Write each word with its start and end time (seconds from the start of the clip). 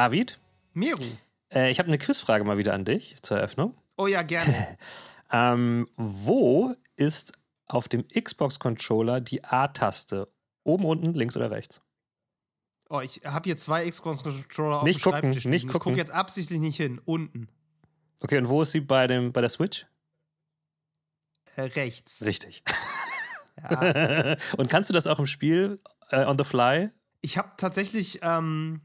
David, 0.00 0.40
Meru. 0.72 1.04
äh, 1.52 1.70
ich 1.70 1.78
habe 1.78 1.88
eine 1.88 1.98
Quizfrage 1.98 2.42
mal 2.44 2.56
wieder 2.56 2.72
an 2.72 2.86
dich 2.86 3.18
zur 3.20 3.36
Eröffnung. 3.36 3.76
Oh 3.98 4.06
ja, 4.06 4.22
gerne. 4.22 4.78
Ähm, 5.32 5.86
wo 5.94 6.74
ist 6.96 7.32
auf 7.68 7.86
dem 7.88 8.04
Xbox-Controller 8.08 9.20
die 9.20 9.44
A-Taste? 9.44 10.26
Oben, 10.64 10.84
unten, 10.84 11.14
links 11.14 11.36
oder 11.36 11.52
rechts? 11.52 11.80
Oh, 12.88 12.98
ich 12.98 13.20
habe 13.24 13.44
hier 13.44 13.56
zwei 13.56 13.88
Xbox-Controller 13.88 14.78
auf 14.78 14.82
Nicht 14.82 14.98
dem 14.98 15.02
gucken, 15.04 15.20
Schreibtisch. 15.20 15.44
nicht 15.44 15.44
liegen. 15.44 15.54
Ich 15.54 15.72
gucken. 15.72 15.92
gucke 15.92 15.98
jetzt 15.98 16.10
absichtlich 16.10 16.58
nicht 16.58 16.78
hin. 16.78 17.00
Unten. 17.04 17.48
Okay, 18.20 18.38
und 18.38 18.48
wo 18.48 18.62
ist 18.62 18.72
sie 18.72 18.80
bei, 18.80 19.06
dem, 19.06 19.32
bei 19.32 19.40
der 19.40 19.50
Switch? 19.50 19.86
Äh, 21.54 21.62
rechts. 21.62 22.24
Richtig. 22.24 22.64
Ja. 23.70 24.36
und 24.56 24.68
kannst 24.68 24.90
du 24.90 24.94
das 24.94 25.06
auch 25.06 25.20
im 25.20 25.26
Spiel 25.26 25.80
äh, 26.10 26.24
on 26.24 26.36
the 26.38 26.44
fly? 26.44 26.90
ich 27.22 27.36
habe 27.38 27.52
tatsächlich 27.56 28.20
ähm, 28.22 28.80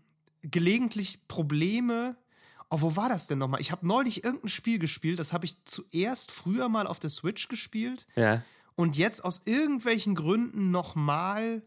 gelegentlich 0.52 1.28
Probleme. 1.28 2.18
Oh, 2.70 2.82
wo 2.82 2.96
war 2.96 3.10
das 3.10 3.28
denn 3.28 3.38
nochmal? 3.38 3.62
Ich 3.62 3.72
habe 3.72 3.86
neulich 3.88 4.24
irgendein 4.24 4.50
Spiel 4.50 4.80
gespielt, 4.80 5.20
das 5.20 5.34
habe 5.34 5.46
ich 5.46 5.64
zuerst 5.66 6.32
früher 6.32 6.68
mal 6.70 6.88
auf 6.88 7.00
der 7.00 7.10
Switch 7.10 7.48
gespielt 7.48 8.08
Ja. 8.16 8.42
und 8.76 8.98
jetzt 8.98 9.24
aus 9.24 9.42
irgendwelchen 9.46 10.16
Gründen 10.16 10.72
nochmal 10.72 11.64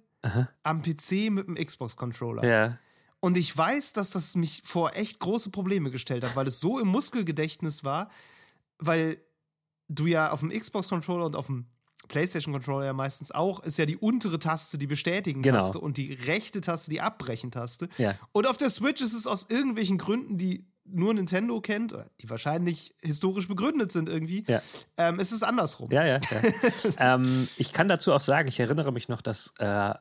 am 0.64 0.82
PC 0.82 1.30
mit 1.30 1.46
dem 1.46 1.54
Xbox-Controller. 1.54 2.44
Ja. 2.44 2.78
Und 3.20 3.36
ich 3.36 3.56
weiß, 3.56 3.92
dass 3.92 4.10
das 4.10 4.34
mich 4.34 4.62
vor 4.64 4.94
echt 4.96 5.20
große 5.20 5.50
Probleme 5.50 5.90
gestellt 5.92 6.24
hat, 6.24 6.34
weil 6.36 6.48
es 6.48 6.58
so 6.60 6.78
im 6.80 6.88
Muskelgedächtnis 6.88 7.84
war, 7.84 8.10
weil 8.78 9.20
du 9.88 10.06
ja 10.06 10.30
auf 10.32 10.40
dem 10.40 10.50
Xbox-Controller 10.50 11.26
und 11.26 11.36
auf 11.36 11.46
dem 11.46 11.66
PlayStation-Controller 12.06 12.86
ja 12.86 12.92
meistens 12.92 13.32
auch, 13.32 13.60
ist 13.64 13.76
ja 13.78 13.84
die 13.86 13.96
untere 13.96 14.38
Taste 14.38 14.78
die 14.78 14.86
Bestätigen-Taste 14.86 15.72
Genau. 15.72 15.84
und 15.84 15.96
die 15.96 16.12
rechte 16.14 16.60
Taste 16.60 16.90
die 16.90 17.00
Abbrechen-Taste. 17.00 17.88
Ja. 17.98 18.14
Und 18.32 18.46
auf 18.46 18.56
der 18.56 18.70
Switch 18.70 19.00
ist 19.02 19.12
es 19.14 19.26
aus 19.26 19.46
irgendwelchen 19.50 19.98
Gründen, 19.98 20.38
die 20.38 20.66
nur 20.90 21.12
Nintendo 21.12 21.60
kennt, 21.60 21.94
die 22.22 22.30
wahrscheinlich 22.30 22.94
historisch 23.02 23.46
begründet 23.46 23.92
sind 23.92 24.08
irgendwie, 24.08 24.44
Ja. 24.48 24.62
ähm, 24.96 25.20
ist 25.20 25.32
es 25.32 25.42
andersrum. 25.42 25.90
Ja, 25.92 26.06
ja. 26.06 26.18
ja. 26.30 26.42
ähm, 27.14 27.48
ich 27.56 27.72
kann 27.72 27.88
dazu 27.88 28.12
auch 28.14 28.22
sagen, 28.22 28.48
ich 28.48 28.58
erinnere 28.58 28.90
mich 28.90 29.08
noch, 29.08 29.20
dass 29.20 29.52
äh, 29.58 29.92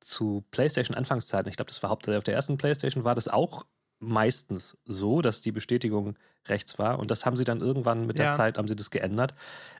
zu 0.00 0.44
PlayStation-Anfangszeiten, 0.50 1.48
ich 1.48 1.56
glaube, 1.56 1.68
das 1.70 1.80
war 1.84 1.90
hauptsächlich 1.90 2.18
auf 2.18 2.24
der 2.24 2.34
ersten 2.34 2.56
PlayStation, 2.56 3.04
war 3.04 3.14
das 3.14 3.28
auch 3.28 3.64
meistens 4.02 4.76
so, 4.84 5.22
dass 5.22 5.40
die 5.40 5.52
Bestätigung 5.52 6.16
rechts 6.46 6.78
war. 6.78 6.98
Und 6.98 7.10
das 7.10 7.24
haben 7.24 7.36
sie 7.36 7.44
dann 7.44 7.60
irgendwann 7.60 8.06
mit 8.06 8.18
der 8.18 8.26
Ja. 8.26 8.30
Zeit, 8.32 8.58
haben 8.58 8.66
sie 8.68 8.74
das 8.76 8.90
geändert. 8.90 9.32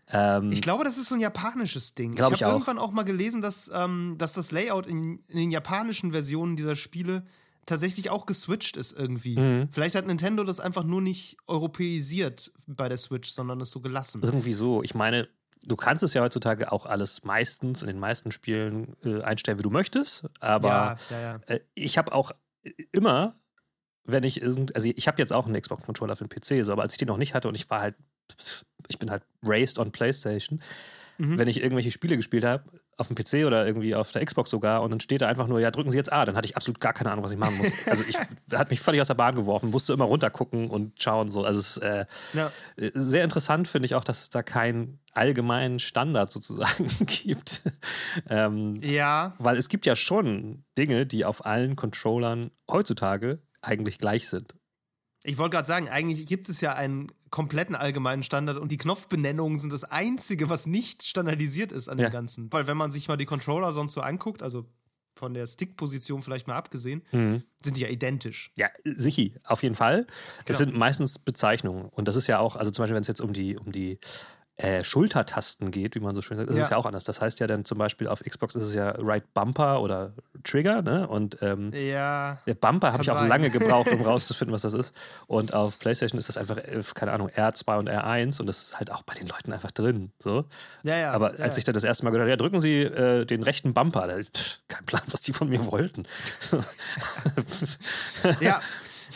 Ähm, 0.08 0.52
Ich 0.52 0.62
glaube, 0.62 0.84
das 0.84 0.96
ist 0.96 1.08
so 1.08 1.14
ein 1.16 1.20
japanisches 1.20 1.94
Ding. 1.94 2.14
Ich 2.14 2.20
habe 2.20 2.36
irgendwann 2.36 2.78
auch 2.78 2.92
mal 2.92 3.02
gelesen, 3.02 3.42
dass, 3.42 3.70
ähm, 3.74 4.14
dass 4.18 4.32
das 4.34 4.52
Layout 4.52 4.86
in, 4.86 5.18
in 5.28 5.36
den 5.38 5.50
japanischen 5.50 6.12
Versionen 6.12 6.56
dieser 6.56 6.76
Spiele 6.76 7.24
tatsächlich 7.66 8.10
auch 8.10 8.26
geswitcht 8.26 8.76
ist 8.76 8.92
irgendwie. 8.92 9.38
Mhm. 9.38 9.68
Vielleicht 9.72 9.94
hat 9.96 10.06
Nintendo 10.06 10.44
das 10.44 10.60
einfach 10.60 10.84
nur 10.84 11.00
nicht 11.00 11.36
europäisiert 11.46 12.52
bei 12.66 12.88
der 12.88 12.98
Switch, 12.98 13.30
sondern 13.30 13.60
es 13.60 13.70
so 13.70 13.80
gelassen. 13.80 14.22
irgendwie 14.22 14.52
so. 14.52 14.82
Ich 14.82 14.94
meine, 14.94 15.28
du 15.64 15.76
kannst 15.76 16.02
es 16.04 16.14
ja 16.14 16.22
heutzutage 16.22 16.70
auch 16.72 16.86
alles 16.86 17.24
meistens 17.24 17.82
in 17.82 17.88
den 17.88 17.98
meisten 17.98 18.30
Spielen 18.32 18.96
äh, 19.04 19.20
einstellen, 19.22 19.58
wie 19.58 19.62
du 19.62 19.70
möchtest. 19.70 20.24
Aber 20.40 20.68
ja, 20.68 20.96
ja, 21.10 21.20
ja. 21.20 21.40
äh, 21.46 21.60
ich 21.74 21.98
habe 21.98 22.12
auch 22.12 22.32
immer, 22.92 23.36
wenn 24.04 24.24
ich 24.24 24.40
irgend, 24.42 24.74
also 24.74 24.88
ich 24.94 25.06
habe 25.08 25.18
jetzt 25.20 25.32
auch 25.32 25.46
einen 25.46 25.60
Xbox-Controller 25.60 26.16
für 26.16 26.26
den 26.26 26.28
PC, 26.28 26.64
so, 26.64 26.72
aber 26.72 26.82
als 26.82 26.94
ich 26.94 26.98
den 26.98 27.08
noch 27.08 27.18
nicht 27.18 27.34
hatte 27.34 27.48
und 27.48 27.54
ich 27.54 27.68
war 27.70 27.80
halt, 27.80 27.94
ich 28.88 28.98
bin 28.98 29.10
halt 29.10 29.22
raised 29.42 29.78
on 29.78 29.92
PlayStation, 29.92 30.60
Mhm. 31.18 31.38
wenn 31.38 31.46
ich 31.46 31.62
irgendwelche 31.62 31.90
Spiele 31.90 32.16
gespielt 32.16 32.42
habe, 32.42 32.64
auf 32.96 33.06
dem 33.08 33.14
PC 33.16 33.46
oder 33.46 33.66
irgendwie 33.66 33.94
auf 33.94 34.12
der 34.12 34.24
Xbox 34.24 34.48
sogar, 34.50 34.82
und 34.82 34.90
dann 34.90 34.98
steht 35.00 35.20
da 35.20 35.28
einfach 35.28 35.46
nur, 35.46 35.60
ja, 35.60 35.70
drücken 35.70 35.90
Sie 35.90 35.96
jetzt 35.96 36.10
A, 36.12 36.24
dann 36.24 36.36
hatte 36.36 36.46
ich 36.46 36.56
absolut 36.56 36.80
gar 36.80 36.94
keine 36.94 37.10
Ahnung, 37.12 37.22
was 37.24 37.32
ich 37.32 37.38
machen 37.38 37.58
muss. 37.58 37.70
Also 37.86 38.02
ich 38.08 38.16
hat 38.50 38.70
mich 38.70 38.80
völlig 38.80 39.00
aus 39.00 39.08
der 39.08 39.14
Bahn 39.14 39.34
geworfen, 39.34 39.70
musste 39.70 39.92
immer 39.92 40.06
runtergucken 40.06 40.70
und 40.70 41.00
schauen, 41.02 41.28
so. 41.28 41.44
Also 41.44 41.60
es 41.60 41.76
ist 41.76 41.82
äh, 41.82 42.06
ja. 42.32 42.50
sehr 42.76 43.24
interessant, 43.24 43.68
finde 43.68 43.86
ich 43.86 43.94
auch, 43.94 44.04
dass 44.04 44.22
es 44.22 44.30
da 44.30 44.42
keinen 44.42 45.00
allgemeinen 45.12 45.78
Standard 45.78 46.32
sozusagen 46.32 46.88
gibt. 47.06 47.60
ähm, 48.30 48.78
Ja, 48.82 49.34
weil 49.38 49.58
es 49.58 49.68
gibt 49.68 49.84
ja 49.84 49.96
schon 49.96 50.64
Dinge, 50.78 51.04
die 51.06 51.24
auf 51.26 51.44
allen 51.44 51.76
Controllern 51.76 52.50
heutzutage 52.70 53.38
eigentlich 53.62 53.98
gleich 53.98 54.28
sind. 54.28 54.54
ich 55.24 55.38
wollte 55.38 55.54
gerade 55.54 55.66
sagen, 55.68 55.88
eigentlich 55.88 56.26
gibt 56.26 56.48
es 56.48 56.60
ja 56.60 56.74
einen 56.74 57.12
kompletten 57.30 57.74
allgemeinen 57.76 58.22
Standard 58.24 58.58
und 58.58 58.72
die 58.72 58.76
Knopfbenennungen 58.76 59.58
sind 59.58 59.72
das 59.72 59.84
Einzige, 59.84 60.48
was 60.50 60.66
nicht 60.66 61.04
standardisiert 61.04 61.70
ist 61.72 61.88
an 61.88 61.98
Ja. 61.98 62.08
dem 62.08 62.12
Ganzen. 62.12 62.52
Weil 62.52 62.66
wenn 62.66 62.76
man 62.76 62.90
sich 62.90 63.06
mal 63.08 63.16
die 63.16 63.24
Controller 63.24 63.72
sonst 63.72 63.92
so 63.92 64.00
anguckt, 64.00 64.42
also 64.42 64.66
von 65.14 65.32
der 65.34 65.46
Stick-Position 65.46 66.22
vielleicht 66.22 66.48
mal 66.48 66.56
abgesehen, 66.56 67.02
sind 67.62 67.76
die 67.76 67.82
ja 67.82 67.88
identisch. 67.88 68.50
Ja, 68.56 68.68
sicher, 68.82 69.30
auf 69.44 69.62
jeden 69.62 69.76
Fall. 69.76 70.06
Es 70.40 70.46
Genau. 70.46 70.58
sind 70.58 70.74
meistens 70.76 71.18
Bezeichnungen. 71.20 71.84
Und 71.90 72.08
das 72.08 72.16
ist 72.16 72.26
ja 72.26 72.40
auch, 72.40 72.56
also 72.56 72.70
zum 72.72 72.82
Beispiel, 72.82 72.96
wenn 72.96 73.02
es 73.02 73.08
jetzt 73.08 73.20
um 73.20 73.32
die, 73.32 73.56
um 73.56 73.70
die 73.70 73.98
äh, 74.58 74.84
Schultertasten 74.84 75.70
geht, 75.70 75.94
wie 75.94 76.00
man 76.00 76.14
so 76.14 76.20
schön 76.22 76.36
sagt, 76.36 76.50
ist 76.50 76.56
Ja. 76.56 76.62
es 76.64 76.70
ja 76.70 76.76
auch 76.76 76.84
anders. 76.86 77.04
Das 77.04 77.20
heißt 77.20 77.40
ja 77.40 77.46
dann 77.46 77.64
zum 77.64 77.78
Beispiel 77.78 78.06
auf 78.06 78.20
Xbox 78.20 78.54
ist 78.54 78.64
es 78.64 78.74
ja 78.74 78.90
Right 78.98 79.24
Bumper 79.34 79.80
oder 79.80 80.12
Trigger, 80.44 80.82
ne? 80.82 81.08
Und 81.08 81.38
ähm, 81.42 81.72
Ja, 81.74 82.38
der 82.46 82.54
Bumper 82.54 82.92
habe 82.92 83.02
ich 83.02 83.10
auch 83.10 83.16
sein. 83.16 83.28
lange 83.28 83.50
gebraucht, 83.50 83.90
um 83.90 84.02
rauszufinden, 84.02 84.52
was 84.52 84.62
das 84.62 84.74
ist. 84.74 84.94
Und 85.26 85.54
auf 85.54 85.78
PlayStation 85.78 86.18
ist 86.18 86.28
das 86.28 86.36
einfach, 86.36 86.58
äh, 86.58 86.82
keine 86.94 87.12
Ahnung, 87.12 87.28
R2 87.30 87.78
und 87.78 87.88
R1 87.90 88.40
und 88.40 88.46
das 88.46 88.58
ist 88.62 88.78
halt 88.78 88.90
auch 88.92 89.02
bei 89.02 89.14
den 89.14 89.26
Leuten 89.26 89.52
einfach 89.52 89.70
drin. 89.70 90.12
So. 90.18 90.44
ja, 90.82 90.96
ja. 90.96 91.12
Aber 91.12 91.32
als 91.40 91.56
ich 91.56 91.64
dann 91.64 91.74
das 91.74 91.84
erste 91.84 92.04
Mal 92.04 92.10
gehört 92.10 92.24
habe, 92.24 92.30
ja, 92.30 92.36
drücken 92.36 92.60
Sie 92.60 92.82
äh, 92.82 93.24
den 93.24 93.42
rechten 93.42 93.72
Bumper, 93.72 94.06
da, 94.06 94.18
pff, 94.22 94.60
kein 94.68 94.84
Plan, 94.84 95.02
was 95.10 95.22
die 95.22 95.32
von 95.32 95.48
mir 95.48 95.64
wollten. 95.66 96.04
Ja. 98.40 98.60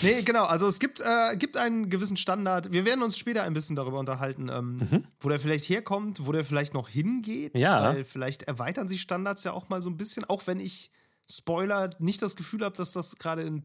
Nee, 0.03 0.23
genau. 0.23 0.45
Also 0.45 0.67
es 0.67 0.79
gibt, 0.79 1.01
äh, 1.01 1.37
gibt 1.37 1.57
einen 1.57 1.91
gewissen 1.91 2.17
Standard. 2.17 2.73
Wir 2.73 2.85
werden 2.85 3.03
uns 3.03 3.17
später 3.17 3.43
ein 3.43 3.55
bisschen 3.55 3.77
darüber 3.77 3.99
unterhalten, 3.99 4.49
ähm, 4.49 5.05
wo 5.21 5.29
der 5.29 5.39
vielleicht 5.39 5.69
herkommt, 5.69 6.27
wo 6.27 6.33
der 6.33 6.45
vielleicht 6.45 6.75
noch 6.75 6.89
hingeht. 6.89 7.55
Mhm. 7.55 7.61
Ja. 7.61 7.83
Weil 7.83 8.05
vielleicht 8.05 8.43
erweitern 8.43 8.89
sich 8.89 9.01
Standards 9.01 9.45
ja 9.45 9.53
auch 9.53 9.69
mal 9.69 9.83
so 9.83 9.91
ein 9.91 9.97
bisschen, 9.97 10.25
auch 10.25 10.47
wenn 10.47 10.61
ich, 10.61 10.91
Spoiler, 11.29 11.91
nicht 11.99 12.23
das 12.23 12.37
Gefühl 12.37 12.65
habe, 12.65 12.77
dass 12.77 12.93
das 12.93 13.17
gerade 13.17 13.43
in, 13.43 13.65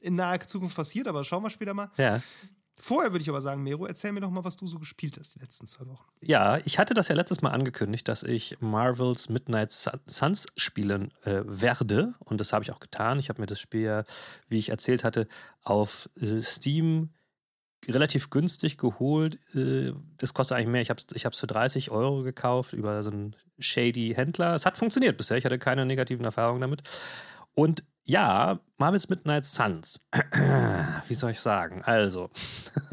in 0.00 0.14
naher 0.14 0.40
Zukunft 0.40 0.76
passiert, 0.76 1.08
aber 1.08 1.24
schauen 1.24 1.42
wir 1.42 1.50
später 1.50 1.74
mal. 1.74 1.90
ja. 1.96 2.20
Vorher 2.76 3.12
würde 3.12 3.22
ich 3.22 3.28
aber 3.28 3.40
sagen, 3.40 3.62
Mero, 3.62 3.86
erzähl 3.86 4.10
mir 4.12 4.20
doch 4.20 4.30
mal, 4.30 4.42
was 4.44 4.56
du 4.56 4.66
so 4.66 4.78
gespielt 4.80 5.16
hast 5.18 5.34
die 5.36 5.38
letzten 5.38 5.66
zwei 5.66 5.86
Wochen. 5.86 6.04
ja, 6.20 6.58
ich 6.64 6.78
hatte 6.78 6.92
das 6.92 7.08
ja 7.08 7.14
letztes 7.14 7.40
Mal 7.40 7.50
angekündigt, 7.50 8.08
dass 8.08 8.22
ich 8.24 8.56
Marvels 8.60 9.28
Midnight 9.28 9.70
Sun- 9.72 10.00
Suns 10.06 10.46
spielen 10.56 11.12
äh, 11.22 11.42
werde. 11.44 12.14
Und 12.18 12.40
das 12.40 12.52
habe 12.52 12.64
ich 12.64 12.72
auch 12.72 12.80
getan. 12.80 13.18
Ich 13.20 13.28
habe 13.28 13.40
mir 13.40 13.46
das 13.46 13.60
Spiel 13.60 13.82
ja, 13.82 14.04
wie 14.48 14.58
ich 14.58 14.70
erzählt 14.70 15.04
hatte, 15.04 15.28
auf 15.62 16.10
äh, 16.20 16.42
Steam 16.42 17.10
relativ 17.86 18.30
günstig 18.30 18.76
geholt. 18.76 19.38
Äh, 19.54 19.92
Das 20.16 20.34
kostet 20.34 20.56
eigentlich 20.56 20.68
mehr. 20.68 20.82
Ich 20.82 20.90
habe 20.90 21.00
es 21.08 21.14
ich 21.14 21.38
für 21.38 21.46
30 21.46 21.90
Euro 21.92 22.22
gekauft 22.22 22.72
über 22.72 23.02
so 23.04 23.10
einen 23.10 23.36
shady 23.60 24.14
Händler. 24.16 24.54
Es 24.56 24.66
hat 24.66 24.76
funktioniert 24.78 25.16
bisher. 25.16 25.36
Ich 25.36 25.44
hatte 25.44 25.58
keine 25.60 25.86
negativen 25.86 26.24
Erfahrungen 26.24 26.60
damit. 26.60 26.82
Und 27.54 27.84
ja, 28.06 28.60
Marvels 28.76 29.08
Midnight 29.08 29.44
Suns. 29.44 30.00
Wie 31.08 31.14
soll 31.14 31.30
ich 31.32 31.40
sagen? 31.40 31.82
Also, 31.84 32.30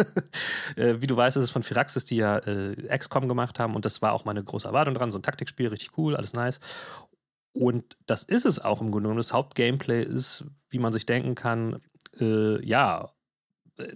äh, 0.76 0.96
wie 1.00 1.08
du 1.08 1.18
weißt, 1.18 1.38
ist 1.38 1.44
es 1.44 1.52
von 1.52 1.64
Firaxis, 1.64 2.06
die 2.06 2.18
ja 2.18 2.38
äh, 2.38 2.98
XCOM 2.98 3.28
gemacht 3.28 3.60
haben. 3.60 3.76
Und 3.76 3.84
das 3.86 4.02
war 4.02 4.14
auch 4.14 4.26
meine 4.26 4.44
große 4.44 4.68
Erwartung 4.68 4.94
dran. 4.94 5.12
So 5.12 5.20
ein 5.20 5.24
Taktikspiel, 5.24 5.68
richtig 5.68 5.98
cool, 5.98 6.16
alles 6.16 6.34
nice. 6.34 6.60
Und 7.54 7.98
das 8.06 8.24
ist 8.24 8.46
es 8.46 8.60
auch 8.60 8.80
im 8.80 8.92
Grunde 8.92 9.08
genommen. 9.08 9.18
Das 9.18 9.34
Hauptgameplay 9.34 10.04
ist, 10.04 10.46
wie 10.70 10.80
man 10.80 10.94
sich 10.94 11.06
denken 11.06 11.36
kann, 11.36 11.82
äh, 12.20 12.66
ja, 12.66 13.12
äh, 13.78 13.94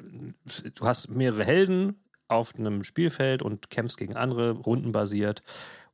du 0.73 0.85
hast 0.85 1.09
mehrere 1.09 1.45
Helden 1.45 2.03
auf 2.27 2.55
einem 2.55 2.83
Spielfeld 2.83 3.41
und 3.41 3.69
kämpfst 3.69 3.97
gegen 3.97 4.15
andere, 4.15 4.51
rundenbasiert. 4.51 5.43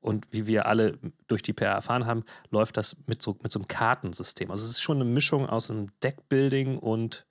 Und 0.02 0.28
wie 0.32 0.48
wir 0.48 0.66
alle 0.66 0.98
durch 1.28 1.44
die 1.44 1.54
PR 1.54 1.74
erfahren 1.74 2.06
haben, 2.06 2.24
läuft 2.50 2.78
das 2.78 2.98
mit 3.06 3.22
so, 3.22 3.38
mit 3.44 3.52
so 3.52 3.60
einem 3.60 3.68
Kartensystem. 3.68 4.50
Also 4.50 4.66
es 4.66 4.72
ist 4.72 4.82
schon 4.82 4.98
eine 4.98 5.06
Mischung 5.06 5.48
aus 5.48 5.70
einem 5.70 5.88
Deckbuilding 6.02 6.78
und 6.78 7.28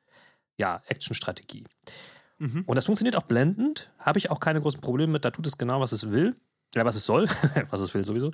ja, 0.57 0.81
Actionstrategie. 0.87 1.65
Mhm. 2.39 2.65
Und 2.67 2.77
das 2.77 2.87
funktioniert 2.87 3.17
auch 3.17 3.25
blendend. 3.25 3.91
Habe 3.99 4.19
ich 4.19 4.31
auch 4.31 4.41
keine 4.41 4.61
großen 4.61 4.81
Probleme 4.81 5.13
mit. 5.13 5.25
Da 5.25 5.31
tut 5.31 5.47
es 5.47 5.59
genau, 5.59 5.81
was 5.81 5.93
es 5.93 6.11
will. 6.11 6.37
Ja, 6.75 6.85
was 6.85 6.97
es 6.97 7.05
soll. 7.05 7.27
was 7.71 7.81
es 7.81 7.93
will 7.95 8.05
sowieso. 8.05 8.33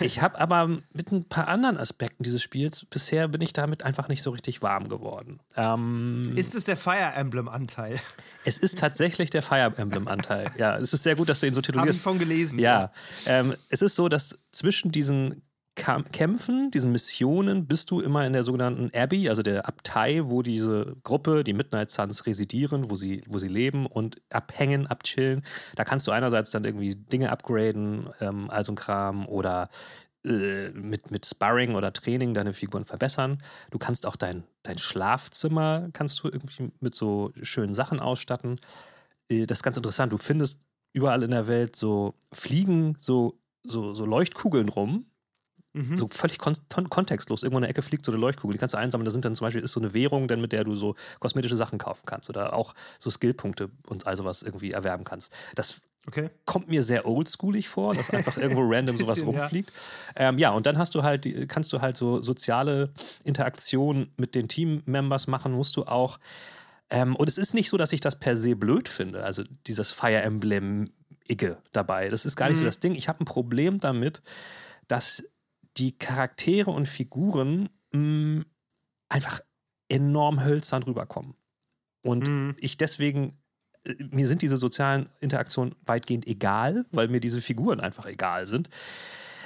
Ich 0.00 0.20
habe 0.22 0.38
aber 0.38 0.78
mit 0.92 1.12
ein 1.12 1.24
paar 1.24 1.48
anderen 1.48 1.76
Aspekten 1.78 2.22
dieses 2.22 2.42
Spiels, 2.42 2.84
bisher 2.84 3.28
bin 3.28 3.40
ich 3.40 3.52
damit 3.52 3.82
einfach 3.82 4.08
nicht 4.08 4.22
so 4.22 4.30
richtig 4.30 4.62
warm 4.62 4.88
geworden. 4.88 5.40
Ähm, 5.56 6.32
Ist 6.36 6.54
es 6.54 6.64
der 6.64 6.76
Fire 6.76 7.12
Emblem-Anteil? 7.14 8.00
es 8.44 8.58
ist 8.58 8.78
tatsächlich 8.78 9.30
der 9.30 9.42
Fire 9.42 9.72
Emblem-Anteil. 9.76 10.50
Ja, 10.58 10.76
es 10.76 10.92
ist 10.92 11.02
sehr 11.02 11.16
gut, 11.16 11.28
dass 11.28 11.40
du 11.40 11.46
ihn 11.46 11.54
so 11.54 11.58
Habe 11.58 11.66
ich 11.68 11.72
titulierst. 11.74 12.02
von 12.02 12.18
gelesen. 12.18 12.58
Ja, 12.58 12.92
ähm, 13.26 13.54
es 13.68 13.82
ist 13.82 13.96
so, 13.96 14.08
dass 14.08 14.38
zwischen 14.50 14.92
diesen 14.92 15.42
Kämpfen, 15.76 16.70
diesen 16.70 16.90
Missionen, 16.90 17.66
bist 17.66 17.90
du 17.90 18.00
immer 18.00 18.26
in 18.26 18.32
der 18.32 18.42
sogenannten 18.42 18.90
Abbey, 18.94 19.28
also 19.28 19.42
der 19.42 19.68
Abtei, 19.68 20.22
wo 20.24 20.42
diese 20.42 20.96
Gruppe, 21.04 21.44
die 21.44 21.52
Midnight 21.52 21.90
Suns, 21.90 22.26
residieren, 22.26 22.90
wo 22.90 22.96
sie, 22.96 23.22
wo 23.28 23.38
sie 23.38 23.48
leben 23.48 23.86
und 23.86 24.16
abhängen, 24.30 24.86
abchillen. 24.86 25.44
Da 25.76 25.84
kannst 25.84 26.06
du 26.06 26.12
einerseits 26.12 26.50
dann 26.50 26.64
irgendwie 26.64 26.96
Dinge 26.96 27.30
upgraden, 27.30 28.08
ähm, 28.20 28.50
also 28.50 28.72
ein 28.72 28.76
Kram, 28.76 29.28
oder 29.28 29.68
äh, 30.24 30.70
mit, 30.70 31.10
mit 31.10 31.24
Sparring 31.24 31.76
oder 31.76 31.92
Training 31.92 32.34
deine 32.34 32.52
Figuren 32.52 32.84
verbessern. 32.84 33.42
Du 33.70 33.78
kannst 33.78 34.06
auch 34.06 34.16
dein, 34.16 34.44
dein 34.64 34.78
Schlafzimmer 34.78 35.88
kannst 35.92 36.24
du 36.24 36.28
irgendwie 36.28 36.72
mit 36.80 36.94
so 36.94 37.32
schönen 37.42 37.74
Sachen 37.74 38.00
ausstatten. 38.00 38.58
Äh, 39.30 39.46
das 39.46 39.58
ist 39.58 39.62
ganz 39.62 39.76
interessant. 39.76 40.12
Du 40.12 40.18
findest 40.18 40.58
überall 40.92 41.22
in 41.22 41.30
der 41.30 41.46
Welt 41.46 41.76
so 41.76 42.14
Fliegen, 42.32 42.96
so, 42.98 43.38
so, 43.62 43.92
so 43.92 44.04
Leuchtkugeln 44.04 44.68
rum. 44.68 45.06
Mhm. 45.76 45.96
So 45.96 46.08
völlig 46.08 46.38
kon 46.38 46.54
kontextlos. 46.88 47.42
Irgendwo 47.42 47.58
in 47.58 47.62
der 47.62 47.70
Ecke 47.70 47.82
fliegt 47.82 48.04
so 48.06 48.12
eine 48.12 48.20
Leuchtkugel, 48.20 48.54
die 48.54 48.58
kannst 48.58 48.74
du 48.74 48.78
einsammeln. 48.78 49.04
Da 49.04 49.10
sind 49.10 49.24
dann 49.24 49.34
zum 49.34 49.44
Beispiel 49.44 49.62
ist 49.62 49.72
so 49.72 49.80
eine 49.80 49.92
Währung, 49.92 50.26
dann 50.26 50.40
mit 50.40 50.52
der 50.52 50.64
du 50.64 50.74
so 50.74 50.94
kosmetische 51.20 51.56
Sachen 51.56 51.78
kaufen 51.78 52.02
kannst 52.06 52.30
oder 52.30 52.54
auch 52.54 52.74
so 52.98 53.10
Skillpunkte 53.10 53.70
und 53.86 54.06
all 54.06 54.16
sowas 54.16 54.42
irgendwie 54.42 54.70
erwerben 54.70 55.04
kannst. 55.04 55.30
Das 55.54 55.80
Okay. 56.08 56.30
Kommt 56.44 56.68
mir 56.68 56.84
sehr 56.84 57.04
oldschoolig 57.04 57.68
vor, 57.68 57.92
dass 57.92 58.10
einfach 58.10 58.36
irgendwo 58.36 58.60
random 58.64 58.96
bisschen, 58.96 59.16
sowas 59.16 59.26
rumfliegt. 59.26 59.72
Ja. 60.16 60.28
Ähm, 60.28 60.38
ja, 60.38 60.50
und 60.50 60.64
dann 60.64 60.78
hast 60.78 60.94
du 60.94 61.02
halt, 61.02 61.26
kannst 61.48 61.72
du 61.72 61.80
halt 61.80 61.96
so 61.96 62.22
soziale 62.22 62.90
Interaktion 63.24 64.12
mit 64.16 64.36
den 64.36 64.46
Teammembers 64.46 65.26
machen, 65.26 65.50
musst 65.50 65.76
du 65.76 65.82
auch. 65.82 66.20
Ähm, 66.90 67.16
und 67.16 67.28
es 67.28 67.38
ist 67.38 67.54
nicht 67.54 67.68
so, 67.68 67.76
dass 67.76 67.92
ich 67.92 68.00
das 68.00 68.20
per 68.20 68.36
se 68.36 68.54
blöd 68.54 68.88
finde, 68.88 69.24
also 69.24 69.42
dieses 69.66 69.90
Fire 69.90 70.22
Emblem-Igge 70.22 71.58
dabei. 71.72 72.08
Das 72.08 72.24
ist 72.24 72.36
gar 72.36 72.50
nicht 72.50 72.58
mhm. 72.58 72.60
so 72.60 72.66
das 72.66 72.78
Ding. 72.78 72.94
Ich 72.94 73.08
habe 73.08 73.24
ein 73.24 73.24
Problem 73.24 73.80
damit, 73.80 74.22
dass 74.86 75.24
die 75.76 75.96
Charaktere 75.96 76.70
und 76.70 76.86
Figuren 76.86 77.68
mh, 77.92 78.00
mm, 78.00 78.46
einfach 79.08 79.40
enorm 79.88 80.44
hölzern 80.44 80.82
rüberkommen. 80.82 81.34
Und 82.02 82.28
mhm. 82.28 82.56
ich 82.58 82.76
deswegen 82.76 83.38
mir 83.98 84.26
sind 84.26 84.42
diese 84.42 84.56
sozialen 84.56 85.08
Interaktionen 85.20 85.74
weitgehend 85.84 86.26
egal, 86.26 86.86
weil 86.90 87.08
mir 87.08 87.20
diese 87.20 87.40
Figuren 87.40 87.80
einfach 87.80 88.06
egal 88.06 88.46
sind. 88.46 88.68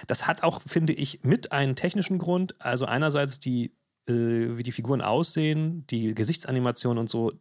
Das 0.06 0.27
hat 0.27 0.43
auch, 0.43 0.62
finde 0.62 0.93
ich, 0.93 1.23
mit 1.23 1.53
einen 1.53 1.77
technischen 1.77 2.19
Grund. 2.19 2.55
Also 2.59 2.87
einerseits 2.87 3.38
die, 3.41 3.73
äh, 4.09 4.56
wie 4.56 4.62
die 4.62 4.73
Figuren 4.73 5.03
aussehen, 5.03 5.87
die 5.88 6.15
Gesichtsanimationen 6.15 6.99
und 6.99 7.11
so 7.11 7.33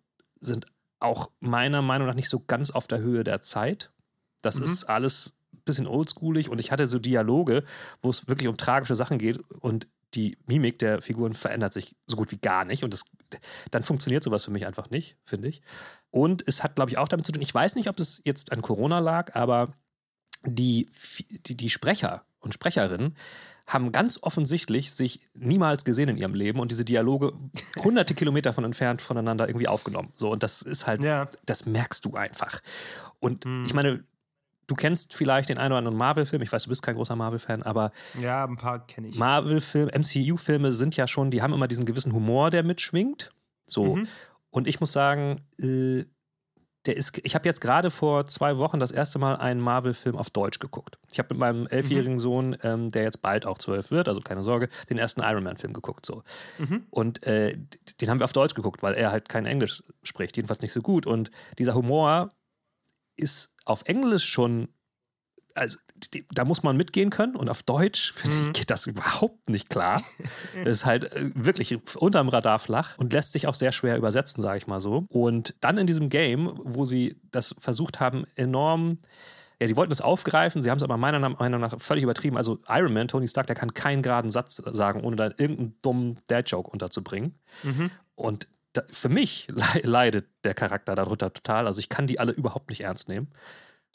sind 0.42 0.66
auch 1.00 1.32
meiner 1.40 1.82
Meinung 1.82 2.08
nach 2.08 2.16
nicht 2.16 2.30
so 2.30 2.40
ganz 2.40 2.72
auf 2.72 2.88
der 2.88 3.00
Höhe 3.00 3.24
der 3.24 3.42
Zeit. 3.42 3.92
Das 4.42 4.58
mhm. 4.58 4.64
ist 4.64 4.84
alles 4.86 5.34
bisschen 5.70 5.88
oldschoolig 5.88 6.50
und 6.50 6.60
ich 6.60 6.72
hatte 6.72 6.88
so 6.88 7.00
Dialoge, 7.00 7.64
wo 8.02 8.10
es 8.10 8.28
wirklich 8.28 8.48
um 8.48 8.58
tragische 8.58 8.96
Sachen 8.96 9.18
geht 9.18 9.40
und 9.62 9.88
die 10.16 10.38
Mimik 10.48 10.80
der 10.80 11.02
Figuren 11.02 11.34
verändert 11.34 11.74
sich 11.74 11.96
so 12.08 12.16
gut 12.16 12.32
wie 12.32 12.38
gar 12.38 12.66
nicht 12.66 12.84
und 12.84 12.94
das, 12.94 13.04
dann 13.72 13.84
funktioniert 13.84 14.24
sowas 14.24 14.44
für 14.44 14.52
mich 14.52 14.66
einfach 14.66 14.90
nicht, 14.90 15.18
finde 15.24 15.48
ich. 15.48 15.62
Und 16.12 16.44
es 16.48 16.64
hat, 16.64 16.76
glaube 16.76 16.92
ich, 16.92 16.98
auch 16.98 17.08
damit 17.08 17.26
zu 17.26 17.32
tun, 17.32 17.42
ich 17.42 17.54
weiß 17.54 17.76
nicht, 17.76 17.90
ob 17.90 17.96
das 17.96 18.22
jetzt 18.26 18.52
an 18.52 18.62
Corona 18.62 19.00
lag, 19.00 19.36
aber 19.36 19.74
die, 20.44 20.90
die, 21.46 21.56
die 21.56 21.70
Sprecher 21.70 22.24
und 22.40 22.54
Sprecherinnen 22.54 23.16
haben 23.68 23.92
ganz 23.92 24.18
offensichtlich 24.24 24.92
sich 24.92 25.30
niemals 25.36 25.86
gesehen 25.86 26.10
in 26.10 26.18
ihrem 26.18 26.34
Leben 26.34 26.60
und 26.60 26.72
diese 26.72 26.86
Dialoge 26.86 27.34
hunderte 27.84 28.16
Kilometer 28.16 28.52
von 28.52 28.64
entfernt 28.64 29.02
voneinander 29.02 29.48
irgendwie 29.48 29.68
aufgenommen. 29.68 30.12
So, 30.16 30.32
und 30.32 30.42
das 30.42 30.64
ist 30.64 30.88
halt, 30.88 31.04
ja. 31.04 31.30
das 31.46 31.68
merkst 31.68 32.04
du 32.04 32.16
einfach. 32.16 32.62
Und 33.20 33.46
hm. 33.46 33.64
ich 33.66 33.74
meine, 33.76 34.04
du 34.70 34.76
kennst 34.76 35.14
vielleicht 35.14 35.50
den 35.50 35.58
einen 35.58 35.72
oder 35.72 35.80
anderen 35.80 35.98
Marvel-Film. 35.98 36.42
Ich 36.42 36.52
weiß, 36.52 36.64
du 36.64 36.70
bist 36.70 36.84
kein 36.84 36.96
großer 36.96 37.16
Marvel-Fan, 37.16 37.64
aber. 37.64 37.92
Ja, 38.20 38.46
ein 38.46 38.58
paar 38.58 38.86
kenne 38.86 39.08
ich. 39.08 39.18
Marvel-Filme, 39.18 39.92
MCU-Filme 39.98 40.72
sind 40.72 40.96
ja 40.96 41.08
schon, 41.08 41.32
die 41.32 41.42
haben 41.42 41.54
immer 41.54 41.68
diesen 41.68 41.86
gewissen 41.86 42.14
Humor, 42.14 42.52
der 42.52 42.64
mitschwingt. 42.64 43.32
So. 43.68 43.96
Mhm. 43.96 44.08
Und 44.52 44.68
ich 44.68 44.80
muss 44.80 44.92
sagen, 44.92 45.42
äh, 45.60 46.06
der 46.86 46.96
ist, 46.96 47.20
ich 47.24 47.36
habe 47.36 47.48
jetzt 47.48 47.60
gerade 47.60 47.92
vor 47.92 48.26
zwei 48.28 48.58
Wochen 48.58 48.80
das 48.80 48.92
erste 48.92 49.20
Mal 49.20 49.36
einen 49.36 49.60
Marvel-Film 49.60 50.16
auf 50.16 50.30
Deutsch 50.30 50.60
geguckt. 50.60 50.98
Ich 51.12 51.20
habe 51.20 51.34
mit 51.34 51.40
meinem 51.40 51.68
elfjährigen 51.68 52.14
mhm. 52.14 52.20
Sohn, 52.20 52.58
ähm, 52.64 52.90
der 52.92 53.04
jetzt 53.04 53.22
bald 53.22 53.46
auch 53.46 53.58
zwölf 53.58 53.92
wird, 53.92 54.08
also 54.08 54.22
keine 54.22 54.44
Sorge, 54.44 54.70
den 54.90 54.98
ersten 54.98 55.22
Iron 55.22 55.44
Man-Film 55.44 55.74
geguckt. 55.74 56.06
So. 56.06 56.24
Mhm. 56.58 56.86
Und 56.90 57.26
äh, 57.28 57.58
den 58.00 58.10
haben 58.10 58.20
wir 58.20 58.24
auf 58.24 58.34
Deutsch 58.34 58.54
geguckt, 58.54 58.82
weil 58.82 58.94
er 58.94 59.12
halt 59.12 59.28
kein 59.30 59.46
Englisch 59.46 59.84
spricht, 60.04 60.38
jedenfalls 60.38 60.62
nicht 60.62 60.72
so 60.72 60.82
gut. 60.82 61.06
Und 61.06 61.32
dieser 61.58 61.74
Humor 61.74 62.30
ist 63.20 63.52
auf 63.66 63.84
Englisch 63.86 64.26
schon 64.26 64.70
also 65.56 65.78
da 66.34 66.46
muss 66.46 66.64
man 66.64 66.78
mitgehen 66.78 67.10
können 67.10 67.36
und 67.36 67.50
auf 67.50 67.64
Deutsch 67.64 68.14
mhm. 68.24 68.54
geht 68.54 68.70
das 68.70 68.88
überhaupt 68.88 69.50
nicht 69.50 69.70
klar. 69.70 70.02
ist 70.66 70.86
halt 70.86 71.12
äh, 71.12 71.32
wirklich 71.36 71.78
unterm 71.98 72.30
Radar 72.30 72.60
flach 72.60 72.98
und 72.98 73.12
lässt 73.12 73.34
sich 73.34 73.48
auch 73.48 73.56
sehr 73.56 73.72
schwer 73.72 73.98
übersetzen, 73.98 74.42
sage 74.42 74.58
ich 74.58 74.68
mal 74.68 74.80
so. 74.80 75.06
Und 75.10 75.56
dann 75.60 75.78
in 75.78 75.88
diesem 75.88 76.10
Game, 76.10 76.54
wo 76.64 76.86
sie 76.86 77.20
das 77.32 77.56
versucht 77.60 78.00
haben, 78.00 78.26
enorm 78.36 79.00
ja, 79.62 79.68
sie 79.68 79.76
wollten 79.76 79.92
es 79.92 80.00
aufgreifen, 80.00 80.62
sie 80.62 80.72
haben 80.72 80.78
es 80.78 80.84
aber 80.84 80.96
meiner 80.96 81.20
Meinung 81.20 81.60
nach 81.60 81.82
völlig 81.82 82.06
übertrieben. 82.06 82.38
Also 82.38 82.60
Iron 82.70 82.94
Man, 82.94 83.10
Tony 83.10 83.28
Stark, 83.28 83.48
der 83.48 83.58
kann 83.58 83.74
keinen 83.74 84.02
geraden 84.02 84.32
Satz 84.32 84.56
sagen, 84.56 85.04
ohne 85.04 85.18
da 85.18 85.26
irgendeinen 85.26 85.76
dummen 85.82 86.22
Dad-Joke 86.28 86.70
unterzubringen. 86.70 87.38
Mhm. 87.64 87.92
Und 88.16 88.48
da, 88.74 88.84
für 88.92 89.10
mich 89.10 89.48
leidet 89.84 90.28
der 90.44 90.54
Charakter 90.54 90.96
darunter 90.96 91.34
total. 91.34 91.68
Also 91.68 91.80
ich 91.80 91.90
kann 91.90 92.08
die 92.08 92.20
alle 92.20 92.32
überhaupt 92.32 92.70
nicht 92.70 92.82
ernst 92.82 93.10
nehmen. 93.10 93.30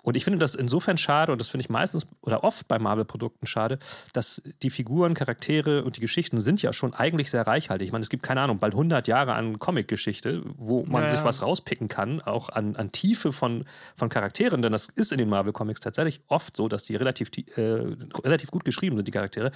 Und 0.04 0.18
ich 0.18 0.24
finde 0.24 0.38
das 0.38 0.54
insofern 0.54 0.98
schade, 0.98 1.32
und 1.32 1.40
das 1.40 1.48
finde 1.48 1.62
ich 1.62 1.70
meistens 1.70 2.06
oder 2.20 2.44
oft 2.44 2.68
bei 2.68 2.78
Marvel-Produkten 2.78 3.46
schade, 3.46 3.78
dass 4.12 4.42
die 4.62 4.68
Figuren, 4.68 5.14
Charaktere 5.14 5.82
und 5.82 5.96
die 5.96 6.02
Geschichten 6.02 6.42
sind 6.42 6.60
ja 6.60 6.74
schon 6.74 6.92
eigentlich 6.92 7.30
sehr 7.30 7.46
reichhaltig. 7.46 7.86
Ich 7.86 7.92
meine, 7.92 8.02
es 8.02 8.10
gibt 8.10 8.22
keine 8.22 8.42
Ahnung, 8.42 8.58
bald 8.58 8.74
100 8.74 9.08
Jahre 9.08 9.32
an 9.32 9.58
Comic-Geschichte, 9.58 10.42
wo 10.58 10.84
man 10.84 11.04
ja, 11.04 11.08
sich 11.08 11.24
was 11.24 11.40
rauspicken 11.40 11.88
kann, 11.88 12.20
auch 12.20 12.50
an, 12.50 12.76
an 12.76 12.92
Tiefe 12.92 13.32
von, 13.32 13.64
von 13.96 14.10
Charakteren, 14.10 14.60
denn 14.60 14.72
das 14.72 14.90
ist 14.94 15.10
in 15.10 15.16
den 15.16 15.30
Marvel-Comics 15.30 15.80
tatsächlich 15.80 16.20
oft 16.28 16.54
so, 16.54 16.68
dass 16.68 16.84
die 16.84 16.96
relativ, 16.96 17.30
äh, 17.56 17.96
relativ 18.22 18.50
gut 18.50 18.66
geschrieben 18.66 18.96
sind, 18.96 19.08
die 19.08 19.12
Charaktere. 19.12 19.52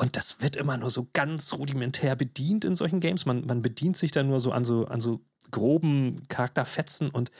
Und 0.00 0.16
das 0.16 0.40
wird 0.40 0.56
immer 0.56 0.78
nur 0.78 0.88
so 0.88 1.08
ganz 1.12 1.52
rudimentär 1.52 2.16
bedient 2.16 2.64
in 2.64 2.74
solchen 2.74 3.00
Games. 3.00 3.26
Man, 3.26 3.44
man 3.44 3.60
bedient 3.60 3.98
sich 3.98 4.10
da 4.10 4.22
nur 4.22 4.40
so 4.40 4.50
an 4.50 4.64
so, 4.64 4.86
an 4.86 5.02
so 5.02 5.20
groben 5.50 6.26
Charakterfetzen 6.28 7.10
und 7.10 7.30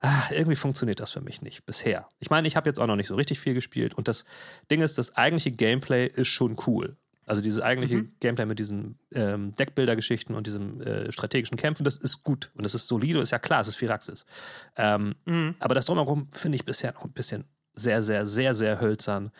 ach, 0.00 0.30
irgendwie 0.30 0.56
funktioniert 0.56 1.00
das 1.00 1.10
für 1.10 1.20
mich 1.20 1.42
nicht 1.42 1.66
bisher. 1.66 2.08
Ich 2.18 2.30
meine, 2.30 2.48
ich 2.48 2.56
habe 2.56 2.66
jetzt 2.66 2.80
auch 2.80 2.86
noch 2.86 2.96
nicht 2.96 3.08
so 3.08 3.14
richtig 3.14 3.40
viel 3.40 3.52
gespielt 3.52 3.92
und 3.92 4.08
das 4.08 4.24
Ding 4.70 4.80
ist, 4.80 4.96
das 4.96 5.16
eigentliche 5.16 5.50
Gameplay 5.50 6.06
ist 6.06 6.28
schon 6.28 6.56
cool. 6.66 6.96
Also 7.26 7.42
dieses 7.42 7.60
eigentliche 7.60 7.96
mhm. 7.96 8.12
Gameplay 8.20 8.46
mit 8.46 8.58
diesen 8.58 8.98
ähm, 9.12 9.54
Deckbilder-Geschichten 9.56 10.34
und 10.34 10.46
diesem 10.46 10.80
äh, 10.80 11.12
strategischen 11.12 11.58
Kämpfen, 11.58 11.84
das 11.84 11.98
ist 11.98 12.24
gut 12.24 12.50
und 12.54 12.64
das 12.64 12.74
ist 12.74 12.86
solide, 12.86 13.18
ist 13.18 13.32
ja 13.32 13.38
klar, 13.38 13.60
es 13.60 13.68
ist 13.68 13.76
Firaxis. 13.76 14.24
Ähm, 14.76 15.14
mhm. 15.26 15.56
Aber 15.58 15.74
das 15.74 15.84
drumherum 15.84 16.28
finde 16.32 16.56
ich 16.56 16.64
bisher 16.64 16.94
noch 16.94 17.04
ein 17.04 17.12
bisschen 17.12 17.44
sehr, 17.74 18.00
sehr, 18.00 18.24
sehr, 18.24 18.54
sehr 18.54 18.80
hölzern. 18.80 19.30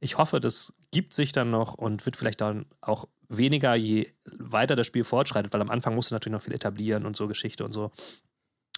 Ich 0.00 0.18
hoffe, 0.18 0.40
das 0.40 0.74
gibt 0.90 1.12
sich 1.12 1.32
dann 1.32 1.50
noch 1.50 1.74
und 1.74 2.04
wird 2.06 2.16
vielleicht 2.16 2.40
dann 2.40 2.66
auch 2.80 3.08
weniger, 3.28 3.74
je 3.74 4.12
weiter 4.24 4.76
das 4.76 4.86
Spiel 4.86 5.04
fortschreitet, 5.04 5.52
weil 5.52 5.60
am 5.60 5.70
Anfang 5.70 5.94
musst 5.94 6.10
du 6.10 6.14
natürlich 6.14 6.32
noch 6.32 6.42
viel 6.42 6.54
etablieren 6.54 7.06
und 7.06 7.16
so 7.16 7.26
Geschichte 7.28 7.64
und 7.64 7.72
so. 7.72 7.90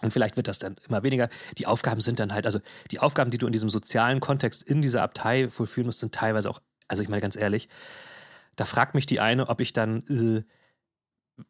Und 0.01 0.13
vielleicht 0.13 0.37
wird 0.37 0.49
das 0.49 0.59
dann 0.59 0.77
immer 0.89 1.03
weniger. 1.03 1.29
Die 1.59 1.67
Aufgaben 1.67 2.01
sind 2.01 2.21
dann 2.21 2.33
halt, 2.33 2.47
also 2.47 2.61
die 2.91 3.01
Aufgaben, 3.01 3.31
die 3.31 3.39
du 3.39 3.47
in 3.47 3.53
diesem 3.53 3.69
sozialen 3.69 4.21
Kontext 4.21 4.63
in 4.63 4.81
dieser 4.81 5.03
Abtei 5.03 5.51
vollführen 5.51 5.87
musst, 5.87 5.99
sind 5.99 6.15
teilweise 6.15 6.49
auch, 6.49 6.61
also 6.87 7.03
ich 7.03 7.09
meine 7.09 7.21
ganz 7.21 7.37
ehrlich, 7.37 7.69
da 8.57 8.65
fragt 8.65 8.95
mich 8.95 9.07
die 9.07 9.21
eine, 9.21 9.49
ob 9.49 9.61
ich 9.61 9.73
dann, 9.73 10.05
äh, 10.07 10.45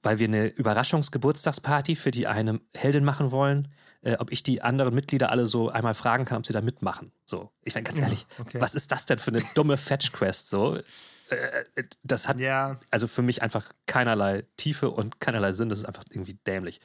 weil 0.03 0.19
wir 0.19 0.29
eine 0.29 0.49
Überraschungsgeburtstagsparty 0.49 1.97
für 1.97 2.11
die 2.11 2.27
eine 2.27 2.61
Heldin 2.75 3.05
machen 3.05 3.31
wollen, 3.31 3.69
äh, 4.03 4.17
ob 4.19 4.33
ich 4.33 4.43
die 4.43 4.63
anderen 4.63 4.95
Mitglieder 4.95 5.31
alle 5.31 5.47
so 5.47 5.69
einmal 5.69 5.95
fragen 5.95 6.25
kann, 6.25 6.39
ob 6.39 6.47
sie 6.47 6.53
da 6.53 6.61
mitmachen. 6.61 7.13
So, 7.27 7.51
ich 7.65 7.75
meine 7.75 7.85
ganz 7.85 7.99
ehrlich, 7.99 8.27
okay. 8.39 8.61
was 8.61 8.75
ist 8.75 8.93
das 8.93 9.07
denn 9.07 9.19
für 9.19 9.31
eine 9.31 9.43
dumme 9.55 9.77
Fetch-Quest? 9.77 10.51
So, 10.51 10.77
äh, 10.77 10.81
äh, 11.75 11.85
das 12.03 12.29
hat 12.29 12.39
ja. 12.39 12.79
also 12.91 13.07
für 13.07 13.23
mich 13.23 13.43
einfach 13.43 13.73
keinerlei 13.87 14.45
Tiefe 14.57 14.91
und 14.91 15.21
keinerlei 15.21 15.53
Sinn. 15.53 15.69
Das 15.69 15.79
ist 15.79 15.85
einfach 15.85 16.05
irgendwie 16.11 16.35
dämlich 16.47 16.81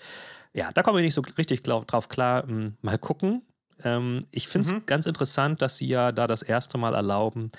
ja, 0.53 0.72
da 0.72 0.84
komme 0.84 1.00
ich 1.00 1.05
nicht 1.05 1.13
so 1.13 1.24
richtig 1.38 1.63
drauf 1.63 2.10
klar. 2.10 2.48
Hm, 2.48 2.77
mal 2.82 2.98
gucken. 2.98 3.41
Ähm, 3.84 4.25
ich 4.32 4.48
finde 4.48 4.67
es 4.67 4.74
mhm. 4.74 4.86
ganz 4.86 5.05
interessant, 5.05 5.62
dass 5.62 5.77
sie 5.77 5.88
ja 5.88 6.12
da 6.12 6.27
das 6.27 6.43
erste 6.43 6.77
Mal 6.77 6.93
erlauben, 6.93 7.51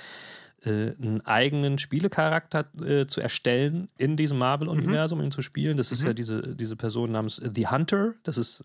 äh, 0.62 0.92
einen 0.96 1.20
eigenen 1.24 1.78
Spielecharakter 1.78 2.66
zu 3.08 3.20
erstellen 3.20 3.88
in 3.98 4.16
diesem 4.16 4.38
Marvel-Universum, 4.38 5.18
mhm. 5.18 5.24
ihn 5.26 5.30
zu 5.32 5.42
spielen. 5.42 5.76
Das 5.76 5.92
ist 5.92 6.02
mhm. 6.02 6.06
ja 6.08 6.12
diese, 6.14 6.56
diese 6.56 6.76
Person 6.76 7.12
namens 7.12 7.42
The 7.42 7.68
Hunter. 7.68 8.14
Das 8.22 8.38
ist, 8.38 8.62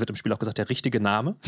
wird 0.00 0.10
im 0.10 0.16
Spiel 0.16 0.32
auch 0.32 0.38
gesagt, 0.38 0.58
der 0.58 0.70
richtige 0.70 1.00
Name. 1.00 1.36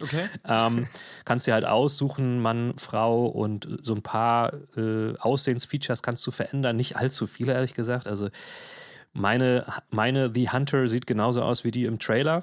Okay. 0.00 0.28
ähm, 0.48 0.88
kannst 1.24 1.46
dir 1.46 1.54
halt 1.54 1.64
aussuchen, 1.64 2.40
Mann, 2.40 2.74
Frau 2.76 3.26
und 3.26 3.68
so 3.82 3.94
ein 3.94 4.02
paar 4.02 4.52
äh, 4.76 5.16
Aussehensfeatures 5.18 6.02
kannst 6.02 6.26
du 6.26 6.32
verändern. 6.32 6.74
Nicht 6.74 6.96
allzu 6.96 7.28
viele, 7.28 7.52
ehrlich 7.52 7.74
gesagt. 7.74 8.08
Also 8.08 8.28
meine, 9.12 9.64
meine 9.90 10.32
The 10.34 10.50
Hunter 10.50 10.88
sieht 10.88 11.06
genauso 11.06 11.42
aus 11.42 11.62
wie 11.62 11.70
die 11.70 11.84
im 11.84 12.00
Trailer. 12.00 12.42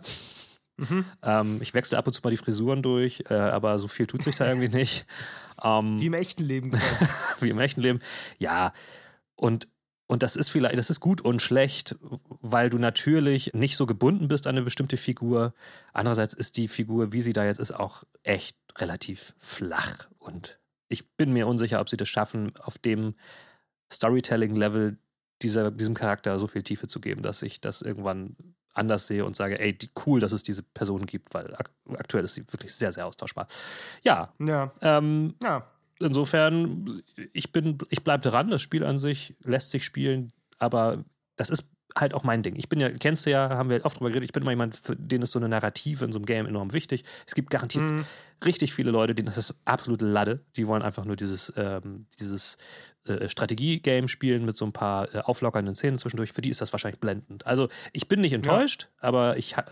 Mhm. 0.78 1.06
Ähm, 1.22 1.60
ich 1.62 1.74
wechsle 1.74 1.98
ab 1.98 2.08
und 2.08 2.14
zu 2.14 2.22
mal 2.24 2.32
die 2.32 2.38
Frisuren 2.38 2.82
durch, 2.82 3.24
äh, 3.30 3.34
aber 3.36 3.78
so 3.78 3.88
viel 3.88 4.08
tut 4.08 4.24
sich 4.24 4.36
da 4.36 4.48
irgendwie 4.48 4.70
nicht. 4.70 5.06
Ähm, 5.64 6.00
wie 6.02 6.08
im 6.08 6.14
echten 6.14 6.44
Leben. 6.44 6.72
wie 7.40 7.50
im 7.50 7.60
echten 7.60 7.82
Leben. 7.82 8.00
Ja. 8.40 8.74
Und, 9.36 9.68
und 10.12 10.24
das 10.24 10.36
ist 10.36 10.50
vielleicht, 10.50 10.78
das 10.78 10.90
ist 10.90 11.00
gut 11.00 11.22
und 11.22 11.42
schlecht, 11.42 11.96
weil 12.42 12.70
du 12.70 12.78
natürlich 12.78 13.54
nicht 13.54 13.78
so 13.78 13.86
gebunden 13.86 14.28
bist 14.28 14.46
an 14.46 14.56
eine 14.58 14.64
bestimmte 14.64 14.98
Figur. 14.98 15.54
Andererseits 15.94 16.34
ist 16.34 16.58
die 16.58 16.68
Figur, 16.68 17.14
wie 17.14 17.22
sie 17.22 17.32
da 17.32 17.46
jetzt 17.46 17.60
ist, 17.60 17.72
auch 17.72 18.04
echt 18.24 18.58
relativ 18.78 19.34
flach 19.40 20.10
und 20.20 20.60
ich 20.90 21.10
bin 21.16 21.32
mir 21.32 21.48
unsicher, 21.48 21.80
ob 21.80 21.88
sie 21.88 21.96
das 21.96 22.10
schaffen, 22.10 22.52
auf 22.58 22.78
dem 22.78 23.16
Storytelling-Level 23.90 24.98
dieser, 25.42 25.72
diesem 25.72 25.94
Charakter 25.94 26.38
so 26.40 26.48
viel 26.48 26.64
Tiefe 26.64 26.88
zu 26.88 27.00
geben, 27.00 27.22
dass 27.22 27.42
ich 27.42 27.62
das 27.62 27.82
irgendwann 27.82 28.36
anders 28.74 29.08
sehe 29.08 29.24
und 29.24 29.38
sage, 29.38 29.60
ey, 29.60 29.78
cool, 30.06 30.20
dass 30.20 30.34
es 30.34 30.44
diese 30.44 30.64
Person 30.64 31.06
gibt, 31.06 31.34
weil 31.34 31.56
ak 31.56 31.72
aktuell 31.98 32.26
ist 32.26 32.34
sie 32.34 32.46
wirklich 32.52 32.76
sehr, 32.76 32.92
sehr 32.92 33.08
austauschbar. 33.08 33.48
Ja. 34.04 34.34
Ja. 34.40 34.74
Ähm, 34.82 35.36
Ja. 35.42 35.71
Insofern, 36.02 37.02
ich 37.34 37.52
bin, 37.52 37.78
ich 37.90 38.04
bleibe 38.04 38.28
dran. 38.30 38.50
Das 38.50 38.62
Spiel 38.62 38.84
an 38.84 38.98
sich 38.98 39.36
lässt 39.44 39.72
sich 39.72 39.84
spielen, 39.86 40.32
aber 40.60 41.04
das 41.36 41.50
ist 41.50 41.66
halt 41.98 42.14
auch 42.14 42.24
mein 42.24 42.42
Ding. 42.42 42.56
Ich 42.56 42.70
bin 42.70 42.80
ja, 42.80 42.90
kennst 42.90 43.26
du 43.26 43.32
ja, 43.32 43.50
haben 43.50 43.70
wir 43.70 43.86
oft 43.86 43.98
drüber 44.00 44.10
geredet, 44.10 44.26
ich 44.30 44.32
bin 44.32 44.44
immer 44.44 44.52
jemand, 44.54 44.78
für 44.78 44.96
den 44.96 45.22
ist 45.22 45.32
so 45.32 45.40
eine 45.40 45.50
Narrative 45.50 46.06
in 46.06 46.12
so 46.14 46.20
einem 46.20 46.26
Game 46.26 46.46
enorm 46.46 46.72
wichtig. 46.72 47.04
Es 47.28 47.36
gibt 47.36 47.50
garantiert 47.50 47.84
Mhm. 47.84 48.06
richtig 48.46 48.74
viele 48.74 48.92
Leute, 48.92 49.14
denen 49.14 49.26
das 49.26 49.38
ist 49.38 49.54
absolute 49.66 50.06
Ladde. 50.06 50.40
Die 50.56 50.68
wollen 50.68 50.84
einfach 50.84 51.04
nur 51.04 51.18
dieses, 51.18 51.52
ähm, 51.58 52.06
dieses 52.20 52.58
äh, 53.08 53.28
Strategie-Game 53.28 54.08
spielen 54.08 54.46
mit 54.46 54.56
so 54.56 54.64
ein 54.66 54.72
paar 54.72 55.14
äh, 55.14 55.20
auflockernden 55.20 55.76
Szenen 55.76 55.98
zwischendurch. 55.98 56.32
Für 56.32 56.42
die 56.42 56.50
ist 56.50 56.62
das 56.62 56.72
wahrscheinlich 56.72 57.02
blendend. 57.02 57.46
Also 57.46 57.68
ich 57.92 58.08
bin 58.08 58.22
nicht 58.22 58.34
enttäuscht, 58.34 58.88
aber 59.00 59.36
ich 59.38 59.58
ha- 59.58 59.66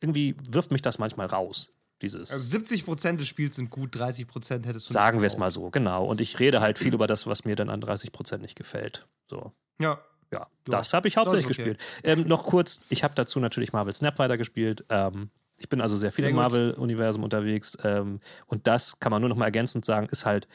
irgendwie 0.00 0.34
wirft 0.50 0.70
mich 0.70 0.80
das 0.82 0.98
manchmal 0.98 1.26
raus. 1.26 1.74
Dieses. 2.02 2.30
Also 2.30 2.42
70 2.42 2.84
Prozent 2.84 3.20
des 3.20 3.28
Spiels 3.28 3.56
sind 3.56 3.70
gut, 3.70 3.94
30 3.94 4.26
Prozent 4.26 4.66
hättest 4.66 4.88
du 4.88 4.94
Sagen 4.94 5.20
wir 5.20 5.26
es 5.26 5.36
mal 5.36 5.50
so, 5.50 5.70
genau. 5.70 6.06
Und 6.06 6.20
ich 6.20 6.38
rede 6.40 6.60
halt 6.60 6.78
viel 6.78 6.94
über 6.94 7.06
das, 7.06 7.26
was 7.26 7.44
mir 7.44 7.56
dann 7.56 7.68
an 7.68 7.80
30 7.80 8.12
Prozent 8.12 8.42
nicht 8.42 8.56
gefällt. 8.56 9.06
So, 9.28 9.52
Ja. 9.78 10.00
ja, 10.32 10.46
das 10.64 10.94
habe 10.94 11.08
ich 11.08 11.16
hauptsächlich 11.16 11.46
okay. 11.46 11.74
gespielt. 11.74 11.80
Ähm, 12.02 12.26
noch 12.26 12.46
kurz, 12.46 12.80
ich 12.88 13.04
habe 13.04 13.14
dazu 13.14 13.38
natürlich 13.40 13.72
Marvel 13.72 13.92
Snap 13.92 14.18
weitergespielt. 14.18 14.84
Ähm, 14.88 15.30
ich 15.58 15.68
bin 15.68 15.80
also 15.80 15.96
sehr 15.96 16.10
viel 16.10 16.22
Sehr 16.22 16.30
im. 16.30 16.36
Marvel-Universum 16.36 17.22
unterwegs. 17.22 17.76
Ähm, 17.84 18.20
und 18.46 18.66
das 18.66 18.98
kann 18.98 19.10
man 19.10 19.20
nur 19.20 19.28
noch 19.28 19.36
mal 19.36 19.44
ergänzend 19.44 19.84
sagen, 19.84 20.08
ist 20.10 20.24
halt, 20.24 20.48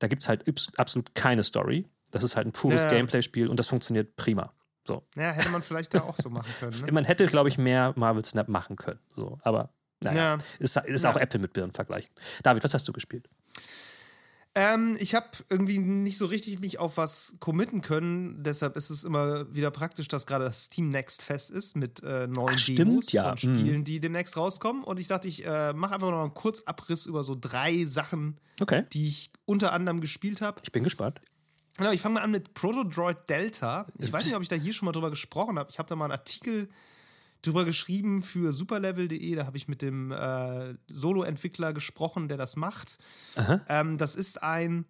da 0.00 0.08
gibt 0.08 0.22
es 0.22 0.28
halt 0.28 0.44
absolut 0.76 1.14
keine 1.14 1.44
Story. 1.44 1.86
Das 2.10 2.24
ist 2.24 2.36
halt 2.36 2.48
ein 2.48 2.52
pures 2.52 2.82
ja. 2.82 2.90
Gameplay-Spiel 2.90 3.46
und 3.48 3.60
das 3.60 3.68
funktioniert 3.68 4.16
prima. 4.16 4.52
So. 4.86 5.04
ja, 5.14 5.30
hätte 5.30 5.50
man 5.50 5.62
vielleicht 5.62 5.94
da 5.94 6.00
auch 6.00 6.16
so 6.16 6.30
machen 6.30 6.52
können. 6.58 6.80
Ne? 6.80 6.86
Man 6.92 7.04
hätte, 7.04 7.26
glaube 7.26 7.48
ich, 7.48 7.58
mehr 7.58 7.92
Marvel 7.96 8.24
Snap 8.24 8.48
machen 8.48 8.74
können. 8.76 8.98
So, 9.14 9.38
aber 9.42 9.70
naja, 10.02 10.34
Ja. 10.36 10.38
ist, 10.58 10.76
ist 10.76 11.04
Ja. 11.04 11.10
auch 11.12 11.16
Äpfel 11.16 11.40
mit 11.40 11.52
Birnen 11.52 11.72
vergleichen. 11.72 12.10
David, 12.42 12.64
was 12.64 12.74
hast 12.74 12.86
du 12.88 12.92
gespielt? 12.92 13.28
Ähm, 14.56 14.96
ich 14.98 15.14
habe 15.14 15.28
irgendwie 15.48 15.78
nicht 15.78 16.18
so 16.18 16.26
richtig 16.26 16.58
mich 16.58 16.80
auf 16.80 16.96
was 16.96 17.36
committen 17.38 17.82
können. 17.82 18.42
Deshalb 18.42 18.76
ist 18.76 18.90
es 18.90 19.04
immer 19.04 19.52
wieder 19.54 19.70
praktisch, 19.70 20.08
dass 20.08 20.26
gerade 20.26 20.46
das 20.46 20.64
Steam 20.64 20.88
Next 20.88 21.22
Fest 21.22 21.50
ist 21.52 21.76
mit 21.76 22.02
äh, 22.02 22.26
neuen 22.26 22.54
Ach, 22.56 22.58
stimmt, 22.58 22.78
Demos 22.80 23.12
ja. 23.12 23.22
Mhm. 23.22 23.28
von 23.28 23.38
Spielen, 23.38 23.84
die 23.84 24.00
demnächst 24.00 24.36
rauskommen. 24.36 24.82
Und 24.82 24.98
ich 24.98 25.06
dachte, 25.06 25.28
ich 25.28 25.46
äh, 25.46 25.72
mache 25.72 25.94
einfach 25.94 26.10
noch 26.10 26.22
einen 26.22 26.34
Kurzabriss 26.34 27.06
über 27.06 27.22
so 27.22 27.36
drei 27.40 27.84
Sachen, 27.84 28.38
Okay, 28.60 28.84
die 28.92 29.06
ich 29.06 29.30
unter 29.44 29.72
anderem 29.72 30.00
gespielt 30.00 30.40
habe. 30.40 30.60
ich 30.64 30.72
bin 30.72 30.82
gespannt. 30.82 31.20
Genau, 31.76 31.92
ich 31.92 32.00
fange 32.00 32.14
mal 32.16 32.22
an 32.22 32.32
mit 32.32 32.52
Protodroid 32.54 33.30
Delta. 33.30 33.86
Ich 33.98 34.12
weiß 34.12 34.26
nicht, 34.26 34.34
ob 34.34 34.42
ich 34.42 34.48
da 34.48 34.56
hier 34.56 34.72
schon 34.72 34.86
mal 34.86 34.92
drüber 34.92 35.10
gesprochen 35.10 35.60
habe. 35.60 35.70
Ich 35.70 35.78
habe 35.78 35.88
da 35.88 35.94
mal 35.94 36.06
einen 36.06 36.12
Artikel 36.12 36.68
drüber 37.42 37.64
geschrieben 37.64 38.22
für 38.22 38.52
superlevel.de. 38.52 39.34
Da 39.34 39.46
habe 39.46 39.56
ich 39.56 39.68
mit 39.68 39.82
dem 39.82 40.12
äh, 40.12 40.74
Solo-Entwickler 40.88 41.72
gesprochen, 41.72 42.28
der 42.28 42.36
das 42.36 42.56
macht. 42.56 42.98
Ähm, 43.68 43.96
das 43.98 44.14
ist 44.16 44.42
ein 44.42 44.84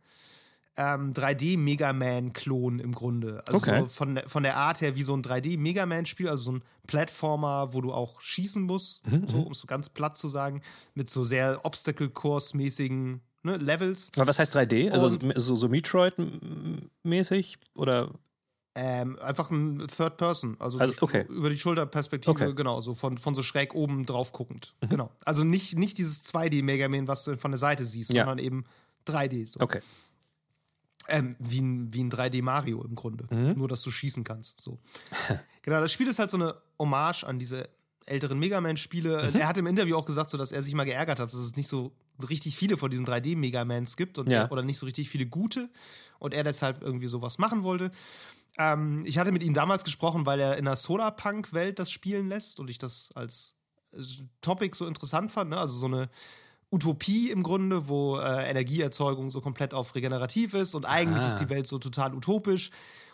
ähm, 0.77 1.13
3D-Mega-Man-Klon 1.13 2.79
im 2.79 2.93
Grunde. 2.95 3.43
Also 3.47 3.59
Okay. 3.59 3.83
so 3.83 3.89
von, 3.89 4.15
der- 4.15 4.29
von 4.29 4.43
der 4.43 4.57
Art 4.57 4.81
her 4.81 4.95
wie 4.95 5.03
so 5.03 5.15
ein 5.17 5.23
3D-Mega-Man-Spiel, 5.23 6.29
also 6.29 6.45
so 6.45 6.53
ein 6.53 6.63
Plattformer, 6.87 7.75
wo 7.75 7.81
du 7.81 7.93
auch 7.93 8.21
schießen 8.23 8.63
musst, 8.63 9.03
so, 9.27 9.43
um 9.43 9.53
es 9.53 9.59
so 9.59 9.67
ganz 9.67 9.89
platt 9.91 10.17
zu 10.17 10.29
sagen, 10.29 10.63
mit 10.95 11.09
so 11.11 11.23
sehr 11.25 11.65
Obstacle-Course-mäßigen 11.65 13.21
ne, 13.43 13.57
Levels. 13.59 14.11
Aber 14.17 14.27
was 14.27 14.39
heißt 14.39 14.57
3D? 14.57 14.91
Also 14.91 15.09
so, 15.37 15.55
so 15.57 15.69
Metroid-mäßig? 15.69 17.57
Oder 17.75 18.13
Ähm, 18.77 19.19
einfach 19.19 19.51
ein 19.51 19.85
Third 19.89 20.17
Person, 20.17 20.57
also, 20.61 20.79
Also, 20.79 20.95
okay. 21.01 21.25
über 21.29 21.51
die 21.51 21.59
Schulterperspektive, 21.59 22.31
Okay. 22.31 22.49
Mhm. 22.51 22.55
genau, 22.57 22.81
so 22.81 22.95
von, 22.95 23.19
von 23.19 23.35
so 23.35 23.43
schräg 23.43 23.75
oben 23.75 24.07
drauf 24.07 24.33
guckend. 24.33 24.75
Genau. 24.89 25.11
Also 25.25 25.43
nicht, 25.43 25.77
nicht 25.77 25.99
dieses 25.99 26.25
2D 26.25 26.63
Mega 26.63 26.89
Man, 26.89 27.09
was 27.09 27.25
du 27.25 27.37
von 27.37 27.51
der 27.51 27.59
Seite 27.59 27.85
siehst, 27.85 28.13
Ja. 28.13 28.23
sondern 28.23 28.39
eben 28.39 28.65
3D. 29.07 29.47
So. 29.47 29.59
okay. 29.61 29.81
Ähm, 31.09 31.35
wie, 31.41 31.61
ein, 31.61 31.93
wie 31.93 32.05
ein 32.05 32.11
3D 32.13 32.43
Mario 32.43 32.85
im 32.85 32.95
Grunde. 32.95 33.27
Mhm. 33.35 33.55
Nur, 33.59 33.67
dass 33.67 33.83
du 33.83 33.91
schießen 33.91 34.23
kannst. 34.23 34.61
So. 34.61 34.79
genau, 35.63 35.81
das 35.81 35.93
Spiel 35.93 36.07
ist 36.07 36.21
halt 36.21 36.31
so 36.31 36.37
eine 36.37 36.55
Hommage 36.79 37.25
an 37.25 37.41
diese 37.41 37.69
älteren 38.07 38.39
Mega 38.39 38.61
Man-Spiele. 38.61 39.31
Mhm. 39.35 39.41
Er 39.41 39.49
hat 39.49 39.59
im 39.59 39.67
Interview 39.67 39.97
auch 39.97 40.05
gesagt, 40.05 40.31
so, 40.31 40.39
dass 40.39 40.53
er 40.53 40.63
sich 40.63 40.75
mal 40.75 40.85
geärgert 40.85 41.19
hat, 41.19 41.27
dass 41.27 41.35
es 41.35 41.57
nicht 41.57 41.67
so, 41.69 41.93
richtig 42.29 42.55
viele 42.55 42.77
von 42.77 42.91
diesen 42.91 43.07
3D-Megamans 43.07 43.97
gibt 43.97 44.19
und 44.19 44.29
Ja. 44.29 44.43
er, 44.43 44.53
oder 44.53 44.63
nicht 44.63 44.77
so 44.79 44.85
richtig 44.85 45.09
viele 45.09 45.25
gute 45.27 45.71
und 46.19 46.35
er 46.35 46.45
deshalb 46.45 46.83
irgendwie 46.83 47.07
sowas 47.07 47.39
machen 47.39 47.63
wollte. 47.63 47.91
Ähm, 48.61 49.03
ich 49.07 49.17
hatte 49.17 49.33
mit 49.33 49.43
ihm 49.43 49.55
damals 49.55 49.85
gesprochen, 49.85 50.27
weil 50.27 50.39
er 50.39 50.59
in 50.59 50.67
der 50.67 50.77
Solarpunk-Welt 50.77 51.79
das 51.79 51.91
spielen 51.91 52.29
lässt 52.29 52.61
und 52.61 52.69
ich 52.69 52.77
das 52.77 53.11
als 53.15 53.55
äh, 53.93 54.03
Topic 54.43 54.77
so 54.77 54.87
interessant 54.87 55.33
fand. 55.33 55.51
Ne? 55.51 55.57
Also 55.59 55.79
so 55.79 55.87
eine 55.87 56.11
Utopie 56.71 57.31
im 57.31 57.43
Grunde, 57.43 57.89
wo 57.89 58.19
äh, 58.19 58.49
Energieerzeugung 58.51 59.31
so 59.31 59.41
komplett 59.41 59.73
auf 59.73 59.95
regenerativ 59.95 60.53
ist 60.53 60.75
und 60.75 60.85
eigentlich 60.85 61.25
Ah. 61.25 61.29
ist 61.29 61.39
die 61.39 61.49
Welt 61.49 61.67
so 61.67 61.79
total 61.79 62.15
utopisch. 62.15 62.71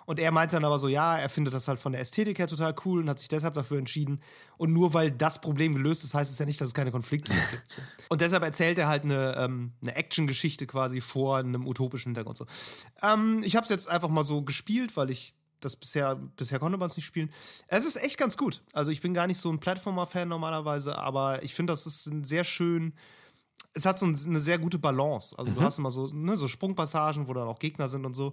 Und 0.07 0.19
er 0.19 0.31
meinte 0.31 0.57
dann 0.57 0.65
aber 0.65 0.79
so, 0.79 0.89
ja, 0.89 1.19
er 1.19 1.29
findet 1.29 1.53
das 1.53 1.69
halt 1.69 1.81
von 1.81 1.93
der 1.93 2.01
Ästhetik 2.01 2.39
her 2.39 2.47
total 2.47 2.75
cool 2.85 3.01
und 3.01 3.11
hat 3.11 3.19
sich 3.19 3.29
deshalb 3.29 3.55
dafür 3.55 3.79
entschieden. 3.79 4.21
Und 4.57 4.73
nur 4.73 4.95
weil 4.95 5.11
das 5.11 5.41
Problem 5.41 5.75
gelöst 5.75 6.05
ist, 6.05 6.15
heißt 6.15 6.33
es 6.33 6.39
ja 6.39 6.47
nicht, 6.47 6.61
dass 6.61 6.69
es 6.69 6.75
keine 6.75 6.93
Konflikte 6.93 7.33
mehr 7.33 7.47
gibt. 7.51 7.83
Und 8.09 8.21
deshalb 8.21 8.45
erzählt 8.45 8.79
er 8.79 8.89
halt 8.89 9.03
eine, 9.03 9.37
ähm, 9.37 9.73
eine 9.83 9.97
Action-Geschichte 9.97 10.67
quasi 10.67 11.01
vor 11.01 11.39
einem 11.39 11.67
utopischen 11.67 12.11
Hintergrund. 12.11 12.39
So. 12.39 12.47
Ähm, 13.03 13.43
ich 13.45 13.57
habe 13.57 13.65
es 13.65 13.71
jetzt 13.71 13.89
einfach 13.89 14.09
mal 14.09 14.25
so 14.25 14.43
gespielt, 14.43 14.97
weil 14.97 15.11
ich 15.11 15.35
das 15.61 15.77
bisher, 15.77 16.15
bisher 16.15 16.59
konnte 16.59 16.79
man 16.79 16.87
es 16.87 16.97
nicht 16.97 17.07
spielen. 17.07 17.33
Es 17.67 17.85
ist 17.85 17.97
echt 17.97 18.19
ganz 18.19 18.37
gut. 18.37 18.63
Also 18.73 18.91
ich 18.91 19.01
bin 19.01 19.15
gar 19.15 19.27
nicht 19.27 19.41
so 19.41 19.51
ein 19.51 19.59
Plattformer-Fan 19.59 20.29
normalerweise, 20.29 20.97
aber 20.97 21.43
ich 21.43 21.55
finde, 21.55 21.73
das 21.73 21.87
ist 21.87 22.07
ein 22.07 22.25
sehr 22.25 22.45
schön 22.45 22.95
es 23.75 23.85
hat 23.85 23.99
so 23.99 24.07
ein- 24.07 24.19
eine 24.27 24.41
sehr 24.41 24.59
gute 24.59 24.79
Balance. 24.79 25.39
Also 25.39 25.53
du 25.53 25.61
hast 25.61 25.79
immer 25.79 25.91
so, 25.91 26.07
ne, 26.07 26.37
so 26.37 26.49
Sprungpassagen, 26.49 27.29
wo 27.29 27.35
dann 27.35 27.47
auch 27.47 27.59
Gegner 27.59 27.89
sind 27.89 28.07
und 28.07 28.15
so. 28.15 28.33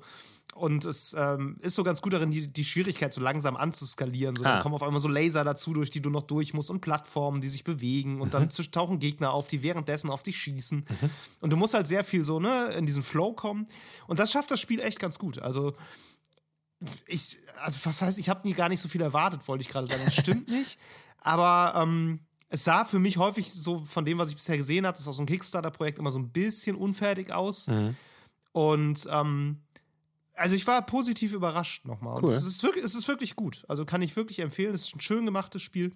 Und 0.56 0.86
es 0.86 1.14
ähm, 1.18 1.58
ist 1.60 1.76
so 1.76 1.84
ganz 1.84 2.02
gut 2.02 2.14
darin, 2.14 2.32
die, 2.32 2.48
die 2.48 2.64
Schwierigkeit 2.64 3.12
so 3.14 3.20
langsam 3.20 3.58
anzuskalieren. 3.58 4.36
So, 4.38 4.44
Ah. 4.46 4.54
Dann 4.54 4.62
kommen 4.62 4.76
auf 4.76 4.84
einmal 4.84 5.02
so 5.02 5.10
Laser 5.10 5.44
dazu, 5.44 5.74
durch 5.74 5.90
die 5.90 6.02
du 6.02 6.10
noch 6.10 6.24
durch 6.24 6.54
musst 6.54 6.70
und 6.70 6.80
Plattformen, 6.80 7.42
die 7.42 7.50
sich 7.50 7.66
bewegen. 7.66 8.22
Und 8.22 8.34
dann 8.34 8.50
zwisch- 8.52 8.72
tauchen 8.72 9.00
Gegner 9.00 9.34
auf, 9.34 9.50
die 9.50 9.64
währenddessen 9.64 10.10
auf 10.10 10.24
dich 10.24 10.38
schießen. 10.38 10.86
Und 11.42 11.50
du 11.50 11.58
musst 11.58 11.74
halt 11.74 11.88
sehr 11.88 12.06
viel 12.06 12.24
so, 12.24 12.40
ne, 12.40 12.68
in 12.78 12.86
diesen 12.86 13.04
Flow 13.04 13.34
kommen. 13.34 13.68
Und 14.08 14.20
das 14.20 14.32
schafft 14.32 14.50
das 14.52 14.62
Spiel 14.62 14.80
echt 14.80 15.00
ganz 15.00 15.20
gut. 15.20 15.40
Also 15.40 15.74
ich, 17.08 17.38
also 17.62 17.78
was 17.84 18.02
heißt, 18.02 18.20
ich 18.20 18.30
habe 18.30 18.48
nie 18.48 18.54
gar 18.54 18.70
nicht 18.70 18.82
so 18.82 18.88
viel 18.90 19.02
erwartet, 19.02 19.48
wollte 19.48 19.62
ich 19.64 19.68
gerade 19.70 19.88
sagen. 19.88 20.02
Das 20.06 20.16
stimmt 20.16 20.48
nicht. 20.50 20.78
Aber 21.20 21.74
ähm, 21.82 22.20
es 22.54 22.64
sah 22.66 22.86
für 22.86 23.00
mich 23.00 23.18
häufig 23.18 23.52
so 23.52 23.80
von 23.80 24.06
dem, 24.06 24.20
was 24.20 24.30
ich 24.30 24.36
bisher 24.36 24.58
gesehen 24.58 24.86
habe, 24.86 24.94
das 24.94 25.02
ist 25.02 25.08
auch 25.08 25.14
so 25.14 25.24
ein 25.24 25.26
Kickstarter-Projekt, 25.26 25.98
immer 25.98 26.12
so 26.12 26.20
ein 26.20 26.30
bisschen 26.30 26.76
unfertig 26.76 27.34
aus. 27.34 27.66
Mhm. 27.68 27.96
Und 28.52 29.08
ähm, 29.10 29.64
also 30.36 30.54
ich 30.54 30.68
war 30.68 30.86
positiv 30.86 31.34
überrascht 31.34 31.86
nochmal. 31.86 32.22
Cool. 32.24 32.30
es, 32.30 32.46
ist 32.46 32.62
wirklich, 32.62 32.84
es 32.84 32.94
ist 32.94 33.08
wirklich 33.08 33.36
gut. 33.36 33.66
Also 33.68 33.86
kann 33.86 34.04
ich 34.04 34.16
wirklich 34.16 34.38
empfehlen. 34.40 34.76
Es 34.76 34.86
ist 34.86 34.96
ein 34.96 35.02
schön 35.02 35.26
gemachtes 35.26 35.64
Spiel. 35.64 35.94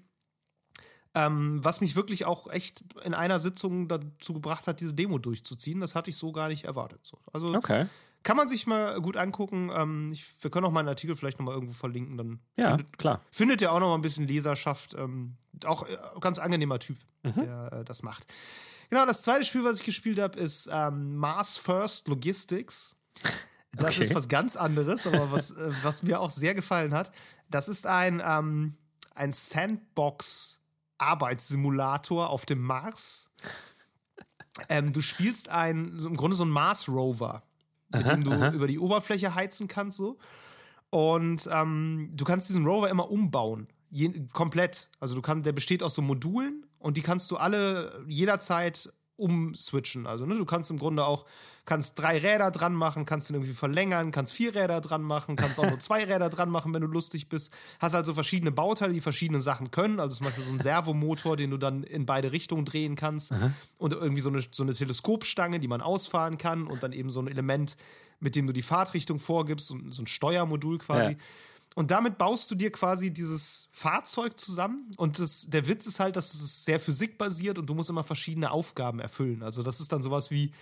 Ähm, 1.14 1.64
was 1.64 1.80
mich 1.80 1.96
wirklich 1.96 2.26
auch 2.26 2.48
echt 2.50 2.84
in 3.04 3.14
einer 3.14 3.40
Sitzung 3.40 3.88
dazu 3.88 4.34
gebracht 4.34 4.68
hat, 4.68 4.82
diese 4.82 4.96
Demo 4.96 5.20
durchzuziehen. 5.20 5.80
Das 5.80 5.94
hatte 5.94 6.10
ich 6.10 6.18
so 6.18 6.32
gar 6.32 6.48
nicht 6.48 6.66
erwartet. 6.66 7.06
So. 7.06 7.20
Also 7.32 7.54
Okay. 7.54 7.86
kann 8.24 8.36
man 8.38 8.48
sich 8.48 8.66
mal 8.66 9.00
gut 9.00 9.16
angucken. 9.16 9.70
Ähm, 9.74 10.10
ich, 10.12 10.26
wir 10.44 10.50
können 10.50 10.66
auch 10.66 10.72
mal 10.72 10.80
einen 10.82 10.90
Artikel 10.90 11.16
vielleicht 11.16 11.38
nochmal 11.40 11.54
irgendwo 11.54 11.74
verlinken. 11.74 12.18
Dann 12.18 12.40
Ja, 12.56 12.70
findet, 12.78 12.98
klar. 12.98 13.22
findet 13.32 13.62
ihr 13.62 13.72
auch 13.72 13.80
noch 13.80 13.90
mal 13.90 13.96
ein 13.96 14.02
bisschen 14.02 14.28
Leserschaft. 14.28 14.96
Ähm, 14.96 15.38
auch 15.66 15.84
äh, 15.88 15.98
ganz 16.20 16.40
angenehmer 16.40 16.80
Typ, 16.80 16.98
Mhm. 17.24 17.34
der 17.36 17.74
äh, 17.74 17.84
das 17.86 18.04
macht. 18.04 18.26
Genau, 18.90 19.06
das 19.06 19.22
zweite 19.22 19.44
Spiel, 19.46 19.64
was 19.64 19.78
ich 19.80 19.84
gespielt 19.84 20.20
habe, 20.20 20.40
ist 20.40 20.70
ähm, 20.72 21.16
Mars 21.18 21.58
First 21.58 22.08
Logistics. 22.08 22.96
Das 23.74 23.92
Okay. 23.96 24.04
ist 24.04 24.16
was 24.16 24.28
ganz 24.30 24.56
anderes, 24.56 25.06
aber 25.08 25.32
was, 25.32 25.52
äh, 25.52 25.72
was 25.84 26.04
mir 26.04 26.20
auch 26.22 26.30
sehr 26.32 26.54
gefallen 26.56 26.94
hat. 26.94 27.12
Das 27.50 27.68
ist 27.68 27.86
ein, 27.86 28.22
ähm, 28.26 28.76
ein 29.14 29.32
Sandbox-Arbeitssimulator 31.00 32.30
auf 32.30 32.46
dem 32.46 32.62
Mars. 32.62 33.30
Ähm, 34.70 34.92
du 34.94 35.02
spielst 35.02 35.50
ein, 35.50 35.94
so 36.00 36.08
im 36.08 36.18
Grunde 36.18 36.36
so 36.36 36.44
ein 36.46 36.50
Mars-Rover, 36.50 37.44
mit 37.94 38.06
dem 38.08 38.24
du 38.24 38.32
über 38.52 38.68
die 38.68 38.80
Oberfläche 38.80 39.36
heizen 39.36 39.68
kannst. 39.68 39.98
So. 39.98 40.18
Und 40.90 41.48
ähm, 41.52 42.10
du 42.14 42.26
kannst 42.26 42.50
diesen 42.50 42.66
Rover 42.66 42.90
immer 42.90 43.10
umbauen. 43.12 43.68
Je, 43.90 44.28
komplett. 44.34 44.90
Also 45.00 45.16
du 45.16 45.22
kannst, 45.22 45.46
der 45.46 45.54
besteht 45.54 45.82
aus 45.84 45.94
so 45.94 46.02
Modulen 46.02 46.66
und 46.80 46.98
die 46.98 47.02
kannst 47.02 47.32
du 47.32 47.38
alle 47.38 48.04
jederzeit 48.08 48.92
umswitchen. 49.16 50.06
Also 50.06 50.26
ne, 50.26 50.36
du 50.36 50.46
kannst 50.46 50.70
im 50.70 50.78
Grunde 50.78 51.06
auch 51.06 51.26
kannst 51.68 52.00
drei 52.00 52.18
Räder 52.18 52.50
dran 52.50 52.74
machen, 52.74 53.06
kannst 53.06 53.30
ihn 53.30 53.36
irgendwie 53.36 53.54
verlängern, 53.54 54.12
kannst 54.12 54.34
vier 54.34 54.56
Räder 54.56 54.80
dran 54.80 55.04
machen, 55.04 55.36
kannst 55.36 55.60
auch 55.60 55.68
nur 55.68 55.80
zwei 55.80 56.06
Räder 56.06 56.30
dran 56.30 56.50
machen, 56.50 56.74
wenn 56.74 56.82
du 56.82 56.88
lustig 56.88 57.28
bist. 57.28 57.54
Hast 57.80 57.94
also 57.94 58.14
verschiedene 58.14 58.52
Bauteile, 58.52 58.94
die 58.94 59.02
verschiedene 59.02 59.42
Sachen 59.42 59.70
können. 59.70 60.00
Also 60.00 60.16
zum 60.16 60.28
Beispiel 60.28 60.46
so 60.46 60.54
ein 60.54 60.62
Servomotor, 60.62 61.36
den 61.36 61.52
du 61.52 61.58
dann 61.58 61.84
in 61.84 62.06
beide 62.06 62.32
Richtungen 62.32 62.64
drehen 62.64 62.96
kannst. 62.96 63.34
Aha. 63.34 63.52
Und 63.78 63.94
irgendwie 63.94 64.22
so 64.22 64.30
eine, 64.30 64.44
so 64.50 64.64
eine 64.64 64.74
Teleskopstange, 64.74 65.60
die 65.60 65.68
man 65.68 65.82
ausfahren 65.82 66.38
kann. 66.38 66.68
Und 66.68 66.84
dann 66.84 66.94
eben 66.94 67.10
so 67.10 67.20
ein 67.20 67.28
Element, 67.28 67.76
mit 68.20 68.36
dem 68.36 68.48
du 68.48 68.54
die 68.54 68.62
Fahrtrichtung 68.62 69.20
vorgibst. 69.20 69.70
Und 69.70 69.94
so 69.94 70.02
ein 70.02 70.08
Steuermodul 70.08 70.78
quasi. 70.78 71.12
Ja. 71.12 71.18
Und 71.78 71.92
damit 71.92 72.18
baust 72.18 72.50
du 72.50 72.56
dir 72.56 72.72
quasi 72.72 73.12
dieses 73.12 73.70
Fahrzeug 73.72 74.40
zusammen. 74.40 74.90
Und 74.98 75.20
das, 75.20 75.48
der 75.48 75.68
Witz 75.68 75.86
ist 75.86 76.00
halt, 76.00 76.16
dass 76.16 76.34
es 76.34 76.66
sehr 76.66 76.80
physikbasiert 76.80 77.60
und 77.60 77.68
du 77.68 77.76
musst 77.76 77.92
immer 77.92 78.04
verschiedene 78.04 78.50
Aufgaben 78.50 79.00
erfüllen. 79.00 79.44
Also 79.44 79.62
das 79.62 79.80
ist 79.80 79.92
dann 79.92 80.02
sowas 80.02 80.32
wie, 80.32 80.54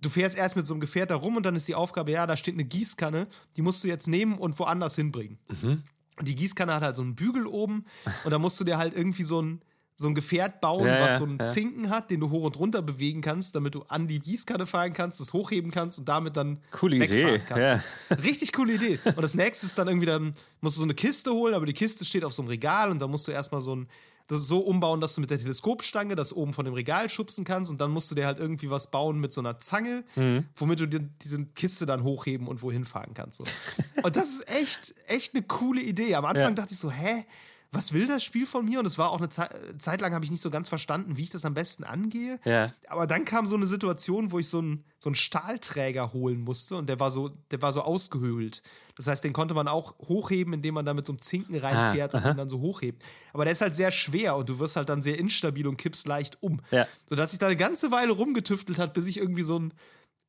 du 0.00 0.08
fährst 0.08 0.36
erst 0.36 0.54
mit 0.54 0.68
so 0.68 0.74
einem 0.74 0.80
Gefährt 0.80 1.10
da 1.10 1.16
rum 1.16 1.34
und 1.34 1.44
dann 1.44 1.56
ist 1.56 1.66
die 1.66 1.74
Aufgabe, 1.74 2.12
ja, 2.12 2.28
da 2.28 2.36
steht 2.36 2.54
eine 2.54 2.64
Gießkanne, 2.64 3.26
die 3.56 3.62
musst 3.62 3.82
du 3.82 3.88
jetzt 3.88 4.06
nehmen 4.06 4.38
und 4.38 4.56
woanders 4.60 4.94
hinbringen. 4.94 5.40
Mhm. 5.48 5.82
Und 6.16 6.28
die 6.28 6.36
Gießkanne 6.36 6.74
hat 6.74 6.84
halt 6.84 6.94
so 6.94 7.02
einen 7.02 7.16
Bügel 7.16 7.48
oben 7.48 7.86
und 8.24 8.30
da 8.30 8.38
musst 8.38 8.60
du 8.60 8.62
dir 8.62 8.78
halt 8.78 8.94
irgendwie 8.94 9.24
so 9.24 9.42
ein, 9.42 9.62
so 10.00 10.08
ein 10.08 10.14
Gefährt 10.14 10.60
bauen, 10.60 10.86
Ja, 10.86 11.00
was 11.02 11.18
so 11.18 11.24
einen 11.24 11.38
ja. 11.38 11.44
Zinken 11.44 11.90
hat, 11.90 12.10
den 12.10 12.20
du 12.20 12.30
hoch 12.30 12.44
und 12.44 12.58
runter 12.58 12.82
bewegen 12.82 13.20
kannst, 13.20 13.54
damit 13.54 13.74
du 13.74 13.82
an 13.82 14.08
die 14.08 14.18
Gießkanne 14.18 14.66
fahren 14.66 14.92
kannst, 14.92 15.20
das 15.20 15.32
hochheben 15.32 15.70
kannst 15.70 15.98
und 15.98 16.08
damit 16.08 16.36
dann 16.36 16.58
Coole 16.70 16.98
wegfahren 16.98 17.34
Idee. 17.36 17.42
kannst. 17.46 17.84
Ja. 18.10 18.16
Richtig 18.22 18.52
coole 18.52 18.74
Idee. 18.74 18.98
Und 19.04 19.20
das 19.22 19.34
nächste 19.34 19.66
ist 19.66 19.76
dann 19.78 19.88
irgendwie, 19.88 20.06
dann 20.06 20.34
musst 20.60 20.76
du 20.76 20.80
so 20.80 20.84
eine 20.86 20.94
Kiste 20.94 21.32
holen, 21.32 21.54
aber 21.54 21.66
die 21.66 21.74
Kiste 21.74 22.04
steht 22.04 22.24
auf 22.24 22.32
so 22.32 22.42
einem 22.42 22.48
Regal 22.48 22.90
und 22.90 22.98
dann 23.00 23.10
musst 23.10 23.28
du 23.28 23.32
erstmal 23.32 23.60
so 23.60 23.76
ein, 23.76 23.88
das 24.28 24.46
so 24.46 24.60
umbauen, 24.60 25.00
dass 25.00 25.16
du 25.16 25.20
mit 25.20 25.30
der 25.30 25.38
Teleskopstange 25.38 26.14
das 26.14 26.32
oben 26.32 26.52
von 26.52 26.64
dem 26.64 26.72
Regal 26.72 27.08
schubsen 27.10 27.44
kannst 27.44 27.68
und 27.70 27.80
dann 27.80 27.90
musst 27.90 28.10
du 28.10 28.14
dir 28.14 28.26
halt 28.26 28.38
irgendwie 28.38 28.70
was 28.70 28.90
bauen 28.90 29.18
mit 29.18 29.32
so 29.32 29.40
einer 29.40 29.58
Zange, 29.58 30.04
Mhm. 30.14 30.44
womit 30.56 30.78
du 30.80 30.86
dir 30.86 31.00
diese 31.00 31.44
Kiste 31.46 31.84
dann 31.84 32.04
hochheben 32.04 32.46
und 32.46 32.62
wohin 32.62 32.84
fahren 32.84 33.12
kannst. 33.12 33.38
So. 33.38 33.44
Und 34.04 34.16
das 34.16 34.30
ist 34.30 34.48
echt, 34.48 34.94
echt 35.08 35.34
eine 35.34 35.42
coole 35.42 35.82
Idee. 35.82 36.14
Am 36.14 36.24
Anfang 36.24 36.54
dachte 36.54 36.72
ich 36.72 36.78
so, 36.78 36.90
hä? 36.90 37.24
Was 37.72 37.92
will 37.92 38.08
das 38.08 38.24
Spiel 38.24 38.46
von 38.46 38.64
mir? 38.64 38.80
Und 38.80 38.86
es 38.86 38.98
war 38.98 39.10
auch 39.10 39.18
eine 39.18 39.28
Zeit, 39.28 39.52
Zeit 39.78 40.00
lang, 40.00 40.12
habe 40.12 40.24
ich 40.24 40.30
nicht 40.32 40.40
so 40.40 40.50
ganz 40.50 40.68
verstanden, 40.68 41.16
wie 41.16 41.22
ich 41.22 41.30
das 41.30 41.44
am 41.44 41.54
besten 41.54 41.84
angehe. 41.84 42.40
Ja. 42.44 42.72
Aber 42.88 43.06
dann 43.06 43.24
kam 43.24 43.46
so 43.46 43.54
eine 43.54 43.66
Situation, 43.66 44.32
wo 44.32 44.40
ich 44.40 44.48
so 44.48 44.58
einen, 44.58 44.84
so 44.98 45.08
einen 45.08 45.14
Stahlträger 45.14 46.12
holen 46.12 46.40
musste 46.40 46.76
und 46.76 46.88
der 46.88 46.98
war 46.98 47.12
so, 47.12 47.28
der 47.52 47.62
war 47.62 47.72
so 47.72 47.82
ausgehöhlt. 47.82 48.62
Das 48.96 49.06
heißt, 49.06 49.22
den 49.22 49.32
konnte 49.32 49.54
man 49.54 49.68
auch 49.68 49.96
hochheben, 50.00 50.52
indem 50.52 50.74
man 50.74 50.84
da 50.84 50.94
mit 50.94 51.06
so 51.06 51.12
einem 51.12 51.20
Zinken 51.20 51.56
reinfährt 51.56 52.12
Ah, 52.14 52.18
und 52.18 52.26
ihn 52.32 52.36
dann 52.36 52.48
so 52.48 52.58
hochhebt. 52.60 53.02
Aber 53.32 53.44
der 53.44 53.52
ist 53.52 53.60
halt 53.60 53.76
sehr 53.76 53.92
schwer 53.92 54.34
und 54.36 54.48
du 54.48 54.58
wirst 54.58 54.74
halt 54.74 54.88
dann 54.88 55.00
sehr 55.00 55.18
instabil 55.18 55.68
und 55.68 55.76
kippst 55.76 56.08
leicht 56.08 56.42
um. 56.42 56.60
Ja. 56.72 56.88
Sodass 57.08 57.32
ich 57.32 57.38
da 57.38 57.46
eine 57.46 57.56
ganze 57.56 57.92
Weile 57.92 58.12
rumgetüftelt 58.12 58.78
hat, 58.80 58.94
bis 58.94 59.06
ich 59.06 59.18
irgendwie 59.18 59.44
so 59.44 59.58
ein, 59.58 59.74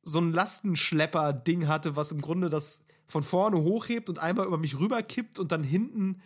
so 0.04 0.20
ein 0.20 0.32
Lastenschlepper-Ding 0.32 1.66
hatte, 1.66 1.96
was 1.96 2.12
im 2.12 2.20
Grunde 2.20 2.48
das 2.48 2.84
von 3.06 3.22
vorne 3.22 3.58
hochhebt 3.58 4.08
und 4.08 4.18
einmal 4.18 4.46
über 4.46 4.56
mich 4.58 4.78
rüberkippt 4.78 5.38
und 5.38 5.52
dann 5.52 5.62
hinten 5.62 6.22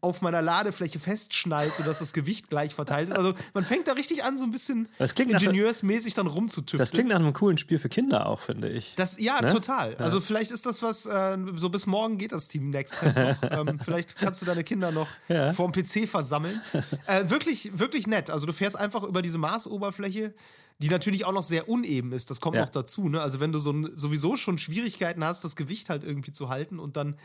auf 0.00 0.20
meiner 0.22 0.42
Ladefläche 0.42 0.98
festschnallt, 0.98 1.74
sodass 1.76 2.00
das 2.00 2.12
Gewicht 2.12 2.48
gleich 2.48 2.74
verteilt 2.74 3.10
ist. 3.10 3.16
Also 3.16 3.34
man 3.54 3.64
fängt 3.64 3.86
da 3.86 3.92
richtig 3.92 4.24
an, 4.24 4.36
so 4.38 4.42
ein 4.44 4.50
bisschen 4.50 4.88
Das 4.98 5.14
klingt 5.14 5.30
nach- 5.30 5.40
ingenieursmäßig 5.42 6.14
dann 6.14 6.26
rumzutüfteln. 6.26 6.78
Das 6.78 6.90
klingt 6.90 7.10
nach 7.10 7.20
einem 7.20 7.32
coolen 7.34 7.58
Spiel 7.58 7.78
für 7.78 7.88
Kinder 7.88 8.26
auch, 8.26 8.40
finde 8.40 8.68
ich. 8.70 8.94
Das, 8.96 9.20
ja, 9.20 9.40
Ne? 9.42 9.48
total. 9.48 9.94
Also 9.96 10.18
vielleicht 10.20 10.50
ist 10.50 10.66
das 10.66 10.82
was, 10.82 11.06
äh, 11.06 11.36
so 11.54 11.68
bis 11.68 11.86
morgen 11.86 12.18
geht 12.18 12.32
das 12.32 12.48
Team 12.48 12.70
Next 12.70 12.96
Fest 12.96 13.16
noch. 13.18 13.36
ähm, 13.50 13.78
vielleicht 13.78 14.16
kannst 14.16 14.42
du 14.42 14.46
deine 14.46 14.64
Kinder 14.64 14.90
noch 14.90 15.08
Ja. 15.28 15.52
vorm 15.52 15.70
PC 15.70 16.08
versammeln. 16.08 16.60
Äh, 17.06 17.28
wirklich, 17.30 17.78
wirklich 17.78 18.06
nett. 18.08 18.30
Also 18.30 18.46
du 18.46 18.52
fährst 18.52 18.76
einfach 18.76 19.04
über 19.04 19.22
diese 19.22 19.38
Marsoberfläche, 19.38 20.34
die 20.82 20.88
natürlich 20.88 21.24
auch 21.24 21.32
noch 21.32 21.42
sehr 21.44 21.68
uneben 21.68 22.12
ist. 22.12 22.28
Das 22.30 22.40
kommt 22.40 22.56
Ja. 22.56 22.62
noch 22.62 22.70
dazu. 22.70 23.08
Ne? 23.08 23.20
Also 23.22 23.40
wenn 23.40 23.52
du 23.52 23.58
so 23.60 23.70
ein, 23.72 23.96
sowieso 23.96 24.36
schon 24.36 24.58
Schwierigkeiten 24.58 25.24
hast, 25.24 25.44
das 25.44 25.56
Gewicht 25.56 25.88
halt 25.88 26.02
irgendwie 26.04 26.32
zu 26.32 26.48
halten 26.48 26.78
und 26.78 26.96
dann 26.96 27.16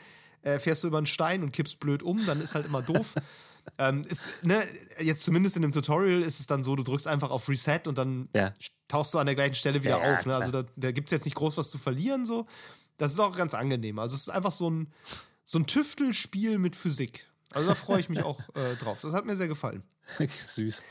äh, 0.44 0.60
fährst 0.60 0.84
du 0.84 0.88
über 0.88 0.98
einen 1.00 1.08
Stein 1.08 1.44
und 1.44 1.52
kippst 1.52 1.80
blöd 1.80 2.04
um, 2.04 2.26
dann 2.26 2.40
ist 2.42 2.56
halt 2.56 2.66
immer 2.68 2.82
doof. 2.82 3.16
ähm, 3.80 4.06
ist, 4.08 4.30
ne, 4.44 4.64
jetzt 5.02 5.24
zumindest 5.24 5.56
in 5.56 5.64
dem 5.64 5.72
Tutorial 5.72 6.22
ist 6.22 6.40
es 6.40 6.48
dann 6.48 6.64
so, 6.64 6.76
du 6.76 6.84
drückst 6.84 7.08
einfach 7.08 7.32
auf 7.32 7.50
Reset 7.50 7.82
und 7.88 7.98
dann 7.98 8.30
Ja. 8.34 8.54
tauchst 8.88 9.14
du 9.14 9.18
an 9.20 9.26
der 9.26 9.36
gleichen 9.36 9.56
Stelle 9.56 9.84
wieder 9.84 10.02
Ja, 10.02 10.14
auf. 10.14 10.26
Ne? 10.26 10.36
Also 10.36 10.52
da, 10.52 10.64
da 10.76 10.92
gibt 10.92 11.08
es 11.08 11.12
jetzt 11.12 11.26
nicht 11.26 11.36
groß 11.36 11.58
was 11.58 11.70
zu 11.70 11.78
verlieren. 11.80 12.26
So. 12.26 12.46
Das 12.98 13.12
ist 13.12 13.20
auch 13.20 13.36
ganz 13.36 13.54
angenehm. 13.56 13.98
Also 14.00 14.16
es 14.16 14.22
ist 14.22 14.30
einfach 14.30 14.52
so 14.52 14.70
ein, 14.70 14.94
so 15.44 15.58
ein 15.60 15.66
Tüftelspiel 15.66 16.60
mit 16.60 16.76
Physik. 16.76 17.28
Also 17.52 17.68
da 17.68 17.76
freue 17.76 18.00
ich 18.00 18.10
mich 18.10 18.22
auch 18.24 18.40
äh, 18.56 18.76
drauf. 18.76 19.00
Das 19.02 19.14
hat 19.14 19.26
mir 19.26 19.36
sehr 19.36 19.48
gefallen. 19.48 19.84
Süß. 20.48 20.84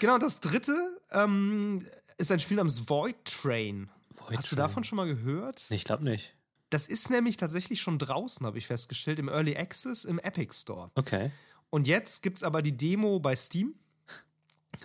Genau, 0.00 0.18
das 0.18 0.40
dritte 0.40 0.93
ähm, 1.14 1.86
ist 2.18 2.30
ein 2.30 2.40
Spiel 2.40 2.56
namens 2.56 2.88
Void 2.88 3.24
Train. 3.24 3.88
Void 4.16 4.38
Hast 4.38 4.50
du 4.50 4.56
Train. 4.56 4.66
davon 4.66 4.84
schon 4.84 4.96
mal 4.96 5.06
gehört? 5.06 5.64
Ich 5.70 5.84
glaube 5.84 6.04
nicht. 6.04 6.34
Das 6.70 6.88
ist 6.88 7.10
nämlich 7.10 7.36
tatsächlich 7.36 7.80
schon 7.80 7.98
draußen, 7.98 8.44
habe 8.44 8.58
ich 8.58 8.66
festgestellt, 8.66 9.18
im 9.18 9.28
Early 9.28 9.56
Access 9.56 10.04
im 10.04 10.18
Epic 10.18 10.54
Store. 10.54 10.90
Okay. 10.94 11.30
Und 11.70 11.86
jetzt 11.86 12.22
gibt 12.22 12.38
es 12.38 12.42
aber 12.42 12.62
die 12.62 12.76
Demo 12.76 13.20
bei 13.20 13.36
Steam. 13.36 13.74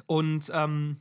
Und 0.05 0.51
ähm, 0.53 0.97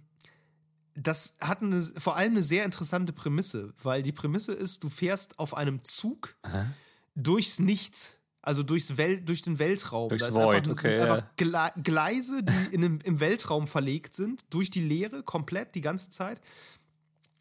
das 0.95 1.37
hat 1.41 1.63
eine, 1.63 1.81
vor 1.81 2.17
allem 2.17 2.33
eine 2.33 2.43
sehr 2.43 2.65
interessante 2.65 3.13
Prämisse, 3.13 3.75
weil 3.83 4.03
die 4.03 4.13
Prämisse 4.13 4.53
ist, 4.53 4.83
du 4.83 4.89
fährst 4.89 5.39
auf 5.39 5.55
einem 5.55 5.83
Zug 5.85 6.37
Aha. 6.43 6.73
durchs 7.15 7.59
Nichts. 7.59 8.18
Also 8.49 8.63
durchs 8.63 8.97
Wel 8.97 9.21
durch 9.21 9.43
den 9.43 9.59
Weltraum. 9.59 10.09
Durchs 10.09 10.23
da 10.23 10.29
ist 10.29 10.35
Void, 10.35 10.57
einfach, 10.57 10.69
das 10.71 10.79
okay, 10.79 10.97
sind 10.97 11.07
ja. 11.07 11.15
einfach 11.15 11.37
Gle 11.37 11.83
Gleise, 11.83 12.43
die 12.43 12.75
in 12.75 12.81
dem, 12.81 12.99
im 13.05 13.21
Weltraum 13.21 13.67
verlegt 13.67 14.15
sind, 14.15 14.43
durch 14.49 14.71
die 14.71 14.81
Leere, 14.81 15.23
komplett 15.23 15.75
die 15.75 15.83
ganze 15.83 16.09
Zeit. 16.09 16.41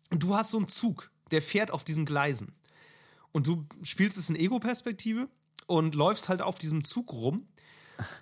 Und 0.09 0.21
du 0.21 0.35
hast 0.35 0.49
so 0.49 0.57
einen 0.57 0.67
Zug, 0.67 1.09
der 1.31 1.41
fährt 1.41 1.71
auf 1.71 1.85
diesen 1.85 2.05
Gleisen. 2.05 2.55
Und 3.31 3.47
du 3.47 3.65
spielst 3.83 4.17
es 4.17 4.29
in 4.29 4.35
Ego-Perspektive 4.35 5.29
und 5.65 5.95
läufst 5.95 6.27
halt 6.27 6.41
auf 6.41 6.59
diesem 6.59 6.83
Zug 6.83 7.13
rum 7.13 7.47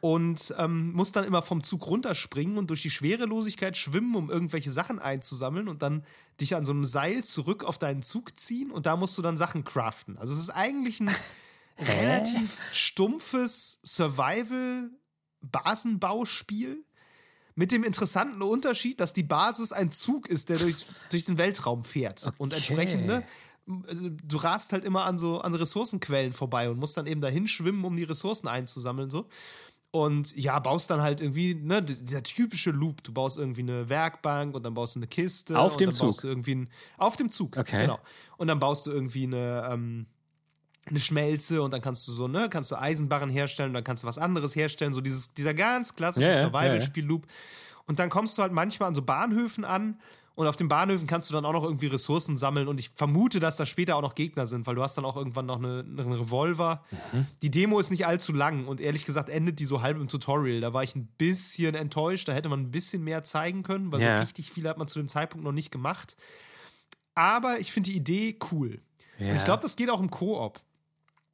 und 0.01 0.53
ähm, 0.59 0.93
musst 0.93 1.15
dann 1.15 1.23
immer 1.23 1.41
vom 1.41 1.63
Zug 1.63 1.87
runterspringen 1.87 2.59
und 2.59 2.69
durch 2.69 2.83
die 2.83 2.91
Schwerelosigkeit 2.91 3.77
schwimmen, 3.77 4.13
um 4.13 4.29
irgendwelche 4.29 4.69
Sachen 4.69 4.99
einzusammeln 4.99 5.69
und 5.69 5.81
dann 5.81 6.03
dich 6.39 6.55
an 6.55 6.65
so 6.65 6.71
einem 6.71 6.85
Seil 6.85 7.23
zurück 7.23 7.63
auf 7.63 7.79
deinen 7.79 8.03
Zug 8.03 8.37
ziehen 8.37 8.69
und 8.69 8.85
da 8.85 8.95
musst 8.95 9.17
du 9.17 9.23
dann 9.23 9.37
Sachen 9.37 9.63
craften. 9.63 10.19
Also 10.19 10.33
es 10.33 10.39
ist 10.39 10.51
eigentlich 10.51 10.99
ein 10.99 11.09
relativ 11.77 12.59
stumpfes 12.71 13.79
Survival-Basenbauspiel 13.83 16.83
mit 17.55 17.71
dem 17.71 17.83
interessanten 17.83 18.41
Unterschied, 18.41 18.99
dass 18.99 19.13
die 19.13 19.23
Basis 19.23 19.71
ein 19.71 19.91
Zug 19.91 20.27
ist, 20.27 20.49
der 20.49 20.57
durch, 20.57 20.85
durch 21.09 21.25
den 21.25 21.37
Weltraum 21.37 21.83
fährt. 21.83 22.23
Und 22.37 22.53
Okay. 22.53 22.57
entsprechend, 22.57 23.05
ne, 23.05 23.23
also 23.87 24.09
du 24.09 24.37
rast 24.37 24.73
halt 24.73 24.83
immer 24.83 25.05
an 25.05 25.17
so 25.17 25.39
an 25.39 25.55
Ressourcenquellen 25.55 26.33
vorbei 26.33 26.69
und 26.69 26.79
musst 26.79 26.97
dann 26.97 27.07
eben 27.07 27.21
dahin 27.21 27.47
schwimmen, 27.47 27.83
um 27.85 27.95
die 27.95 28.03
Ressourcen 28.03 28.47
einzusammeln. 28.47 29.09
So. 29.09 29.27
Und 29.91 30.35
ja, 30.35 30.59
baust 30.59 30.89
dann 30.89 31.01
halt 31.01 31.21
irgendwie, 31.21 31.55
ne, 31.55 31.81
dieser 31.81 32.21
typische 32.21 32.71
Loop. 32.71 33.01
Du 33.03 33.13
baust 33.13 33.37
irgendwie 33.37 33.61
eine 33.61 33.87
Werkbank 33.87 34.53
und 34.53 34.63
dann 34.63 34.73
baust 34.73 34.95
du 34.95 34.99
eine 34.99 35.07
Kiste. 35.07 35.57
Auf 35.57 35.73
und 35.73 35.81
dem 35.81 35.93
Zug? 35.93 36.19
du 36.21 36.27
irgendwie 36.27 36.55
ein, 36.55 36.69
auf 36.97 37.15
dem 37.15 37.29
Zug. 37.29 37.55
Okay. 37.55 37.83
Genau. 37.83 37.99
Und 38.35 38.47
dann 38.47 38.59
baust 38.59 38.85
du 38.85 38.91
irgendwie 38.91 39.23
eine, 39.23 39.69
ähm, 39.71 40.07
eine 40.87 40.99
Schmelze 40.99 41.61
und 41.61 41.71
dann 41.71 41.81
kannst 41.81 42.07
du 42.07 42.11
so, 42.11 42.27
ne, 42.27 42.47
kannst 42.49 42.71
du 42.71 42.75
Eisenbarren 42.79 43.29
herstellen 43.29 43.69
und 43.69 43.73
dann 43.73 43.83
kannst 43.83 44.03
du 44.03 44.07
was 44.07 44.17
anderes 44.17 44.55
herstellen. 44.55 44.93
So 44.93 45.01
dieses, 45.01 45.33
dieser 45.33 45.53
ganz 45.53 45.95
klassische 45.95 46.27
ja, 46.27 46.39
Survival-Spiel-Loop. 46.39 47.25
Und 47.87 47.99
dann 47.99 48.09
kommst 48.09 48.37
du 48.37 48.41
halt 48.41 48.51
manchmal 48.51 48.89
an 48.89 48.95
so 48.95 49.01
Bahnhöfen 49.01 49.65
an 49.65 49.99
und 50.35 50.47
auf 50.47 50.55
den 50.57 50.67
Bahnhöfen 50.67 51.07
kannst 51.07 51.29
du 51.29 51.33
dann 51.33 51.45
auch 51.45 51.53
noch 51.53 51.63
irgendwie 51.63 51.87
Ressourcen 51.87 52.37
sammeln 52.37 52.67
und 52.67 52.79
ich 52.79 52.89
vermute, 52.89 53.39
dass 53.39 53.57
da 53.57 53.65
später 53.65 53.95
auch 53.95 54.01
noch 54.01 54.15
Gegner 54.15 54.47
sind, 54.47 54.67
weil 54.67 54.75
du 54.75 54.83
hast 54.83 54.95
dann 54.97 55.05
auch 55.05 55.15
irgendwann 55.15 55.45
noch 55.45 55.57
eine, 55.59 55.79
einen 55.79 56.11
Revolver. 56.11 56.83
Die 57.41 57.49
Demo 57.49 57.79
ist 57.79 57.89
nicht 57.89 58.05
allzu 58.05 58.33
lang 58.33 58.67
und 58.67 58.81
ehrlich 58.81 59.05
gesagt 59.05 59.29
endet 59.29 59.59
die 59.59 59.65
so 59.65 59.81
halb 59.81 59.97
im 59.97 60.07
Tutorial. 60.07 60.61
Da 60.61 60.73
war 60.73 60.83
ich 60.83 60.93
ein 60.95 61.07
bisschen 61.17 61.73
enttäuscht, 61.73 62.27
da 62.27 62.33
hätte 62.33 62.49
man 62.49 62.59
ein 62.59 62.71
bisschen 62.71 63.03
mehr 63.03 63.23
zeigen 63.23 63.63
können, 63.63 63.91
weil 63.91 64.01
Ja. 64.01 64.17
so 64.17 64.21
richtig 64.23 64.51
viel 64.51 64.67
hat 64.67 64.77
man 64.77 64.87
zu 64.87 64.99
dem 64.99 65.07
Zeitpunkt 65.07 65.43
noch 65.45 65.53
nicht 65.53 65.71
gemacht. 65.71 66.17
Aber 67.15 67.59
ich 67.59 67.71
finde 67.71 67.91
die 67.91 67.95
Idee 67.97 68.37
cool. 68.51 68.81
Ja. 69.17 69.29
Und 69.31 69.37
ich 69.37 69.45
glaube, 69.45 69.63
das 69.63 69.75
geht 69.77 69.89
auch 69.89 70.01
im 70.01 70.09
Koop. 70.09 70.59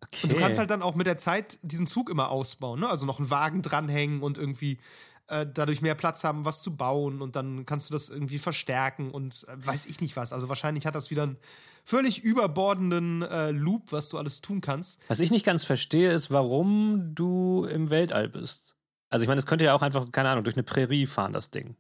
Okay. 0.02 0.20
Und 0.24 0.32
du 0.34 0.38
kannst 0.38 0.60
halt 0.60 0.70
dann 0.70 0.82
auch 0.82 0.96
mit 0.96 1.08
der 1.08 1.18
Zeit 1.18 1.58
diesen 1.62 1.88
Zug 1.88 2.10
immer 2.10 2.30
ausbauen, 2.30 2.80
ne? 2.80 2.90
Also 2.90 3.06
noch 3.06 3.20
einen 3.20 3.30
Wagen 3.30 3.62
dranhängen 3.62 4.22
und 4.22 4.38
irgendwie 4.38 4.80
äh, 5.28 5.48
dadurch 5.52 5.82
mehr 5.82 5.96
Platz 5.96 6.24
haben, 6.24 6.46
was 6.46 6.62
zu 6.62 6.76
bauen 6.76 7.22
und 7.22 7.36
dann 7.36 7.66
kannst 7.66 7.90
du 7.90 7.94
das 7.94 8.10
irgendwie 8.10 8.38
verstärken 8.38 9.12
und 9.12 9.46
äh, 9.48 9.66
weiß 9.66 9.86
ich 9.86 10.02
nicht 10.02 10.16
was. 10.16 10.34
Also 10.34 10.50
wahrscheinlich 10.50 10.86
hat 10.86 10.96
das 10.96 11.10
wieder 11.10 11.24
einen 11.24 11.38
völlig 11.86 12.22
überbordenden 12.22 13.22
äh, 13.22 13.52
Loop, 13.52 13.92
was 13.92 14.10
du 14.10 14.18
alles 14.18 14.42
tun 14.42 14.62
kannst. 14.62 15.00
Was 15.08 15.20
ich 15.20 15.32
nicht 15.32 15.46
ganz 15.46 15.64
verstehe, 15.64 16.12
ist, 16.12 16.32
warum 16.32 17.16
du 17.16 17.66
im 17.66 17.90
Weltall 17.90 18.30
bist. 18.30 18.76
Also 19.10 19.24
ich 19.24 19.28
meine, 19.28 19.40
es 19.40 19.46
könnte 19.46 19.66
ja 19.66 19.74
auch 19.74 19.82
einfach, 19.82 20.12
keine 20.12 20.30
Ahnung, 20.30 20.44
durch 20.44 20.56
eine 20.56 20.64
Prärie 20.64 21.06
fahren, 21.06 21.34
das 21.34 21.50
Ding. 21.50 21.76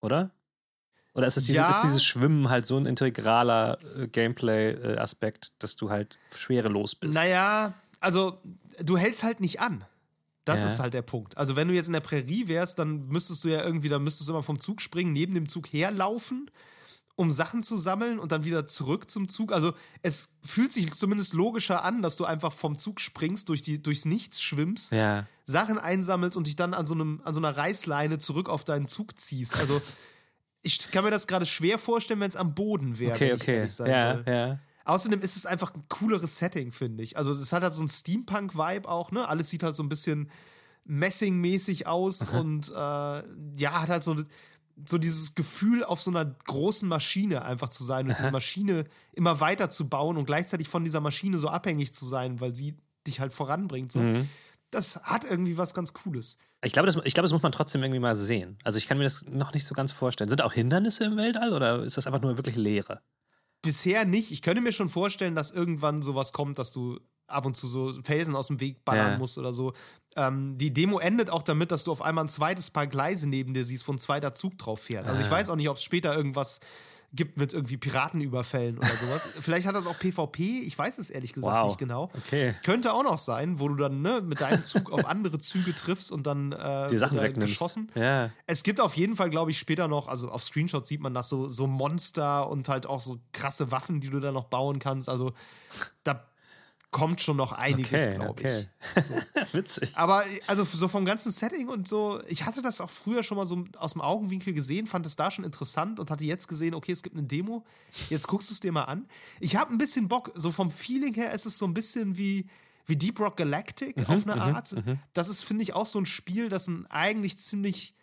Oder? 0.00 0.30
Oder 1.16 1.26
ist, 1.26 1.36
es 1.36 1.44
diese, 1.44 1.58
Ja. 1.58 1.70
ist 1.70 1.82
dieses 1.82 2.04
Schwimmen 2.04 2.48
halt 2.50 2.66
so 2.66 2.76
ein 2.76 2.86
integraler 2.86 3.78
äh, 3.98 4.06
Gameplay-Aspekt, 4.06 5.52
dass 5.58 5.76
du 5.76 5.90
halt 5.90 6.18
schwerelos 6.34 6.94
bist? 6.94 7.14
Naja, 7.14 7.74
also 8.00 8.38
du 8.82 8.96
hältst 8.96 9.22
halt 9.22 9.40
nicht 9.40 9.60
an. 9.60 9.84
Das 10.44 10.60
Ja. 10.60 10.68
ist 10.68 10.78
halt 10.78 10.94
der 10.94 11.02
Punkt. 11.02 11.36
Also, 11.36 11.56
wenn 11.56 11.66
du 11.68 11.74
jetzt 11.74 11.88
in 11.88 11.92
der 11.92 12.00
Prärie 12.00 12.46
wärst, 12.46 12.78
dann 12.78 13.08
müsstest 13.08 13.42
du 13.44 13.48
ja 13.48 13.64
irgendwie, 13.64 13.88
dann 13.88 14.04
müsstest 14.04 14.28
du 14.28 14.32
immer 14.32 14.44
vom 14.44 14.60
Zug 14.60 14.80
springen, 14.80 15.12
neben 15.12 15.34
dem 15.34 15.48
Zug 15.48 15.66
herlaufen, 15.72 16.50
um 17.16 17.30
Sachen 17.32 17.62
zu 17.64 17.76
sammeln 17.76 18.20
und 18.20 18.30
dann 18.30 18.44
wieder 18.44 18.66
zurück 18.68 19.10
zum 19.10 19.26
Zug. 19.26 19.50
Also, 19.50 19.72
es 20.02 20.36
fühlt 20.44 20.70
sich 20.70 20.94
zumindest 20.94 21.32
logischer 21.32 21.82
an, 21.82 22.00
dass 22.02 22.16
du 22.16 22.24
einfach 22.26 22.52
vom 22.52 22.76
Zug 22.76 23.00
springst, 23.00 23.48
durch 23.48 23.60
die, 23.62 23.82
durchs 23.82 24.04
Nichts 24.04 24.40
schwimmst, 24.40 24.92
Ja. 24.92 25.26
Sachen 25.46 25.78
einsammelst 25.78 26.36
und 26.36 26.46
dich 26.46 26.54
dann 26.56 26.74
an 26.74 26.86
so, 26.86 26.94
einem, 26.94 27.22
an 27.24 27.34
so 27.34 27.40
einer 27.40 27.56
Reißleine 27.56 28.18
zurück 28.20 28.48
auf 28.48 28.62
deinen 28.62 28.86
Zug 28.86 29.18
ziehst. 29.18 29.56
Also, 29.58 29.80
ich 30.66 30.90
kann 30.90 31.04
mir 31.04 31.10
das 31.10 31.26
gerade 31.26 31.46
schwer 31.46 31.78
vorstellen, 31.78 32.20
wenn 32.20 32.28
es 32.28 32.36
am 32.36 32.54
Boden 32.54 32.98
wäre. 32.98 33.14
Okay, 33.14 33.32
okay. 33.32 33.68
Ja, 33.86 34.20
ja. 34.26 34.58
Außerdem 34.84 35.20
ist 35.22 35.36
es 35.36 35.46
einfach 35.46 35.74
ein 35.74 35.84
cooleres 35.88 36.38
Setting, 36.38 36.72
finde 36.72 37.02
ich. 37.02 37.16
Also 37.16 37.30
es 37.32 37.52
hat 37.52 37.62
halt 37.62 37.72
so 37.72 37.80
einen 37.80 37.88
Steampunk-Vibe 37.88 38.88
auch, 38.88 39.10
ne? 39.10 39.28
Alles 39.28 39.50
sieht 39.50 39.62
halt 39.62 39.74
so 39.74 39.82
ein 39.82 39.88
bisschen 39.88 40.30
Messing-mäßig 40.84 41.86
aus 41.86 42.28
und 42.28 42.68
äh, 42.68 42.72
ja, 42.72 43.80
hat 43.80 43.88
halt 43.88 44.04
so, 44.04 44.16
so 44.84 44.98
dieses 44.98 45.34
Gefühl, 45.34 45.82
auf 45.82 46.00
so 46.00 46.10
einer 46.10 46.24
großen 46.24 46.88
Maschine 46.88 47.44
einfach 47.44 47.68
zu 47.68 47.82
sein 47.82 48.08
und 48.08 48.16
diese 48.18 48.30
Maschine 48.30 48.84
immer 49.12 49.40
weiter 49.40 49.70
zu 49.70 49.88
bauen 49.88 50.16
und 50.16 50.26
gleichzeitig 50.26 50.68
von 50.68 50.84
dieser 50.84 51.00
Maschine 51.00 51.38
so 51.38 51.48
abhängig 51.48 51.92
zu 51.92 52.04
sein, 52.04 52.40
weil 52.40 52.54
sie 52.54 52.76
dich 53.06 53.18
halt 53.18 53.32
voranbringt. 53.32 53.90
So. 53.90 54.00
Mhm. 54.00 54.28
Das 54.70 54.96
hat 55.02 55.24
irgendwie 55.24 55.58
was 55.58 55.74
ganz 55.74 55.92
Cooles. 55.92 56.38
Ich 56.66 56.72
glaube, 56.72 56.86
das, 56.86 56.96
ich 57.04 57.14
glaube, 57.14 57.24
das 57.24 57.32
muss 57.32 57.42
man 57.42 57.52
trotzdem 57.52 57.82
irgendwie 57.82 58.00
mal 58.00 58.14
sehen. 58.14 58.58
Also 58.64 58.78
ich 58.78 58.86
kann 58.86 58.98
mir 58.98 59.04
das 59.04 59.24
noch 59.26 59.52
nicht 59.54 59.64
so 59.64 59.74
ganz 59.74 59.92
vorstellen. 59.92 60.28
Sind 60.28 60.42
auch 60.42 60.52
Hindernisse 60.52 61.04
im 61.04 61.16
Weltall 61.16 61.52
oder 61.52 61.82
ist 61.82 61.96
das 61.96 62.06
einfach 62.06 62.20
nur 62.20 62.36
wirklich 62.36 62.56
Leere? 62.56 63.00
Bisher 63.62 64.04
nicht. 64.04 64.30
Ich 64.32 64.42
könnte 64.42 64.60
mir 64.60 64.72
schon 64.72 64.88
vorstellen, 64.88 65.34
dass 65.34 65.50
irgendwann 65.50 66.02
sowas 66.02 66.32
kommt, 66.32 66.58
dass 66.58 66.70
du 66.72 67.00
ab 67.26 67.44
und 67.46 67.54
zu 67.54 67.66
so 67.66 67.92
Felsen 68.04 68.36
aus 68.36 68.46
dem 68.46 68.60
Weg 68.60 68.84
ballern 68.84 69.12
Ja. 69.12 69.18
musst 69.18 69.36
oder 69.38 69.52
so. 69.52 69.72
Ähm, 70.14 70.56
die 70.58 70.72
Demo 70.72 70.98
endet 71.00 71.30
auch 71.30 71.42
damit, 71.42 71.72
dass 71.72 71.82
du 71.82 71.90
auf 71.90 72.00
einmal 72.02 72.24
ein 72.24 72.28
zweites 72.28 72.70
Paar 72.70 72.86
Gleise 72.86 73.28
neben 73.28 73.54
dir 73.54 73.64
siehst, 73.64 73.88
wo 73.88 73.92
ein 73.92 73.98
zweiter 73.98 74.34
Zug 74.34 74.56
drauf 74.58 74.80
fährt. 74.82 75.06
Also 75.06 75.20
ich 75.20 75.26
Ah. 75.28 75.32
weiß 75.32 75.48
auch 75.48 75.56
nicht, 75.56 75.68
ob 75.68 75.78
es 75.78 75.82
später 75.82 76.14
irgendwas 76.16 76.60
gibt 77.12 77.36
mit 77.38 77.52
irgendwie 77.52 77.76
Piratenüberfällen 77.76 78.78
oder 78.78 78.88
sowas. 78.88 79.26
Vielleicht 79.40 79.66
hat 79.66 79.74
das 79.74 79.86
auch 79.86 79.98
PvP, 79.98 80.60
ich 80.60 80.76
weiß 80.78 80.98
es 80.98 81.10
ehrlich 81.10 81.32
gesagt 81.32 81.54
Wow. 81.56 81.68
nicht 81.68 81.78
genau. 81.78 82.10
Okay. 82.16 82.54
Könnte 82.64 82.92
auch 82.92 83.02
noch 83.02 83.18
sein, 83.18 83.58
wo 83.60 83.68
du 83.68 83.74
dann 83.76 84.02
ne, 84.02 84.20
mit 84.20 84.40
deinem 84.40 84.64
Zug 84.64 84.92
auf 84.92 85.06
andere 85.06 85.38
Züge 85.38 85.74
triffst 85.74 86.10
und 86.12 86.26
dann 86.26 86.52
äh, 86.52 86.86
Die 86.88 86.98
Sachen 86.98 87.20
wegnimmst. 87.20 87.52
geschossen. 87.52 87.90
Ja. 87.94 88.30
Es 88.46 88.62
gibt 88.62 88.80
auf 88.80 88.96
jeden 88.96 89.16
Fall, 89.16 89.30
glaube 89.30 89.50
ich, 89.50 89.58
später 89.58 89.88
noch, 89.88 90.08
also 90.08 90.28
auf 90.28 90.42
Screenshots 90.44 90.88
sieht 90.88 91.00
man 91.00 91.14
das 91.14 91.28
so, 91.28 91.48
so 91.48 91.66
Monster 91.66 92.48
und 92.50 92.68
halt 92.68 92.86
auch 92.86 93.00
so 93.00 93.18
krasse 93.32 93.70
Waffen, 93.70 94.00
die 94.00 94.10
du 94.10 94.20
da 94.20 94.32
noch 94.32 94.44
bauen 94.44 94.78
kannst. 94.78 95.08
Also 95.08 95.32
da 96.04 96.26
kommt 96.90 97.20
schon 97.20 97.36
noch 97.36 97.52
einiges, 97.52 98.06
Okay, 98.06 98.14
glaube 98.14 98.30
okay. 98.30 98.66
ich. 98.96 99.52
Witzig. 99.52 99.90
Aber 99.94 100.24
also 100.46 100.64
so 100.64 100.88
vom 100.88 101.04
ganzen 101.04 101.30
Setting 101.30 101.68
und 101.68 101.88
so, 101.88 102.22
ich 102.26 102.44
hatte 102.44 102.62
das 102.62 102.80
auch 102.80 102.90
früher 102.90 103.22
schon 103.22 103.36
mal 103.36 103.44
so 103.46 103.64
aus 103.76 103.92
dem 103.92 104.00
Augenwinkel 104.00 104.54
gesehen, 104.54 104.86
fand 104.86 105.04
es 105.04 105.16
da 105.16 105.30
schon 105.30 105.44
interessant 105.44 106.00
und 106.00 106.10
hatte 106.10 106.24
jetzt 106.24 106.48
gesehen, 106.48 106.74
okay, 106.74 106.92
es 106.92 107.02
gibt 107.02 107.16
eine 107.16 107.26
Demo, 107.26 107.64
jetzt 108.08 108.28
guckst 108.28 108.50
du 108.50 108.54
es 108.54 108.60
dir 108.60 108.72
mal 108.72 108.84
an. 108.84 109.08
Ich 109.40 109.56
habe 109.56 109.72
ein 109.72 109.78
bisschen 109.78 110.08
Bock, 110.08 110.32
so 110.34 110.52
vom 110.52 110.70
Feeling 110.70 111.14
her 111.14 111.32
ist 111.32 111.44
es 111.44 111.58
so 111.58 111.66
ein 111.66 111.74
bisschen 111.74 112.16
wie, 112.16 112.46
wie 112.86 112.96
Deep 112.96 113.20
Rock 113.20 113.36
Galactic 113.36 113.98
auf 114.08 114.26
eine 114.26 114.40
Art. 114.40 114.74
Das 115.12 115.28
ist, 115.28 115.42
finde 115.42 115.64
ich, 115.64 115.74
auch 115.74 115.86
so 115.86 115.98
ein 115.98 116.06
Spiel, 116.06 116.48
das 116.48 116.66
ein 116.68 116.86
eigentlich 116.86 117.36
ziemlich 117.38 117.94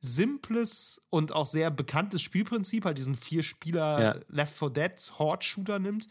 simples 0.00 1.02
und 1.10 1.32
auch 1.32 1.46
sehr 1.46 1.70
bekanntes 1.70 2.22
Spielprinzip, 2.22 2.84
halt 2.84 2.98
diesen 2.98 3.16
vier 3.16 3.42
Spieler 3.42 4.00
Ja. 4.00 4.16
Left 4.28 4.54
4 4.54 4.70
Dead 4.70 5.12
Horde 5.18 5.44
Shooter 5.44 5.78
nimmt 5.78 6.08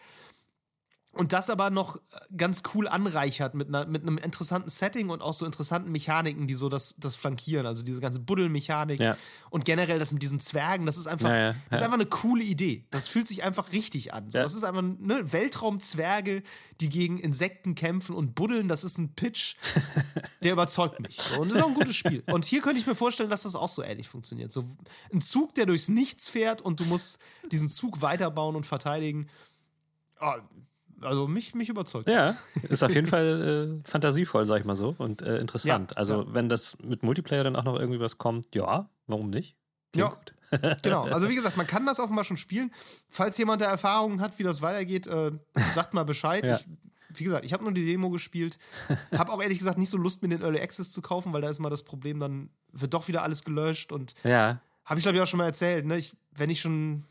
und 1.18 1.34
das 1.34 1.50
aber 1.50 1.70
noch 1.70 2.00
ganz 2.36 2.64
cool 2.74 2.88
anreichert 2.88 3.54
mit, 3.56 3.68
einer, 3.68 3.86
mit 3.86 4.04
einem 4.04 4.18
interessanten 4.18 4.70
Setting 4.70 5.10
und 5.10 5.22
auch 5.22 5.34
so 5.34 5.46
interessanten 5.46 5.92
Mechaniken, 5.92 6.48
die 6.48 6.54
so 6.54 6.70
das, 6.70 6.96
das 6.98 7.16
flankieren. 7.16 7.66
Also 7.66 7.84
diese 7.84 8.00
ganze 8.00 8.20
Buddelmechanik 8.20 9.00
Ja. 9.00 9.18
und 9.50 9.66
generell 9.66 10.00
das 10.00 10.12
mit 10.12 10.22
diesen 10.22 10.40
Zwergen, 10.40 10.86
das 10.86 10.98
ist 10.98 11.08
einfach, 11.08 11.30
Ja, 11.30 11.36
ja, 11.52 11.56
Das 11.70 11.80
ist 11.82 11.84
einfach 11.84 11.98
eine 12.00 12.06
coole 12.06 12.44
Idee. 12.44 12.86
Das 12.92 13.08
fühlt 13.08 13.28
sich 13.28 13.44
einfach 13.44 13.72
richtig 13.72 14.14
an. 14.14 14.32
So. 14.32 14.38
Das 14.40 14.54
ist 14.54 14.64
einfach 14.64 14.82
ne, 14.82 15.32
Weltraumzwerge, 15.34 16.44
die 16.82 16.90
gegen 16.90 17.18
Insekten 17.20 17.76
kämpfen 17.76 18.16
und 18.16 18.36
buddeln. 18.36 18.68
Das 18.68 18.84
ist 18.84 18.98
ein 18.98 19.14
Pitch, 19.14 19.56
der 20.44 20.54
überzeugt 20.54 21.00
mich. 21.00 21.20
So, 21.20 21.42
und 21.42 21.50
das 21.50 21.58
ist 21.58 21.64
auch 21.64 21.70
ein 21.70 21.74
gutes 21.74 21.96
Spiel. 21.96 22.24
Und 22.28 22.46
hier 22.46 22.62
könnte 22.62 22.80
ich 22.80 22.88
mir 22.88 22.96
vorstellen, 22.96 23.30
dass 23.30 23.44
das 23.44 23.56
auch 23.56 23.70
so 23.70 23.82
ähnlich 23.84 24.08
funktioniert. 24.08 24.52
So 24.52 24.64
ein 25.14 25.22
Zug, 25.22 25.56
der 25.56 25.66
durchs 25.66 25.90
Nichts 25.90 26.30
fährt 26.30 26.62
und 26.62 26.80
du 26.80 26.86
musst 26.86 27.20
diesen 27.52 27.70
Zug 27.70 28.02
weiterbauen 28.02 28.56
und 28.56 28.66
verteidigen. 28.66 29.28
Ah, 30.20 30.38
also 31.02 31.28
mich, 31.28 31.54
mich 31.56 31.70
überzeugt. 31.70 32.10
Ja, 32.10 32.36
ist 32.64 32.84
auf 32.84 32.94
jeden 32.94 33.08
Fall 33.16 33.80
äh, 33.84 33.88
fantasievoll, 33.90 34.46
sag 34.46 34.60
ich 34.60 34.66
mal 34.66 34.76
so, 34.76 34.96
und 34.98 35.22
äh, 35.22 35.38
interessant. 35.40 35.92
Ja, 35.92 35.98
also, 35.98 36.22
ja. 36.24 36.34
wenn 36.34 36.50
das 36.50 36.78
mit 36.80 37.04
Multiplayer 37.04 37.44
dann 37.44 37.56
auch 37.56 37.64
noch 37.64 37.80
irgendwie 37.80 38.00
was 38.00 38.18
kommt, 38.18 38.54
ja, 38.56 38.90
warum 39.08 39.30
nicht? 39.30 39.56
Klingt 39.94 40.10
Ja. 40.10 40.16
gut. 40.16 40.34
Genau, 40.82 41.04
also 41.04 41.28
wie 41.28 41.36
gesagt, 41.36 41.58
man 41.58 41.68
kann 41.68 41.86
das 41.86 42.00
offenbar 42.00 42.24
schon 42.24 42.38
spielen. 42.38 42.72
Falls 43.10 43.38
jemand 43.38 43.62
da 43.62 43.66
Erfahrungen 43.66 44.22
hat, 44.22 44.40
wie 44.40 44.44
das 44.44 44.62
weitergeht, 44.62 45.06
äh, 45.06 45.32
sagt 45.74 45.94
mal 45.94 46.06
Bescheid. 46.06 46.44
Ja. 46.48 46.56
Ich, 46.56 47.20
wie 47.20 47.24
gesagt, 47.24 47.46
ich 47.46 47.54
habe 47.54 47.64
nur 47.64 47.74
die 47.74 47.86
Demo 47.86 48.10
gespielt. 48.10 48.60
Habe 49.18 49.32
auch 49.32 49.42
ehrlich 49.42 49.58
gesagt 49.58 49.78
nicht 49.78 49.90
so 49.90 49.98
Lust, 49.98 50.22
mir 50.22 50.28
den 50.30 50.42
Early 50.42 50.60
Access 50.62 50.92
zu 50.92 51.02
kaufen, 51.02 51.34
weil 51.34 51.42
da 51.42 51.50
ist 51.50 51.58
mal 51.60 51.70
das 51.70 51.84
Problem, 51.84 52.20
dann 52.20 52.50
wird 52.74 52.94
doch 52.94 53.08
wieder 53.08 53.24
alles 53.24 53.44
gelöscht. 53.44 53.92
Und 53.92 54.14
Ja, 54.24 54.60
habe 54.86 55.00
ich, 55.00 55.04
glaube 55.04 55.18
ich, 55.18 55.24
auch 55.24 55.28
schon 55.28 55.38
mal 55.40 55.46
erzählt. 55.46 55.86
Ne? 55.86 55.98
Ich, 55.98 56.16
wenn 56.36 56.50
ich 56.50 56.62
schon. 56.62 57.06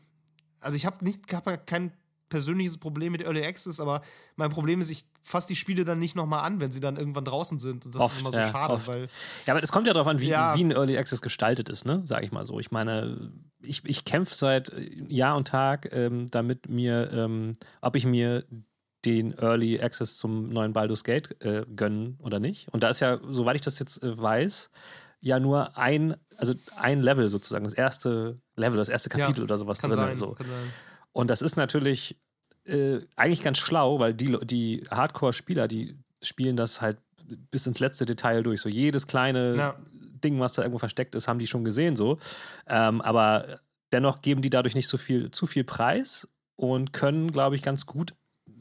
Also, 0.59 0.77
ich 0.77 0.85
habe 0.85 1.03
nicht 1.03 1.33
hab 1.33 1.45
ja 1.47 1.57
kein 1.57 1.91
persönliches 2.29 2.77
Problem 2.77 3.11
mit 3.13 3.21
Early 3.21 3.43
Access, 3.45 3.79
aber 3.79 4.01
mein 4.35 4.49
Problem 4.49 4.81
ist, 4.81 4.89
ich 4.89 5.05
fasse 5.23 5.47
die 5.49 5.55
Spiele 5.55 5.85
dann 5.85 5.99
nicht 5.99 6.15
nochmal 6.15 6.43
an, 6.45 6.59
wenn 6.59 6.71
sie 6.71 6.79
dann 6.79 6.97
irgendwann 6.97 7.25
draußen 7.25 7.59
sind. 7.59 7.85
Und 7.85 7.95
das 7.95 8.01
Oft, 8.01 8.15
ist 8.15 8.21
immer 8.21 8.31
so 8.31 8.37
ja, 8.39 8.49
schade, 8.49 8.73
oft. 8.73 8.87
weil. 8.87 9.07
Ja, 9.45 9.53
aber 9.53 9.63
es 9.63 9.71
kommt 9.71 9.87
ja 9.87 9.93
darauf 9.93 10.07
an, 10.07 10.19
wie, 10.21 10.27
Ja. 10.29 10.55
wie 10.55 10.63
ein 10.63 10.71
Early 10.71 10.97
Access 10.97 11.21
gestaltet 11.21 11.69
ist, 11.69 11.85
ne? 11.85 12.01
Sag 12.05 12.23
ich 12.23 12.31
mal 12.31 12.45
so. 12.45 12.59
Ich 12.59 12.71
meine, 12.71 13.31
ich, 13.61 13.83
ich 13.85 14.05
kämpfe 14.05 14.35
seit 14.35 14.69
äh, 14.69 14.89
Jahr 15.07 15.35
und 15.37 15.47
Tag 15.47 15.89
ähm, 15.91 16.29
damit 16.31 16.69
mir, 16.69 17.11
ähm, 17.13 17.53
ob 17.81 17.95
ich 17.95 18.05
mir 18.05 18.43
den 19.05 19.33
Early 19.37 19.79
Access 19.79 20.17
zum 20.17 20.45
neuen 20.45 20.73
Baldur's 20.73 21.03
Gate 21.03 21.39
äh, 21.43 21.65
gönnen 21.75 22.17
oder 22.21 22.39
nicht. 22.39 22.67
Und 22.73 22.83
da 22.83 22.89
ist 22.89 22.99
ja, 22.99 23.19
soweit 23.29 23.55
ich 23.55 23.61
das 23.61 23.79
jetzt 23.79 24.03
äh, 24.03 24.17
weiß, 24.17 24.69
ja 25.21 25.39
nur 25.39 25.77
ein, 25.77 26.15
also 26.37 26.53
ein 26.75 27.01
Level 27.01 27.29
sozusagen, 27.29 27.63
das 27.63 27.73
erste 27.73 28.39
Level, 28.55 28.77
das 28.77 28.89
erste 28.89 29.09
Kapitel 29.09 29.39
Ja, 29.39 29.43
oder 29.45 29.57
sowas 29.57 29.79
drin. 29.79 29.93
sein, 29.93 30.15
So. 30.15 30.31
kann 30.33 30.47
sein. 30.47 30.73
Und 31.13 31.29
das 31.29 31.41
ist 31.41 31.55
natürlich 31.57 32.19
äh, 32.65 32.99
eigentlich 33.15 33.41
ganz 33.41 33.57
schlau, 33.57 33.99
weil 33.99 34.13
die, 34.13 34.37
die 34.45 34.83
Hardcore-Spieler, 34.91 35.67
die 35.67 35.95
spielen 36.21 36.57
das 36.57 36.81
halt 36.81 36.97
bis 37.51 37.67
ins 37.67 37.79
letzte 37.79 38.05
Detail 38.05 38.43
durch. 38.43 38.61
So 38.61 38.69
jedes 38.69 39.07
kleine 39.07 39.55
Ja. 39.55 39.75
Ding, 40.23 40.39
was 40.39 40.53
da 40.53 40.61
irgendwo 40.63 40.79
versteckt 40.79 41.13
ist, 41.15 41.27
haben 41.27 41.39
die 41.39 41.47
schon 41.47 41.63
gesehen 41.63 41.95
so. 41.95 42.17
Ähm, 42.67 43.01
aber 43.01 43.59
dennoch 43.91 44.21
geben 44.21 44.41
die 44.41 44.49
dadurch 44.49 44.75
nicht 44.75 44.87
so 44.87 44.97
viel, 44.97 45.29
zu 45.31 45.45
viel 45.45 45.63
Preis 45.63 46.27
und 46.55 46.91
können, 46.93 47.31
glaube 47.31 47.55
ich, 47.55 47.61
ganz 47.61 47.85
gut 47.85 48.15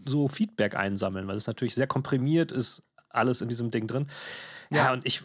so 0.06 0.28
Feedback 0.28 0.76
einsammeln, 0.76 1.26
weil 1.26 1.36
es 1.36 1.46
natürlich 1.46 1.74
sehr 1.74 1.86
komprimiert 1.86 2.52
ist, 2.52 2.82
alles 3.08 3.40
in 3.40 3.48
diesem 3.48 3.70
Ding 3.70 3.86
drin. 3.86 4.06
Ja, 4.70 4.86
Ja. 4.86 4.92
und 4.92 5.06
ich, 5.06 5.22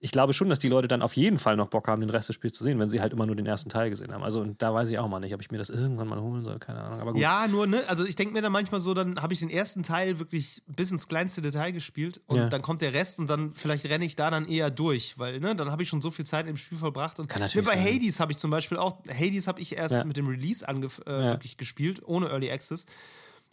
ich 0.00 0.10
glaube 0.10 0.34
schon, 0.34 0.48
dass 0.48 0.58
die 0.58 0.68
Leute 0.68 0.88
dann 0.88 1.00
auf 1.02 1.14
jeden 1.14 1.38
Fall 1.38 1.56
noch 1.56 1.68
Bock 1.68 1.88
haben, 1.88 2.00
den 2.00 2.10
Rest 2.10 2.28
des 2.28 2.36
Spiels 2.36 2.56
zu 2.56 2.64
sehen, 2.64 2.78
wenn 2.78 2.88
sie 2.88 3.00
halt 3.00 3.12
immer 3.12 3.24
nur 3.26 3.36
den 3.36 3.46
ersten 3.46 3.70
Teil 3.70 3.88
gesehen 3.90 4.12
haben. 4.12 4.22
Also 4.22 4.40
und 4.40 4.60
da 4.60 4.74
weiß 4.74 4.90
ich 4.90 4.98
auch 4.98 5.08
mal 5.08 5.20
nicht, 5.20 5.34
ob 5.34 5.40
ich 5.40 5.50
mir 5.50 5.58
das 5.58 5.70
irgendwann 5.70 6.08
mal 6.08 6.20
holen 6.20 6.42
soll, 6.42 6.58
keine 6.58 6.80
Ahnung. 6.82 7.00
Aber 7.00 7.12
gut. 7.12 7.22
Ja, 7.22 7.46
nur, 7.48 7.66
ne, 7.66 7.84
also 7.88 8.04
ich 8.04 8.16
denke 8.16 8.34
mir 8.34 8.42
dann 8.42 8.52
manchmal 8.52 8.80
so, 8.80 8.94
dann 8.94 9.20
habe 9.22 9.32
ich 9.32 9.38
den 9.40 9.50
ersten 9.50 9.82
Teil 9.82 10.18
wirklich 10.18 10.62
bis 10.66 10.90
ins 10.92 11.08
kleinste 11.08 11.40
Detail 11.40 11.70
gespielt 11.72 12.20
und 12.26 12.36
Ja. 12.36 12.48
dann 12.48 12.62
kommt 12.62 12.82
der 12.82 12.92
Rest 12.92 13.18
und 13.18 13.28
dann 13.30 13.52
vielleicht 13.54 13.86
renne 13.86 14.04
ich 14.04 14.16
da 14.16 14.30
dann 14.30 14.46
eher 14.48 14.70
durch, 14.70 15.18
weil, 15.18 15.40
ne, 15.40 15.54
dann 15.56 15.70
habe 15.70 15.82
ich 15.82 15.88
schon 15.88 16.00
so 16.02 16.10
viel 16.10 16.26
Zeit 16.26 16.46
im 16.46 16.56
Spiel 16.56 16.78
verbracht. 16.78 17.18
Und 17.20 17.28
Kann 17.28 17.40
natürlich 17.42 17.66
bei 17.66 17.76
sein. 17.76 17.84
Hades 17.94 18.20
habe 18.20 18.32
ich 18.32 18.38
zum 18.38 18.50
Beispiel 18.50 18.76
auch, 18.78 18.98
Hades 19.08 19.46
habe 19.46 19.60
ich 19.60 19.76
erst 19.76 19.94
Ja. 19.94 20.04
mit 20.04 20.16
dem 20.16 20.26
Release 20.26 20.66
äh, 20.66 20.72
Ja. 20.72 21.32
wirklich 21.32 21.56
gespielt, 21.56 22.02
ohne 22.04 22.28
Early 22.28 22.50
Access. 22.50 22.86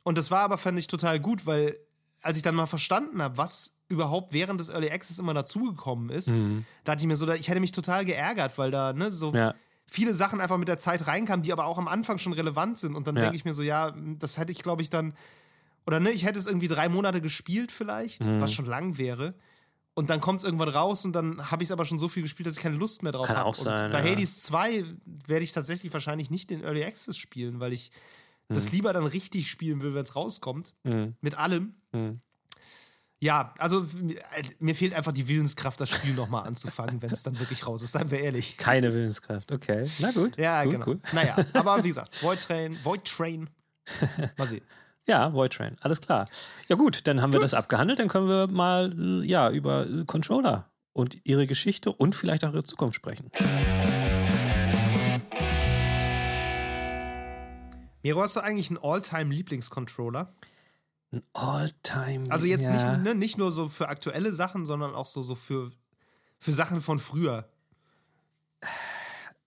Und 0.04 0.18
das 0.18 0.30
war 0.32 0.42
aber, 0.42 0.58
fand 0.58 0.78
ich, 0.78 0.88
total 0.88 1.20
gut, 1.20 1.46
weil 1.46 1.78
als 2.22 2.38
ich 2.38 2.44
dann 2.44 2.56
mal 2.56 2.66
verstanden 2.66 3.22
habe, 3.22 3.38
was 3.38 3.75
überhaupt 3.88 4.34
während 4.34 4.60
des 4.60 4.70
Early 4.70 4.90
Access 4.90 5.20
immer 5.20 5.34
dazugekommen 5.34 6.10
ist, 6.10 6.30
da 6.30 6.36
dachte 6.84 7.02
ich 7.02 7.08
mir 7.08 7.16
so, 7.16 7.30
ich 7.32 7.48
hätte 7.48 7.60
mich 7.60 7.72
total 7.72 8.04
geärgert, 8.06 8.58
weil 8.58 8.72
da, 8.72 8.94
ne, 8.94 9.12
so 9.12 9.30
Mhm. 9.32 9.36
Ja. 9.38 9.56
viele 9.86 10.14
Sachen 10.16 10.42
einfach 10.42 10.58
mit 10.58 10.68
der 10.68 10.80
Zeit 10.80 11.06
reinkamen, 11.06 11.44
die 11.44 11.52
aber 11.54 11.66
auch 11.66 11.78
am 11.78 11.88
Anfang 11.88 12.18
schon 12.18 12.34
relevant 12.34 12.80
sind. 12.80 12.96
Und 12.96 13.06
dann 13.08 13.16
Ja. 13.16 13.22
denke 13.24 13.36
ich 13.36 13.46
mir 13.46 13.54
so, 13.54 13.62
ja, 13.62 13.94
das 14.20 14.38
hätte 14.38 14.52
ich, 14.52 14.64
glaube 14.64 14.82
ich, 14.82 14.90
dann, 14.90 15.14
oder 15.86 16.00
ne, 16.00 16.10
ich 16.10 16.26
hätte 16.26 16.40
es 16.40 16.48
irgendwie 16.48 16.68
drei 16.68 16.90
Monate 16.90 17.22
gespielt 17.22 17.72
vielleicht, 17.72 18.24
Mhm. 18.26 18.42
was 18.42 18.52
schon 18.54 18.66
lang 18.66 18.98
wäre. 18.98 19.36
Und 19.94 20.10
dann 20.10 20.20
kommt 20.20 20.40
es 20.40 20.44
irgendwann 20.44 20.70
raus 20.70 21.06
und 21.06 21.14
dann 21.14 21.52
habe 21.52 21.62
ich 21.64 21.68
es 21.68 21.72
aber 21.72 21.86
schon 21.86 22.00
so 22.00 22.10
viel 22.10 22.24
gespielt, 22.24 22.48
dass 22.48 22.58
ich 22.58 22.64
keine 22.64 22.76
Lust 22.76 23.04
mehr 23.04 23.12
drauf 23.14 23.28
Kann 23.28 23.38
habe. 23.38 23.46
auch 23.48 23.56
sein, 23.56 23.86
Und 23.86 23.92
bei 23.92 24.04
ja. 24.04 24.12
Hades 24.12 24.42
2 24.42 24.84
werde 25.28 25.44
ich 25.46 25.52
tatsächlich 25.54 25.94
wahrscheinlich 25.94 26.30
nicht 26.32 26.50
den 26.50 26.64
Early 26.64 26.84
Access 26.84 27.16
spielen, 27.18 27.60
weil 27.62 27.72
ich 27.72 27.92
das 28.50 28.72
lieber 28.72 28.92
dann 28.94 29.06
richtig 29.06 29.50
spielen 29.50 29.82
will, 29.82 29.94
wenn 29.96 30.04
es 30.04 30.16
rauskommt. 30.16 30.74
Mhm. 30.84 31.16
Mit 31.22 31.36
allem. 31.38 31.76
Ja, 33.26 33.56
also 33.58 33.88
mir- 34.00 34.22
mir 34.60 34.76
fehlt 34.76 34.94
einfach 34.94 35.12
die 35.12 35.28
Willenskraft, 35.28 35.82
das 35.82 35.90
Spiel 35.90 36.14
nochmal 36.14 36.46
anzufangen, 36.48 37.02
wenn 37.02 37.10
es 37.10 37.24
dann 37.24 37.40
wirklich 37.40 37.66
raus 37.66 37.82
ist, 37.82 37.94
seien 37.94 38.12
wir 38.12 38.20
ehrlich. 38.20 38.56
Keine 38.58 38.94
Willenskraft, 38.94 39.52
okay. 39.52 39.90
Na 39.98 40.12
gut. 40.12 40.38
Ja, 40.38 40.64
gut, 40.64 40.74
genau. 40.74 40.86
Cool. 40.86 41.00
Naja, 41.12 41.36
aber 41.54 41.84
wie 41.84 41.88
gesagt, 41.88 42.22
Void 42.22 42.40
Train, 42.42 42.78
Void 42.84 43.04
Train. 43.04 43.50
Mal 44.38 44.46
sehen. 44.46 44.62
Ja, 45.08 45.34
Void 45.34 45.54
Train, 45.54 45.76
alles 45.82 46.02
klar. 46.02 46.30
Ja 46.68 46.76
gut, 46.76 47.08
dann 47.08 47.20
haben 47.20 47.32
gut. 47.32 47.40
wir 47.40 47.44
das 47.46 47.56
abgehandelt, 47.56 47.98
dann 47.98 48.10
können 48.10 48.28
wir 48.28 48.46
mal 48.46 48.94
äh, 48.96 49.26
ja, 49.26 49.50
über 49.50 49.88
äh, 49.88 50.06
Controller 50.06 50.70
und 50.94 51.18
ihre 51.24 51.48
Geschichte 51.48 51.92
und 51.92 52.14
vielleicht 52.14 52.46
auch 52.46 52.54
ihre 52.54 52.64
Zukunft 52.64 52.96
sprechen. 52.96 53.32
Miro, 58.04 58.22
hast 58.22 58.36
du 58.36 58.40
eigentlich 58.42 58.70
einen 58.70 58.78
All-Time-Lieblingscontroller? 58.78 60.32
Ein 61.16 61.24
All-Time. 61.34 62.26
Also 62.30 62.46
jetzt 62.46 62.66
ja. 62.66 62.74
nicht, 62.74 63.04
ne, 63.04 63.16
nicht 63.16 63.38
nur 63.38 63.52
so 63.52 63.70
für 63.70 63.88
aktuelle 63.88 64.34
Sachen, 64.34 64.66
sondern 64.66 64.94
auch 64.94 65.06
so, 65.06 65.22
so 65.22 65.36
für, 65.36 65.72
für 66.38 66.52
Sachen 66.52 66.82
von 66.82 67.00
früher. 67.00 67.48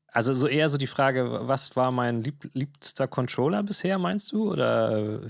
Also 0.08 0.32
so 0.32 0.46
eher 0.46 0.70
so 0.70 0.78
die 0.78 0.86
Frage, 0.86 1.46
was 1.46 1.76
war 1.76 1.92
mein 1.92 2.22
lieb 2.22 2.48
liebster 2.54 3.06
Controller 3.06 3.62
bisher, 3.62 3.98
meinst 3.98 4.32
du? 4.32 4.50
Oder 4.50 5.20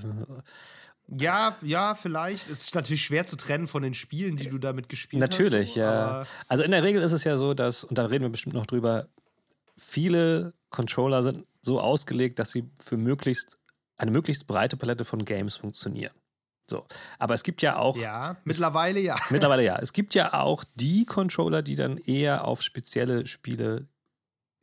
ja, 1.09 1.57
ja, 1.63 1.97
vielleicht. 1.97 2.49
Es 2.49 2.63
ist 2.63 2.75
natürlich 2.77 3.03
schwer 3.03 3.27
zu 3.27 3.37
trennen 3.37 3.67
von 3.67 3.83
den 3.83 3.95
Spielen, 3.95 4.37
die 4.37 4.49
du 4.49 4.59
damit 4.59 4.89
gespielt 4.89 5.21
natürlich, 5.21 5.71
hast. 5.71 5.77
Natürlich, 5.77 5.77
ja. 5.77 6.23
Also 6.47 6.63
in 6.63 6.71
der 6.71 6.85
Regel 6.85 7.03
ist 7.03 7.13
es 7.13 7.25
ja 7.25 7.37
so, 7.37 7.55
dass, 7.55 7.83
und 7.83 7.99
da 7.99 8.07
reden 8.07 8.23
wir 8.23 8.31
bestimmt 8.31 8.55
noch 8.55 8.67
drüber, 8.67 9.09
viele 9.77 10.55
Controller 10.71 11.25
sind 11.25 11.47
so 11.63 11.81
ausgelegt, 11.81 12.39
dass 12.39 12.53
sie 12.53 12.71
für 12.79 12.97
möglichst 12.97 13.59
eine 13.97 14.13
möglichst 14.13 14.47
breite 14.47 14.77
Palette 14.77 15.05
von 15.05 15.25
Games 15.25 15.57
funktionieren. 15.57 16.13
So. 16.69 16.87
Aber 17.19 17.35
es 17.35 17.43
gibt 17.43 17.63
ja 17.63 17.79
auch. 17.79 17.97
Ja, 17.97 18.37
mittlerweile 18.45 19.01
ja. 19.01 19.17
Mittlerweile 19.31 19.65
ja. 19.65 19.79
Es 19.79 19.93
gibt 19.93 20.15
ja 20.15 20.35
auch 20.35 20.65
die 20.75 21.05
Controller, 21.05 21.63
die 21.63 21.77
dann 21.77 21.97
eher 21.99 22.47
auf 22.47 22.63
spezielle 22.63 23.27
Spiele 23.27 23.89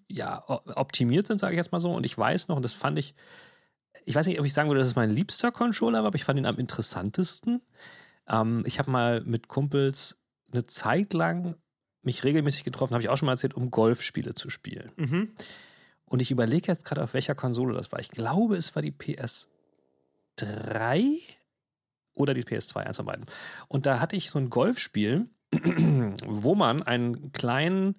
ja, 0.08 0.44
optimiert 0.48 1.28
sind, 1.28 1.40
sage 1.40 1.54
ich 1.54 1.58
jetzt 1.58 1.72
mal 1.72 1.80
so. 1.80 1.92
Und 1.92 2.06
ich 2.06 2.18
weiß 2.18 2.48
noch, 2.48 2.58
und 2.58 2.64
das 2.64 2.74
fand 2.74 3.00
ich, 3.00 3.16
ich 4.06 4.14
weiß 4.14 4.28
nicht, 4.28 4.40
ob 4.40 4.46
ich 4.46 4.54
sagen 4.54 4.70
würde, 4.70 4.80
dass 4.80 4.90
es 4.90 4.96
mein 4.96 5.10
liebster 5.10 5.52
Controller 5.52 6.00
war, 6.00 6.08
aber 6.08 6.16
ich 6.16 6.24
fand 6.24 6.38
ihn 6.38 6.46
am 6.46 6.60
interessantesten. 6.60 7.62
Ähm, 8.28 8.64
ich 8.66 8.78
habe 8.78 8.92
mal 8.92 9.22
mit 9.22 9.48
Kumpels 9.48 10.18
eine 10.52 10.68
Zeit 10.68 11.14
lang 11.14 11.56
mich 12.04 12.24
regelmäßig 12.24 12.64
getroffen, 12.64 12.94
habe 12.94 13.02
ich 13.02 13.10
auch 13.10 13.18
schon 13.18 13.26
mal 13.26 13.32
erzählt, 13.34 13.56
um 13.56 13.72
Golfspiele 13.72 14.36
zu 14.36 14.52
spielen. 14.52 14.92
Mhm. 14.96 15.32
Und 16.06 16.22
ich 16.22 16.30
überlege 16.30 16.68
jetzt 16.68 16.86
gerade, 16.86 17.04
auf 17.04 17.16
welcher 17.16 17.34
Konsole 17.34 17.74
das 17.76 17.92
war. 17.92 18.00
Ich 18.00 18.12
glaube, 18.12 18.58
es 18.58 18.76
war 18.76 18.84
die 18.84 18.92
PS3 18.92 19.48
oder 22.16 22.34
die 22.34 22.44
PS2, 22.44 22.78
eins 22.78 22.98
von 22.98 23.06
beiden. 23.06 23.26
Und 23.68 23.86
da 23.86 24.00
hatte 24.00 24.16
ich 24.16 24.30
so 24.30 24.40
ein 24.40 24.50
Golfspiel, 24.50 25.28
wo 26.26 26.56
man 26.56 26.84
einen 26.84 27.32
kleinen 27.32 27.96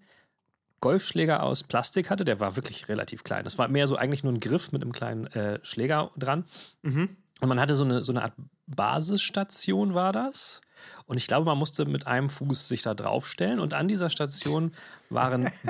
Golfschläger 0.80 1.42
aus 1.42 1.62
Plastik 1.62 2.10
hatte. 2.10 2.24
Der 2.24 2.40
war 2.40 2.56
wirklich 2.56 2.88
relativ 2.88 3.24
klein. 3.24 3.44
Das 3.44 3.58
war 3.58 3.68
mehr 3.68 3.86
so 3.86 3.96
eigentlich 3.96 4.24
nur 4.24 4.32
ein 4.32 4.40
Griff 4.40 4.72
mit 4.72 4.82
einem 4.82 4.92
kleinen 4.92 5.26
äh, 5.28 5.58
Schläger 5.62 6.10
dran. 6.16 6.44
Mhm. 6.82 7.16
Und 7.40 7.48
man 7.48 7.60
hatte 7.60 7.74
so 7.74 7.84
eine, 7.84 8.02
so 8.02 8.12
eine 8.12 8.22
Art 8.22 8.34
Basisstation, 8.66 9.94
war 9.94 10.12
das. 10.12 10.60
Und 11.06 11.16
ich 11.16 11.26
glaube, 11.26 11.46
man 11.46 11.58
musste 11.58 11.84
mit 11.84 12.06
einem 12.06 12.28
Fuß 12.28 12.68
sich 12.68 12.82
da 12.82 12.94
draufstellen. 12.94 13.60
Und 13.60 13.74
an 13.74 13.88
dieser 13.88 14.10
Station 14.10 14.72
waren. 15.08 15.50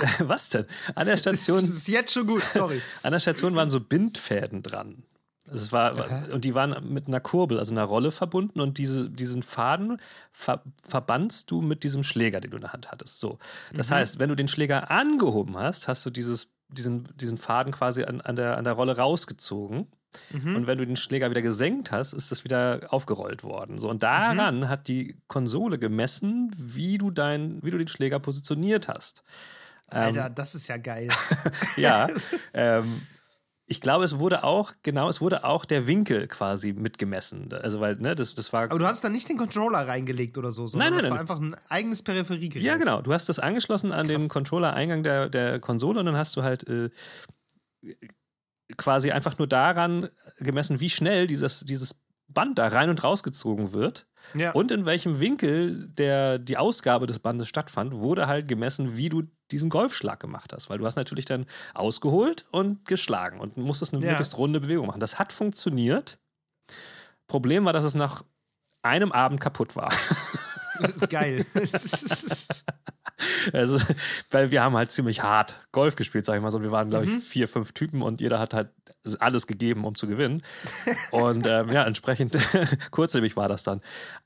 was 0.18 0.50
denn? 0.50 0.66
An 0.94 1.06
der 1.06 1.16
Station. 1.16 1.60
Das 1.60 1.70
ist 1.70 1.88
jetzt 1.88 2.12
schon 2.12 2.26
gut, 2.26 2.42
sorry. 2.42 2.82
An 3.02 3.12
der 3.12 3.20
Station 3.20 3.54
waren 3.54 3.70
so 3.70 3.80
Bindfäden 3.80 4.62
dran. 4.62 5.02
Es 5.52 5.72
war, 5.72 5.96
okay. 5.96 6.32
Und 6.32 6.44
die 6.44 6.54
waren 6.54 6.92
mit 6.92 7.06
einer 7.06 7.20
Kurbel, 7.20 7.58
also 7.58 7.72
einer 7.72 7.84
Rolle 7.84 8.10
verbunden 8.10 8.60
und 8.60 8.78
diese, 8.78 9.08
diesen 9.10 9.42
Faden 9.42 10.00
ver, 10.32 10.62
verbandst 10.86 11.50
du 11.50 11.60
mit 11.60 11.84
diesem 11.84 12.02
Schläger, 12.02 12.40
den 12.40 12.50
du 12.50 12.56
in 12.56 12.62
der 12.62 12.72
Hand 12.72 12.90
hattest. 12.90 13.20
So. 13.20 13.38
Das 13.72 13.90
mhm. 13.90 13.94
heißt, 13.94 14.18
wenn 14.18 14.28
du 14.28 14.34
den 14.34 14.48
Schläger 14.48 14.90
angehoben 14.90 15.56
hast, 15.56 15.88
hast 15.88 16.04
du 16.04 16.10
dieses, 16.10 16.48
diesen, 16.68 17.04
diesen 17.16 17.38
Faden 17.38 17.72
quasi 17.72 18.04
an, 18.04 18.20
an, 18.20 18.36
der, 18.36 18.56
an 18.56 18.64
der 18.64 18.72
Rolle 18.72 18.96
rausgezogen. 18.96 19.86
Mhm. 20.30 20.56
Und 20.56 20.66
wenn 20.66 20.78
du 20.78 20.86
den 20.86 20.96
Schläger 20.96 21.30
wieder 21.30 21.42
gesenkt 21.42 21.92
hast, 21.92 22.12
ist 22.12 22.30
das 22.30 22.44
wieder 22.44 22.86
aufgerollt 22.90 23.44
worden. 23.44 23.78
So, 23.78 23.90
und 23.90 24.02
daran 24.02 24.60
mhm. 24.60 24.68
hat 24.68 24.88
die 24.88 25.16
Konsole 25.28 25.78
gemessen, 25.78 26.50
wie 26.56 26.98
du, 26.98 27.10
dein, 27.10 27.62
wie 27.62 27.70
du 27.70 27.78
den 27.78 27.88
Schläger 27.88 28.18
positioniert 28.18 28.88
hast. 28.88 29.22
Alter, 29.88 30.26
ähm, 30.26 30.34
das 30.34 30.54
ist 30.54 30.68
ja 30.68 30.76
geil. 30.76 31.08
ja. 31.76 32.08
ähm, 32.54 33.02
ich 33.68 33.80
glaube, 33.80 34.04
es 34.04 34.18
wurde 34.18 34.44
auch, 34.44 34.72
genau, 34.82 35.08
es 35.08 35.20
wurde 35.20 35.44
auch 35.44 35.64
der 35.64 35.88
Winkel 35.88 36.28
quasi 36.28 36.72
mitgemessen. 36.72 37.52
Also, 37.52 37.80
weil, 37.80 37.96
ne, 37.96 38.14
das, 38.14 38.32
das 38.34 38.52
war. 38.52 38.64
Aber 38.64 38.78
du 38.78 38.86
hast 38.86 39.02
da 39.02 39.08
nicht 39.08 39.28
den 39.28 39.36
Controller 39.36 39.88
reingelegt 39.88 40.38
oder 40.38 40.52
so, 40.52 40.68
sondern 40.68 40.90
nein, 40.90 41.02
nein, 41.02 41.02
das 41.02 41.10
war 41.10 41.16
nein. 41.16 41.20
einfach 41.20 41.40
ein 41.40 41.68
eigenes 41.68 42.02
Peripheriegerät. 42.02 42.64
Ja, 42.64 42.76
genau. 42.76 43.02
Du 43.02 43.12
hast 43.12 43.28
das 43.28 43.40
angeschlossen 43.40 43.90
an 43.90 44.06
Krass. 44.06 44.16
den 44.16 44.28
Controller-Eingang 44.28 45.02
der, 45.02 45.28
der 45.28 45.58
Konsole 45.58 45.98
und 45.98 46.06
dann 46.06 46.16
hast 46.16 46.36
du 46.36 46.44
halt 46.44 46.66
äh, 46.68 46.90
quasi 48.76 49.10
einfach 49.10 49.36
nur 49.36 49.48
daran 49.48 50.10
gemessen, 50.38 50.78
wie 50.78 50.90
schnell 50.90 51.26
dieses, 51.26 51.60
dieses 51.60 51.96
Band 52.28 52.58
da 52.58 52.68
rein 52.68 52.88
und 52.88 53.02
rausgezogen 53.02 53.72
wird. 53.72 54.06
Ja. 54.38 54.52
Und 54.52 54.70
in 54.70 54.86
welchem 54.86 55.20
Winkel 55.20 55.88
der, 55.88 56.38
die 56.38 56.56
Ausgabe 56.56 57.06
des 57.06 57.18
Bandes 57.18 57.48
stattfand, 57.48 57.94
wurde 57.94 58.26
halt 58.26 58.48
gemessen, 58.48 58.96
wie 58.96 59.08
du 59.08 59.22
diesen 59.50 59.70
Golfschlag 59.70 60.20
gemacht 60.20 60.52
hast. 60.52 60.70
Weil 60.70 60.78
du 60.78 60.86
hast 60.86 60.96
natürlich 60.96 61.24
dann 61.24 61.46
ausgeholt 61.74 62.44
und 62.50 62.84
geschlagen 62.84 63.40
und 63.40 63.56
musstest 63.56 63.94
eine 63.94 64.04
ja. 64.04 64.10
möglichst 64.10 64.36
runde 64.36 64.60
Bewegung 64.60 64.86
machen. 64.86 65.00
Das 65.00 65.18
hat 65.18 65.32
funktioniert. 65.32 66.18
Problem 67.28 67.64
war, 67.64 67.72
dass 67.72 67.84
es 67.84 67.94
nach 67.94 68.22
einem 68.82 69.12
Abend 69.12 69.40
kaputt 69.40 69.76
war. 69.76 69.92
Das 70.80 70.90
ist 70.90 71.10
geil. 71.10 71.46
also, 73.52 73.78
weil 74.30 74.50
wir 74.50 74.62
haben 74.62 74.76
halt 74.76 74.92
ziemlich 74.92 75.22
hart 75.22 75.56
Golf 75.72 75.96
gespielt, 75.96 76.24
sag 76.24 76.36
ich 76.36 76.42
mal 76.42 76.50
so. 76.50 76.62
Wir 76.62 76.72
waren, 76.72 76.90
glaube 76.90 77.06
ich, 77.06 77.10
mhm. 77.10 77.20
vier, 77.20 77.48
fünf 77.48 77.72
Typen 77.72 78.02
und 78.02 78.20
jeder 78.20 78.38
hat 78.38 78.54
halt 78.54 78.70
alles 79.20 79.46
gegeben, 79.46 79.84
um 79.84 79.94
zu 79.94 80.06
gewinnen. 80.06 80.42
Und 81.12 81.46
ähm, 81.46 81.70
ja, 81.70 81.84
entsprechend 81.84 82.36
kurzlebig 82.90 83.36
war 83.36 83.48
das 83.48 83.62
dann. 83.62 83.80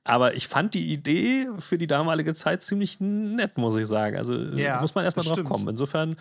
Aber 0.04 0.34
ich 0.34 0.48
fand 0.48 0.74
die 0.74 0.92
Idee 0.92 1.48
für 1.58 1.76
die 1.76 1.86
damalige 1.86 2.34
Zeit 2.34 2.62
ziemlich 2.62 2.98
nett, 3.00 3.58
muss 3.58 3.76
ich 3.76 3.86
sagen. 3.86 4.16
Also 4.16 4.34
ja, 4.34 4.80
muss 4.80 4.94
man 4.94 5.04
erstmal 5.04 5.24
drauf 5.24 5.34
stimmt. 5.34 5.50
kommen. 5.50 5.68
Insofern 5.68 6.16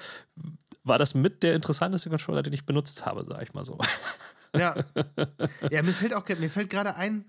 war 0.83 0.97
das 0.97 1.13
mit 1.13 1.43
der 1.43 1.55
interessanteste 1.55 2.09
Controller, 2.09 2.43
den 2.43 2.53
ich 2.53 2.65
benutzt 2.65 3.05
habe, 3.05 3.25
sag 3.27 3.41
ich 3.41 3.53
mal 3.53 3.65
so. 3.65 3.77
Ja. 4.55 4.75
Ja, 5.69 5.83
mir 5.83 5.93
fällt 5.93 6.13
auch 6.13 6.27
mir 6.27 6.49
fällt 6.49 6.69
gerade 6.69 6.95
ein, 6.95 7.25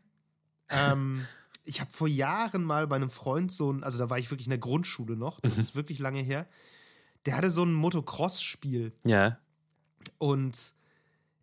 ähm, 0.71 1.27
ich 1.65 1.81
habe 1.81 1.91
vor 1.91 2.09
Jahren 2.09 2.65
mal 2.65 2.87
bei 2.87 2.97
einem 2.97 3.11
Freund 3.11 3.53
so 3.53 3.73
ein, 3.73 3.85
also 3.85 3.99
da 3.99 4.11
war 4.11 4.19
ich 4.19 4.31
wirklich 4.31 4.47
in 4.47 4.51
der 4.51 4.59
Grundschule 4.59 5.17
noch, 5.17 5.41
das 5.41 5.55
mhm. 5.55 5.61
ist 5.61 5.75
wirklich 5.75 5.99
lange 5.99 6.23
her. 6.23 6.47
Der 7.27 7.37
hatte 7.37 7.51
so 7.51 7.65
ein 7.65 7.73
Motocross-Spiel. 7.73 8.93
Ja. 9.05 9.39
Und 10.19 10.75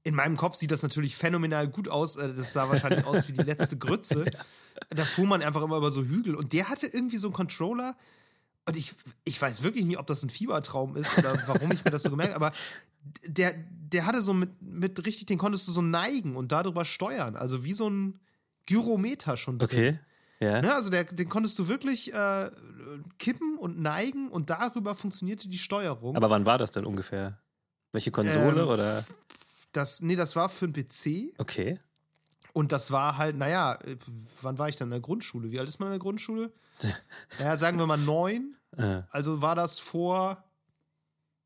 in 0.03 0.15
meinem 0.15 0.37
Kopf 0.37 0.55
sieht 0.55 0.71
das 0.71 0.83
natürlich 0.83 1.15
phänomenal 1.15 1.67
gut 1.67 1.89
aus. 1.89 2.15
Äh, 2.15 2.33
das 2.33 2.53
sah 2.53 2.69
wahrscheinlich 2.69 3.05
aus 3.05 3.27
wie 3.27 3.33
die 3.33 3.43
letzte 3.43 3.77
Grütze. 3.77 4.25
Da 4.91 5.03
fuhr 5.03 5.25
man 5.25 5.41
einfach 5.41 5.63
immer 5.63 5.77
über 5.77 5.89
so 5.89 6.03
Hügel. 6.03 6.35
Und 6.35 6.53
der 6.53 6.69
hatte 6.69 6.85
irgendwie 6.85 7.17
so 7.17 7.25
einen 7.25 7.33
Controller. 7.33 7.97
Und 8.63 8.77
ich, 8.77 8.93
ich 9.23 9.41
weiß 9.41 9.63
wirklich 9.63 9.85
nicht, 9.85 9.97
ob 9.97 10.05
das 10.05 10.21
ein 10.21 10.29
Fiebertraum 10.29 10.95
ist 10.95 11.17
oder 11.17 11.35
warum 11.47 11.71
ich 11.71 11.83
mir 11.83 11.89
das 11.89 12.03
so 12.03 12.11
gemerkt 12.11 12.35
habe. 12.35 12.45
Aber 12.45 12.55
der, 13.25 13.55
der 13.55 14.05
hatte 14.05 14.21
so 14.21 14.35
mit, 14.35 14.61
mit 14.61 15.03
richtig, 15.03 15.25
den 15.25 15.39
konntest 15.39 15.67
du 15.67 15.71
so 15.71 15.81
neigen 15.81 16.35
und 16.35 16.51
darüber 16.51 16.85
steuern. 16.85 17.35
Also 17.35 17.63
wie 17.63 17.73
so 17.73 17.89
ein 17.89 18.19
Gyrometer 18.67 19.35
schon 19.35 19.57
drin. 19.57 19.67
Okay. 19.67 19.99
Ja. 20.39 20.61
Ne, 20.61 20.73
also 20.73 20.89
der, 20.89 21.03
den 21.05 21.29
konntest 21.29 21.57
du 21.57 21.67
wirklich 21.67 22.13
äh, 22.13 22.51
kippen 23.17 23.57
und 23.57 23.79
neigen 23.79 24.29
und 24.29 24.49
darüber 24.49 24.93
funktionierte 24.95 25.49
die 25.49 25.57
Steuerung. 25.57 26.15
Aber 26.15 26.29
wann 26.29 26.45
war 26.45 26.57
das 26.57 26.71
denn 26.71 26.85
ungefähr? 26.85 27.39
Welche 27.91 28.11
Konsole 28.11 28.61
ähm, 28.61 28.67
oder? 28.67 29.05
Das, 29.71 30.01
nee, 30.01 30.15
das 30.15 30.35
war 30.35 30.49
für 30.49 30.67
den 30.67 30.73
PC. 30.73 31.33
Okay. 31.39 31.79
Und 32.53 32.71
das 32.71 32.91
war 32.91 33.17
halt, 33.17 33.35
naja, 33.37 33.79
äh, 33.83 33.97
wann 34.41 34.57
war 34.57 34.69
ich 34.69 34.75
dann 34.75 34.87
in 34.87 34.91
der 34.91 34.99
Grundschule? 34.99 35.51
Wie 35.51 35.59
alt 35.59 35.69
ist 35.69 35.79
man 35.79 35.87
in 35.87 35.93
der 35.93 35.99
Grundschule? 35.99 36.51
naja, 37.39 37.57
sagen 37.57 37.79
wir 37.79 37.87
mal 37.87 37.97
neun. 37.97 38.55
Äh. 38.75 39.01
Also 39.09 39.41
war 39.41 39.55
das 39.55 39.79
vor, 39.79 40.43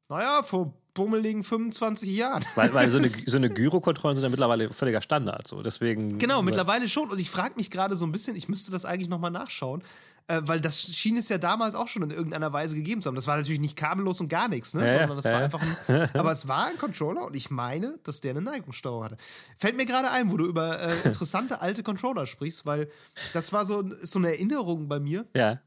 naja, 0.10 0.43
vor 0.43 0.73
bummeligen 0.93 1.43
25 1.43 2.10
Jahren. 2.15 2.45
Weil, 2.56 2.73
weil 2.73 2.89
so 2.89 2.97
eine, 2.97 3.10
so 3.25 3.38
eine 3.38 3.49
Gyrokontrollen 3.49 4.15
sind 4.15 4.23
ja 4.23 4.30
mittlerweile 4.30 4.71
völliger 4.71 5.01
Standard. 5.01 5.47
So. 5.47 5.62
Deswegen, 5.62 6.17
genau, 6.17 6.41
mittlerweile 6.41 6.88
schon. 6.88 7.10
Und 7.10 7.19
ich 7.19 7.30
frage 7.30 7.56
mich 7.56 7.69
gerade 7.69 7.95
so 7.95 8.06
ein 8.06 8.12
bisschen, 8.12 8.36
ich 8.36 8.49
müsste 8.49 8.71
das 8.71 8.86
eigentlich 8.86 9.10
nochmal 9.10 9.32
nachschauen, 9.32 9.84
äh, 10.27 10.41
weil 10.43 10.62
das 10.62 10.82
schien 10.82 11.17
es 11.17 11.30
ja 11.30 11.38
damals 11.38 11.75
auch 11.75 11.88
schon 11.88 12.04
in 12.04 12.12
irgendeiner 12.12 12.54
Weise 12.54 12.75
gegeben 12.75 13.01
zu 13.01 13.08
haben. 13.08 13.15
Das 13.15 13.27
war 13.27 13.38
natürlich 13.38 13.60
nicht 13.60 13.75
kabellos 13.75 14.19
und 14.19 14.27
gar 14.27 14.47
nichts, 14.47 14.73
ne? 14.73 14.86
Ja, 14.86 14.99
sondern 14.99 15.17
das 15.17 15.25
ja. 15.25 15.34
war 15.34 15.41
einfach 15.41 15.62
ein. 15.62 16.10
aber 16.13 16.32
es 16.32 16.47
war 16.47 16.67
ein 16.67 16.77
Controller 16.77 17.25
und 17.25 17.36
ich 17.36 17.49
meine, 17.49 17.99
dass 18.04 18.21
der 18.21 18.32
eine 18.32 18.41
Neigungssteuerung 18.41 19.04
hatte. 19.04 19.17
Fällt 19.58 19.77
mir 19.77 19.86
gerade 19.86 20.12
ein, 20.12 20.32
wo 20.32 20.38
du 20.38 20.45
über 20.45 20.80
äh, 20.80 21.01
interessante 21.04 21.62
alte 21.62 21.84
Controller 21.84 22.25
sprichst, 22.25 22.65
weil 22.65 22.89
das 23.34 23.51
war 23.51 23.65
so, 23.65 23.84
so 24.01 24.19
eine 24.19 24.30
Erinnerung 24.30 24.88
bei 24.88 24.99
mir. 24.99 25.25
Ja 25.36 25.60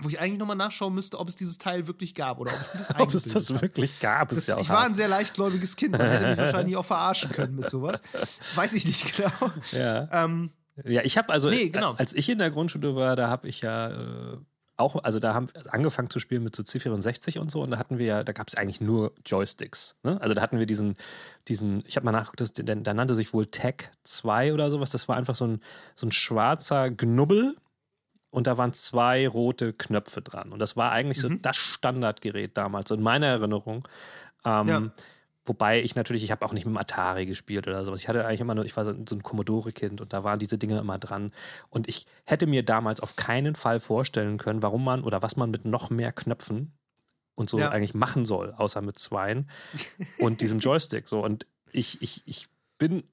wo 0.00 0.08
ich 0.08 0.20
eigentlich 0.20 0.38
nochmal 0.38 0.56
nachschauen 0.56 0.94
müsste, 0.94 1.18
ob 1.18 1.28
es 1.28 1.36
dieses 1.36 1.58
Teil 1.58 1.86
wirklich 1.86 2.14
gab 2.14 2.38
oder 2.38 2.52
ob, 2.52 2.60
ich 2.60 2.78
das 2.78 2.90
ob 3.00 3.14
es 3.14 3.22
das 3.24 3.50
habe. 3.50 3.62
wirklich 3.62 4.00
gab. 4.00 4.30
Das, 4.30 4.46
ja 4.46 4.58
ich 4.58 4.68
war 4.68 4.84
ein 4.84 4.94
sehr 4.94 5.08
leichtgläubiges 5.08 5.76
Kind. 5.76 5.92
Man 5.92 6.08
hätte 6.08 6.28
mich 6.28 6.38
wahrscheinlich 6.38 6.76
auch 6.76 6.84
verarschen 6.84 7.30
können 7.30 7.56
mit 7.56 7.70
sowas. 7.70 8.02
Weiß 8.54 8.72
ich 8.74 8.84
nicht 8.86 9.16
genau. 9.16 9.30
Ja, 9.72 10.08
ähm, 10.12 10.50
ja 10.84 11.02
ich 11.02 11.18
habe 11.18 11.32
also, 11.32 11.50
nee, 11.50 11.68
genau. 11.68 11.94
als 11.94 12.14
ich 12.14 12.28
in 12.28 12.38
der 12.38 12.50
Grundschule 12.50 12.94
war, 12.94 13.16
da 13.16 13.28
habe 13.28 13.48
ich 13.48 13.60
ja 13.60 13.90
äh, 13.90 14.38
auch, 14.78 15.02
also 15.02 15.18
da 15.18 15.34
haben 15.34 15.48
wir 15.52 15.74
angefangen 15.74 16.08
zu 16.08 16.20
spielen 16.20 16.44
mit 16.44 16.54
so 16.54 16.62
C64 16.62 17.38
und 17.38 17.50
so 17.50 17.62
und 17.62 17.72
da 17.72 17.78
hatten 17.78 17.98
wir 17.98 18.06
ja, 18.06 18.24
da 18.24 18.32
gab 18.32 18.48
es 18.48 18.54
eigentlich 18.54 18.80
nur 18.80 19.12
Joysticks. 19.26 19.96
Ne? 20.04 20.20
Also 20.20 20.34
da 20.34 20.40
hatten 20.40 20.58
wir 20.58 20.66
diesen, 20.66 20.96
diesen, 21.48 21.82
ich 21.86 21.96
habe 21.96 22.04
mal 22.04 22.12
nachgeguckt, 22.12 22.40
das, 22.40 22.52
der, 22.52 22.76
der 22.76 22.94
nannte 22.94 23.14
sich 23.14 23.34
wohl 23.34 23.46
Tech 23.46 23.90
2 24.04 24.54
oder 24.54 24.70
sowas. 24.70 24.90
Das 24.90 25.08
war 25.08 25.16
einfach 25.16 25.34
so 25.34 25.46
ein, 25.46 25.60
so 25.96 26.06
ein 26.06 26.12
schwarzer 26.12 26.90
Knubbel 26.90 27.56
und 28.30 28.46
da 28.46 28.58
waren 28.58 28.72
zwei 28.72 29.26
rote 29.26 29.72
Knöpfe 29.72 30.22
dran. 30.22 30.52
Und 30.52 30.58
das 30.58 30.76
war 30.76 30.92
eigentlich 30.92 31.18
mhm. 31.18 31.22
so 31.22 31.34
das 31.40 31.56
Standardgerät 31.56 32.56
damals, 32.56 32.88
so 32.88 32.94
in 32.94 33.02
meiner 33.02 33.26
Erinnerung. 33.26 33.86
Ähm, 34.44 34.68
ja. 34.68 34.82
Wobei 35.48 35.80
ich 35.80 35.94
natürlich, 35.94 36.22
ich 36.24 36.30
habe 36.30 36.44
auch 36.44 36.52
nicht 36.52 36.66
mit 36.66 36.74
dem 36.74 36.78
Atari 36.78 37.24
gespielt 37.24 37.66
oder 37.66 37.82
sowas. 37.84 38.00
Ich 38.00 38.08
hatte 38.08 38.26
eigentlich 38.26 38.40
immer 38.40 38.54
nur, 38.54 38.66
ich 38.66 38.76
war 38.76 38.84
so 38.84 38.90
ein 38.90 39.22
Commodore-Kind 39.22 40.00
und 40.02 40.12
da 40.12 40.22
waren 40.22 40.38
diese 40.38 40.58
Dinge 40.58 40.78
immer 40.78 40.98
dran. 40.98 41.32
Und 41.70 41.88
ich 41.88 42.06
hätte 42.24 42.46
mir 42.46 42.62
damals 42.62 43.00
auf 43.00 43.16
keinen 43.16 43.54
Fall 43.54 43.80
vorstellen 43.80 44.36
können, 44.36 44.62
warum 44.62 44.84
man 44.84 45.02
oder 45.02 45.22
was 45.22 45.36
man 45.36 45.50
mit 45.50 45.64
noch 45.64 45.88
mehr 45.88 46.12
Knöpfen 46.12 46.76
und 47.34 47.48
so 47.48 47.58
ja. 47.58 47.70
eigentlich 47.70 47.94
machen 47.94 48.26
soll, 48.26 48.52
außer 48.52 48.82
mit 48.82 48.98
zweien 48.98 49.48
und 50.18 50.42
diesem 50.42 50.58
Joystick. 50.58 51.08
So. 51.08 51.24
Und 51.24 51.46
ich, 51.72 52.02
ich, 52.02 52.22
ich 52.26 52.46
bin 52.76 53.04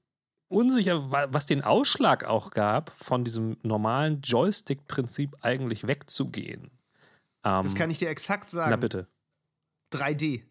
unsicher, 0.48 1.10
was 1.10 1.46
den 1.46 1.62
Ausschlag 1.62 2.24
auch 2.24 2.50
gab, 2.50 2.90
von 2.96 3.24
diesem 3.24 3.56
normalen 3.62 4.20
Joystick-Prinzip 4.22 5.36
eigentlich 5.42 5.86
wegzugehen. 5.86 6.70
Ähm, 7.44 7.62
das 7.62 7.74
kann 7.74 7.90
ich 7.90 7.98
dir 7.98 8.08
exakt 8.08 8.50
sagen. 8.50 8.70
Na 8.70 8.76
bitte. 8.76 9.06
3D. 9.92 10.42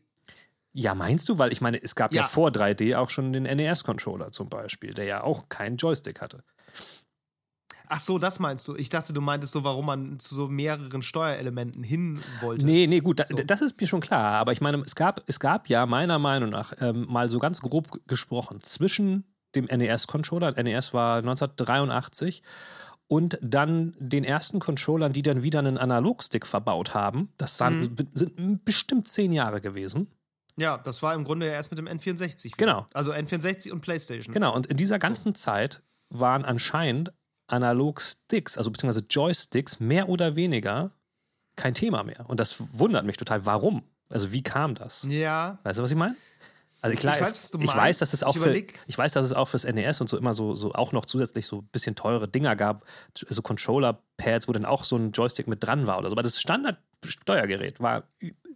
Ja, 0.73 0.93
meinst 0.93 1.29
du? 1.29 1.37
Weil 1.37 1.53
ich 1.53 1.61
meine, 1.61 1.81
es 1.81 1.95
gab 1.95 2.13
ja, 2.13 2.23
ja 2.23 2.27
vor 2.27 2.49
3D 2.49 2.97
auch 2.97 3.09
schon 3.09 3.31
den 3.31 3.43
NES-Controller 3.43 4.31
zum 4.31 4.49
Beispiel, 4.49 4.93
der 4.93 5.05
ja 5.05 5.23
auch 5.23 5.47
keinen 5.47 5.77
Joystick 5.77 6.21
hatte. 6.21 6.43
Ach 7.87 7.99
so, 7.99 8.17
das 8.17 8.39
meinst 8.39 8.67
du? 8.67 8.75
Ich 8.75 8.89
dachte, 8.89 9.13
du 9.13 9.21
meintest 9.21 9.53
so, 9.53 9.63
warum 9.63 9.85
man 9.85 10.19
zu 10.19 10.33
so 10.35 10.47
mehreren 10.47 11.01
Steuerelementen 11.01 11.83
hin 11.83 12.19
wollte. 12.41 12.65
Nee, 12.65 12.87
nee, 12.87 12.99
gut, 12.99 13.23
so. 13.27 13.35
das 13.35 13.61
ist 13.61 13.79
mir 13.79 13.87
schon 13.87 14.01
klar. 14.01 14.33
Aber 14.33 14.51
ich 14.51 14.61
meine, 14.61 14.77
es 14.79 14.95
gab, 14.95 15.23
es 15.27 15.39
gab 15.39 15.69
ja 15.69 15.85
meiner 15.85 16.19
Meinung 16.19 16.49
nach 16.49 16.73
ähm, 16.79 17.05
mal 17.07 17.29
so 17.29 17.39
ganz 17.39 17.61
grob 17.61 18.01
gesprochen 18.07 18.61
zwischen 18.61 19.23
dem 19.55 19.65
NES-Controller, 19.65 20.51
NES 20.61 20.93
war 20.93 21.17
1983, 21.17 22.43
und 23.07 23.37
dann 23.41 23.95
den 23.99 24.23
ersten 24.23 24.59
Controllern, 24.59 25.13
die 25.13 25.21
dann 25.21 25.43
wieder 25.43 25.59
einen 25.59 25.77
Analogstick 25.77 26.45
verbaut 26.45 26.93
haben. 26.93 27.31
Das 27.37 27.59
mhm. 27.59 27.95
sind 28.13 28.65
bestimmt 28.65 29.07
zehn 29.07 29.31
Jahre 29.31 29.61
gewesen. 29.61 30.11
Ja, 30.57 30.77
das 30.77 31.03
war 31.03 31.13
im 31.13 31.23
Grunde 31.23 31.47
ja 31.47 31.53
erst 31.53 31.69
mit 31.71 31.77
dem 31.77 31.87
N64. 31.87 32.53
Genau. 32.57 32.87
Also 32.93 33.11
N64 33.11 33.71
und 33.71 33.81
PlayStation. 33.81 34.33
Genau, 34.33 34.55
und 34.55 34.67
in 34.67 34.77
dieser 34.77 34.99
ganzen 34.99 35.35
Zeit 35.35 35.83
waren 36.09 36.45
anscheinend 36.45 37.13
Analog-Sticks, 37.47 38.57
also 38.57 38.71
beziehungsweise 38.71 39.05
Joysticks, 39.09 39.79
mehr 39.79 40.09
oder 40.09 40.35
weniger 40.35 40.91
kein 41.55 41.73
Thema 41.73 42.03
mehr. 42.03 42.27
Und 42.27 42.39
das 42.39 42.55
wundert 42.73 43.05
mich 43.05 43.17
total. 43.17 43.45
Warum? 43.45 43.83
Also, 44.09 44.31
wie 44.31 44.43
kam 44.43 44.75
das? 44.75 45.05
Ja. 45.09 45.59
Weißt 45.63 45.79
du, 45.79 45.83
was 45.83 45.91
ich 45.91 45.97
meine? 45.97 46.15
Also 46.85 46.97
klar, 46.97 47.15
ich 47.15 47.21
weiß, 47.21 47.35
ist, 47.35 47.55
ich 47.55 47.75
weiß, 47.75 47.97
dass 47.97 48.13
es 48.13 48.23
auch 48.23 48.35
ich 48.35 48.41
für, 48.43 48.63
ich 48.85 48.95
weiß, 48.95 49.13
dass 49.13 49.25
es 49.25 49.33
auch 49.33 49.47
fürs 49.47 49.63
NES 49.63 50.01
und 50.01 50.07
so 50.07 50.17
immer 50.17 50.35
so, 50.35 50.53
so 50.53 50.71
auch 50.73 50.91
noch 50.91 51.07
zusätzlich 51.07 51.47
so 51.47 51.61
ein 51.61 51.67
bisschen 51.71 51.95
teure 51.95 52.27
Dinger 52.27 52.55
gab, 52.55 52.83
so 53.15 53.41
Controller-Pads, 53.41 54.47
wo 54.47 54.51
dann 54.51 54.65
auch 54.65 54.83
so 54.83 54.95
ein 54.95 55.11
Joystick 55.11 55.47
mit 55.47 55.63
dran 55.63 55.87
war 55.87 55.97
oder 55.97 56.09
so. 56.09 56.13
Aber 56.13 56.21
das 56.21 56.39
Standard-Steuergerät 56.39 57.79
war 57.79 58.03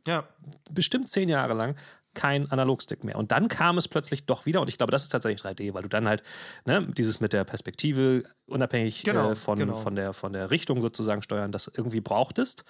ja. 0.05 0.25
bestimmt 0.69 1.09
zehn 1.09 1.27
Jahre 1.27 1.55
lang 1.55 1.75
kein 2.13 2.51
Analogstick 2.51 3.03
mehr. 3.03 3.15
Und 3.15 3.31
dann 3.31 3.47
kam 3.47 3.79
es 3.79 3.87
plötzlich 3.87 4.27
doch 4.27 4.45
wieder, 4.45 4.61
und 4.61 4.69
ich 4.69 4.77
glaube, 4.77 4.91
das 4.91 5.03
ist 5.03 5.09
tatsächlich 5.09 5.41
3D, 5.41 5.73
weil 5.73 5.81
du 5.81 5.89
dann 5.89 6.07
halt 6.07 6.21
ne, 6.65 6.85
dieses 6.95 7.19
mit 7.19 7.33
der 7.33 7.45
Perspektive, 7.45 8.23
unabhängig 8.45 9.03
genau, 9.03 9.31
äh, 9.31 9.35
von, 9.35 9.57
genau. 9.57 9.73
Von, 9.73 9.95
der, 9.95 10.13
von 10.13 10.33
der 10.33 10.51
Richtung 10.51 10.81
sozusagen 10.81 11.23
steuern, 11.23 11.51
das 11.51 11.67
irgendwie 11.67 12.01
brauchtest. 12.01 12.63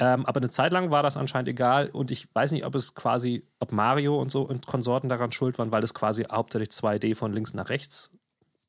Ähm, 0.00 0.26
aber 0.26 0.38
eine 0.40 0.50
Zeit 0.50 0.72
lang 0.72 0.90
war 0.90 1.02
das 1.02 1.16
anscheinend 1.16 1.48
egal 1.48 1.88
und 1.88 2.10
ich 2.10 2.26
weiß 2.34 2.52
nicht, 2.52 2.64
ob 2.64 2.74
es 2.74 2.94
quasi, 2.94 3.44
ob 3.60 3.70
Mario 3.70 4.20
und 4.20 4.30
so 4.30 4.42
und 4.42 4.66
Konsorten 4.66 5.08
daran 5.08 5.30
schuld 5.30 5.58
waren, 5.58 5.70
weil 5.70 5.84
es 5.84 5.94
quasi 5.94 6.24
hauptsächlich 6.24 6.70
2D 6.70 7.14
von 7.14 7.32
links 7.32 7.54
nach 7.54 7.68
rechts 7.68 8.10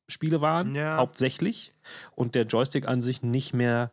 Spiele 0.08 0.42
waren, 0.42 0.76
ja. 0.76 0.98
hauptsächlich. 0.98 1.74
Und 2.16 2.36
der 2.36 2.44
Joystick 2.44 2.88
an 2.88 3.02
sich 3.02 3.24
nicht 3.24 3.54
mehr 3.54 3.92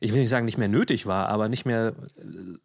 ich 0.00 0.12
will 0.12 0.20
nicht 0.20 0.30
sagen, 0.30 0.46
nicht 0.46 0.58
mehr 0.58 0.68
nötig 0.68 1.06
war, 1.06 1.28
aber 1.28 1.48
nicht 1.48 1.66
mehr 1.66 1.94
äh, 2.16 2.56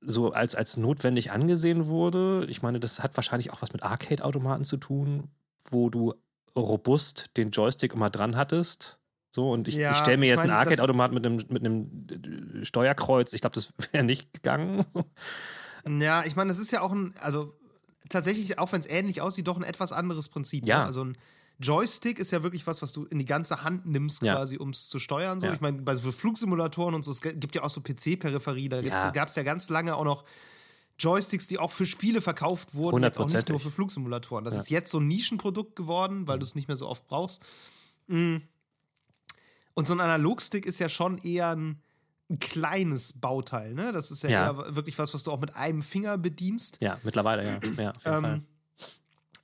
so 0.00 0.32
als, 0.32 0.54
als 0.54 0.76
notwendig 0.76 1.30
angesehen 1.30 1.86
wurde. 1.86 2.46
Ich 2.48 2.62
meine, 2.62 2.80
das 2.80 3.02
hat 3.02 3.16
wahrscheinlich 3.16 3.52
auch 3.52 3.62
was 3.62 3.72
mit 3.72 3.82
Arcade-Automaten 3.82 4.64
zu 4.64 4.78
tun, 4.78 5.28
wo 5.70 5.90
du 5.90 6.14
robust 6.56 7.30
den 7.36 7.50
Joystick 7.50 7.92
immer 7.92 8.08
dran 8.08 8.36
hattest. 8.36 8.98
So, 9.36 9.50
und 9.50 9.68
ich, 9.68 9.74
ja, 9.74 9.90
ich 9.90 9.98
stelle 9.98 10.16
mir 10.16 10.30
jetzt 10.30 10.38
mein, 10.38 10.48
einen 10.48 10.60
Arcade-Automat 10.60 11.12
mit 11.12 11.26
einem, 11.26 11.44
mit 11.50 11.62
einem 11.62 12.64
Steuerkreuz. 12.64 13.34
Ich 13.34 13.42
glaube, 13.42 13.52
das 13.52 13.68
wäre 13.92 14.02
nicht 14.02 14.32
gegangen. 14.32 14.82
Ja, 15.86 16.24
ich 16.24 16.36
meine, 16.36 16.48
das 16.48 16.58
ist 16.58 16.70
ja 16.70 16.80
auch 16.80 16.90
ein, 16.90 17.12
also 17.20 17.52
tatsächlich, 18.08 18.58
auch 18.58 18.72
wenn 18.72 18.80
es 18.80 18.88
ähnlich 18.88 19.20
aussieht, 19.20 19.46
doch 19.46 19.58
ein 19.58 19.62
etwas 19.62 19.92
anderes 19.92 20.30
Prinzip. 20.30 20.66
Ja. 20.66 20.78
Ne? 20.78 20.84
Also 20.86 21.04
ein 21.04 21.18
Joystick 21.58 22.18
ist 22.18 22.30
ja 22.30 22.42
wirklich 22.42 22.66
was, 22.66 22.80
was 22.80 22.94
du 22.94 23.04
in 23.04 23.18
die 23.18 23.26
ganze 23.26 23.62
Hand 23.62 23.84
nimmst, 23.84 24.22
ja. 24.22 24.36
quasi, 24.36 24.56
um 24.56 24.70
es 24.70 24.88
zu 24.88 24.98
steuern. 24.98 25.38
So. 25.38 25.48
Ja. 25.48 25.52
Ich 25.52 25.60
meine, 25.60 25.82
bei 25.82 25.94
so 25.94 26.12
Flugsimulatoren 26.12 26.94
und 26.94 27.02
so, 27.02 27.10
es 27.10 27.20
gibt 27.20 27.54
ja 27.54 27.62
auch 27.62 27.68
so 27.68 27.82
PC-Peripherie, 27.82 28.70
da 28.70 28.80
gab 29.10 29.28
es 29.28 29.34
ja 29.34 29.42
ganz 29.42 29.68
lange 29.68 29.96
auch 29.96 30.04
noch 30.04 30.24
Joysticks, 30.98 31.46
die 31.46 31.58
auch 31.58 31.72
für 31.72 31.84
Spiele 31.84 32.22
verkauft 32.22 32.74
wurden, 32.74 33.02
jetzt 33.02 33.18
auch 33.18 33.28
nicht 33.28 33.50
nur 33.50 33.60
für 33.60 33.70
Flugsimulatoren. 33.70 34.46
Das 34.46 34.56
ist 34.56 34.70
jetzt 34.70 34.90
so 34.90 34.98
ein 34.98 35.06
Nischenprodukt 35.06 35.76
geworden, 35.76 36.26
weil 36.26 36.38
du 36.38 36.44
es 36.46 36.54
nicht 36.54 36.68
mehr 36.68 36.78
so 36.78 36.88
oft 36.88 37.06
brauchst. 37.06 37.42
Mhm. 38.06 38.48
Und 39.76 39.86
so 39.86 39.92
ein 39.92 40.00
Analogstick 40.00 40.66
ist 40.66 40.80
ja 40.80 40.88
schon 40.88 41.18
eher 41.18 41.54
ein, 41.54 41.80
ein 42.28 42.40
kleines 42.40 43.12
Bauteil, 43.12 43.74
ne? 43.74 43.92
Das 43.92 44.10
ist 44.10 44.24
ja, 44.24 44.30
eher 44.30 44.74
wirklich 44.74 44.98
was, 44.98 45.14
was 45.14 45.22
du 45.22 45.30
auch 45.30 45.40
mit 45.40 45.54
einem 45.54 45.82
Finger 45.82 46.18
bedienst. 46.18 46.78
Ja, 46.80 46.98
mittlerweile, 47.04 47.44
ja. 47.44 47.60
ja 47.82 47.90
auf 47.90 48.04
jeden 48.04 48.16
ähm, 48.16 48.22
Fall 48.22 48.42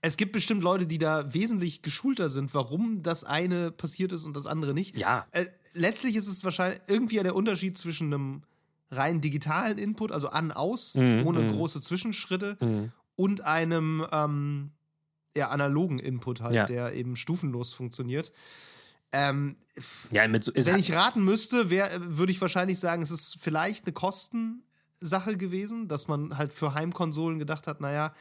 es 0.03 0.17
gibt 0.17 0.33
bestimmt 0.33 0.63
Leute, 0.63 0.87
die 0.87 0.99
da 0.99 1.33
wesentlich 1.33 1.81
geschulter 1.81 2.29
sind, 2.29 2.53
warum 2.55 3.03
das 3.03 3.23
eine 3.23 3.71
passiert 3.71 4.11
ist 4.13 4.25
und 4.25 4.37
das 4.37 4.47
andere 4.47 4.75
nicht. 4.75 4.99
Ja. 4.99 5.27
Äh, 5.31 5.47
letztlich 5.75 6.17
ist 6.17 6.27
es 6.27 6.45
wahrscheinlich 6.45 6.81
irgendwie 6.89 7.23
der 7.23 7.37
Unterschied 7.37 7.79
zwischen 7.79 8.13
einem 8.13 8.43
rein 8.91 9.21
digitalen 9.21 9.79
Input, 9.79 10.11
also 10.11 10.29
an, 10.29 10.51
aus, 10.51 10.97
mhm, 10.97 11.25
ohne 11.25 11.41
mhm. 11.41 11.53
große 11.53 11.81
Zwischenschritte, 11.81 12.59
mhm. 12.61 12.93
und 13.15 13.43
einem 13.43 14.05
ähm, 14.11 14.73
ja, 15.37 15.49
analogen 15.49 16.01
Input 16.01 16.41
halt, 16.41 16.55
ja. 16.55 16.67
der 16.67 16.95
eben 16.95 17.15
stufenlos 17.15 17.73
funktioniert. 17.73 18.33
Ähm, 19.13 19.57
ja, 20.11 20.27
mit 20.29 20.45
so, 20.45 20.53
wenn 20.55 20.79
ich 20.79 20.93
raten 20.93 21.25
müsste, 21.25 21.71
würde 21.71 22.33
ich 22.33 22.41
wahrscheinlich 22.41 22.79
sagen, 22.79 23.03
es 23.03 23.11
ist 23.11 23.39
vielleicht 23.41 23.87
eine 23.87 23.93
Kostensache 23.93 25.37
gewesen, 25.37 25.89
dass 25.89 26.09
man 26.09 26.37
halt 26.37 26.53
für 26.53 26.75
Heimkonsolen 26.75 27.39
gedacht 27.39 27.67
hat, 27.67 27.81
naja, 27.81 28.15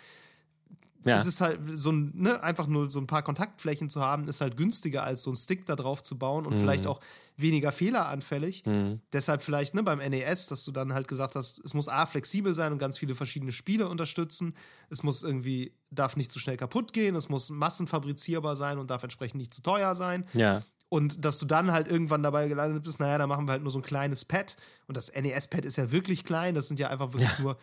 ja. 1.06 1.18
Es 1.18 1.26
ist 1.26 1.42
halt 1.42 1.60
so 1.74 1.92
ein, 1.92 2.12
ne, 2.16 2.44
einfach 2.44 2.68
nur 2.68 2.92
so 2.92 3.00
ein 3.00 3.08
paar 3.08 3.24
Kontaktflächen 3.24 3.90
zu 3.90 4.02
haben, 4.02 4.28
ist 4.28 4.42
halt 4.42 4.56
günstiger 4.56 5.04
als 5.04 5.24
so 5.24 5.32
ein 5.32 5.36
Stick 5.36 5.66
da 5.66 5.76
drauf 5.76 6.04
zu 6.04 6.18
bauen 6.18 6.46
und 6.46 6.56
mhm. 6.56 6.60
vielleicht 6.60 6.86
auch 6.86 7.00
weniger 7.38 7.72
fehleranfällig. 7.72 8.66
Mhm. 8.66 9.02
Deshalb 9.12 9.42
vielleicht 9.42 9.74
ne, 9.74 9.82
beim 9.82 9.98
NES, 9.98 10.48
dass 10.48 10.64
du 10.64 10.72
dann 10.72 10.94
halt 10.94 11.08
gesagt 11.08 11.36
hast, 11.36 11.60
es 11.64 11.74
muss 11.74 11.88
A 11.88 12.06
flexibel 12.06 12.54
sein 12.54 12.72
und 12.72 12.78
ganz 12.78 13.00
viele 13.00 13.16
verschiedene 13.16 13.52
Spiele 13.52 13.88
unterstützen. 13.88 14.54
Es 14.90 15.02
muss 15.02 15.24
irgendwie, 15.24 15.74
darf 15.90 16.16
nicht 16.18 16.32
zu 16.32 16.40
schnell 16.40 16.58
kaputt 16.58 16.94
gehen, 16.94 17.16
es 17.16 17.30
muss 17.30 17.50
massenfabrizierbar 17.50 18.56
sein 18.56 18.78
und 18.78 18.92
darf 18.92 19.02
entsprechend 19.02 19.40
nicht 19.40 19.54
zu 19.54 19.64
teuer 19.64 19.96
sein. 19.96 20.28
Ja. 20.34 20.62
Und 20.92 21.24
dass 21.24 21.40
du 21.40 21.46
dann 21.46 21.72
halt 21.72 21.88
irgendwann 21.88 22.22
dabei 22.22 22.50
gelandet 22.50 22.84
bist, 22.84 23.00
naja, 23.00 23.18
da 23.18 23.26
machen 23.26 23.48
wir 23.48 23.54
halt 23.54 23.64
nur 23.64 23.72
so 23.72 23.80
ein 23.80 23.82
kleines 23.82 24.26
Pad. 24.26 24.58
Und 24.88 24.98
das 24.98 25.10
NES-Pad 25.14 25.64
ist 25.64 25.78
ja 25.78 25.90
wirklich 25.90 26.26
klein, 26.26 26.54
das 26.54 26.68
sind 26.68 26.82
ja 26.82 26.90
einfach 26.90 27.14
wirklich 27.14 27.32
ja. 27.38 27.42
nur 27.42 27.58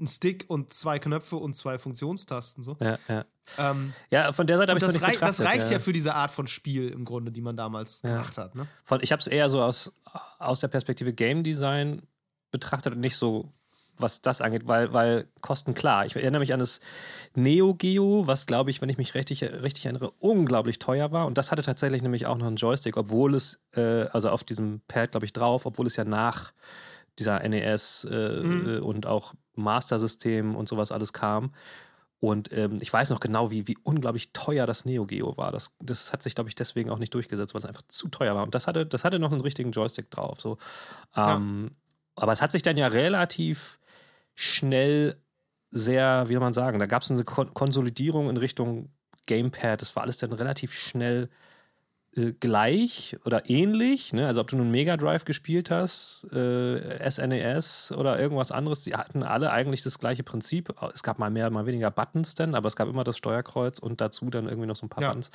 ein 0.00 0.06
Stick 0.06 0.46
und 0.48 0.72
zwei 0.72 0.98
Knöpfe 0.98 1.36
und 1.36 1.54
zwei 1.54 1.76
Funktionstasten. 1.76 2.64
So. 2.64 2.78
Ja, 2.80 2.98
ja. 3.06 3.26
Ähm, 3.58 3.92
ja, 4.10 4.32
von 4.32 4.46
der 4.46 4.56
Seite 4.56 4.70
habe 4.70 4.78
ich 4.78 4.84
das 4.84 4.94
nicht 4.94 5.02
rei 5.02 5.14
Das 5.14 5.40
reicht 5.40 5.66
ja. 5.66 5.72
ja. 5.72 5.78
für 5.78 5.92
diese 5.92 6.14
Art 6.14 6.30
von 6.30 6.46
Spiel 6.46 6.88
im 6.88 7.04
Grunde, 7.04 7.30
die 7.30 7.42
man 7.42 7.54
damals 7.54 8.00
ja. 8.00 8.12
gemacht 8.12 8.38
hat. 8.38 8.54
Ne? 8.54 8.66
Von, 8.84 9.00
ich 9.02 9.12
habe 9.12 9.20
es 9.20 9.26
eher 9.26 9.50
so 9.50 9.60
aus, 9.62 9.92
aus 10.38 10.60
der 10.60 10.68
Perspektive 10.68 11.12
Game 11.12 11.42
Design 11.42 12.00
betrachtet 12.50 12.94
und 12.94 13.00
nicht 13.00 13.16
so, 13.16 13.52
was 14.00 14.22
das 14.22 14.40
angeht, 14.40 14.66
weil, 14.66 14.92
weil 14.92 15.26
Kosten 15.40 15.74
klar. 15.74 16.06
Ich 16.06 16.16
erinnere 16.16 16.40
mich 16.40 16.52
an 16.52 16.60
das 16.60 16.80
Neo 17.34 17.74
Geo, 17.74 18.26
was 18.26 18.46
glaube 18.46 18.70
ich, 18.70 18.80
wenn 18.80 18.88
ich 18.88 18.98
mich 18.98 19.14
richtig, 19.14 19.42
richtig 19.42 19.86
erinnere, 19.86 20.10
unglaublich 20.18 20.78
teuer 20.78 21.12
war. 21.12 21.26
Und 21.26 21.38
das 21.38 21.52
hatte 21.52 21.62
tatsächlich 21.62 22.02
nämlich 22.02 22.26
auch 22.26 22.36
noch 22.36 22.46
einen 22.46 22.56
Joystick, 22.56 22.96
obwohl 22.96 23.34
es, 23.34 23.60
äh, 23.74 24.06
also 24.08 24.30
auf 24.30 24.44
diesem 24.44 24.80
Pad, 24.88 25.12
glaube 25.12 25.26
ich, 25.26 25.32
drauf, 25.32 25.66
obwohl 25.66 25.86
es 25.86 25.96
ja 25.96 26.04
nach 26.04 26.52
dieser 27.18 27.46
NES 27.46 28.06
äh, 28.10 28.40
mhm. 28.40 28.82
und 28.82 29.06
auch 29.06 29.34
Master-System 29.54 30.56
und 30.56 30.68
sowas 30.68 30.92
alles 30.92 31.12
kam. 31.12 31.52
Und 32.20 32.52
ähm, 32.52 32.76
ich 32.80 32.92
weiß 32.92 33.08
noch 33.10 33.20
genau, 33.20 33.50
wie, 33.50 33.66
wie 33.66 33.78
unglaublich 33.82 34.32
teuer 34.32 34.66
das 34.66 34.84
Neo 34.84 35.06
Geo 35.06 35.38
war. 35.38 35.52
Das, 35.52 35.72
das 35.80 36.12
hat 36.12 36.22
sich, 36.22 36.34
glaube 36.34 36.50
ich, 36.50 36.54
deswegen 36.54 36.90
auch 36.90 36.98
nicht 36.98 37.14
durchgesetzt, 37.14 37.54
weil 37.54 37.60
es 37.60 37.64
einfach 37.64 37.82
zu 37.88 38.08
teuer 38.08 38.34
war. 38.34 38.42
Und 38.42 38.54
das 38.54 38.66
hatte, 38.66 38.84
das 38.84 39.04
hatte 39.04 39.18
noch 39.18 39.32
einen 39.32 39.40
richtigen 39.40 39.72
Joystick 39.72 40.10
drauf. 40.10 40.40
So. 40.40 40.58
Ähm, 41.16 41.70
ja. 41.70 42.22
Aber 42.22 42.32
es 42.32 42.42
hat 42.42 42.52
sich 42.52 42.60
dann 42.60 42.76
ja 42.76 42.88
relativ 42.88 43.79
schnell 44.40 45.16
sehr, 45.70 46.24
wie 46.28 46.32
soll 46.32 46.40
man 46.40 46.52
sagen, 46.52 46.78
da 46.78 46.86
gab 46.86 47.02
es 47.02 47.10
eine 47.10 47.24
Kon 47.24 47.52
Konsolidierung 47.52 48.30
in 48.30 48.36
Richtung 48.38 48.90
Gamepad. 49.26 49.80
Das 49.82 49.94
war 49.94 50.02
alles 50.02 50.16
dann 50.16 50.32
relativ 50.32 50.72
schnell 50.72 51.28
äh, 52.16 52.32
gleich 52.32 53.16
oder 53.24 53.50
ähnlich. 53.50 54.14
Ne? 54.14 54.26
Also 54.26 54.40
ob 54.40 54.48
du 54.48 54.56
nun 54.56 54.70
Mega 54.70 54.96
Drive 54.96 55.26
gespielt 55.26 55.70
hast, 55.70 56.24
äh, 56.32 57.10
SNES 57.10 57.90
e 57.90 57.94
oder 57.94 58.18
irgendwas 58.18 58.50
anderes, 58.50 58.82
die 58.82 58.94
hatten 58.94 59.22
alle 59.22 59.52
eigentlich 59.52 59.82
das 59.82 59.98
gleiche 59.98 60.24
Prinzip. 60.24 60.74
Es 60.94 61.02
gab 61.02 61.18
mal 61.18 61.30
mehr, 61.30 61.50
mal 61.50 61.66
weniger 61.66 61.90
Buttons 61.90 62.34
denn, 62.34 62.54
aber 62.54 62.66
es 62.66 62.76
gab 62.76 62.88
immer 62.88 63.04
das 63.04 63.18
Steuerkreuz 63.18 63.78
und 63.78 64.00
dazu 64.00 64.30
dann 64.30 64.48
irgendwie 64.48 64.66
noch 64.66 64.76
so 64.76 64.86
ein 64.86 64.88
paar 64.88 65.02
ja. 65.02 65.08
Buttons. 65.10 65.30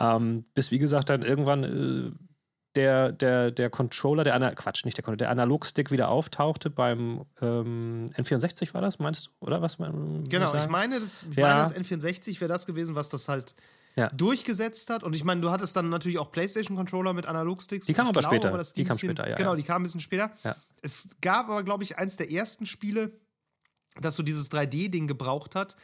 Ähm, 0.00 0.46
bis 0.54 0.70
wie 0.70 0.78
gesagt 0.78 1.10
dann 1.10 1.20
irgendwann 1.20 1.64
äh, 1.64 2.31
der, 2.74 3.12
der, 3.12 3.50
der 3.50 3.70
Controller, 3.70 4.24
der 4.24 4.34
Ana 4.34 4.50
Quatsch, 4.52 4.84
nicht 4.84 4.96
der 4.96 5.04
Controller, 5.04 5.18
der 5.18 5.30
Analogstick 5.30 5.90
wieder 5.90 6.08
auftauchte 6.08 6.70
beim 6.70 7.24
ähm, 7.40 8.06
N64 8.14 8.72
war 8.74 8.80
das, 8.80 8.98
meinst 8.98 9.26
du? 9.26 9.46
Oder 9.46 9.60
was 9.60 9.78
man 9.78 10.24
Genau, 10.28 10.54
ich 10.54 10.68
meine, 10.68 11.00
das, 11.00 11.24
ich 11.30 11.36
ja. 11.36 11.48
meine, 11.48 11.60
das 11.60 11.74
N64 11.74 12.40
wäre 12.40 12.48
das 12.48 12.66
gewesen, 12.66 12.94
was 12.94 13.08
das 13.08 13.28
halt 13.28 13.54
ja. 13.96 14.08
durchgesetzt 14.10 14.90
hat. 14.90 15.02
Und 15.02 15.14
ich 15.14 15.24
meine, 15.24 15.40
du 15.40 15.50
hattest 15.50 15.76
dann 15.76 15.88
natürlich 15.88 16.18
auch 16.18 16.32
PlayStation-Controller 16.32 17.12
mit 17.12 17.26
Analogsticks. 17.26 17.86
Die 17.86 17.92
kamen 17.92 18.08
aber 18.08 18.20
glaube, 18.20 18.36
später. 18.36 18.54
Aber 18.54 18.62
die 18.62 18.84
kamen 18.84 18.98
später, 18.98 19.28
ja. 19.28 19.36
Genau, 19.36 19.54
die 19.54 19.62
kamen 19.62 19.82
ein 19.82 19.84
bisschen 19.84 20.00
später. 20.00 20.32
Ja. 20.44 20.56
Es 20.80 21.10
gab 21.20 21.48
aber, 21.48 21.62
glaube 21.62 21.84
ich, 21.84 21.98
eins 21.98 22.16
der 22.16 22.32
ersten 22.32 22.66
Spiele, 22.66 23.12
das 24.00 24.16
so 24.16 24.22
dieses 24.22 24.50
3D-Ding 24.50 25.06
gebraucht 25.06 25.54
hat. 25.54 25.76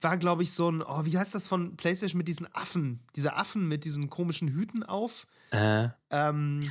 War, 0.00 0.16
glaube 0.16 0.42
ich, 0.42 0.52
so 0.52 0.70
ein, 0.70 0.82
oh, 0.82 1.04
wie 1.04 1.18
heißt 1.18 1.34
das 1.34 1.46
von 1.46 1.76
PlayStation 1.76 2.18
mit 2.18 2.28
diesen 2.28 2.52
Affen? 2.54 3.00
Diese 3.16 3.34
Affen 3.34 3.66
mit 3.68 3.84
diesen 3.84 4.10
komischen 4.10 4.48
Hüten 4.48 4.82
auf. 4.82 5.26
Äh, 5.50 5.88
ähm, 6.10 6.62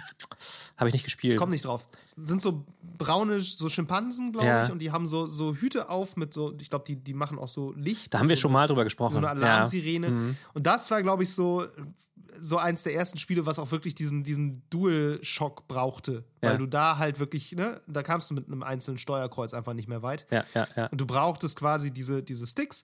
Habe 0.78 0.90
ich 0.90 0.94
nicht 0.94 1.04
gespielt. 1.06 1.34
Ich 1.34 1.40
komme 1.40 1.52
nicht 1.52 1.66
drauf. 1.66 1.84
Sind 2.20 2.42
so 2.42 2.66
braune, 2.98 3.42
so 3.42 3.70
Schimpansen, 3.70 4.32
glaube 4.32 4.48
Ja. 4.48 4.66
ich, 4.66 4.72
und 4.72 4.80
die 4.80 4.92
haben 4.92 5.08
so, 5.08 5.26
so 5.28 5.56
Hüte 5.56 5.90
auf 5.90 6.16
mit 6.16 6.34
so, 6.34 6.56
ich 6.60 6.70
glaube, 6.70 6.86
die, 6.88 6.96
die 6.96 7.14
machen 7.14 7.38
auch 7.40 7.48
so 7.48 7.72
Licht. 7.74 8.14
da 8.14 8.20
haben 8.20 8.30
wir 8.30 8.36
so, 8.36 8.42
schon 8.44 8.52
mal 8.52 8.68
drüber 8.68 8.82
so 8.82 8.86
gesprochen. 8.86 9.18
eine 9.18 9.26
ja. 9.28 9.32
Alarmsirene. 9.32 10.10
Mhm. 10.10 10.38
Und 10.54 10.66
das 10.66 10.90
war, 10.92 11.02
glaube 11.04 11.24
ich, 11.24 11.34
so, 11.34 11.66
so 12.40 12.58
eins 12.58 12.84
der 12.84 12.94
ersten 12.94 13.18
Spiele, 13.18 13.46
was 13.48 13.58
auch 13.60 13.72
wirklich 13.72 13.96
diesen, 13.96 14.24
diesen 14.24 14.62
Dual-Shock 14.70 15.68
brauchte. 15.68 16.24
Weil 16.42 16.52
Ja. 16.54 16.58
du 16.58 16.66
da 16.68 16.98
halt 16.98 17.20
wirklich, 17.20 17.52
ne, 17.54 17.82
da 17.88 18.04
kamst 18.04 18.30
du 18.30 18.36
mit 18.36 18.48
einem 18.48 18.62
einzelnen 18.64 18.98
Steuerkreuz 19.00 19.54
einfach 19.54 19.74
nicht 19.74 19.88
mehr 19.88 20.04
weit. 20.04 20.28
Ja, 20.32 20.44
ja, 20.54 20.68
ja. 20.76 20.86
Und 20.88 21.00
du 21.02 21.06
brauchtest 21.08 21.58
quasi 21.58 21.92
diese, 21.92 22.22
diese 22.24 22.46
Sticks. 22.46 22.84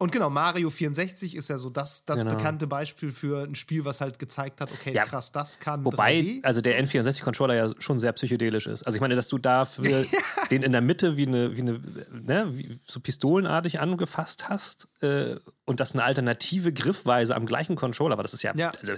Und 0.00 0.12
genau, 0.12 0.30
Mario 0.30 0.70
64 0.70 1.36
ist 1.36 1.48
ja 1.48 1.58
so 1.58 1.68
das, 1.68 2.06
das 2.06 2.20
Genau. 2.22 2.34
bekannte 2.34 2.66
Beispiel 2.66 3.12
für 3.12 3.44
ein 3.44 3.54
Spiel, 3.54 3.84
was 3.84 4.00
halt 4.00 4.18
gezeigt 4.18 4.62
hat, 4.62 4.72
okay, 4.72 4.94
Ja. 4.94 5.04
krass, 5.04 5.30
das 5.30 5.60
kann 5.60 5.84
Wobei, 5.84 6.20
3D. 6.20 6.40
also 6.42 6.62
der 6.62 6.82
N64-Controller 6.82 7.54
ja 7.54 7.68
schon 7.78 7.98
sehr 7.98 8.12
psychedelisch 8.14 8.66
ist. 8.66 8.82
Also 8.84 8.96
ich 8.96 9.00
meine, 9.02 9.14
dass 9.14 9.28
du 9.28 9.36
dafür 9.36 10.06
den 10.50 10.62
in 10.62 10.72
der 10.72 10.80
Mitte 10.80 11.18
wie 11.18 11.26
eine, 11.26 11.54
wie 11.54 11.60
eine, 11.60 11.80
ne, 12.10 12.46
wie 12.56 12.80
so 12.86 12.98
pistolenartig 13.00 13.78
angefasst 13.78 14.48
hast 14.48 14.88
äh, 15.02 15.36
und 15.70 15.80
das 15.80 15.92
eine 15.92 16.02
alternative 16.04 16.72
Griffweise 16.72 17.34
am 17.34 17.46
gleichen 17.46 17.76
Controller 17.76 18.16
war, 18.16 18.22
das 18.24 18.34
ist 18.34 18.42
ja, 18.42 18.52
Ja. 18.54 18.72
Also, 18.80 18.94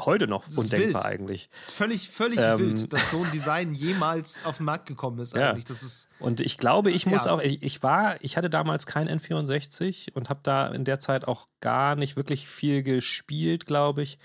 heute 0.00 0.26
noch 0.28 0.46
undenkbar 0.56 1.02
wild. 1.02 1.12
eigentlich. 1.12 1.50
Das 1.60 1.70
ist 1.70 1.74
völlig, 1.74 2.08
völlig 2.10 2.38
Ähm. 2.38 2.58
wild, 2.60 2.92
dass 2.92 3.10
so 3.10 3.24
ein 3.24 3.30
Design 3.32 3.72
jemals 3.74 4.38
auf 4.44 4.58
den 4.58 4.66
Markt 4.66 4.86
gekommen 4.86 5.18
ist 5.18 5.34
Ja. 5.34 5.50
eigentlich. 5.50 5.64
Das 5.64 5.82
ist 5.82 6.08
Und 6.20 6.40
ich 6.40 6.58
glaube, 6.58 6.90
ich 6.90 7.06
muss 7.06 7.24
Ja. 7.24 7.32
auch, 7.32 7.40
ich, 7.40 7.62
ich 7.62 7.82
war, 7.82 8.22
ich 8.22 8.36
hatte 8.36 8.50
damals 8.50 8.86
kein 8.86 9.08
N64 9.08 10.12
und 10.14 10.28
habe 10.28 10.40
da 10.42 10.68
in 10.68 10.84
der 10.84 11.00
Zeit 11.00 11.26
auch 11.26 11.48
gar 11.60 11.96
nicht 11.96 12.16
wirklich 12.16 12.46
viel 12.48 12.82
gespielt, 12.82 13.66
glaube 13.66 14.02
ich. 14.02 14.18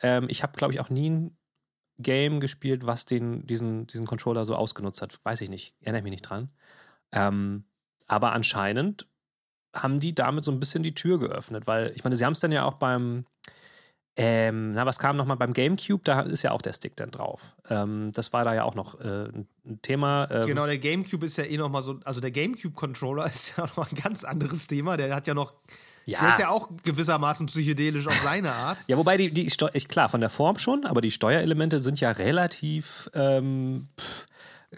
Ähm, 0.00 0.26
ich 0.28 0.42
habe, 0.42 0.54
glaube 0.56 0.74
ich, 0.74 0.80
auch 0.80 0.90
nie 0.90 1.08
ein 1.10 1.38
Game 1.98 2.40
gespielt, 2.40 2.84
was 2.84 3.04
den, 3.06 3.46
diesen, 3.46 3.86
diesen 3.86 4.06
Controller 4.06 4.44
so 4.44 4.54
ausgenutzt 4.54 5.00
hat. 5.00 5.18
Weiß 5.22 5.40
ich 5.40 5.48
nicht, 5.48 5.74
erinnere 5.80 6.00
ich 6.00 6.04
mich 6.04 6.10
nicht 6.10 6.28
dran. 6.28 6.50
Ähm, 7.12 7.64
aber 8.06 8.32
anscheinend 8.32 9.06
haben 9.82 10.00
die 10.00 10.14
damit 10.14 10.44
so 10.44 10.50
ein 10.50 10.60
bisschen 10.60 10.82
die 10.82 10.94
Tür 10.94 11.18
geöffnet, 11.18 11.66
weil 11.66 11.92
ich 11.94 12.04
meine, 12.04 12.16
sie 12.16 12.24
haben 12.24 12.32
es 12.32 12.40
dann 12.40 12.52
ja 12.52 12.64
auch 12.64 12.74
beim, 12.74 13.24
ähm, 14.18 14.72
na, 14.72 14.86
was 14.86 14.98
kam 14.98 15.16
nochmal 15.16 15.36
beim 15.36 15.52
GameCube? 15.52 16.02
Da 16.04 16.20
ist 16.22 16.42
ja 16.42 16.52
auch 16.52 16.62
der 16.62 16.72
Stick 16.72 16.96
dann 16.96 17.10
drauf. 17.10 17.54
Ähm, 17.68 18.12
das 18.12 18.32
war 18.32 18.44
da 18.44 18.54
ja 18.54 18.64
auch 18.64 18.74
noch 18.74 18.98
äh, 19.00 19.28
ein 19.66 19.82
Thema. 19.82 20.26
Ähm, 20.30 20.46
Genau, 20.46 20.64
der 20.66 20.78
GameCube 20.78 21.26
ist 21.26 21.36
ja 21.36 21.44
eh 21.44 21.56
nochmal 21.58 21.82
so, 21.82 22.00
also 22.04 22.20
der 22.20 22.30
GameCube-Controller 22.30 23.26
ist 23.30 23.56
ja 23.56 23.64
nochmal 23.66 23.88
ein 23.90 24.02
ganz 24.02 24.24
anderes 24.24 24.66
Thema. 24.68 24.96
Der 24.96 25.14
hat 25.14 25.26
ja 25.26 25.34
noch, 25.34 25.52
Ja. 26.06 26.20
der 26.20 26.28
ist 26.30 26.38
ja 26.38 26.48
auch 26.48 26.70
gewissermaßen 26.82 27.46
psychedelisch 27.46 28.06
auf 28.06 28.18
seine 28.22 28.52
Art. 28.52 28.78
Ja, 28.86 28.96
wobei 28.96 29.18
die, 29.18 29.30
die 29.32 29.46
ich, 29.46 29.88
klar, 29.88 30.08
von 30.08 30.20
der 30.20 30.30
Form 30.30 30.56
schon, 30.56 30.86
aber 30.86 31.02
die 31.02 31.10
Steuerelemente 31.10 31.80
sind 31.80 32.00
ja 32.00 32.10
relativ 32.12 33.10
ähm, 33.12 33.88
pff, 34.00 34.26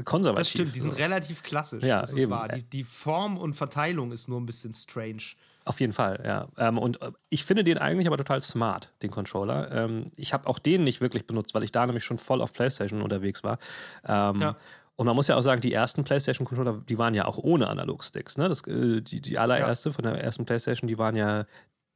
konservativ. 0.04 0.40
Das 0.40 0.50
stimmt, 0.50 0.74
die 0.74 0.80
sind 0.80 0.98
relativ 0.98 1.42
klassisch. 1.42 1.82
Ja, 1.82 2.00
das 2.00 2.12
ist 2.12 2.18
eben. 2.18 2.30
wahr. 2.30 2.48
Die, 2.48 2.62
die 2.62 2.84
Form 2.84 3.36
und 3.36 3.54
Verteilung 3.54 4.12
ist 4.12 4.28
nur 4.28 4.40
ein 4.40 4.46
bisschen 4.46 4.74
strange. 4.74 5.22
Auf 5.64 5.80
jeden 5.80 5.92
Fall, 5.92 6.22
ja. 6.24 6.48
Ähm, 6.56 6.78
und 6.78 7.02
äh, 7.02 7.12
ich 7.28 7.44
finde 7.44 7.62
den 7.62 7.76
eigentlich 7.76 8.06
aber 8.06 8.16
total 8.16 8.40
smart, 8.40 8.90
den 9.02 9.10
Controller. 9.10 9.70
Ähm, 9.70 10.06
ich 10.16 10.32
habe 10.32 10.46
auch 10.48 10.58
den 10.58 10.82
nicht 10.82 11.00
wirklich 11.00 11.26
benutzt, 11.26 11.52
weil 11.54 11.62
ich 11.62 11.72
da 11.72 11.84
nämlich 11.84 12.04
schon 12.04 12.16
voll 12.16 12.40
auf 12.40 12.52
PlayStation 12.54 13.02
unterwegs 13.02 13.44
war. 13.44 13.58
Ähm, 14.06 14.40
Ja. 14.40 14.56
Und 14.96 15.06
man 15.06 15.14
muss 15.14 15.28
ja 15.28 15.36
auch 15.36 15.42
sagen, 15.42 15.60
die 15.60 15.72
ersten 15.72 16.02
PlayStation-Controller, 16.02 16.82
die 16.88 16.98
waren 16.98 17.14
ja 17.14 17.26
auch 17.26 17.38
ohne 17.38 17.68
Analogsticks. 17.68 18.36
Ne? 18.36 18.48
Das, 18.48 18.66
äh, 18.66 19.00
die, 19.00 19.20
die 19.20 19.38
allererste 19.38 19.92
von 19.92 20.02
der 20.02 20.14
ersten 20.20 20.44
PlayStation, 20.44 20.88
die 20.88 20.98
waren 20.98 21.14
ja. 21.14 21.44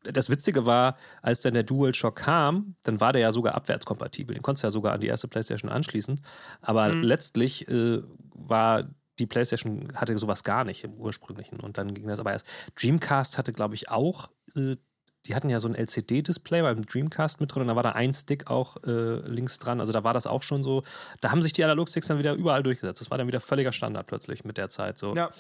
Das 0.05 0.31
Witzige 0.31 0.67
war, 0.67 0.97
als 1.23 1.41
dann 1.41 1.55
der 1.55 1.63
DualShock 1.63 2.17
kam, 2.17 2.77
dann 2.83 3.01
war 3.01 3.13
der 3.13 3.23
ja 3.23 3.33
sogar 3.33 3.55
abwärtskompatibel. 3.55 4.35
Den 4.35 4.43
konntest 4.43 4.65
du 4.65 4.67
ja 4.67 4.71
sogar 4.71 4.93
an 4.95 5.01
die 5.01 5.07
erste 5.07 5.29
PlayStation 5.29 5.71
anschließen. 5.71 6.21
Aber 6.61 6.89
letztlich 6.89 7.69
äh, 7.69 8.03
war 8.35 8.85
die 9.19 9.27
PlayStation 9.27 9.93
hatte 9.95 10.17
sowas 10.19 10.43
gar 10.43 10.65
nicht 10.65 10.85
im 10.85 10.95
ursprünglichen. 10.95 11.61
Und 11.61 11.79
dann 11.79 11.95
ging 11.95 12.07
das 12.07 12.19
aber 12.19 12.33
erst. 12.33 12.47
Dreamcast 12.81 13.39
hatte, 13.39 13.53
glaube 13.53 13.75
ich, 13.75 13.91
auch. 13.91 14.31
Äh, 14.55 14.77
die 15.27 15.37
hatten 15.37 15.49
ja 15.49 15.61
so 15.61 15.69
ein 15.69 15.77
LCD-Display 15.77 16.63
beim 16.63 16.85
Dreamcast 16.85 17.41
mit 17.41 17.55
drin 17.55 17.63
und 17.63 17.69
da 17.69 17.77
war 17.77 17.85
da 17.85 17.93
ein 17.93 18.13
Stick 18.13 18.51
auch 18.51 18.77
äh, 18.85 19.21
links 19.29 19.61
dran. 19.61 19.79
Also 19.79 19.93
da 19.93 20.03
war 20.03 20.15
das 20.15 20.27
auch 20.27 20.43
schon 20.43 20.65
so. 20.65 20.83
Da 21.21 21.31
haben 21.31 21.43
sich 21.43 21.53
die 21.53 21.63
Analogsticks 21.63 22.09
dann 22.09 22.19
wieder 22.19 22.35
überall 22.35 22.65
durchgesetzt. 22.65 23.01
Das 23.01 23.11
war 23.11 23.19
dann 23.19 23.29
wieder 23.29 23.41
völliger 23.41 23.71
Standard 23.71 24.09
plötzlich 24.09 24.45
mit 24.45 24.59
der 24.59 24.69
Zeit. 24.69 24.99
So. 24.99 25.15
Ja. 25.15 25.31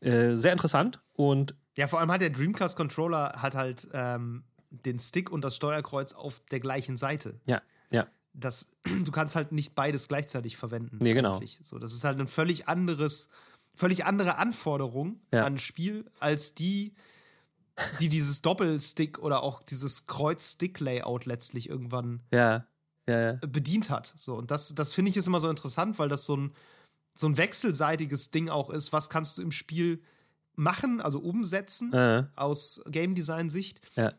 Äh, 0.00 0.36
sehr 0.36 0.52
interessant 0.52 1.00
und 1.14 1.54
Ja, 1.80 1.88
vor 1.88 1.98
allem 1.98 2.10
hat 2.12 2.20
der 2.20 2.28
Dreamcast-Controller 2.28 3.36
hat 3.36 3.54
halt 3.54 3.88
ähm, 3.94 4.44
den 4.68 4.98
Stick 4.98 5.30
und 5.32 5.42
das 5.42 5.56
Steuerkreuz 5.56 6.12
auf 6.12 6.40
der 6.50 6.60
gleichen 6.60 6.98
Seite. 6.98 7.40
ja, 7.46 7.62
ja. 7.90 8.06
Das, 8.34 8.70
du 9.04 9.10
kannst 9.10 9.34
halt 9.34 9.50
nicht 9.50 9.74
beides 9.74 10.06
gleichzeitig 10.06 10.58
verwenden. 10.58 10.98
Nee, 11.00 11.14
genau. 11.14 11.36
eigentlich. 11.36 11.58
So, 11.62 11.78
das 11.78 11.94
ist 11.94 12.04
halt 12.04 12.20
ein 12.20 12.28
völlig 12.28 12.68
anderes, 12.68 13.28
völlig 13.74 14.04
andere 14.04 14.36
Anforderung 14.36 15.20
Ja. 15.32 15.46
an 15.46 15.54
ein 15.54 15.58
Spiel 15.58 16.04
als 16.20 16.54
die, 16.54 16.92
die 17.98 18.10
dieses 18.10 18.42
Doppelstick 18.42 19.18
oder 19.18 19.42
auch 19.42 19.62
dieses 19.62 20.06
Kreuz-Stick-Layout 20.06 21.24
letztlich 21.24 21.68
irgendwann 21.70 22.20
Ja, 22.30 22.66
ja, 23.08 23.20
ja. 23.32 23.38
bedient 23.46 23.88
hat. 23.88 24.12
So, 24.18 24.34
und 24.34 24.50
das, 24.50 24.74
das 24.74 24.92
finde 24.92 25.10
ich 25.10 25.16
ist 25.16 25.26
immer 25.26 25.40
so 25.40 25.48
interessant, 25.48 25.98
weil 25.98 26.10
das 26.10 26.26
so 26.26 26.36
ein, 26.36 26.52
so 27.14 27.26
ein 27.26 27.38
wechselseitiges 27.38 28.30
Ding 28.30 28.50
auch 28.50 28.68
ist. 28.68 28.92
Was 28.92 29.08
kannst 29.08 29.38
du 29.38 29.42
im 29.42 29.50
Spiel 29.50 30.02
machen, 30.56 31.00
also 31.00 31.18
umsetzen 31.20 31.92
Äh, 31.92 32.24
aus 32.36 32.80
Game 32.86 33.14
Design-Sicht? 33.14 33.80
ja. 33.96 34.12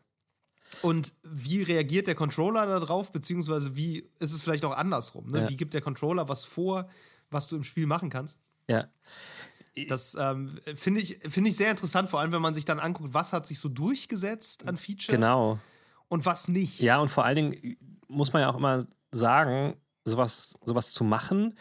Und 0.80 1.12
wie 1.22 1.62
reagiert 1.62 2.06
der 2.06 2.14
Controller 2.14 2.64
darauf, 2.64 3.12
beziehungsweise 3.12 3.76
wie 3.76 4.08
ist 4.18 4.32
es 4.32 4.40
vielleicht 4.40 4.64
auch 4.64 4.74
andersrum? 4.74 5.26
Ne? 5.30 5.42
Ja. 5.42 5.48
Wie 5.50 5.56
gibt 5.56 5.74
der 5.74 5.82
Controller 5.82 6.30
was 6.30 6.44
vor, 6.46 6.88
was 7.30 7.48
du 7.48 7.56
im 7.56 7.62
Spiel 7.64 7.86
machen 7.86 8.08
kannst? 8.10 8.38
ja. 8.68 8.86
Das 9.88 10.14
ähm, 10.20 10.58
finde 10.74 11.00
ich, 11.00 11.18
finde 11.28 11.48
ich 11.48 11.56
sehr 11.56 11.70
interessant, 11.70 12.10
vor 12.10 12.20
allem 12.20 12.30
wenn 12.32 12.42
man 12.42 12.52
sich 12.52 12.66
dann 12.66 12.78
anguckt, 12.78 13.14
was 13.14 13.32
hat 13.32 13.46
sich 13.46 13.58
so 13.58 13.70
durchgesetzt 13.70 14.66
an 14.68 14.76
Features 14.76 15.14
Genau. 15.14 15.58
und 16.08 16.26
was 16.26 16.48
nicht. 16.48 16.80
Ja, 16.80 16.98
und 17.00 17.08
vor 17.10 17.24
allen 17.24 17.36
Dingen 17.36 17.76
muss 18.06 18.34
man 18.34 18.42
ja 18.42 18.50
auch 18.50 18.56
immer 18.58 18.84
sagen, 19.12 19.76
sowas, 20.04 20.56
sowas 20.64 20.90
zu 20.90 21.04
machen, 21.04 21.54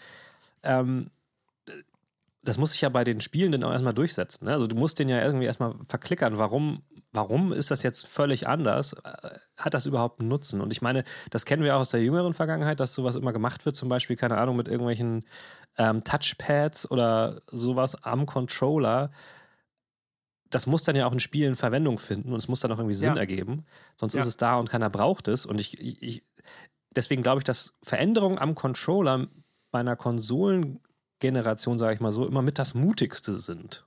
ähm, 0.64 1.10
das 2.44 2.58
muss 2.58 2.72
sich 2.72 2.82
ja 2.82 2.90
bei 2.90 3.04
den 3.04 3.22
Spielenden 3.22 3.64
auch 3.64 3.72
erstmal 3.72 3.94
durchsetzen. 3.94 4.46
Ne? 4.46 4.52
Also 4.54 4.66
du 4.68 4.76
musst 4.76 4.98
den 5.00 5.10
ja 5.10 5.22
irgendwie 5.24 5.46
erstmal 5.46 5.76
verklickern, 5.88 6.38
warum, 6.40 6.82
warum 7.12 7.54
ist 7.54 7.70
das 7.70 7.84
jetzt 7.84 8.08
völlig 8.08 8.48
anders? 8.48 8.94
Äh, 8.94 9.30
Hat 9.58 9.74
das 9.76 9.86
überhaupt 9.86 10.20
einen 10.20 10.30
Nutzen? 10.30 10.60
Und 10.60 10.72
ich 10.72 10.82
meine, 10.82 11.04
das 11.30 11.46
kennen 11.46 11.64
wir 11.64 11.76
auch 11.76 11.82
aus 11.82 11.90
der 11.92 12.04
jüngeren 12.04 12.34
Vergangenheit, 12.34 12.80
dass 12.80 12.96
sowas 12.96 13.16
immer 13.16 13.32
gemacht 13.32 13.66
wird, 13.66 13.76
zum 13.76 13.90
Beispiel, 13.90 14.16
keine 14.16 14.38
Ahnung, 14.38 14.56
mit 14.56 14.68
irgendwelchen 14.68 15.26
ähm, 15.78 16.04
Touchpads 16.04 16.90
oder 16.90 17.40
sowas 17.46 18.04
am 18.04 18.26
Controller. 18.26 19.12
Das 20.50 20.66
muss 20.66 20.84
dann 20.84 20.96
ja 20.96 21.06
auch 21.06 21.14
in 21.14 21.20
Spielen 21.20 21.56
Verwendung 21.56 21.98
finden 22.00 22.34
und 22.34 22.40
es 22.40 22.48
muss 22.48 22.60
dann 22.60 22.72
auch 22.72 22.78
irgendwie 22.80 22.96
Sinn 22.96 23.14
Ja. 23.16 23.20
ergeben. 23.20 23.66
Sonst 24.00 24.16
Ja. 24.16 24.22
ist 24.22 24.28
es 24.28 24.38
da 24.38 24.56
und 24.58 24.70
keiner 24.70 24.90
braucht 24.90 25.28
es. 25.28 25.46
Und 25.46 25.60
ich, 25.60 25.80
ich, 25.80 26.24
deswegen 26.96 27.22
glaube 27.22 27.40
ich, 27.40 27.44
dass 27.46 27.74
Veränderungen 27.84 28.40
am 28.40 28.56
Controller 28.56 29.28
bei 29.70 29.80
einer 29.80 29.96
Konsolengeneration, 31.22 31.78
sage 31.78 31.94
ich 31.94 32.00
mal 32.00 32.12
so, 32.12 32.28
immer 32.28 32.42
mit 32.42 32.60
das 32.60 32.74
mutigste 32.74 33.34
sind. 33.34 33.86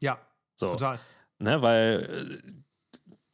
Ja, 0.00 0.18
So, 0.56 0.68
total. 0.68 1.00
ne, 1.38 1.60
weil 1.62 2.40
äh, 2.44 2.52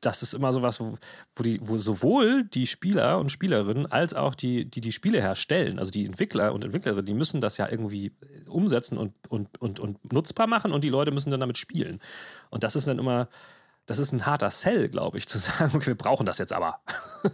das 0.01 0.23
ist 0.23 0.35
immer 0.35 0.53
sowas, 0.53 0.81
wo, 0.81 0.97
wo, 1.35 1.43
die, 1.43 1.59
wo 1.67 1.79
sowohl 1.79 2.45
die 2.45 2.67
Spieler 2.67 3.19
und 3.19 3.31
Spielerinnen 3.31 3.91
als 3.91 4.15
auch 4.15 4.35
die, 4.35 4.67
die 4.71 4.81
die 4.81 4.93
Spiele 4.93 5.21
herstellen, 5.21 5.79
also 5.79 5.91
die 5.91 6.05
Entwickler 6.05 6.53
und 6.53 6.63
Entwicklerinnen, 6.65 7.07
die 7.07 7.15
müssen 7.15 7.41
das 7.41 7.57
ja 7.57 7.69
irgendwie 7.71 8.13
umsetzen 8.47 8.99
und, 8.99 9.15
und, 9.29 9.61
und, 9.61 9.81
und 9.81 10.13
nutzbar 10.13 10.47
machen 10.47 10.73
und 10.73 10.85
die 10.85 10.91
Leute 10.91 11.11
müssen 11.11 11.31
dann 11.31 11.41
damit 11.41 11.59
spielen. 11.59 12.01
Und 12.51 12.65
das 12.65 12.77
ist 12.77 12.87
dann 12.87 12.99
immer, 12.99 13.29
das 13.87 13.99
ist 13.99 14.13
ein 14.13 14.25
harter 14.27 14.51
Sell, 14.51 14.89
glaube 14.89 15.19
ich, 15.19 15.27
zu 15.27 15.39
sagen, 15.39 15.73
okay, 15.77 15.87
wir 15.89 15.95
brauchen 15.95 16.25
das 16.27 16.39
jetzt 16.39 16.53
aber. 16.53 16.81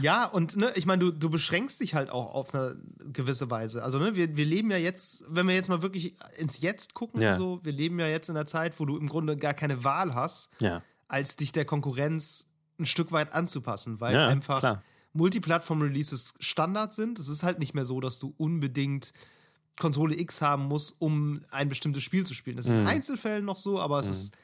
ja, 0.00 0.24
und 0.24 0.56
ne, 0.56 0.72
ich 0.74 0.86
meine, 0.86 1.00
du, 1.04 1.10
du 1.12 1.30
beschränkst 1.30 1.80
dich 1.80 1.94
halt 1.94 2.10
auch 2.10 2.34
auf 2.34 2.54
eine 2.54 2.76
gewisse 3.12 3.50
Weise. 3.50 3.82
Also, 3.82 3.98
ne, 3.98 4.14
wir, 4.16 4.36
wir 4.36 4.44
leben 4.44 4.70
ja 4.70 4.76
jetzt, 4.78 5.24
wenn 5.28 5.46
wir 5.46 5.54
jetzt 5.54 5.68
mal 5.68 5.82
wirklich 5.82 6.16
ins 6.36 6.60
Jetzt 6.60 6.94
gucken, 6.94 7.20
ja. 7.20 7.36
so, 7.38 7.60
wir 7.62 7.72
leben 7.72 7.98
ja 8.00 8.06
jetzt 8.06 8.28
in 8.28 8.36
einer 8.36 8.46
Zeit, 8.46 8.78
wo 8.80 8.84
du 8.84 8.96
im 8.96 9.08
Grunde 9.08 9.36
gar 9.36 9.54
keine 9.54 9.84
Wahl 9.84 10.14
hast, 10.14 10.50
ja. 10.60 10.82
als 11.08 11.36
dich 11.36 11.52
der 11.52 11.64
Konkurrenz 11.64 12.50
ein 12.78 12.86
Stück 12.86 13.12
weit 13.12 13.32
anzupassen, 13.32 14.00
weil 14.00 14.14
ja, 14.14 14.28
einfach. 14.28 14.80
Multiplattform-Releases 15.12 16.34
Standard 16.38 16.94
sind. 16.94 17.18
Es 17.18 17.28
ist 17.28 17.42
halt 17.42 17.58
nicht 17.58 17.74
mehr 17.74 17.84
so, 17.84 18.00
dass 18.00 18.18
du 18.20 18.32
unbedingt 18.36 19.12
Konsole 19.78 20.18
X 20.18 20.42
haben 20.42 20.64
musst, 20.66 20.94
um 21.00 21.42
ein 21.50 21.68
bestimmtes 21.68 22.02
Spiel 22.02 22.24
zu 22.24 22.34
spielen. 22.34 22.56
Das 22.56 22.66
ist 22.66 22.72
in 22.72 22.82
Mhm. 22.82 22.86
Einzelfällen 22.86 23.44
noch 23.44 23.56
so, 23.56 23.80
aber 23.80 23.98
es 23.98 24.06
Mhm. 24.06 24.12
ist 24.12 24.36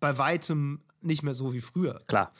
bei 0.00 0.18
weitem 0.18 0.80
nicht 1.00 1.22
mehr 1.22 1.34
so 1.34 1.52
wie 1.52 1.60
früher. 1.60 2.02
Klar. 2.08 2.32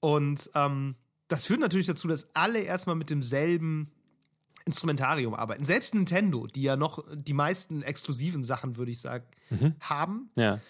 Und 0.00 0.50
ähm, 0.54 0.94
das 1.28 1.44
führt 1.44 1.60
natürlich 1.60 1.86
dazu, 1.86 2.08
dass 2.08 2.34
alle 2.34 2.60
erstmal 2.60 2.96
mit 2.96 3.10
demselben 3.10 3.90
Instrumentarium 4.64 5.34
arbeiten. 5.34 5.64
Selbst 5.64 5.94
Nintendo, 5.94 6.46
die 6.46 6.62
ja 6.62 6.76
noch 6.76 7.04
die 7.14 7.32
meisten 7.32 7.82
exklusiven 7.82 8.44
Sachen, 8.44 8.76
würde 8.76 8.90
ich 8.90 9.00
sagen, 9.00 9.24
Mhm. 9.50 9.74
haben. 9.80 10.30
Ja. 10.36 10.60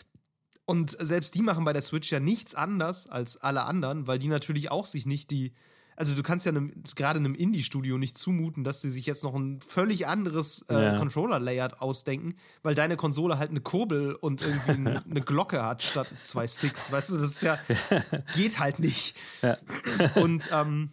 Und 0.64 0.97
selbst 1.01 1.35
die 1.35 1.43
machen 1.43 1.64
bei 1.64 1.73
der 1.73 1.83
Switch 1.83 2.11
ja 2.12 2.21
nichts 2.21 2.55
anders 2.55 3.07
als 3.09 3.37
alle 3.39 3.64
anderen, 3.64 4.07
weil 4.07 4.19
die 4.19 4.29
natürlich 4.29 4.71
auch 4.71 4.87
sich 4.87 5.07
nicht 5.07 5.31
die. 5.31 5.53
Also 5.99 6.15
du 6.15 6.23
kannst 6.23 6.47
ja 6.47 6.53
gerade 6.95 7.19
einem 7.19 7.35
Indie-Studio 7.35 7.99
nicht 7.99 8.17
zumuten, 8.17 8.63
dass 8.63 8.81
sie 8.81 8.89
sich 8.89 9.05
jetzt 9.05 9.25
noch 9.25 9.35
ein 9.35 9.61
völlig 9.61 10.07
anderes 10.07 10.65
äh, 10.69 10.81
Ja. 10.81 10.99
Controller-Layout 10.99 11.81
ausdenken, 11.81 12.37
weil 12.63 12.77
deine 12.77 12.97
Konsole 12.97 13.37
halt 13.37 13.51
eine 13.51 13.61
Kurbel 13.61 14.15
und 14.15 14.43
irgendwie 14.43 14.71
eine, 14.71 15.05
eine 15.11 15.21
Glocke 15.23 15.61
hat 15.65 15.83
statt 15.83 16.07
zwei 16.23 16.47
Sticks. 16.47 16.93
Weißt 16.93 17.11
du, 17.11 17.17
das 17.17 17.33
ist 17.33 17.43
ja, 17.43 17.59
geht 18.37 18.61
halt 18.61 18.79
nicht. 18.79 19.17
Ja. 19.43 19.59
Und 20.15 20.49
ähm, 20.53 20.93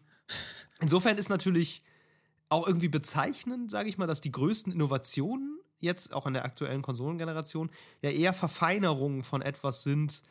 insofern 0.81 1.19
ist 1.19 1.29
natürlich 1.29 1.83
auch 2.49 2.65
irgendwie 2.65 2.89
bezeichnend, 2.89 3.69
sage 3.69 3.89
ich 3.89 3.99
mal, 3.99 4.07
dass 4.07 4.21
die 4.21 4.31
größten 4.31 4.73
Innovationen 4.73 5.59
jetzt 5.77 6.15
auch 6.15 6.25
in 6.25 6.33
der 6.33 6.45
aktuellen 6.45 6.81
Konsolengeneration 6.81 7.69
ja 8.01 8.09
eher 8.09 8.33
Verfeinerungen 8.33 9.21
von 9.23 9.43
etwas 9.43 9.83
sind, 9.83 10.23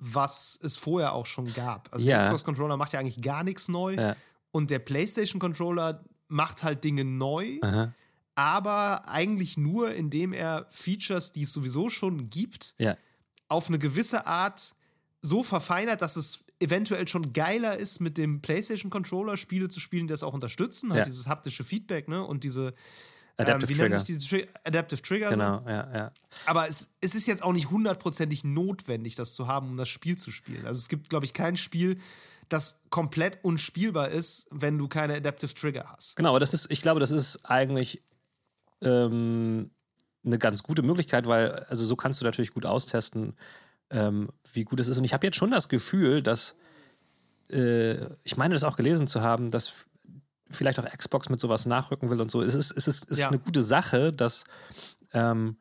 was 0.00 0.58
es 0.62 0.76
vorher 0.76 1.12
auch 1.12 1.26
schon 1.26 1.52
gab. 1.52 1.88
Also 1.92 2.06
Ja. 2.06 2.16
der 2.18 2.24
Xbox 2.26 2.42
Controller 2.44 2.76
macht 2.76 2.92
ja 2.94 3.00
eigentlich 3.00 3.20
gar 3.20 3.44
nichts 3.44 3.68
neu 3.68 3.94
Ja. 3.94 4.16
und 4.50 4.70
der 4.70 4.78
PlayStation 4.80 5.38
Controller 5.40 6.02
macht 6.28 6.62
halt 6.62 6.82
Dinge 6.84 7.04
neu, 7.04 7.58
Aha. 7.62 7.92
aber 8.34 9.08
eigentlich 9.08 9.56
nur, 9.56 9.92
indem 9.94 10.32
er 10.32 10.66
Features, 10.70 11.32
die 11.32 11.42
es 11.42 11.52
sowieso 11.52 11.88
schon 11.90 12.30
gibt, 12.30 12.74
Ja. 12.78 12.96
auf 13.48 13.68
eine 13.68 13.78
gewisse 13.78 14.26
Art 14.26 14.74
so 15.22 15.42
verfeinert, 15.42 16.00
dass 16.02 16.16
es 16.16 16.42
eventuell 16.60 17.08
schon 17.08 17.32
geiler 17.32 17.76
ist, 17.78 18.00
mit 18.00 18.16
dem 18.18 18.40
PlayStation 18.42 18.90
Controller 18.90 19.36
Spiele 19.36 19.68
zu 19.68 19.80
spielen, 19.80 20.06
die 20.06 20.12
das 20.12 20.22
auch 20.22 20.34
unterstützen, 20.34 20.92
halt 20.92 21.06
dieses 21.06 21.26
haptische 21.26 21.64
Feedback, 21.64 22.06
ne? 22.08 22.22
Und 22.24 22.44
diese 22.44 22.74
Adaptive 23.40 23.72
ähm, 23.72 23.78
wie 23.78 23.82
nennt 23.82 23.92
Trigger. 23.94 24.04
sich 24.04 24.16
diese 24.18 24.28
Tri 24.28 24.48
Adaptive 24.64 25.02
Trigger? 25.02 25.26
So? 25.26 25.32
Genau, 25.32 25.62
ja, 25.66 25.94
ja. 25.94 26.12
Aber 26.46 26.68
es, 26.68 26.92
es 27.00 27.14
ist 27.14 27.26
jetzt 27.26 27.42
auch 27.42 27.52
nicht 27.52 27.70
hundertprozentig 27.70 28.44
notwendig, 28.44 29.14
das 29.14 29.32
zu 29.32 29.46
haben, 29.46 29.68
um 29.68 29.76
das 29.76 29.88
Spiel 29.88 30.16
zu 30.16 30.30
spielen. 30.30 30.66
Also 30.66 30.78
es 30.78 30.88
gibt, 30.88 31.08
glaube 31.08 31.24
ich, 31.24 31.32
kein 31.32 31.56
Spiel, 31.56 31.98
das 32.48 32.82
komplett 32.90 33.38
unspielbar 33.42 34.10
ist, 34.10 34.48
wenn 34.50 34.76
du 34.76 34.88
keine 34.88 35.14
Adaptive 35.14 35.54
Trigger 35.54 35.86
hast. 35.88 36.16
Genau, 36.16 36.30
aber 36.30 36.40
das 36.40 36.52
ist, 36.52 36.70
ich 36.70 36.82
glaube, 36.82 37.00
das 37.00 37.12
ist 37.12 37.44
eigentlich 37.44 38.02
ähm, 38.82 39.70
eine 40.24 40.38
ganz 40.38 40.62
gute 40.62 40.82
Möglichkeit, 40.82 41.26
weil, 41.26 41.52
also 41.68 41.84
so 41.84 41.96
kannst 41.96 42.20
du 42.20 42.24
natürlich 42.24 42.52
gut 42.52 42.66
austesten, 42.66 43.36
ähm, 43.90 44.30
wie 44.52 44.64
gut 44.64 44.80
es 44.80 44.88
ist. 44.88 44.98
Und 44.98 45.04
ich 45.04 45.14
habe 45.14 45.26
jetzt 45.26 45.36
schon 45.36 45.50
das 45.50 45.68
Gefühl, 45.68 46.22
dass, 46.22 46.56
äh, 47.50 48.04
ich 48.24 48.36
meine, 48.36 48.54
das 48.54 48.64
auch 48.64 48.76
gelesen 48.76 49.06
zu 49.06 49.20
haben, 49.20 49.50
dass 49.50 49.72
vielleicht 50.50 50.78
auch 50.80 50.84
Xbox 50.84 51.28
mit 51.28 51.40
sowas 51.40 51.66
nachrücken 51.66 52.10
will 52.10 52.20
und 52.20 52.30
so. 52.30 52.42
Es 52.42 52.54
ist, 52.54 52.70
es 52.72 52.88
ist, 52.88 53.04
es 53.04 53.10
ist 53.12 53.18
Ja. 53.18 53.28
eine 53.28 53.38
gute 53.38 53.62
Sache, 53.62 54.12
dass, 54.12 54.44
ähm, 55.12 55.56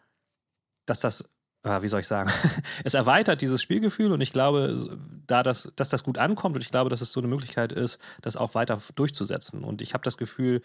dass 0.86 1.00
das, 1.00 1.24
ah, 1.64 1.82
wie 1.82 1.88
soll 1.88 2.00
ich 2.02 2.08
sagen, 2.08 2.30
es 2.84 2.94
erweitert 2.94 3.42
dieses 3.42 3.62
Spielgefühl 3.62 4.12
und 4.12 4.22
ich 4.22 4.32
glaube, 4.32 4.98
da 5.28 5.44
das, 5.44 5.72
dass 5.76 5.90
das 5.90 6.04
gut 6.04 6.18
ankommt 6.18 6.56
und 6.56 6.62
ich 6.62 6.72
glaube, 6.72 6.90
dass 6.90 7.02
es 7.02 7.12
so 7.12 7.20
eine 7.20 7.28
Möglichkeit 7.28 7.72
ist, 7.72 8.00
das 8.22 8.36
auch 8.36 8.56
weiter 8.56 8.82
durchzusetzen. 8.96 9.64
Und 9.64 9.82
ich 9.82 9.94
habe 9.94 10.04
das 10.04 10.18
Gefühl, 10.18 10.62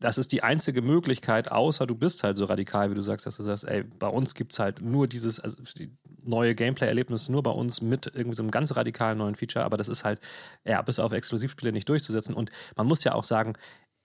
das 0.00 0.16
ist 0.16 0.30
die 0.30 0.42
einzige 0.42 0.80
Möglichkeit, 0.80 1.50
außer 1.50 1.86
du 1.86 1.94
bist 1.94 2.22
halt 2.22 2.36
so 2.36 2.44
radikal, 2.44 2.90
wie 2.90 2.94
du 2.94 3.00
sagst, 3.00 3.26
dass 3.26 3.36
du 3.36 3.42
sagst, 3.42 3.64
ey, 3.64 3.82
bei 3.82 4.06
uns 4.06 4.34
gibt 4.34 4.52
es 4.52 4.58
halt 4.58 4.80
nur 4.80 5.08
dieses, 5.08 5.40
also 5.40 5.56
die 5.76 5.90
neue 6.22 6.54
Gameplay-Erlebnis 6.54 7.28
nur 7.28 7.42
bei 7.42 7.50
uns 7.50 7.80
mit 7.80 8.06
irgendwie 8.06 8.36
so 8.36 8.42
einem 8.42 8.50
ganz 8.50 8.76
radikalen 8.76 9.18
neuen 9.18 9.34
Feature, 9.34 9.64
aber 9.64 9.76
das 9.76 9.88
ist 9.88 10.04
halt, 10.04 10.20
ja, 10.64 10.80
bis 10.82 10.98
auf 11.00 11.12
Exklusivspiele 11.12 11.72
nicht 11.72 11.88
durchzusetzen. 11.88 12.34
Und 12.34 12.50
man 12.76 12.86
muss 12.86 13.02
ja 13.02 13.14
auch 13.14 13.24
sagen, 13.24 13.54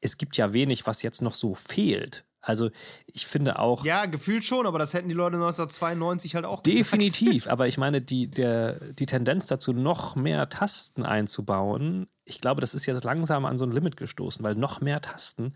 es 0.01 0.17
gibt 0.17 0.35
ja 0.37 0.51
wenig, 0.51 0.87
was 0.87 1.03
jetzt 1.03 1.21
noch 1.21 1.35
so 1.35 1.53
fehlt. 1.53 2.25
Also 2.43 2.69
ich 3.07 3.25
finde 3.25 3.57
auch. 3.57 3.85
Ja, 3.85 4.05
gefühlt 4.05 4.43
schon, 4.43 4.67
aber 4.67 4.77
das 4.77 4.93
hätten 4.93 5.07
die 5.07 5.15
Leute 5.15 5.37
1992 5.37 6.35
halt 6.35 6.45
auch 6.45 6.61
gesagt. 6.61 6.77
Definitiv, 6.77 7.47
aber 7.49 7.67
ich 7.67 7.77
meine, 7.77 8.01
die, 8.01 8.29
der, 8.29 8.93
die 8.93 9.05
Tendenz 9.05 9.47
dazu, 9.47 9.73
noch 9.73 10.15
mehr 10.15 10.49
Tasten 10.49 11.03
einzubauen, 11.03 12.07
ich 12.25 12.41
glaube, 12.41 12.61
das 12.61 12.73
ist 12.73 12.85
jetzt 12.85 13.03
langsam 13.03 13.45
an 13.45 13.57
so 13.57 13.65
ein 13.65 13.71
Limit 13.71 13.97
gestoßen, 13.97 14.43
weil 14.43 14.55
noch 14.55 14.81
mehr 14.81 15.01
Tasten, 15.01 15.55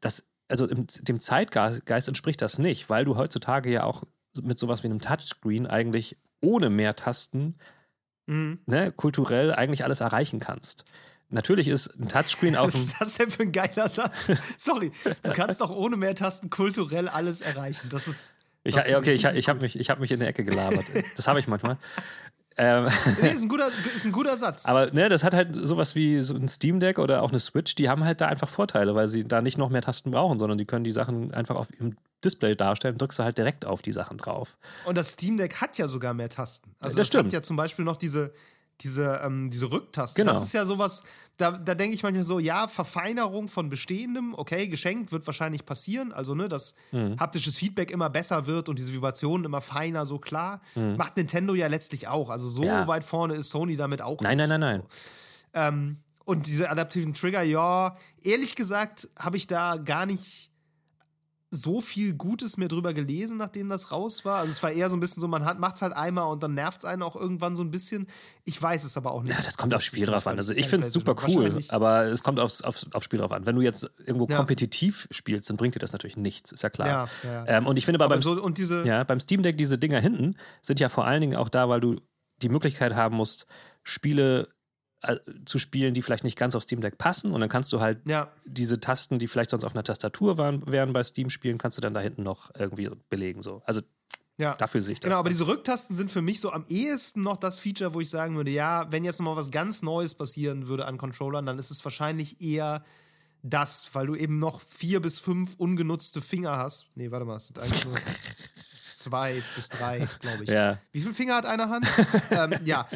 das, 0.00 0.24
also 0.48 0.66
im, 0.66 0.86
dem 1.00 1.20
Zeitgeist 1.20 2.08
entspricht 2.08 2.42
das 2.42 2.58
nicht, 2.58 2.90
weil 2.90 3.04
du 3.04 3.16
heutzutage 3.16 3.70
ja 3.70 3.84
auch 3.84 4.02
mit 4.34 4.58
sowas 4.58 4.82
wie 4.82 4.88
einem 4.88 5.00
Touchscreen 5.00 5.66
eigentlich 5.66 6.16
ohne 6.40 6.68
mehr 6.68 6.94
Tasten 6.96 7.56
Mhm. 8.26 8.58
ne, 8.66 8.90
kulturell 8.92 9.54
eigentlich 9.54 9.84
alles 9.84 10.00
erreichen 10.00 10.40
kannst. 10.40 10.84
Natürlich 11.28 11.68
ist 11.68 11.88
ein 11.98 12.08
Touchscreen 12.08 12.56
auf 12.56 12.68
Was 12.68 12.72
dem. 12.74 12.80
ist 12.82 13.00
das 13.00 13.14
denn 13.14 13.30
für 13.30 13.42
ein 13.42 13.52
geiler 13.52 13.88
Satz? 13.88 14.32
Sorry, 14.58 14.92
du 15.22 15.30
kannst 15.32 15.60
doch 15.60 15.70
ohne 15.70 15.96
mehr 15.96 16.14
Tasten 16.14 16.50
kulturell 16.50 17.08
alles 17.08 17.40
erreichen. 17.40 17.88
Das 17.90 18.06
ist. 18.08 18.32
Ich, 18.64 18.74
das 18.74 18.88
okay, 18.92 19.12
ich, 19.14 19.24
ich 19.24 19.48
habe 19.48 19.60
mich, 19.60 19.78
ich 19.78 19.90
hab 19.90 20.00
mich 20.00 20.10
in 20.10 20.18
der 20.18 20.28
Ecke 20.28 20.44
gelabert. 20.44 20.84
Das 21.16 21.28
habe 21.28 21.40
ich 21.40 21.46
manchmal. 21.48 21.76
Ähm, 22.58 22.88
Nee, 23.20 23.28
ist 23.28 23.42
ein 23.42 23.50
guter, 23.50 23.68
ist 23.94 24.06
ein 24.06 24.12
guter 24.12 24.34
Satz. 24.38 24.64
Aber 24.64 24.90
ne, 24.90 25.10
das 25.10 25.22
hat 25.24 25.34
halt 25.34 25.54
sowas 25.54 25.94
wie 25.94 26.22
so 26.22 26.34
ein 26.34 26.48
Steam 26.48 26.80
Deck 26.80 26.98
oder 26.98 27.20
auch 27.22 27.28
eine 27.28 27.38
Switch, 27.38 27.74
die 27.74 27.90
haben 27.90 28.02
halt 28.02 28.22
da 28.22 28.28
einfach 28.28 28.48
Vorteile, 28.48 28.94
weil 28.94 29.08
sie 29.08 29.24
da 29.28 29.42
nicht 29.42 29.58
noch 29.58 29.68
mehr 29.68 29.82
Tasten 29.82 30.10
brauchen, 30.10 30.38
sondern 30.38 30.56
die 30.56 30.64
können 30.64 30.82
die 30.82 30.92
Sachen 30.92 31.34
einfach 31.34 31.54
auf 31.54 31.70
ihrem 31.74 31.98
Display 32.24 32.54
darstellen, 32.56 32.96
drückst 32.96 33.18
du 33.18 33.24
halt 33.24 33.36
direkt 33.36 33.66
auf 33.66 33.82
die 33.82 33.92
Sachen 33.92 34.16
drauf. 34.16 34.56
Und 34.86 34.94
das 34.96 35.10
Steam 35.12 35.36
Deck 35.36 35.60
hat 35.60 35.76
ja 35.76 35.86
sogar 35.86 36.14
mehr 36.14 36.30
Tasten. 36.30 36.70
Also 36.80 36.96
Das 36.96 37.08
das, 37.08 37.14
hat 37.18 37.20
stimmt. 37.20 37.32
ja 37.34 37.42
zum 37.42 37.56
Beispiel 37.56 37.84
noch 37.84 37.96
diese, 37.98 38.32
diese, 38.80 39.20
ähm, 39.24 39.50
diese 39.50 39.70
Rücktasten. 39.70 40.22
Genau. 40.22 40.32
Das 40.34 40.42
ist 40.42 40.52
ja 40.52 40.66
sowas, 40.66 41.02
da, 41.38 41.52
da 41.52 41.74
denke 41.74 41.94
ich 41.94 42.02
manchmal 42.02 42.24
so, 42.24 42.38
ja, 42.38 42.66
Verfeinerung 42.68 43.48
von 43.48 43.68
Bestehendem, 43.68 44.34
okay, 44.34 44.68
geschenkt, 44.68 45.12
wird 45.12 45.26
wahrscheinlich 45.26 45.64
passieren. 45.66 46.12
Also, 46.12 46.34
ne, 46.34 46.48
dass 46.48 46.74
Mhm. 46.92 47.18
haptisches 47.18 47.56
Feedback 47.56 47.90
immer 47.90 48.08
besser 48.10 48.46
wird 48.46 48.68
und 48.68 48.78
diese 48.78 48.92
Vibrationen 48.92 49.44
immer 49.44 49.60
feiner, 49.60 50.06
so 50.06 50.18
klar. 50.18 50.60
Macht 50.74 51.16
Nintendo 51.16 51.54
ja 51.54 51.66
letztlich 51.66 52.08
auch. 52.08 52.30
Also 52.30 52.48
so 52.48 52.62
Mhm. 52.62 52.68
Ja. 52.68 52.86
weit 52.88 53.04
vorne 53.04 53.34
ist 53.34 53.50
Sony 53.50 53.76
damit 53.76 54.00
auch 54.02 54.20
Nein, 54.20 54.38
nein, 54.38 54.48
nein, 54.48 54.60
nein. 54.60 54.82
Ähm, 55.54 55.96
und 56.24 56.46
diese 56.46 56.70
adaptiven 56.70 57.14
Trigger, 57.14 57.42
ja, 57.42 57.96
ehrlich 58.22 58.56
gesagt 58.56 59.08
habe 59.18 59.36
ich 59.36 59.46
da 59.46 59.76
gar 59.76 60.06
nicht 60.06 60.50
so 61.50 61.80
viel 61.80 62.14
Gutes 62.14 62.56
mir 62.56 62.66
drüber 62.68 62.92
gelesen, 62.92 63.36
nachdem 63.36 63.68
das 63.68 63.92
raus 63.92 64.24
war. 64.24 64.38
Also 64.40 64.50
es 64.50 64.62
war 64.62 64.72
eher 64.72 64.90
so 64.90 64.96
ein 64.96 65.00
bisschen 65.00 65.20
so, 65.20 65.28
man 65.28 65.42
macht 65.58 65.76
es 65.76 65.82
halt 65.82 65.92
einmal 65.92 66.26
und 66.26 66.42
dann 66.42 66.54
nervt 66.54 66.80
es 66.80 66.84
einen 66.84 67.02
auch 67.02 67.14
irgendwann 67.14 67.54
so 67.54 67.62
ein 67.62 67.70
bisschen. 67.70 68.08
Ich 68.44 68.60
weiß 68.60 68.82
es 68.84 68.96
aber 68.96 69.12
auch 69.12 69.22
nicht. 69.22 69.36
Ja, 69.36 69.42
das 69.44 69.56
kommt 69.56 69.72
aufs 69.72 69.84
Spiel 69.84 70.06
drauf 70.06 70.26
an. 70.26 70.38
Also 70.38 70.52
ich 70.52 70.66
finde 70.68 70.86
es 70.86 70.92
super 70.92 71.14
cool, 71.28 71.62
aber 71.68 72.04
es 72.06 72.22
kommt 72.24 72.40
aufs, 72.40 72.62
aufs, 72.62 72.86
aufs 72.92 73.04
Spiel 73.04 73.20
drauf 73.20 73.30
an. 73.32 73.46
Wenn 73.46 73.54
du 73.56 73.62
jetzt 73.62 73.88
irgendwo 74.04 74.26
Ja. 74.28 74.36
kompetitiv 74.36 75.06
spielst, 75.10 75.48
dann 75.48 75.56
bringt 75.56 75.74
dir 75.76 75.78
das 75.78 75.92
natürlich 75.92 76.16
nichts, 76.16 76.50
ist 76.52 76.62
ja 76.62 76.70
klar. 76.70 77.08
Ja, 77.22 77.30
ja. 77.30 77.44
Ähm, 77.58 77.66
und 77.66 77.76
ich 77.78 77.84
finde 77.84 77.98
aber, 77.98 78.06
Aber 78.06 78.14
beim, 78.16 78.22
so, 78.22 78.42
und 78.42 78.58
diese, 78.58 78.84
Ja, 78.84 79.04
beim 79.04 79.20
Steam 79.20 79.42
Deck, 79.42 79.56
diese 79.56 79.78
Dinger 79.78 80.00
hinten 80.00 80.36
sind 80.62 80.80
ja 80.80 80.88
vor 80.88 81.06
allen 81.06 81.20
Dingen 81.20 81.36
auch 81.36 81.48
da, 81.48 81.68
weil 81.68 81.80
du 81.80 82.00
die 82.42 82.48
Möglichkeit 82.48 82.94
haben 82.94 83.16
musst, 83.16 83.46
Spiele 83.84 84.48
zu 85.44 85.58
spielen, 85.58 85.94
die 85.94 86.02
vielleicht 86.02 86.24
nicht 86.24 86.38
ganz 86.38 86.54
auf 86.54 86.62
Steam 86.62 86.80
Deck 86.80 86.98
passen. 86.98 87.32
Und 87.32 87.40
dann 87.40 87.48
kannst 87.48 87.72
du 87.72 87.80
halt 87.80 88.00
ja, 88.06 88.32
diese 88.44 88.80
Tasten, 88.80 89.18
die 89.18 89.28
vielleicht 89.28 89.50
sonst 89.50 89.64
auf 89.64 89.74
einer 89.74 89.84
Tastatur 89.84 90.38
waren, 90.38 90.66
wären 90.66 90.92
bei 90.92 91.02
Steam 91.04 91.30
spielen, 91.30 91.58
kannst 91.58 91.78
du 91.78 91.82
dann 91.82 91.94
da 91.94 92.00
hinten 92.00 92.22
noch 92.22 92.50
irgendwie 92.56 92.90
belegen. 93.08 93.42
So. 93.42 93.62
Also 93.64 93.82
ja. 94.38 94.54
dafür 94.54 94.80
sehe 94.80 94.94
ich 94.94 95.00
das. 95.00 95.08
Genau, 95.08 95.18
aber 95.18 95.30
diese 95.30 95.46
Rücktasten 95.46 95.96
sind 95.96 96.10
für 96.10 96.22
mich 96.22 96.40
so 96.40 96.50
am 96.50 96.64
ehesten 96.68 97.20
noch 97.20 97.36
das 97.36 97.58
Feature, 97.58 97.94
wo 97.94 98.00
ich 98.00 98.10
sagen 98.10 98.36
würde, 98.36 98.50
ja, 98.50 98.90
wenn 98.90 99.04
jetzt 99.04 99.18
nochmal 99.18 99.36
was 99.36 99.50
ganz 99.50 99.82
Neues 99.82 100.14
passieren 100.14 100.68
würde 100.68 100.86
an 100.86 100.98
Controllern, 100.98 101.46
dann 101.46 101.58
ist 101.58 101.70
es 101.70 101.84
wahrscheinlich 101.84 102.40
eher 102.40 102.84
das, 103.42 103.90
weil 103.92 104.06
du 104.06 104.14
eben 104.14 104.38
noch 104.38 104.60
vier 104.60 105.00
bis 105.00 105.18
fünf 105.18 105.54
ungenutzte 105.56 106.20
Finger 106.20 106.56
hast. 106.56 106.86
Nee, 106.94 107.10
warte 107.10 107.24
mal, 107.24 107.36
es 107.36 107.46
sind 107.46 107.58
eigentlich 107.58 107.84
nur 107.84 107.94
zwei 108.96 109.42
bis 109.54 109.68
drei, 109.68 110.06
glaube 110.20 110.44
ich. 110.44 110.50
ja, 110.50 110.78
Wie 110.92 111.00
viele 111.00 111.14
Finger 111.14 111.36
hat 111.36 111.46
eine 111.46 111.68
Hand? 111.68 111.86
ähm, 112.30 112.54
ja, 112.64 112.88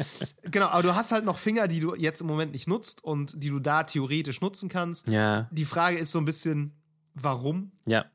genau, 0.43 0.67
aber 0.67 0.83
du 0.83 0.95
hast 0.95 1.11
halt 1.11 1.23
noch 1.25 1.37
Finger, 1.37 1.67
die 1.67 1.79
du 1.79 1.95
jetzt 1.95 2.21
im 2.21 2.27
Moment 2.27 2.51
nicht 2.51 2.67
nutzt 2.67 3.03
und 3.03 3.33
die 3.41 3.49
du 3.49 3.59
da 3.59 3.83
theoretisch 3.83 4.41
nutzen 4.41 4.69
kannst. 4.69 5.07
ja, 5.07 5.47
Die 5.51 5.65
Frage 5.65 5.97
ist 5.97 6.11
so 6.11 6.19
ein 6.19 6.25
bisschen, 6.25 6.73
warum? 7.13 7.71
ja. 7.85 8.05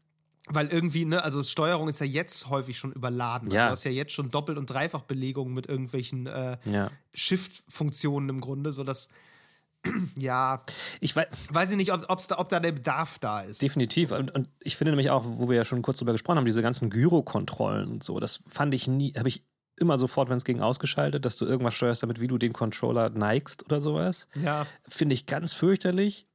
weil 0.49 0.69
irgendwie, 0.69 1.05
ne, 1.05 1.25
also 1.25 1.43
Steuerung 1.43 1.89
ist 1.89 1.99
ja 1.99 2.07
jetzt 2.07 2.49
häufig 2.49 2.79
schon 2.79 2.93
überladen. 2.93 3.51
Ja. 3.51 3.63
Also 3.63 3.67
du 3.69 3.73
hast 3.73 3.85
ja 3.85 3.91
jetzt 3.91 4.13
schon 4.13 4.31
Doppelt- 4.31 4.59
und 4.59 4.71
Dreifachbelegungen 4.71 5.53
mit 5.53 5.67
irgendwelchen 5.67 6.27
äh, 6.29 6.57
Ja. 6.71 6.91
Shift-Funktionen 7.15 8.29
im 8.29 8.41
Grunde, 8.41 8.73
sodass, 8.73 9.09
ja, 10.17 10.63
Ich 11.01 11.15
weiß, 11.15 11.27
weiß 11.51 11.71
ich 11.71 11.77
nicht, 11.77 11.93
ob, 11.93 12.05
ob's 12.09 12.29
da, 12.29 12.39
ob 12.39 12.49
da 12.49 12.61
der 12.61 12.73
Bedarf 12.73 13.19
da 13.19 13.41
ist. 13.41 13.63
Definitiv. 13.63 14.13
Und, 14.13 14.35
und 14.35 14.49
ich 14.61 14.77
finde 14.77 14.93
nämlich 14.93 15.11
auch, 15.11 15.25
wo 15.25 15.49
wir 15.49 15.57
ja 15.57 15.65
schon 15.65 15.83
kurz 15.83 15.99
drüber 15.99 16.13
gesprochen 16.13 16.39
haben, 16.39 16.45
diese 16.45 16.63
ganzen 16.63 16.91
Gyrokontrollen 16.91 17.91
und 17.91 18.05
so, 18.05 18.21
das 18.21 18.41
fand 18.47 18.75
ich 18.75 18.87
nie, 18.89 19.13
habe 19.17 19.29
ich 19.29 19.43
immer 19.79 19.99
sofort, 19.99 20.29
wenn 20.29 20.37
es 20.37 20.45
ging, 20.45 20.61
ausgeschaltet, 20.61 21.25
dass 21.25 21.37
du 21.37 21.45
irgendwas 21.45 21.75
steuerst, 21.75 22.03
damit 22.03 22.21
wie 22.21 22.29
du 22.29 22.39
den 22.39 22.53
Controller 22.53 23.11
neigst 23.11 23.65
oder 23.65 23.81
sowas. 23.81 24.27
Ja, 24.35 24.67
Finde 24.89 25.15
ich 25.15 25.27
ganz 25.27 25.53
fürchterlich. 25.53 26.27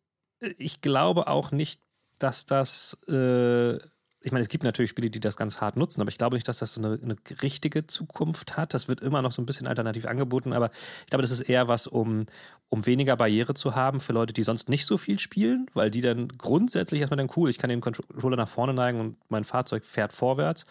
Ich 0.57 0.81
glaube 0.81 1.27
auch 1.27 1.51
nicht, 1.51 1.81
dass 2.19 2.45
das, 2.45 2.93
äh, 3.07 3.79
ich 4.23 4.31
meine, 4.31 4.41
es 4.43 4.49
gibt 4.49 4.63
natürlich 4.63 4.91
Spiele, 4.91 5.09
die 5.09 5.19
das 5.19 5.35
ganz 5.35 5.61
hart 5.61 5.77
nutzen, 5.77 5.99
aber 6.01 6.09
ich 6.09 6.17
glaube 6.17 6.35
nicht, 6.35 6.47
dass 6.47 6.59
das 6.59 6.75
so 6.75 6.81
eine, 6.81 6.99
eine 7.01 7.15
richtige 7.41 7.87
Zukunft 7.87 8.55
hat. 8.55 8.73
Das 8.73 8.87
wird 8.87 9.01
immer 9.01 9.21
noch 9.21 9.31
so 9.31 9.41
ein 9.41 9.45
bisschen 9.47 9.65
alternativ 9.67 10.05
angeboten, 10.05 10.53
aber 10.53 10.69
ich 11.01 11.07
glaube, 11.07 11.23
das 11.23 11.31
ist 11.31 11.41
eher 11.41 11.67
was, 11.67 11.87
um, 11.87 12.27
um 12.69 12.85
weniger 12.85 13.15
Barriere 13.17 13.55
zu 13.55 13.73
haben 13.75 13.99
für 13.99 14.13
Leute, 14.13 14.33
die 14.33 14.43
sonst 14.43 14.69
nicht 14.69 14.85
so 14.85 14.97
viel 14.97 15.17
spielen, 15.17 15.65
weil 15.73 15.89
die 15.89 16.01
dann 16.01 16.27
grundsätzlich 16.29 17.01
erstmal 17.01 17.17
dann 17.17 17.31
cool, 17.35 17.49
ich 17.49 17.57
kann 17.57 17.69
den 17.69 17.81
Controller 17.81 18.37
nach 18.37 18.49
vorne 18.49 18.73
neigen 18.73 18.99
und 18.99 19.17
mein 19.29 19.43
Fahrzeug 19.43 19.83
fährt 19.85 20.13
vorwärts. 20.13 20.65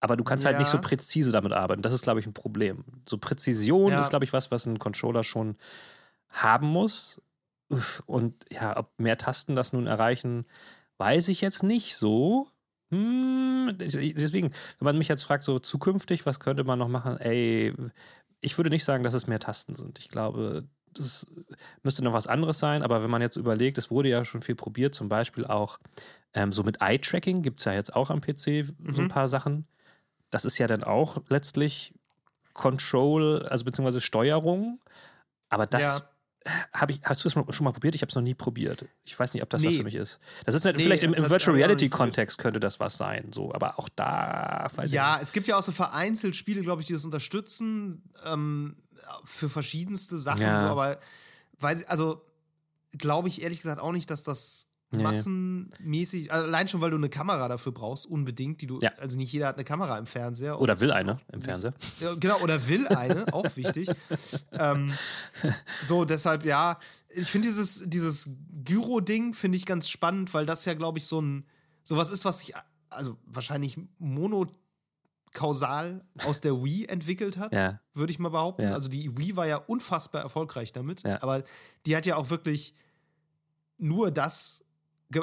Aber 0.00 0.16
du 0.16 0.22
kannst 0.22 0.44
halt 0.44 0.54
Ja. 0.54 0.60
nicht 0.60 0.70
so 0.70 0.78
präzise 0.78 1.32
damit 1.32 1.52
arbeiten. 1.52 1.82
Das 1.82 1.92
ist, 1.92 2.02
glaube 2.02 2.20
ich, 2.20 2.26
ein 2.26 2.34
Problem. 2.34 2.84
So 3.08 3.18
Präzision 3.18 3.92
Ja. 3.92 4.00
ist, 4.00 4.10
glaube 4.10 4.24
ich, 4.24 4.32
was, 4.32 4.50
was 4.52 4.66
ein 4.66 4.78
Controller 4.78 5.24
schon 5.24 5.56
haben 6.28 6.68
muss. 6.68 7.20
Und 8.06 8.44
ja, 8.52 8.76
ob 8.76 8.90
mehr 8.98 9.18
Tasten 9.18 9.56
das 9.56 9.72
nun 9.72 9.86
erreichen, 9.88 10.44
weiß 10.98 11.28
ich 11.28 11.40
jetzt 11.40 11.64
nicht 11.64 11.96
so. 11.96 12.46
Hm, 12.90 13.76
deswegen, 13.78 14.52
wenn 14.78 14.84
man 14.84 14.98
mich 14.98 15.08
jetzt 15.08 15.22
fragt, 15.24 15.42
so 15.44 15.58
zukünftig, 15.58 16.24
was 16.26 16.38
könnte 16.40 16.64
man 16.64 16.78
noch 16.78 16.88
machen? 16.88 17.18
Ey, 17.18 17.74
ich 18.40 18.56
würde 18.58 18.70
nicht 18.70 18.84
sagen, 18.84 19.02
dass 19.04 19.14
es 19.14 19.26
mehr 19.26 19.40
Tasten 19.40 19.74
sind. 19.76 19.98
Ich 19.98 20.08
glaube, 20.08 20.64
das 20.94 21.26
müsste 21.82 22.04
noch 22.04 22.12
was 22.12 22.26
anderes 22.28 22.58
sein. 22.58 22.82
Aber 22.82 23.02
wenn 23.02 23.10
man 23.10 23.22
jetzt 23.22 23.36
überlegt, 23.36 23.76
es 23.78 23.90
wurde 23.90 24.08
ja 24.08 24.24
schon 24.24 24.40
viel 24.42 24.54
probiert, 24.54 24.94
zum 24.94 25.08
Beispiel 25.08 25.44
auch 25.46 25.78
ähm, 26.34 26.52
so 26.52 26.62
mit 26.62 26.80
Eye-Tracking 26.80 27.42
gibt 27.42 27.60
es 27.60 27.64
ja 27.64 27.72
jetzt 27.72 27.94
auch 27.94 28.10
am 28.10 28.20
PC 28.20 28.64
so 28.92 29.02
ein 29.02 29.06
Mhm. 29.06 29.08
paar 29.08 29.28
Sachen. 29.28 29.66
Das 30.30 30.44
ist 30.44 30.58
ja 30.58 30.66
dann 30.68 30.84
auch 30.84 31.18
letztlich 31.28 31.94
Control, 32.54 33.42
also 33.48 33.64
beziehungsweise 33.64 34.00
Steuerung. 34.00 34.80
Aber 35.50 35.66
das 35.66 35.98
Ja. 35.98 36.10
Habe 36.72 36.92
ich, 36.92 37.00
hast 37.04 37.24
du 37.24 37.28
es 37.28 37.32
schon 37.32 37.44
mal 37.64 37.72
probiert? 37.72 37.94
Ich 37.94 38.02
habe 38.02 38.10
es 38.10 38.14
noch 38.14 38.22
nie 38.22 38.34
probiert. 38.34 38.86
Ich 39.04 39.18
weiß 39.18 39.34
nicht, 39.34 39.42
ob 39.42 39.50
das 39.50 39.62
was 39.64 39.70
Nee. 39.72 39.78
für 39.78 39.84
mich 39.84 39.94
ist. 39.94 40.18
Das 40.44 40.54
ist 40.54 40.64
nicht, 40.64 40.76
Nee, 40.76 40.84
vielleicht 40.84 41.02
im, 41.02 41.14
im 41.14 41.28
Virtual 41.28 41.54
hab 41.54 41.58
Reality. 41.62 41.88
Kontext 41.88 42.38
könnte 42.38 42.60
das 42.60 42.80
was 42.80 42.96
sein, 42.96 43.32
so, 43.32 43.52
aber 43.54 43.78
auch 43.78 43.88
da 43.88 44.70
weiß 44.74 44.92
Ja, 44.92 45.18
es 45.20 45.32
gibt 45.32 45.48
ja 45.48 45.56
auch 45.56 45.62
so 45.62 45.72
vereinzelt 45.72 46.36
Spiele, 46.36 46.62
glaube 46.62 46.82
ich, 46.82 46.86
die 46.86 46.92
das 46.94 47.04
unterstützen 47.04 48.02
ähm, 48.24 48.76
für 49.24 49.48
verschiedenste 49.48 50.18
Sachen. 50.18 50.42
Ja. 50.42 50.58
So, 50.58 50.64
aber 50.66 50.98
weiß, 51.58 51.84
also 51.84 52.22
glaube 52.96 53.28
ich 53.28 53.42
ehrlich 53.42 53.58
gesagt 53.60 53.80
auch 53.80 53.92
nicht, 53.92 54.10
dass 54.10 54.22
das 54.22 54.65
Nee. 54.92 55.02
massenmäßig, 55.02 56.32
also 56.32 56.46
allein 56.46 56.68
schon, 56.68 56.80
weil 56.80 56.90
du 56.90 56.96
eine 56.96 57.08
Kamera 57.08 57.48
dafür 57.48 57.72
brauchst, 57.72 58.06
unbedingt, 58.06 58.60
die 58.60 58.66
du, 58.68 58.78
Ja. 58.80 58.92
also 58.98 59.16
nicht 59.18 59.32
jeder 59.32 59.48
hat 59.48 59.56
eine 59.56 59.64
Kamera 59.64 59.98
im 59.98 60.06
Fernseher. 60.06 60.60
Oder 60.60 60.80
will 60.80 60.92
eine 60.92 61.20
im 61.32 61.42
Fernseher. 61.42 61.74
Ja, 62.00 62.14
genau, 62.14 62.38
oder 62.40 62.68
will 62.68 62.86
eine, 62.88 63.32
auch 63.34 63.56
wichtig. 63.56 63.90
ähm, 64.52 64.92
so, 65.84 66.04
deshalb, 66.04 66.44
ja, 66.44 66.78
ich 67.08 67.28
finde 67.28 67.48
dieses, 67.48 67.82
dieses 67.86 68.30
Gyro-Ding 68.64 69.34
finde 69.34 69.56
ich 69.56 69.66
ganz 69.66 69.88
spannend, 69.88 70.32
weil 70.34 70.46
das 70.46 70.64
ja, 70.66 70.74
glaube 70.74 70.98
ich, 70.98 71.06
so 71.06 71.20
ein, 71.20 71.46
sowas 71.82 72.08
ist, 72.10 72.24
was 72.24 72.40
sich, 72.40 72.54
also 72.88 73.16
wahrscheinlich 73.26 73.78
monokausal 73.98 76.04
aus 76.24 76.40
der 76.40 76.62
Wii 76.62 76.86
entwickelt 76.86 77.36
hat, 77.38 77.52
Ja. 77.52 77.80
würde 77.94 78.12
ich 78.12 78.18
mal 78.18 78.28
behaupten. 78.30 78.62
Ja. 78.62 78.72
Also 78.72 78.88
die 78.88 79.16
Wii 79.18 79.36
war 79.36 79.46
ja 79.46 79.56
unfassbar 79.56 80.22
erfolgreich 80.22 80.72
damit, 80.72 81.02
Ja. 81.02 81.22
aber 81.22 81.44
die 81.86 81.96
hat 81.96 82.06
ja 82.06 82.16
auch 82.16 82.30
wirklich 82.30 82.74
nur 83.78 84.10
das, 84.10 84.64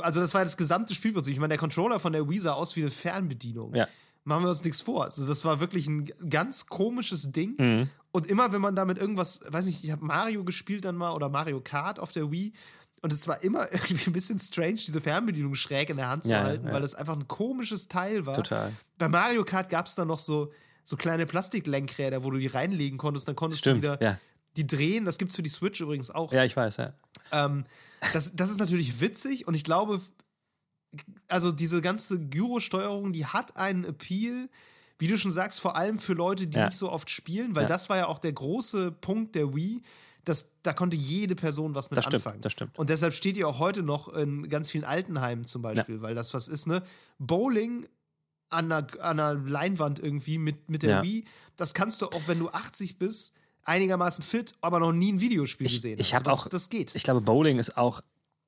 also 0.01 0.19
das 0.21 0.33
war 0.33 0.41
ja 0.41 0.45
das 0.45 0.57
gesamte 0.57 0.93
Spielprinzip. 0.93 1.33
Ich 1.33 1.39
meine, 1.39 1.49
der 1.51 1.57
Controller 1.57 1.99
von 1.99 2.13
der 2.13 2.29
Wii 2.29 2.39
sah 2.39 2.53
aus 2.53 2.75
wie 2.75 2.81
eine 2.81 2.91
Fernbedienung 2.91 3.75
Ja. 3.75 3.87
machen 4.23 4.43
wir 4.43 4.49
uns 4.49 4.63
nichts 4.63 4.81
vor. 4.81 5.03
Also 5.05 5.27
das 5.27 5.43
war 5.45 5.59
wirklich 5.59 5.87
ein 5.87 6.05
ganz 6.29 6.67
komisches 6.67 7.31
Ding. 7.31 7.55
Mhm. 7.57 7.89
Und 8.11 8.27
immer, 8.27 8.51
wenn 8.51 8.61
man 8.61 8.75
damit 8.75 8.97
irgendwas, 8.99 9.41
weiß 9.47 9.65
nicht, 9.65 9.83
ich 9.83 9.91
habe 9.91 10.05
Mario 10.05 10.43
gespielt 10.43 10.85
dann 10.85 10.95
mal 10.95 11.11
oder 11.13 11.29
Mario 11.29 11.59
Kart 11.61 11.99
auf 11.99 12.11
der 12.11 12.31
Wii. 12.31 12.53
Und 13.01 13.11
es 13.11 13.27
war 13.27 13.43
immer 13.43 13.69
irgendwie 13.73 14.05
ein 14.07 14.13
bisschen 14.13 14.39
strange, 14.39 14.75
diese 14.75 15.01
Fernbedienung 15.01 15.55
schräg 15.55 15.89
in 15.89 15.97
der 15.97 16.09
Hand 16.09 16.23
zu 16.25 16.31
Ja, 16.31 16.43
halten, 16.43 16.67
ja. 16.67 16.73
weil 16.73 16.81
das 16.81 16.95
einfach 16.95 17.15
ein 17.15 17.27
komisches 17.27 17.87
Teil 17.89 18.25
war. 18.25 18.35
Total. 18.35 18.71
Bei 18.97 19.09
Mario 19.09 19.43
Kart 19.43 19.69
gab 19.69 19.87
es 19.87 19.95
dann 19.95 20.07
noch 20.07 20.19
so, 20.19 20.51
so 20.85 20.95
kleine 20.95 21.25
Plastiklenkräder, 21.25 22.23
wo 22.23 22.31
du 22.31 22.37
die 22.37 22.47
reinlegen 22.47 22.97
konntest. 22.97 23.27
Dann 23.27 23.35
konntest 23.35 23.61
Stimmt. 23.61 23.83
du 23.83 23.91
wieder 23.91 24.01
Ja. 24.03 24.19
Die 24.57 24.67
drehen. 24.67 25.05
Das 25.05 25.17
gibt 25.17 25.31
es 25.31 25.35
für 25.35 25.43
die 25.43 25.49
Switch 25.49 25.81
übrigens 25.81 26.11
auch. 26.11 26.31
ja, 26.31 26.43
ich 26.43 26.55
weiß, 26.55 26.77
ja. 26.77 26.93
Ähm, 27.31 27.65
das, 28.13 28.35
das 28.35 28.49
ist 28.51 28.59
natürlich 28.59 28.99
witzig 29.01 29.47
und 29.47 29.53
ich 29.55 29.63
glaube, 29.63 30.01
also 31.27 31.51
diese 31.51 31.81
ganze 31.81 32.19
Gyro-Steuerung, 32.19 33.13
die 33.13 33.25
hat 33.25 33.57
einen 33.57 33.83
Appeal, 33.83 34.49
wie 34.99 35.07
du 35.07 35.17
schon 35.17 35.31
sagst, 35.31 35.59
vor 35.59 35.75
allem 35.75 35.97
für 35.99 36.13
Leute, 36.13 36.45
die 36.47 36.57
Ja. 36.57 36.67
nicht 36.67 36.77
so 36.77 36.91
oft 36.91 37.09
spielen, 37.09 37.55
weil 37.55 37.63
Ja. 37.63 37.69
das 37.69 37.89
war 37.89 37.97
ja 37.97 38.07
auch 38.07 38.19
der 38.19 38.33
große 38.33 38.91
Punkt 38.91 39.35
der 39.35 39.55
Wii, 39.55 39.81
dass 40.23 40.53
da 40.61 40.71
konnte 40.71 40.95
jede 40.95 41.35
Person 41.35 41.75
was 41.75 41.89
mit 41.89 41.97
Das 41.97 42.05
stimmt, 42.05 42.25
anfangen. 42.25 42.41
das 42.41 42.51
stimmt. 42.53 42.77
Und 42.77 42.89
deshalb 42.89 43.13
steht 43.13 43.35
die 43.35 43.43
auch 43.43 43.59
heute 43.59 43.83
noch 43.83 44.07
in 44.13 44.47
ganz 44.49 44.69
vielen 44.69 44.83
Altenheimen 44.85 45.45
zum 45.45 45.61
Beispiel, 45.61 46.01
weil 46.01 46.15
das 46.15 46.33
was 46.33 46.47
ist, 46.47 46.67
ne? 46.67 46.83
Bowling 47.17 47.87
an 48.49 48.71
einer, 48.71 48.87
an 49.03 49.19
einer 49.19 49.33
Leinwand 49.33 49.99
irgendwie 49.99 50.37
mit, 50.37 50.69
mit 50.69 50.83
der 50.83 50.89
Ja. 50.97 51.01
Wii, 51.03 51.25
das 51.57 51.73
kannst 51.73 52.01
du 52.01 52.05
auch, 52.07 52.21
wenn 52.27 52.39
du 52.39 52.49
80 52.49 52.97
bist, 52.99 53.33
einigermaßen 53.65 54.23
fit, 54.23 54.53
aber 54.61 54.79
noch 54.79 54.91
nie 54.91 55.13
ein 55.13 55.19
Videospiel 55.19 55.67
Ich- 55.67 55.75
gesehen 55.75 55.99
ich 55.99 56.07
hast. 56.13 56.17
hab 56.19 56.23
das, 56.25 56.33
auch- 56.33 56.47
das 56.49 56.69
geht. 56.69 56.95
Ich 56.95 57.03
glaube, 57.03 57.21
Bowling 57.21 57.59
ist 57.59 57.77
auch 57.77 58.01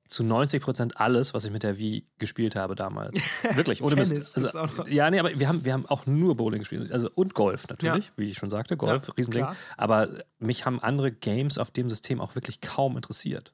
zu 0.08 0.22
90 0.22 0.62
Prozent 0.62 1.00
alles, 1.00 1.34
was 1.34 1.44
ich 1.44 1.50
mit 1.50 1.64
der 1.64 1.78
Wii 1.78 2.06
gespielt 2.18 2.54
habe 2.54 2.76
damals. 2.76 3.16
Wirklich, 3.54 3.82
ohne 3.82 3.96
Mist. 3.96 4.36
Also, 4.36 4.84
ja, 4.88 5.10
nee, 5.10 5.18
aber 5.18 5.36
wir 5.36 5.48
haben, 5.48 5.64
wir 5.64 5.72
haben 5.72 5.84
auch 5.86 6.06
nur 6.06 6.36
Bowling 6.36 6.60
gespielt. 6.60 6.92
Also, 6.92 7.10
und 7.14 7.34
Golf 7.34 7.66
natürlich, 7.66 8.12
wie 8.16 8.30
ich 8.30 8.38
schon 8.38 8.48
sagte. 8.50 8.76
Golf, 8.76 9.08
Ja, 9.08 9.14
Riesending. 9.14 9.42
klar. 9.42 9.56
Aber 9.76 10.08
mich 10.38 10.64
haben 10.64 10.78
andere 10.80 11.10
Games 11.10 11.58
auf 11.58 11.72
dem 11.72 11.88
System 11.88 12.20
auch 12.20 12.36
wirklich 12.36 12.60
kaum 12.60 12.94
interessiert. 12.96 13.52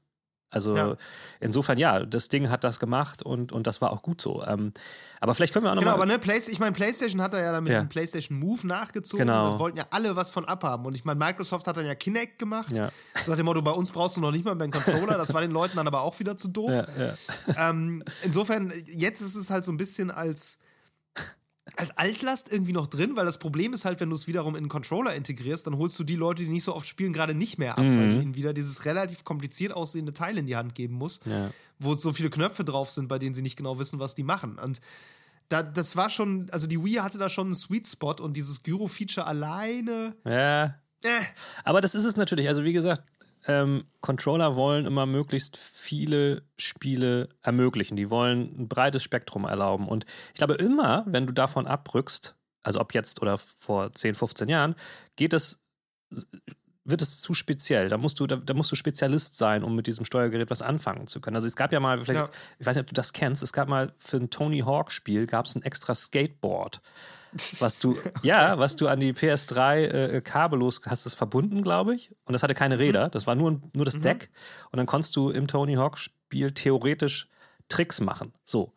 Also 0.53 0.77
Ja. 0.77 0.97
insofern, 1.41 1.79
ja, 1.79 2.01
das 2.05 2.29
Ding 2.29 2.51
hat 2.51 2.63
das 2.63 2.79
gemacht 2.79 3.23
und, 3.23 3.53
und 3.53 3.67
das 3.67 3.81
war 3.81 3.91
auch 3.91 4.03
gut 4.03 4.21
so. 4.21 4.45
Ähm, 4.45 4.73
aber 5.19 5.35
vielleicht 5.35 5.53
können 5.53 5.65
wir 5.65 5.71
auch 5.71 5.75
Genau, 5.77 5.93
nochmal. 5.93 6.11
aber 6.13 6.27
ne, 6.35 6.41
ich 6.51 6.59
meine, 6.59 6.73
PlayStation 6.73 7.23
hat 7.23 7.33
da 7.33 7.41
ja 7.41 7.53
dann 7.53 7.65
mit 7.65 7.73
Ja. 7.73 7.79
diesem 7.79 7.89
PlayStation 7.89 8.39
Move 8.39 8.67
nachgezogen. 8.67 9.27
Genau. 9.27 9.53
Da 9.53 9.59
wollten 9.59 9.79
ja 9.79 9.87
alle 9.91 10.15
was 10.15 10.31
von 10.31 10.45
abhaben. 10.45 10.85
Und 10.85 10.95
ich 10.95 11.05
meine, 11.05 11.19
Microsoft 11.19 11.67
hat 11.67 11.77
dann 11.77 11.87
ja 11.87 11.95
Kinect 11.95 12.39
gemacht. 12.39 12.77
Ja. 12.77 12.91
So 13.25 13.31
nach 13.31 13.37
dem 13.37 13.47
Motto, 13.47 13.63
bei 13.63 13.71
uns 13.71 13.91
brauchst 13.91 14.17
du 14.17 14.21
noch 14.21 14.31
nicht 14.33 14.45
mal 14.45 14.55
mehr 14.55 14.65
einen 14.65 14.73
Controller. 14.73 15.17
Das 15.19 15.33
war 15.33 15.41
den 15.41 15.53
Leuten 15.53 15.77
dann 15.77 15.87
aber 15.87 16.03
auch 16.03 16.19
wieder 16.19 16.37
zu 16.37 16.49
doof. 16.49 16.71
ja, 16.71 16.87
ja. 16.99 17.71
Ähm, 17.71 18.03
insofern, 18.23 18.73
jetzt 18.87 19.21
ist 19.21 19.37
es 19.37 19.49
halt 19.49 19.65
so 19.65 19.73
ein 19.73 19.77
bisschen 19.79 20.11
als, 20.11 20.59
als 21.77 21.97
Altlast 21.97 22.51
irgendwie 22.51 22.73
noch 22.73 22.89
drin, 22.89 23.15
weil 23.15 23.25
das 23.25 23.39
Problem 23.39 23.73
ist 23.73 23.85
halt, 23.85 24.01
wenn 24.01 24.11
du 24.11 24.17
es 24.17 24.27
wiederum 24.27 24.55
in 24.55 24.63
einen 24.65 24.69
Controller 24.69 25.15
integrierst, 25.15 25.67
dann 25.67 25.79
holst 25.79 25.99
du 25.99 26.05
die 26.05 26.17
Leute, 26.17 26.43
die 26.43 26.49
nicht 26.51 26.65
so 26.65 26.75
oft 26.75 26.87
spielen, 26.87 27.13
gerade 27.13 27.35
nicht 27.35 27.57
mehr 27.59 27.79
ab, 27.79 27.85
Mhm. 27.85 27.99
weil 27.99 28.15
du 28.17 28.21
ihnen 28.23 28.35
wieder 28.35 28.53
dieses 28.53 28.85
relativ 28.85 29.23
kompliziert 29.25 29.73
aussehende 29.73 30.13
Teil 30.13 30.39
in 30.39 30.47
die 30.47 30.57
Hand 30.57 30.75
geben 30.75 30.95
musst, 30.95 31.25
Ja. 31.25 31.51
wo 31.79 31.95
so 31.95 32.13
viele 32.13 32.31
Knöpfe 32.31 32.65
drauf 32.65 32.91
sind, 32.91 33.07
bei 33.09 33.19
denen 33.19 33.35
sie 33.35 33.43
nicht 33.43 33.57
genau 33.57 33.79
wissen, 33.79 34.01
was 34.01 34.15
die 34.17 34.25
machen. 34.25 34.59
Und 34.59 34.81
da, 35.49 35.63
das 35.63 35.95
war 35.97 36.11
schon, 36.11 36.49
also 36.51 36.67
die 36.67 36.83
Wii 36.83 36.95
hatte 36.95 37.19
da 37.19 37.29
schon 37.29 37.49
einen 37.49 37.55
Sweet 37.55 37.87
Spot 37.87 38.15
und 38.21 38.37
dieses 38.37 38.63
Gyro-Feature 38.65 39.27
alleine, 39.27 40.17
ja. 40.25 40.65
äh, 41.05 41.21
Aber 41.65 41.81
das 41.81 41.95
ist 41.95 42.05
es 42.05 42.17
natürlich. 42.17 42.49
Also, 42.49 42.65
wie 42.65 42.73
gesagt, 42.73 43.03
ähm, 43.47 43.85
Controller 44.01 44.57
wollen 44.57 44.87
immer 44.87 45.07
möglichst 45.07 45.57
viele 45.57 46.43
Spiele 46.57 47.29
ermöglichen. 47.43 47.97
Die 47.97 48.11
wollen 48.11 48.55
ein 48.59 48.69
breites 48.69 49.03
Spektrum 49.03 49.45
erlauben. 49.45 49.89
Und 49.89 50.05
ich 50.29 50.39
glaube, 50.39 50.55
immer, 50.55 51.05
wenn 51.07 51.27
du 51.27 51.33
davon 51.33 51.67
abrückst, 51.67 52.37
also 52.63 52.81
ob 52.81 52.95
jetzt 52.95 53.21
oder 53.21 53.39
vor 53.39 53.93
10, 53.93 54.15
15 54.15 54.49
Jahren, 54.49 54.77
geht 55.17 55.33
es, 55.33 55.61
wird 56.85 57.03
es 57.03 57.21
zu 57.21 57.35
speziell. 57.35 57.89
Da 57.89 57.99
musst 57.99 58.21
du, 58.21 58.27
da, 58.27 58.37
da 58.37 58.55
musst 58.55 58.71
du 58.71 58.77
Spezialist 58.77 59.37
sein, 59.37 59.63
um 59.65 59.75
mit 59.75 59.87
diesem 59.87 60.05
Steuergerät 60.05 60.51
was 60.51 60.63
anfangen 60.63 61.07
zu 61.07 61.21
können. 61.21 61.37
Also 61.37 61.49
es 61.49 61.57
gab 61.57 61.73
ja 61.73 61.81
mal, 61.81 61.99
vielleicht, 61.99 62.21
Ja. 62.21 62.31
ich 62.59 62.67
weiß 62.67 62.77
nicht, 62.77 62.83
ob 62.83 62.89
du 62.89 62.95
das 62.95 63.13
kennst, 63.13 63.43
es 63.43 63.53
gab 63.53 63.69
mal 63.69 63.93
für 63.97 64.19
ein 64.19 64.31
Tony 64.31 64.61
Hawk-Spiel 64.61 65.27
gab 65.27 65.47
es 65.47 65.55
ein 65.55 65.63
extra 65.63 65.95
Skateboard 65.95 66.81
was 67.61 67.79
du, 67.79 67.97
ja, 68.23 68.59
was 68.59 68.77
du 68.77 68.89
an 68.89 69.01
die 69.01 69.13
PS3 69.13 69.77
äh, 69.85 70.21
kabellos 70.21 70.81
hast 70.87 71.07
es 71.07 71.15
verbunden, 71.15 71.63
glaube 71.63 71.95
ich. 71.95 72.11
Und 72.25 72.33
das 72.33 72.43
hatte 72.43 72.55
keine 72.55 72.79
Räder, 72.79 73.09
das 73.09 73.27
war 73.27 73.35
nur, 73.35 73.61
nur 73.75 73.85
das 73.85 73.99
Deck. 74.01 74.31
Und 74.71 74.77
dann 74.77 74.87
konntest 74.87 75.17
du 75.17 75.31
im 75.31 75.47
Tony 75.47 75.75
Hawk 75.75 75.99
Spiel 75.99 76.53
theoretisch 76.53 77.29
Tricks 77.69 78.01
machen. 78.01 78.33
So. 78.45 78.73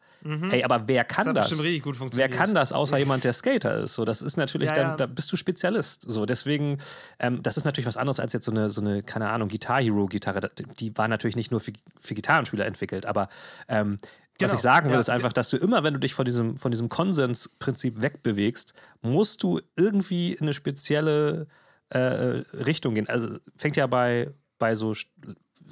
Hey, 0.50 0.64
aber 0.64 0.88
wer 0.88 1.04
kann 1.04 1.36
das? 1.36 1.50
bestimmt 1.50 1.68
richtig 1.68 1.84
gut 1.84 1.94
Wer 1.94 2.00
funktioniert. 2.00 2.32
kann 2.32 2.56
das, 2.56 2.74
außer 2.74 2.98
jemand, 2.98 3.24
der 3.24 3.34
Skater 3.34 3.84
ist? 3.84 3.94
So, 3.94 4.06
das 4.06 4.24
ist 4.24 4.38
natürlich 4.38 4.70
Ja, 4.70 4.74
dann, 4.74 4.88
ja. 4.88 4.96
da 4.96 5.06
bist 5.06 5.32
du 5.32 5.38
Spezialist. 5.38 6.04
So, 6.08 6.26
deswegen, 6.26 6.80
ähm, 7.20 7.44
das 7.44 7.58
ist 7.58 7.66
natürlich 7.66 7.86
was 7.86 7.96
anderes 7.96 8.20
als 8.20 8.34
jetzt 8.34 8.46
so 8.46 8.52
eine, 8.52 8.72
so 8.72 8.82
eine 8.82 9.04
keine 9.04 9.30
Ahnung, 9.30 9.50
Guitar 9.50 9.84
Hero 9.84 10.08
Gitarre. 10.08 10.50
Die 10.80 10.98
war 10.98 11.08
natürlich 11.08 11.36
nicht 11.36 11.52
nur 11.52 11.60
für, 11.60 11.74
für 12.00 12.16
Gitarrenspieler 12.16 12.66
entwickelt, 12.66 13.06
aber 13.06 13.30
ähm, 13.68 14.00
Was 14.38 14.50
Genau, 14.50 14.56
ich 14.56 14.62
sagen 14.62 14.90
will, 14.90 14.96
ja, 14.96 15.00
ist 15.00 15.10
einfach, 15.10 15.32
dass 15.32 15.50
du 15.50 15.58
immer, 15.58 15.84
wenn 15.84 15.94
du 15.94 16.00
dich 16.00 16.14
von 16.14 16.26
diesem, 16.26 16.58
von 16.58 16.72
diesem 16.72 16.90
Konsensprinzip 16.90 18.02
wegbewegst, 18.02 18.74
musst 19.02 19.44
du 19.44 19.62
irgendwie 19.78 20.34
in 20.34 20.42
eine 20.42 20.54
spezielle 20.54 21.48
äh, 21.90 22.00
Richtung 22.00 22.96
gehen. 22.96 23.08
Also 23.08 23.38
fängt 23.58 23.78
ja 23.78 23.88
bei, 23.88 24.34
bei 24.58 24.76
so, 24.76 24.94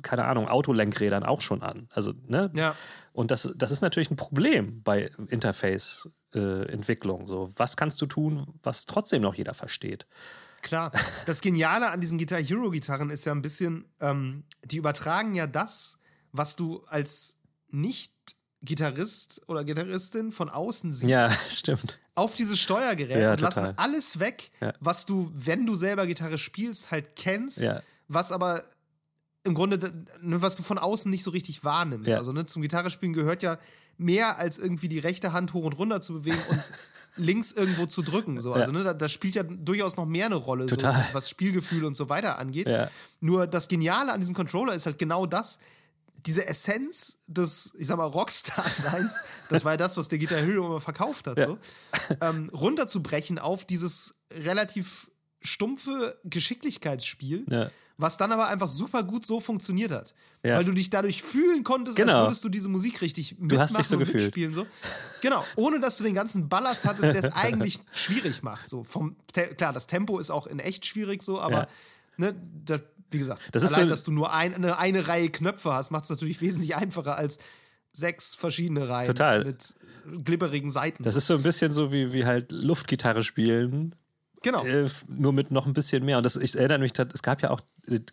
keine 0.01 0.25
Ahnung, 0.25 0.47
Autolenkrädern 0.47 1.23
auch 1.23 1.41
schon 1.41 1.61
an. 1.61 1.87
Also, 1.91 2.13
ne? 2.27 2.51
Ja. 2.53 2.75
Und 3.11 3.31
das, 3.31 3.51
das 3.55 3.71
ist 3.71 3.81
natürlich 3.81 4.11
ein 4.11 4.15
Problem 4.15 4.81
bei 4.81 5.09
Interface-Entwicklung. 5.27 7.27
so, 7.27 7.51
was 7.55 7.77
kannst 7.77 8.01
du 8.01 8.05
tun, 8.05 8.59
was 8.63 8.85
trotzdem 8.85 9.21
noch 9.21 9.35
jeder 9.35 9.53
versteht? 9.53 10.07
Klar. 10.61 10.91
Das 11.25 11.41
Geniale 11.41 11.91
an 11.91 12.01
diesen 12.01 12.17
Guitar 12.17 12.41
Hero 12.41 12.71
Gitarren 12.71 13.09
ist 13.09 13.25
ja 13.25 13.33
ein 13.33 13.41
bisschen, 13.41 13.85
ähm, 13.99 14.45
die 14.63 14.77
übertragen 14.77 15.35
ja 15.35 15.45
das, 15.45 15.97
was 16.31 16.55
du 16.55 16.83
als 16.87 17.37
Nicht-Gitarrist 18.67 19.41
oder 19.47 19.63
Gitarristin 19.63 20.31
von 20.31 20.49
außen 20.49 20.93
siehst, 20.93 21.09
Ja, 21.09 21.31
stimmt. 21.49 21.99
auf 22.15 22.33
dieses 22.35 22.59
Steuergerät 22.59 23.21
Ja, 23.21 23.31
und 23.33 23.41
lassen 23.41 23.59
total. 23.65 23.73
alles 23.77 24.19
weg, 24.19 24.51
Ja. 24.61 24.73
was 24.79 25.05
du, 25.05 25.31
wenn 25.33 25.65
du 25.65 25.75
selber 25.75 26.07
Gitarre 26.07 26.37
spielst, 26.37 26.91
halt 26.91 27.15
kennst, 27.15 27.61
Ja. 27.61 27.81
was 28.07 28.31
aber 28.31 28.63
im 29.43 29.53
Grunde, 29.55 30.05
ne, 30.21 30.41
was 30.41 30.55
du 30.55 30.63
von 30.63 30.77
außen 30.77 31.11
nicht 31.11 31.23
so 31.23 31.31
richtig 31.31 31.65
wahrnimmst. 31.65 32.11
Also 32.13 32.31
ne, 32.31 32.45
zum 32.45 32.61
Gitarrespielen 32.61 33.13
gehört 33.13 33.43
ja 33.43 33.57
mehr 33.97 34.37
als 34.39 34.57
irgendwie 34.57 34.87
die 34.87 34.99
rechte 34.99 35.33
Hand 35.33 35.53
hoch 35.53 35.65
und 35.65 35.73
runter 35.73 35.99
zu 36.01 36.13
bewegen 36.13 36.39
und 36.49 36.61
links 37.17 37.51
irgendwo 37.51 37.85
zu 37.85 38.01
drücken. 38.01 38.39
So. 38.39 38.53
Also 38.53 38.71
ne, 38.71 38.85
da, 38.85 38.93
da 38.93 39.09
spielt 39.09 39.35
ja 39.35 39.43
durchaus 39.43 39.97
noch 39.97 40.05
mehr 40.05 40.27
eine 40.27 40.35
Rolle, 40.35 40.67
so, 40.69 40.77
was 41.11 41.29
Spielgefühl 41.29 41.83
und 41.83 41.95
so 41.97 42.07
weiter 42.07 42.39
angeht. 42.39 42.69
Nur 43.19 43.45
das 43.45 43.67
Geniale 43.67 44.13
an 44.13 44.21
diesem 44.21 44.33
Controller 44.33 44.73
ist 44.73 44.85
halt 44.85 44.97
genau 44.97 45.25
das, 45.25 45.59
diese 46.25 46.45
Essenz 46.47 47.19
des, 47.27 47.73
ich 47.77 47.87
sag 47.87 47.97
mal, 47.97 48.05
Rockstar-Seins, 48.05 49.21
das 49.49 49.65
war 49.65 49.73
ja 49.73 49.77
das, 49.77 49.97
was 49.97 50.07
der 50.07 50.19
Guitar 50.19 50.39
Hero 50.39 50.65
immer 50.67 50.81
verkauft 50.81 51.27
hat, 51.27 51.37
Ja. 51.37 51.47
so, 51.47 51.57
ähm, 52.21 52.49
runterzubrechen 52.53 53.39
auf 53.39 53.65
dieses 53.65 54.15
relativ 54.31 55.09
stumpfe 55.41 56.17
Geschicklichkeitsspiel, 56.23 57.45
Ja. 57.49 57.69
was 57.97 58.17
dann 58.17 58.31
aber 58.31 58.47
einfach 58.47 58.69
super 58.69 59.03
gut 59.03 59.25
so 59.25 59.39
funktioniert 59.39 59.91
hat. 59.91 60.13
Ja. 60.43 60.57
Weil 60.57 60.65
du 60.65 60.71
dich 60.71 60.89
dadurch 60.89 61.21
fühlen 61.21 61.63
konntest, 61.63 61.97
Genau. 61.97 62.19
als 62.19 62.27
würdest 62.27 62.43
du 62.45 62.49
diese 62.49 62.69
Musik 62.69 63.01
richtig 63.01 63.37
mitmachen 63.39 63.59
hast 63.61 63.77
dich 63.77 63.87
so 63.87 63.95
und 63.95 63.99
gefühlt. 63.99 64.23
mitspielen. 64.25 64.53
So. 64.53 64.65
Genau, 65.21 65.43
ohne 65.55 65.79
dass 65.79 65.97
du 65.97 66.03
den 66.03 66.13
ganzen 66.13 66.49
Ballast 66.49 66.85
hattest, 66.85 67.03
der 67.13 67.15
es 67.23 67.31
eigentlich 67.33 67.79
schwierig 67.91 68.41
macht. 68.43 68.69
So 68.69 68.83
vom, 68.83 69.15
klar, 69.57 69.73
das 69.73 69.87
Tempo 69.87 70.19
ist 70.19 70.29
auch 70.31 70.47
in 70.47 70.59
echt 70.59 70.85
schwierig 70.85 71.21
so, 71.21 71.39
aber 71.39 71.67
ne, 72.17 72.35
da, 72.65 72.79
wie 73.13 73.19
gesagt, 73.19 73.49
Das 73.51 73.63
ist 73.63 73.73
allein, 73.73 73.85
so- 73.85 73.89
dass 73.91 74.03
du 74.03 74.11
nur 74.11 74.33
ein, 74.33 74.53
eine, 74.53 74.77
eine 74.77 75.07
Reihe 75.07 75.29
Knöpfe 75.29 75.73
hast, 75.73 75.91
macht 75.91 76.03
es 76.05 76.09
natürlich 76.09 76.41
wesentlich 76.41 76.75
einfacher 76.75 77.15
als 77.17 77.37
sechs 77.91 78.35
verschiedene 78.35 78.89
Reihen 78.89 79.05
Total. 79.07 79.45
mit 79.45 79.75
glibberigen 80.25 80.71
Seiten. 80.71 81.03
Das 81.03 81.15
ist 81.15 81.27
so 81.27 81.35
ein 81.35 81.43
bisschen 81.43 81.71
so 81.71 81.91
wie, 81.91 82.11
wie 82.11 82.25
halt 82.25 82.51
Luftgitarre 82.51 83.23
spielen, 83.23 83.95
genau. 84.41 84.65
äh, 84.65 84.89
nur 85.07 85.31
mit 85.31 85.51
noch 85.51 85.65
ein 85.67 85.73
bisschen 85.73 86.03
mehr. 86.03 86.17
Und 86.17 86.23
das, 86.25 86.35
ich 86.35 86.55
erinnere 86.57 86.79
mich, 86.79 86.91
es 86.97 87.21
gab 87.21 87.41
ja 87.41 87.51
auch, 87.51 87.61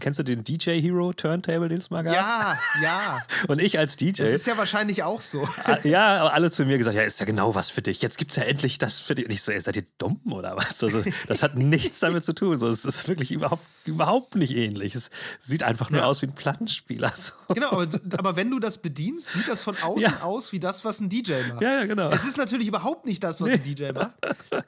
kennst 0.00 0.18
du 0.18 0.22
den 0.24 0.42
DJ 0.44 0.80
Hero 0.80 1.12
Turntable, 1.12 1.68
den 1.68 1.78
es 1.78 1.90
mal 1.90 2.02
gab? 2.02 2.14
ja, 2.14 2.58
ja. 2.82 3.22
Und 3.48 3.60
ich 3.60 3.78
als 3.78 3.96
DJ. 3.96 4.22
Das 4.22 4.30
ist 4.32 4.46
ja 4.46 4.56
wahrscheinlich 4.56 5.02
auch 5.02 5.20
so. 5.20 5.48
Ah, 5.64 5.78
Ja, 5.84 6.20
aber 6.20 6.32
alle 6.34 6.50
zu 6.50 6.64
mir 6.64 6.76
gesagt, 6.78 6.96
ja, 6.96 7.02
ist 7.02 7.20
ja 7.20 7.26
genau 7.26 7.54
was 7.54 7.70
für 7.70 7.82
dich. 7.82 8.02
Jetzt 8.02 8.18
gibt 8.18 8.32
es 8.32 8.36
ja 8.38 8.44
endlich 8.44 8.78
das 8.78 8.98
für 8.98 9.14
dich. 9.14 9.26
Und 9.26 9.30
ich 9.32 9.42
so, 9.42 9.52
ey, 9.52 9.60
seid 9.60 9.76
ihr 9.76 9.84
dumm 9.98 10.20
oder 10.32 10.56
was? 10.56 10.82
Also, 10.82 11.04
das 11.28 11.42
hat 11.42 11.54
nichts 11.56 12.00
damit 12.00 12.24
zu 12.24 12.32
tun. 12.32 12.58
So, 12.58 12.68
es 12.68 12.84
ist 12.84 13.06
wirklich 13.08 13.30
überhaupt, 13.30 13.64
überhaupt 13.84 14.34
nicht 14.34 14.56
ähnlich. 14.56 14.94
Es 14.94 15.10
sieht 15.38 15.62
einfach 15.62 15.90
nur 15.90 16.00
Ja. 16.00 16.06
aus 16.06 16.22
wie 16.22 16.26
ein 16.26 16.34
Plattenspieler. 16.34 17.12
So. 17.14 17.32
Genau, 17.54 17.70
aber, 17.70 17.88
aber 18.18 18.36
wenn 18.36 18.50
du 18.50 18.58
das 18.58 18.78
bedienst, 18.78 19.32
sieht 19.32 19.46
das 19.48 19.62
von 19.62 19.76
außen 19.76 20.00
Ja. 20.02 20.22
aus 20.22 20.50
wie 20.52 20.58
das, 20.60 20.84
was 20.84 21.00
ein 21.00 21.08
DJ 21.08 21.34
macht. 21.48 21.62
Ja, 21.62 21.80
ja, 21.80 21.84
genau. 21.86 22.10
Es 22.10 22.24
ist 22.24 22.36
natürlich 22.36 22.66
überhaupt 22.68 23.06
nicht 23.06 23.22
das, 23.22 23.40
was 23.40 23.52
ein 23.52 23.62
DJ 23.62 23.92
macht. 23.92 24.12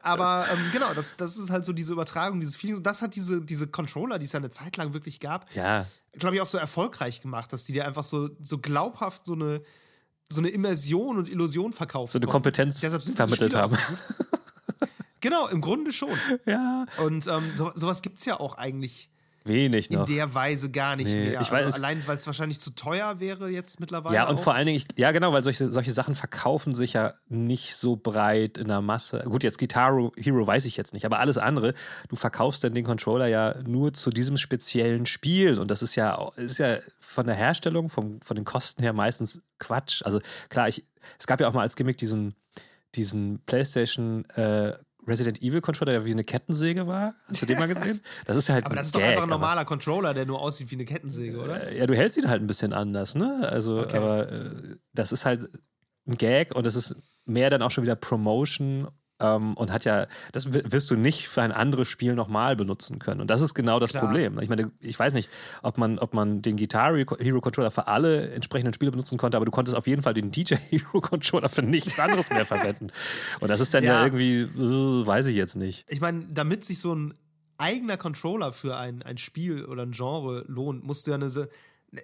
Aber 0.03 0.47
ähm, 0.53 0.59
genau, 0.73 0.93
das, 0.95 1.17
das 1.17 1.37
ist 1.37 1.51
halt 1.51 1.65
so 1.65 1.73
diese 1.73 1.93
Übertragung, 1.93 2.41
dieses 2.41 2.57
Feeling. 2.57 2.83
Das 2.83 3.03
hat 3.03 3.15
diese, 3.17 3.41
diese 3.41 3.67
Controller, 3.67 4.19
die 4.19 4.27
es 4.27 4.33
ja 4.33 4.39
eine 4.39 4.51
Zeit 4.51 4.77
lang 4.77 4.92
wirklich 4.95 5.21
gab, 5.21 5.47
Ja, 5.55 5.87
glaube 6.13 6.37
ich, 6.37 6.41
auch 6.41 6.47
so 6.47 6.59
erfolgreich 6.59 7.21
gemacht, 7.21 7.53
dass 7.53 7.65
die 7.65 7.73
dir 7.73 7.87
einfach 7.87 8.05
so, 8.05 8.31
so 8.43 8.59
glaubhaft 8.59 9.25
so 9.27 9.35
eine, 9.35 9.63
so 10.29 10.41
eine 10.41 10.49
Immersion 10.49 11.19
und 11.19 11.29
Illusion 11.29 11.73
verkauft 11.73 12.13
so 12.13 12.19
eine 12.19 12.27
Kompetenz 12.27 12.81
vermittelt 12.81 13.55
haben. 13.55 13.77
Genau, 15.21 15.47
im 15.47 15.61
Grunde 15.61 15.93
schon. 15.93 16.11
Ja, 16.47 16.85
Und 16.99 17.27
ähm, 17.29 17.53
so, 17.55 17.71
sowas 17.75 18.03
gibt 18.03 18.19
es 18.19 18.25
ja 18.25 18.41
auch 18.41 18.57
eigentlich 18.57 19.12
wenig 19.45 19.91
in 19.91 19.99
noch. 19.99 20.07
der 20.07 20.35
Weise 20.35 20.71
gar 20.71 20.97
nicht 20.97 21.13
Nee, 21.13 21.31
mehr. 21.31 21.41
ich 21.41 21.49
weiß- 21.49 21.65
also 21.65 21.77
allein, 21.79 22.03
weil 22.07 22.17
es 22.17 22.27
wahrscheinlich 22.27 22.61
zu 22.61 22.71
teuer 22.71 23.21
wäre 23.21 23.49
jetzt 23.49 23.81
mittlerweile. 23.81 24.15
Ja, 24.15 24.29
und 24.29 24.37
auch. 24.37 24.43
vor 24.43 24.55
allen 24.55 24.67
Dingen, 24.67 24.77
ich, 24.79 24.87
ja 24.99 25.11
genau, 25.13 25.33
weil 25.33 25.45
solche, 25.45 25.73
solche 25.73 25.93
Sachen 25.93 26.15
verkaufen 26.15 26.75
sich 26.75 26.93
ja 26.95 27.15
nicht 27.29 27.77
so 27.77 27.97
breit 27.97 28.59
in 28.59 28.69
der 28.69 28.81
Masse. 28.81 29.23
Gut, 29.27 29.43
jetzt 29.43 29.59
Guitar 29.59 30.11
Hero 30.17 30.47
weiß 30.47 30.65
ich 30.67 30.77
jetzt 30.77 30.95
nicht, 30.95 31.05
aber 31.07 31.19
alles 31.21 31.39
andere, 31.39 31.75
du 32.09 32.17
verkaufst 32.17 32.65
dann 32.65 32.75
den 32.75 32.85
Controller 32.85 33.27
ja 33.27 33.57
nur 33.67 33.93
zu 33.93 34.11
diesem 34.11 34.37
speziellen 34.37 35.07
Spiel 35.07 35.59
und 35.59 35.71
das 35.71 35.83
ist 35.83 35.95
ja, 35.95 36.31
ist 36.37 36.59
ja 36.59 36.79
von 37.01 37.27
der 37.27 37.35
Herstellung, 37.37 37.89
vom, 37.89 38.21
von 38.21 38.37
den 38.37 38.45
Kosten 38.45 38.83
her 38.83 38.93
meistens 38.93 39.43
Quatsch. 39.59 40.03
Also 40.05 40.21
klar, 40.49 40.69
ich, 40.69 40.85
es 41.19 41.27
gab 41.27 41.41
ja 41.41 41.49
auch 41.49 41.53
mal 41.53 41.63
als 41.63 41.77
Gimmick 41.77 41.99
diesen, 41.99 42.35
diesen 42.95 43.41
PlayStation 43.47 44.25
äh, 44.31 44.73
Resident 45.07 45.43
Evil 45.43 45.61
Controller, 45.61 45.93
der 45.93 46.05
wie 46.05 46.13
eine 46.13 46.25
Kettensäge 46.25 46.87
war. 46.87 47.15
Hast 47.29 47.43
du 47.43 47.47
den 47.47 47.59
mal 47.59 47.67
gesehen? 47.67 48.01
Das 48.25 48.37
ist 48.37 48.49
ja 48.49 48.55
halt 48.55 48.67
Aber 48.67 48.77
das 48.77 48.87
ist 48.87 48.95
doch 48.95 49.01
Gag, 49.01 49.11
einfach 49.11 49.25
ein 49.25 49.29
normaler 49.29 49.65
Controller, 49.65 50.15
der 50.15 50.27
nur 50.27 50.41
aussieht 50.41 50.71
wie 50.71 50.77
eine 50.77 50.85
Kettensäge, 50.85 51.39
oder? 51.41 51.69
äh, 51.69 51.79
Ja, 51.79 51.87
du 51.87 51.95
hältst 51.95 52.17
ihn 52.19 52.29
halt 52.29 52.41
ein 52.41 52.47
bisschen 52.47 52.73
anders, 52.73 53.15
ne? 53.15 53.49
Also, 53.51 53.81
Okay. 53.81 53.97
aber 53.97 54.31
äh, 54.31 54.77
das 54.93 55.11
ist 55.13 55.25
halt 55.25 55.49
ein 56.07 56.17
Gag 56.17 56.55
und 56.55 56.67
das 56.67 56.77
ist 56.77 56.95
mehr 57.25 57.51
dann 57.51 57.63
auch 57.63 57.71
schon 57.71 57.83
wieder 57.85 57.97
Promotion 57.97 58.89
ähm, 59.23 59.55
und 59.55 59.71
hat 59.73 59.85
ja, 59.85 60.07
das 60.33 60.53
wi- 60.53 60.63
wirst 60.65 60.91
du 60.91 60.97
nicht 60.97 61.29
für 61.29 61.41
ein 61.43 61.53
anderes 61.53 61.89
Spiel 61.89 62.15
nochmal 62.15 62.57
benutzen 62.57 62.99
können. 62.99 63.21
Und 63.21 63.31
das 63.31 63.41
ist 63.41 63.55
genau 63.55 63.79
das 63.79 63.93
Klar. 63.93 64.05
Problem. 64.05 64.39
Ich 64.41 64.49
meine, 64.49 64.71
ich 64.81 64.99
weiß 64.99 65.15
nicht, 65.15 65.31
ob 65.63 65.79
man, 65.79 65.99
ob 65.99 66.13
man 66.13 66.43
den 66.43 66.57
Guitar 66.57 66.95
Hero 66.97 67.41
Controller 67.41 67.71
für 67.71 67.87
alle 67.87 68.31
entsprechenden 68.33 68.75
Spiele 68.75 68.91
benutzen 68.91 69.17
konnte, 69.19 69.37
aber 69.37 69.47
du 69.47 69.53
konntest 69.53 69.77
auf 69.77 69.87
jeden 69.87 70.03
Fall 70.03 70.15
den 70.15 70.31
DJ 70.33 70.55
Hero 70.71 71.01
Controller 71.01 71.49
für 71.49 71.63
nichts 71.63 71.99
anderes 72.01 72.29
mehr 72.31 72.45
verwenden. 72.45 72.89
Und 73.41 73.49
das 73.49 73.61
ist 73.61 73.73
dann 73.73 73.85
ja, 73.85 73.95
Ja. 74.01 74.05
irgendwie, 74.05 74.41
äh, 74.43 75.07
weiß 75.07 75.27
ich 75.27 75.37
jetzt 75.37 75.57
nicht. 75.57 75.85
Ich 75.89 76.01
meine, 76.01 76.27
damit 76.31 76.65
sich 76.65 76.79
so 76.81 76.95
ein 76.95 77.15
eigener 77.59 77.97
Controller 77.97 78.53
für 78.53 78.77
ein, 78.77 79.03
ein 79.03 79.19
Spiel 79.19 79.65
oder 79.65 79.83
ein 79.85 79.93
Genre 79.93 80.45
lohnt, 80.49 80.83
musst 80.85 81.07
du 81.07 81.13
ja 81.13 81.15
eine, 81.17 81.31
so- 81.31 81.47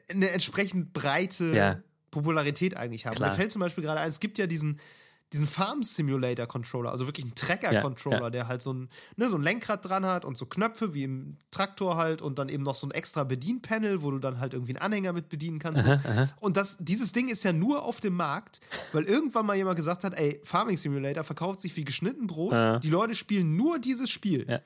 eine 0.08 0.30
entsprechend 0.30 0.92
breite 0.92 1.52
Ja. 1.56 1.76
Popularität 2.10 2.76
eigentlich 2.76 3.06
haben. 3.06 3.16
Klar. 3.16 3.30
Mir 3.30 3.34
fällt 3.36 3.52
zum 3.52 3.60
Beispiel 3.60 3.84
gerade 3.84 4.00
ein, 4.00 4.08
es 4.08 4.20
gibt 4.20 4.38
ja 4.38 4.46
diesen, 4.46 4.78
diesen 5.32 5.46
Farm 5.46 5.82
Simulator 5.82 6.46
Controller, 6.46 6.90
also 6.90 7.06
wirklich 7.06 7.26
einen 7.26 7.34
Trecker-Controller, 7.34 8.16
Ja, 8.18 8.22
ja. 8.24 8.30
der 8.30 8.48
halt 8.48 8.62
so 8.62 8.72
ein, 8.72 8.88
ne, 9.16 9.28
so 9.28 9.36
ein 9.36 9.42
Lenkrad 9.42 9.84
dran 9.86 10.06
hat 10.06 10.24
und 10.24 10.38
so 10.38 10.46
Knöpfe 10.46 10.94
wie 10.94 11.04
im 11.04 11.36
Traktor 11.50 11.96
halt 11.96 12.22
und 12.22 12.38
dann 12.38 12.48
eben 12.48 12.62
noch 12.62 12.74
so 12.74 12.86
ein 12.86 12.92
extra 12.92 13.24
Bedienpanel, 13.24 14.02
wo 14.02 14.10
du 14.10 14.18
dann 14.18 14.40
halt 14.40 14.54
irgendwie 14.54 14.72
einen 14.72 14.82
Anhänger 14.82 15.12
mit 15.12 15.28
bedienen 15.28 15.58
kannst. 15.58 15.84
Und 16.40 16.56
das, 16.56 16.78
dieses 16.78 17.12
Ding 17.12 17.28
ist 17.28 17.44
ja 17.44 17.52
nur 17.52 17.82
auf 17.82 18.00
dem 18.00 18.14
Markt, 18.14 18.60
weil 18.92 19.04
irgendwann 19.04 19.44
mal 19.44 19.54
jemand 19.56 19.76
gesagt 19.76 20.02
hat, 20.04 20.14
ey, 20.18 20.40
Farming 20.44 20.76
Simulator 20.78 21.24
verkauft 21.24 21.60
sich 21.60 21.76
wie 21.76 21.84
geschnitten 21.84 22.26
Brot, 22.26 22.52
Ja. 22.52 22.78
die 22.78 22.90
Leute 22.90 23.14
spielen 23.14 23.54
nur 23.56 23.78
dieses 23.78 24.08
Spiel. 24.10 24.46
Ja. 24.48 24.60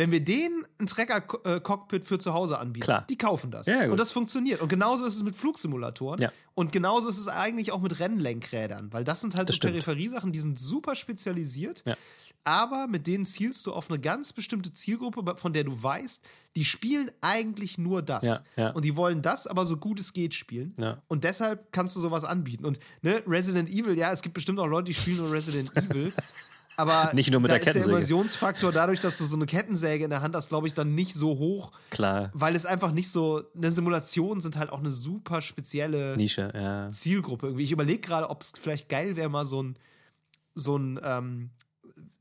Wenn 0.00 0.12
wir 0.12 0.24
denen 0.24 0.66
ein 0.78 0.86
Trecker-Cockpit 0.86 2.06
für 2.06 2.18
zu 2.18 2.32
Hause 2.32 2.58
anbieten, 2.58 2.84
Klar. 2.84 3.04
die 3.10 3.18
kaufen 3.18 3.50
das. 3.50 3.66
Ja, 3.66 3.90
und 3.90 3.98
das 4.00 4.10
funktioniert. 4.12 4.62
Und 4.62 4.68
genauso 4.70 5.04
ist 5.04 5.14
es 5.14 5.22
mit 5.22 5.36
Flugsimulatoren. 5.36 6.22
Ja. 6.22 6.32
Und 6.54 6.72
genauso 6.72 7.10
ist 7.10 7.18
es 7.18 7.28
eigentlich 7.28 7.70
auch 7.70 7.82
mit 7.82 8.00
Rennlenkrädern, 8.00 8.94
weil 8.94 9.04
das 9.04 9.20
sind 9.20 9.36
halt 9.36 9.50
Das 9.50 9.56
so. 9.56 9.60
Peripheriesachen, 9.68 10.32
die 10.32 10.40
sind 10.40 10.58
super 10.58 10.94
spezialisiert. 10.94 11.82
Ja. 11.84 11.98
Aber 12.44 12.86
mit 12.86 13.06
denen 13.06 13.26
zielst 13.26 13.66
du 13.66 13.74
auf 13.74 13.90
eine 13.90 14.00
ganz 14.00 14.32
bestimmte 14.32 14.72
Zielgruppe, 14.72 15.36
von 15.36 15.52
der 15.52 15.64
du 15.64 15.82
weißt, 15.82 16.24
die 16.56 16.64
spielen 16.64 17.10
eigentlich 17.20 17.76
nur 17.76 18.00
das. 18.00 18.24
Ja, 18.24 18.40
ja. 18.56 18.70
Und 18.70 18.86
die 18.86 18.96
wollen 18.96 19.20
das 19.20 19.46
aber 19.46 19.66
so 19.66 19.76
gut 19.76 20.00
es 20.00 20.14
geht 20.14 20.32
spielen. 20.32 20.72
Ja. 20.78 21.02
Und 21.08 21.24
deshalb 21.24 21.72
kannst 21.72 21.94
du 21.94 22.00
sowas 22.00 22.24
anbieten. 22.24 22.64
Und 22.64 22.80
ne, 23.02 23.22
Resident 23.26 23.68
Evil, 23.68 23.98
ja, 23.98 24.12
es 24.12 24.22
gibt 24.22 24.32
bestimmt 24.32 24.58
auch 24.60 24.66
Leute, 24.66 24.86
die 24.86 24.94
spielen 24.94 25.18
nur 25.18 25.30
Resident 25.30 25.76
Evil. 25.76 26.10
Aber 26.80 27.10
Nicht 27.14 27.30
nur 27.30 27.40
mit 27.40 27.50
da 27.50 27.58
der 27.58 27.66
ist 27.66 27.74
der. 27.74 27.86
Immersionsfaktor 27.86 28.72
dadurch, 28.72 29.00
dass 29.00 29.18
du 29.18 29.24
so 29.24 29.36
eine 29.36 29.46
Kettensäge 29.46 30.04
in 30.04 30.10
der 30.10 30.22
Hand 30.22 30.34
hast, 30.34 30.48
glaube 30.48 30.66
ich, 30.66 30.74
dann 30.74 30.94
nicht 30.94 31.14
so 31.14 31.38
hoch, 31.38 31.72
Klar. 31.90 32.30
weil 32.32 32.56
es 32.56 32.64
einfach 32.64 32.92
nicht 32.92 33.10
so. 33.10 33.42
Eine 33.54 33.70
Simulation 33.70 34.40
sind 34.40 34.56
halt 34.56 34.70
auch 34.70 34.78
eine 34.78 34.90
super 34.90 35.40
spezielle 35.40 36.16
Nische, 36.16 36.50
ja. 36.54 36.90
Zielgruppe 36.90 37.46
irgendwie. 37.48 37.64
Ich 37.64 37.72
überlege 37.72 38.00
gerade, 38.00 38.30
ob 38.30 38.42
es 38.42 38.52
vielleicht 38.58 38.88
geil 38.88 39.16
wäre, 39.16 39.28
mal 39.28 39.44
so 39.44 39.62
ein 39.62 39.76
so 40.54 40.76
ein 40.76 40.98
ähm, 41.02 41.50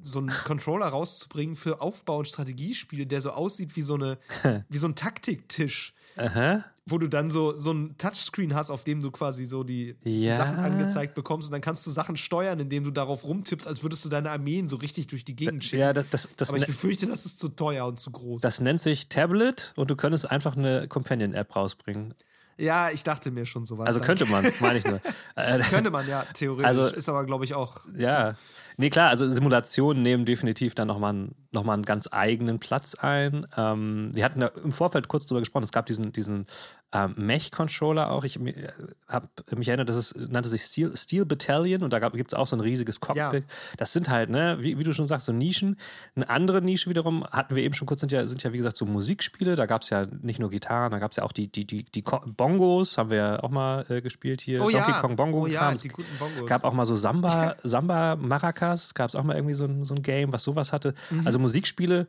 so 0.01 0.20
einen 0.20 0.30
Controller 0.45 0.88
rauszubringen 0.88 1.55
für 1.55 1.82
Aufbau- 1.82 2.20
und 2.20 2.28
Strategiespiele, 2.28 3.05
der 3.05 3.22
so 3.22 3.32
aussieht 3.32 3.76
wie 3.76 3.82
so 3.82 3.95
eine 3.95 4.18
wie 4.70 4.78
so 4.78 4.88
ein 4.88 4.95
Taktiktisch, 4.95 5.93
Aha. 6.18 6.66
Wo 6.92 6.98
du 6.98 7.08
dann 7.08 7.30
so 7.30 7.56
so 7.56 7.72
ein 7.72 7.96
Touchscreen 7.98 8.56
hast, 8.56 8.70
auf 8.70 8.84
dem 8.84 9.02
du 9.02 9.12
quasi 9.12 9.46
so 9.46 9.64
die, 9.64 9.96
die 10.04 10.24
Ja. 10.26 10.38
Sachen 10.38 10.58
angezeigt 10.58 11.16
bekommst 11.16 11.48
und 11.50 11.52
dann 11.54 11.62
kannst 11.62 11.86
du 11.86 11.92
Sachen 11.92 12.18
steuern, 12.18 12.60
indem 12.60 12.84
du 12.84 12.92
darauf 12.92 13.24
rumtippst, 13.24 13.68
als 13.68 13.84
würdest 13.84 14.04
du 14.06 14.10
deine 14.10 14.32
Armeen 14.32 14.68
so 14.68 14.76
richtig 14.78 15.08
durch 15.08 15.26
die 15.26 15.36
Gegend 15.36 15.64
schicken. 15.64 15.82
Ja, 15.82 15.94
das, 15.94 16.06
das, 16.10 16.30
das, 16.38 16.50
Aber 16.50 16.58
ich 16.58 16.62
ne- 16.62 16.68
befürchte, 16.68 17.06
das 17.08 17.26
ist 17.26 17.40
zu 17.40 17.50
teuer 17.50 17.86
und 17.86 18.00
zu 18.00 18.12
groß. 18.12 18.42
das 18.42 18.60
nennt 18.62 18.82
sich 18.82 19.10
Tablet 19.10 19.74
und 19.76 19.90
du 19.90 19.96
könntest 19.96 20.30
einfach 20.30 20.56
eine 20.58 20.88
Companion-App 20.88 21.56
rausbringen. 21.56 22.14
Ja, 22.58 22.90
ich 22.92 23.04
dachte 23.04 23.32
mir 23.32 23.46
schon 23.46 23.66
sowas. 23.66 23.88
Also 23.88 24.02
könnte 24.02 24.26
man, 24.26 24.46
meine 24.60 24.80
ich 24.80 24.84
nur. 24.86 25.00
Äh, 25.38 25.60
könnte 25.60 25.92
man, 25.92 26.06
ja, 26.10 26.26
theoretisch. 26.34 26.66
Also, 26.68 26.88
ist 26.88 27.08
aber, 27.08 27.24
glaube 27.26 27.46
ich, 27.46 27.54
auch. 27.56 27.78
Ja. 27.96 28.36
Nee, 28.76 28.90
klar, 28.90 29.08
also 29.10 29.30
Simulationen 29.30 30.04
nehmen 30.04 30.26
definitiv 30.26 30.76
dann 30.76 30.90
nochmal 30.90 31.12
einen, 31.12 31.36
noch 31.52 31.66
einen 31.66 31.84
ganz 31.86 32.10
eigenen 32.12 32.60
Platz 32.60 32.96
ein. 32.96 33.48
Ähm, 33.56 34.12
wir 34.14 34.26
hatten 34.26 34.42
ja 34.42 34.48
im 34.48 34.74
Vorfeld 34.74 35.08
kurz 35.08 35.26
drüber 35.26 35.40
gesprochen, 35.40 35.64
es 35.64 35.72
gab 35.72 35.86
diesen, 35.86 36.12
diesen 36.12 36.48
ähm, 36.92 37.14
Mech-Controller 37.18 38.10
auch. 38.10 38.24
Ich 38.24 38.40
äh, 38.40 38.68
habe 39.08 39.28
mich 39.56 39.68
erinnert, 39.68 39.90
das 39.90 39.98
ist, 39.98 40.18
nannte 40.18 40.50
sich 40.50 40.64
Steel, 40.64 40.96
Steel 40.96 41.26
Battalion 41.26 41.84
und 41.84 41.94
da 41.94 42.00
gibt 42.10 42.34
es 42.34 42.38
auch 42.38 42.48
so 42.48 42.56
ein 42.56 42.62
riesiges 42.62 43.00
Cockpit. 43.00 43.44
Ja. 43.44 43.56
Das 43.78 43.94
sind 43.94 44.10
halt, 44.10 44.30
ne, 44.30 44.58
wie, 44.60 44.80
wie, 44.80 44.84
du 44.84 44.92
schon 44.94 45.06
sagst, 45.06 45.28
so 45.28 45.32
Nischen. 45.32 45.78
Eine 46.16 46.30
andere 46.30 46.62
Nische 46.62 46.90
wiederum 46.90 47.24
hatten 47.26 47.56
wir 47.56 47.64
eben 47.64 47.76
schon 47.76 47.86
kurz, 47.86 48.00
sind 48.00 48.12
ja, 48.12 48.28
sind 48.28 48.42
ja 48.44 48.54
wie 48.54 48.58
gesagt 48.58 48.76
so 48.76 48.86
Musikspiele. 48.86 49.56
Da 49.56 49.68
gab 49.68 49.84
es 49.84 49.92
ja 49.92 50.08
nicht 50.22 50.40
nur 50.40 50.50
Gitarren, 50.50 50.92
da 50.92 50.98
gab 50.98 51.12
es 51.12 51.18
ja 51.18 51.24
auch 51.24 51.32
die, 51.32 51.52
die, 51.52 51.66
die, 51.66 51.84
die 51.84 52.02
Bongos, 52.02 52.98
haben 52.98 53.12
wir 53.12 53.18
ja 53.18 53.44
auch 53.44 53.50
mal 53.50 53.86
äh, 53.90 54.02
gespielt 54.02 54.42
hier. 54.42 54.62
Oh, 54.62 54.70
Donkey 54.70 54.92
ja. 54.92 55.02
Kong 55.02 55.16
Bongo. 55.16 55.42
Oh 55.42 55.48
ja, 55.48 55.72
die 55.74 55.88
guten 55.90 56.18
Bongos. 56.18 56.50
gab 56.50 56.64
auch 56.64 56.74
mal 56.74 56.86
so 56.86 56.96
Samba, 56.96 57.56
Samba 57.60 58.16
Maracas, 58.16 58.96
gab 58.96 59.10
es 59.10 59.16
auch 59.16 59.24
mal 59.24 59.36
irgendwie 59.36 59.56
so 59.56 59.66
ein, 59.66 59.86
so 59.86 59.94
ein 59.94 60.02
Game, 60.02 60.32
was 60.34 60.44
sowas 60.44 60.74
hatte. 60.74 60.96
Mhm. 61.12 61.28
Also 61.28 61.38
Musikspiele 61.38 62.08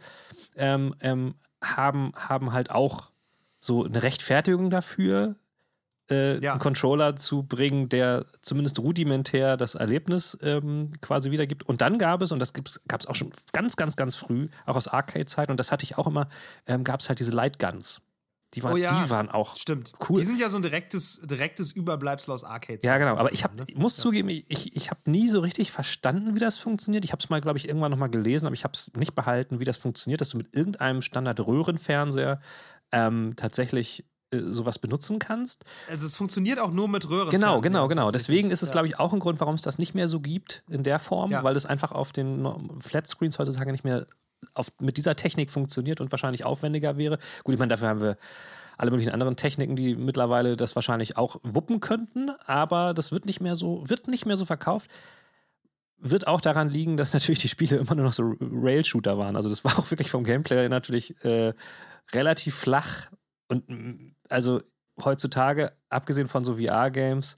ähm, 0.56 0.94
ähm, 1.00 1.34
haben, 1.62 2.12
haben 2.16 2.52
halt 2.52 2.70
auch 2.70 3.09
so 3.60 3.84
eine 3.84 4.02
Rechtfertigung 4.02 4.70
dafür, 4.70 5.36
äh, 6.10 6.42
ja. 6.42 6.52
einen 6.52 6.60
Controller 6.60 7.14
zu 7.14 7.44
bringen, 7.44 7.88
der 7.88 8.26
zumindest 8.42 8.78
rudimentär 8.80 9.56
das 9.56 9.76
Erlebnis 9.76 10.36
ähm, 10.42 10.92
quasi 11.00 11.30
wiedergibt. 11.30 11.68
Und 11.68 11.80
dann 11.80 11.98
gab 11.98 12.22
es, 12.22 12.32
und 12.32 12.40
das 12.40 12.52
gab 12.52 13.00
es 13.00 13.06
auch 13.06 13.14
schon 13.14 13.30
ganz, 13.52 13.76
ganz, 13.76 13.94
ganz 13.96 14.16
früh, 14.16 14.48
auch 14.66 14.76
aus 14.76 14.88
Arcade-Zeiten, 14.88 15.52
und 15.52 15.60
das 15.60 15.70
hatte 15.70 15.84
ich 15.84 15.98
auch 15.98 16.06
immer, 16.06 16.28
ähm, 16.66 16.82
gab 16.82 17.00
es 17.00 17.08
halt 17.08 17.20
diese 17.20 17.32
Lightguns. 17.32 18.00
Die 18.54 18.64
waren, 18.64 18.72
oh 18.72 18.76
ja, 18.76 19.04
die 19.04 19.10
waren 19.10 19.30
auch 19.30 19.54
stimmt. 19.56 19.92
cool. 20.08 20.20
Die 20.20 20.26
sind 20.26 20.40
ja 20.40 20.50
so 20.50 20.56
ein 20.56 20.62
direktes, 20.62 21.20
direktes 21.22 21.70
Überbleibsel 21.70 22.34
aus 22.34 22.42
Arcade. 22.42 22.80
Ja, 22.82 22.98
genau. 22.98 23.16
Aber 23.16 23.32
ich, 23.32 23.44
hab, 23.44 23.54
ne? 23.54 23.64
muss 23.76 23.96
ja. 23.96 24.02
zugeben, 24.02 24.28
ich, 24.28 24.74
ich 24.74 24.90
habe 24.90 25.08
nie 25.08 25.28
so 25.28 25.38
richtig 25.38 25.70
verstanden, 25.70 26.34
wie 26.34 26.40
das 26.40 26.58
funktioniert. 26.58 27.04
Ich 27.04 27.12
habe 27.12 27.22
es 27.22 27.30
mal, 27.30 27.40
glaube 27.40 27.58
ich, 27.58 27.68
irgendwann 27.68 27.92
nochmal 27.92 28.10
gelesen, 28.10 28.46
aber 28.46 28.54
ich 28.54 28.64
habe 28.64 28.72
es 28.72 28.90
nicht 28.96 29.14
behalten, 29.14 29.60
wie 29.60 29.64
das 29.64 29.76
funktioniert, 29.76 30.20
dass 30.20 30.30
du 30.30 30.36
mit 30.36 30.56
irgendeinem 30.56 31.00
Standard-Röhrenfernseher 31.00 32.40
ähm, 32.92 33.34
tatsächlich 33.36 34.04
äh, 34.32 34.40
sowas 34.40 34.78
benutzen 34.78 35.18
kannst. 35.18 35.64
Also 35.88 36.06
es 36.06 36.14
funktioniert 36.14 36.58
auch 36.58 36.70
nur 36.70 36.88
mit 36.88 37.08
Röhren. 37.08 37.30
Genau, 37.30 37.60
genau, 37.60 37.88
genau. 37.88 38.10
Deswegen 38.10 38.50
ist 38.50 38.62
es, 38.62 38.68
ja. 38.68 38.72
glaube 38.72 38.86
ich, 38.86 38.98
auch 38.98 39.12
ein 39.12 39.18
Grund, 39.18 39.40
warum 39.40 39.54
es 39.54 39.62
das 39.62 39.78
nicht 39.78 39.94
mehr 39.94 40.08
so 40.08 40.20
gibt 40.20 40.62
in 40.68 40.82
der 40.82 40.98
Form, 40.98 41.30
ja. 41.30 41.42
weil 41.42 41.56
es 41.56 41.66
einfach 41.66 41.92
auf 41.92 42.12
den 42.12 42.48
Flatscreens 42.78 43.38
heutzutage 43.38 43.72
nicht 43.72 43.84
mehr 43.84 44.06
auf, 44.54 44.68
mit 44.80 44.96
dieser 44.96 45.16
Technik 45.16 45.50
funktioniert 45.50 46.00
und 46.00 46.10
wahrscheinlich 46.12 46.44
aufwendiger 46.44 46.96
wäre. 46.96 47.18
Gut, 47.44 47.54
ich 47.54 47.58
meine, 47.58 47.70
dafür 47.70 47.88
haben 47.88 48.00
wir 48.00 48.16
alle 48.78 48.90
möglichen 48.90 49.12
anderen 49.12 49.36
Techniken, 49.36 49.76
die 49.76 49.94
mittlerweile 49.94 50.56
das 50.56 50.74
wahrscheinlich 50.74 51.16
auch 51.16 51.38
wuppen 51.42 51.80
könnten, 51.80 52.30
aber 52.46 52.94
das 52.94 53.12
wird 53.12 53.26
nicht 53.26 53.40
mehr 53.40 53.54
so, 53.54 53.82
wird 53.88 54.08
nicht 54.08 54.24
mehr 54.24 54.36
so 54.36 54.46
verkauft. 54.46 54.90
Wird 55.98 56.26
auch 56.26 56.40
daran 56.40 56.70
liegen, 56.70 56.96
dass 56.96 57.12
natürlich 57.14 57.40
die 57.40 57.48
Spiele 57.48 57.76
immer 57.76 57.94
nur 57.94 58.06
noch 58.06 58.12
so 58.12 58.34
Rail-Shooter 58.40 59.18
waren. 59.18 59.36
Also 59.36 59.48
das 59.48 59.64
war 59.64 59.78
auch 59.78 59.90
wirklich 59.90 60.10
vom 60.10 60.24
Gameplay 60.24 60.68
natürlich 60.68 61.22
äh, 61.24 61.52
relativ 62.12 62.54
flach. 62.54 63.10
Und 63.48 63.68
mm, 63.68 64.14
also 64.28 64.60
heutzutage, 65.02 65.72
abgesehen 65.88 66.28
von 66.28 66.44
so 66.44 66.56
VR-Games, 66.56 67.36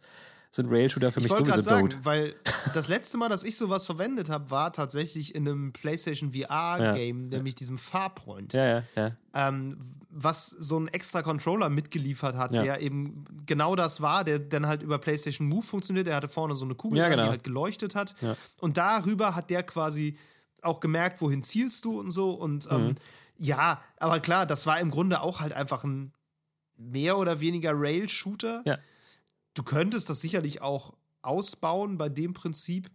sind 0.52 0.70
Rail-Shooter 0.70 1.10
für 1.10 1.22
mich 1.22 1.32
sowieso 1.32 1.62
sagen, 1.62 1.88
tot. 1.88 2.04
Weil 2.04 2.34
das 2.74 2.86
letzte 2.86 3.16
Mal, 3.16 3.30
dass 3.30 3.42
ich 3.42 3.56
sowas 3.56 3.86
verwendet 3.86 4.28
habe, 4.28 4.50
war 4.50 4.70
tatsächlich 4.72 5.34
in 5.34 5.48
einem 5.48 5.72
PlayStation 5.72 6.32
VR-Game, 6.32 7.24
ja. 7.24 7.36
nämlich 7.38 7.54
diesem 7.54 7.78
Farpoint. 7.78 8.52
Ja, 8.52 8.66
ja, 8.66 8.82
ja. 8.94 9.12
Ähm, 9.32 9.78
was 10.10 10.48
so 10.48 10.76
einen 10.76 10.88
extra 10.88 11.22
Controller 11.22 11.70
mitgeliefert 11.70 12.36
hat, 12.36 12.52
ja. 12.52 12.62
der 12.62 12.80
eben 12.82 13.24
genau 13.46 13.74
das 13.76 14.02
war, 14.02 14.24
der 14.24 14.40
dann 14.40 14.66
halt 14.66 14.82
über 14.82 14.98
PlayStation 14.98 15.48
Move 15.48 15.62
funktioniert. 15.62 16.06
Der 16.06 16.16
hatte 16.16 16.28
vorne 16.28 16.54
so 16.54 16.66
eine 16.66 16.74
Kugel, 16.74 16.98
ja, 16.98 17.08
genau. 17.08 17.24
die 17.24 17.30
halt 17.30 17.44
geleuchtet 17.44 17.94
hat. 17.94 18.14
Ja. 18.20 18.36
Und 18.60 18.76
darüber 18.76 19.34
hat 19.34 19.48
der 19.48 19.62
quasi 19.62 20.18
auch 20.60 20.80
gemerkt, 20.80 21.22
wohin 21.22 21.42
zielst 21.42 21.86
du 21.86 21.98
und 21.98 22.10
so. 22.10 22.32
Und 22.32 22.68
ähm, 22.70 22.88
mhm. 22.88 22.94
Ja, 23.42 23.82
aber 23.98 24.20
klar, 24.20 24.46
das 24.46 24.66
war 24.66 24.78
im 24.80 24.90
Grunde 24.90 25.20
auch 25.20 25.40
halt 25.40 25.52
einfach 25.52 25.84
ein 25.84 26.12
mehr 26.76 27.18
oder 27.18 27.40
weniger 27.40 27.72
Rail-Shooter. 27.74 28.62
Ja 28.64 28.78
du 29.54 29.62
könntest 29.62 30.08
das 30.10 30.20
sicherlich 30.20 30.62
auch 30.62 30.94
ausbauen 31.22 31.98
bei 31.98 32.08
dem 32.08 32.34
Prinzip. 32.34 32.90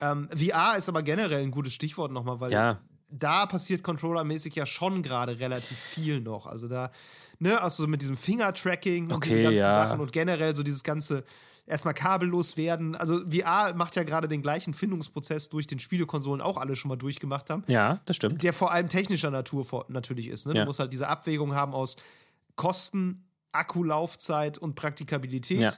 Ähm, 0.00 0.28
VR 0.30 0.76
ist 0.76 0.88
aber 0.88 1.02
generell 1.02 1.42
ein 1.42 1.50
gutes 1.50 1.72
Stichwort 1.72 2.12
nochmal, 2.12 2.40
weil 2.40 2.52
ja. 2.52 2.80
da 3.08 3.46
passiert 3.46 3.82
controllermäßig 3.82 4.54
ja 4.54 4.66
schon 4.66 5.02
gerade 5.02 5.38
relativ 5.40 5.78
viel 5.78 6.20
noch. 6.20 6.46
Also 6.46 6.68
da, 6.68 6.92
ne, 7.38 7.60
also 7.60 7.86
mit 7.86 8.02
diesem 8.02 8.16
Finger-Tracking 8.16 9.10
und 9.10 9.24
diese 9.24 9.42
ganzen 9.42 9.58
ja. 9.58 9.72
Sachen 9.72 10.00
und 10.00 10.12
generell 10.12 10.54
so 10.54 10.62
dieses 10.62 10.84
ganze 10.84 11.24
erstmal 11.66 11.94
kabellos 11.94 12.56
werden. 12.56 12.94
Also 12.94 13.20
VR 13.28 13.74
macht 13.74 13.96
ja 13.96 14.04
gerade 14.04 14.28
den 14.28 14.42
gleichen 14.42 14.72
Findungsprozess 14.72 15.48
durch 15.48 15.66
den 15.66 15.78
Spielekonsolen 15.78 16.40
auch 16.40 16.56
alle 16.56 16.76
schon 16.76 16.88
mal 16.88 16.96
durchgemacht 16.96 17.50
haben. 17.50 17.64
Ja, 17.66 18.00
das 18.06 18.16
stimmt. 18.16 18.42
Der 18.42 18.52
vor 18.52 18.72
allem 18.72 18.88
technischer 18.88 19.30
Natur 19.30 19.84
natürlich 19.88 20.28
ist. 20.28 20.46
Ne? 20.46 20.54
Ja. 20.54 20.60
Du 20.62 20.66
musst 20.66 20.78
halt 20.78 20.92
diese 20.92 21.08
Abwägung 21.08 21.54
haben 21.54 21.74
aus 21.74 21.96
Kosten, 22.54 23.24
Akkulaufzeit 23.52 24.58
und 24.58 24.74
Praktikabilität. 24.74 25.60
Ja. 25.60 25.72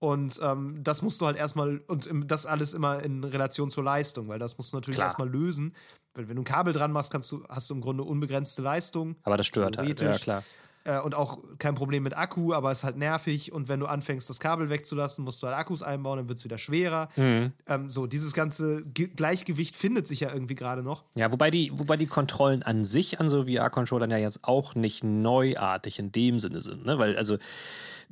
Und 0.00 0.40
ähm, 0.42 0.82
das 0.82 1.00
musst 1.00 1.20
du 1.20 1.26
halt 1.26 1.36
erstmal, 1.36 1.78
und 1.86 2.08
das 2.26 2.44
alles 2.44 2.74
immer 2.74 3.04
in 3.04 3.22
Relation 3.22 3.70
zur 3.70 3.84
Leistung, 3.84 4.26
weil 4.26 4.40
das 4.40 4.58
musst 4.58 4.72
du 4.72 4.76
natürlich 4.76 4.98
erstmal 4.98 5.28
lösen. 5.28 5.76
Weil 6.14 6.28
wenn 6.28 6.34
du 6.34 6.42
ein 6.42 6.44
Kabel 6.44 6.72
dran 6.72 6.90
machst, 6.90 7.12
kannst 7.12 7.30
du, 7.30 7.44
hast 7.48 7.70
du 7.70 7.74
im 7.74 7.80
Grunde 7.80 8.02
unbegrenzte 8.02 8.62
Leistung. 8.62 9.14
Aber 9.22 9.36
das 9.36 9.46
stört 9.46 9.78
halt, 9.78 10.00
ja 10.00 10.18
klar. 10.18 10.42
Äh, 10.84 11.00
und 11.00 11.14
auch 11.14 11.38
kein 11.58 11.74
Problem 11.74 12.02
mit 12.02 12.16
Akku, 12.16 12.52
aber 12.52 12.70
es 12.70 12.78
ist 12.78 12.84
halt 12.84 12.96
nervig. 12.96 13.52
Und 13.52 13.68
wenn 13.68 13.80
du 13.80 13.86
anfängst, 13.86 14.28
das 14.28 14.40
Kabel 14.40 14.68
wegzulassen, 14.68 15.24
musst 15.24 15.42
du 15.42 15.46
halt 15.46 15.56
Akkus 15.56 15.82
einbauen, 15.82 16.18
dann 16.18 16.28
wird 16.28 16.38
es 16.38 16.44
wieder 16.44 16.58
schwerer. 16.58 17.08
Mhm. 17.16 17.52
Ähm, 17.66 17.90
so, 17.90 18.06
dieses 18.06 18.32
ganze 18.32 18.82
Ge 18.82 19.08
Gleichgewicht 19.08 19.76
findet 19.76 20.08
sich 20.08 20.20
ja 20.20 20.32
irgendwie 20.32 20.54
gerade 20.54 20.82
noch. 20.82 21.04
Ja, 21.14 21.30
wobei 21.30 21.50
die, 21.50 21.70
wobei 21.74 21.96
die 21.96 22.06
Kontrollen 22.06 22.62
an 22.62 22.84
sich 22.84 23.20
an 23.20 23.28
so 23.28 23.44
VR-Controllern 23.44 24.10
ja 24.10 24.18
jetzt 24.18 24.40
auch 24.42 24.74
nicht 24.74 25.04
neuartig 25.04 25.98
in 25.98 26.12
dem 26.12 26.38
Sinne 26.38 26.60
sind, 26.60 26.84
ne? 26.84 26.98
Weil, 26.98 27.16
also 27.16 27.38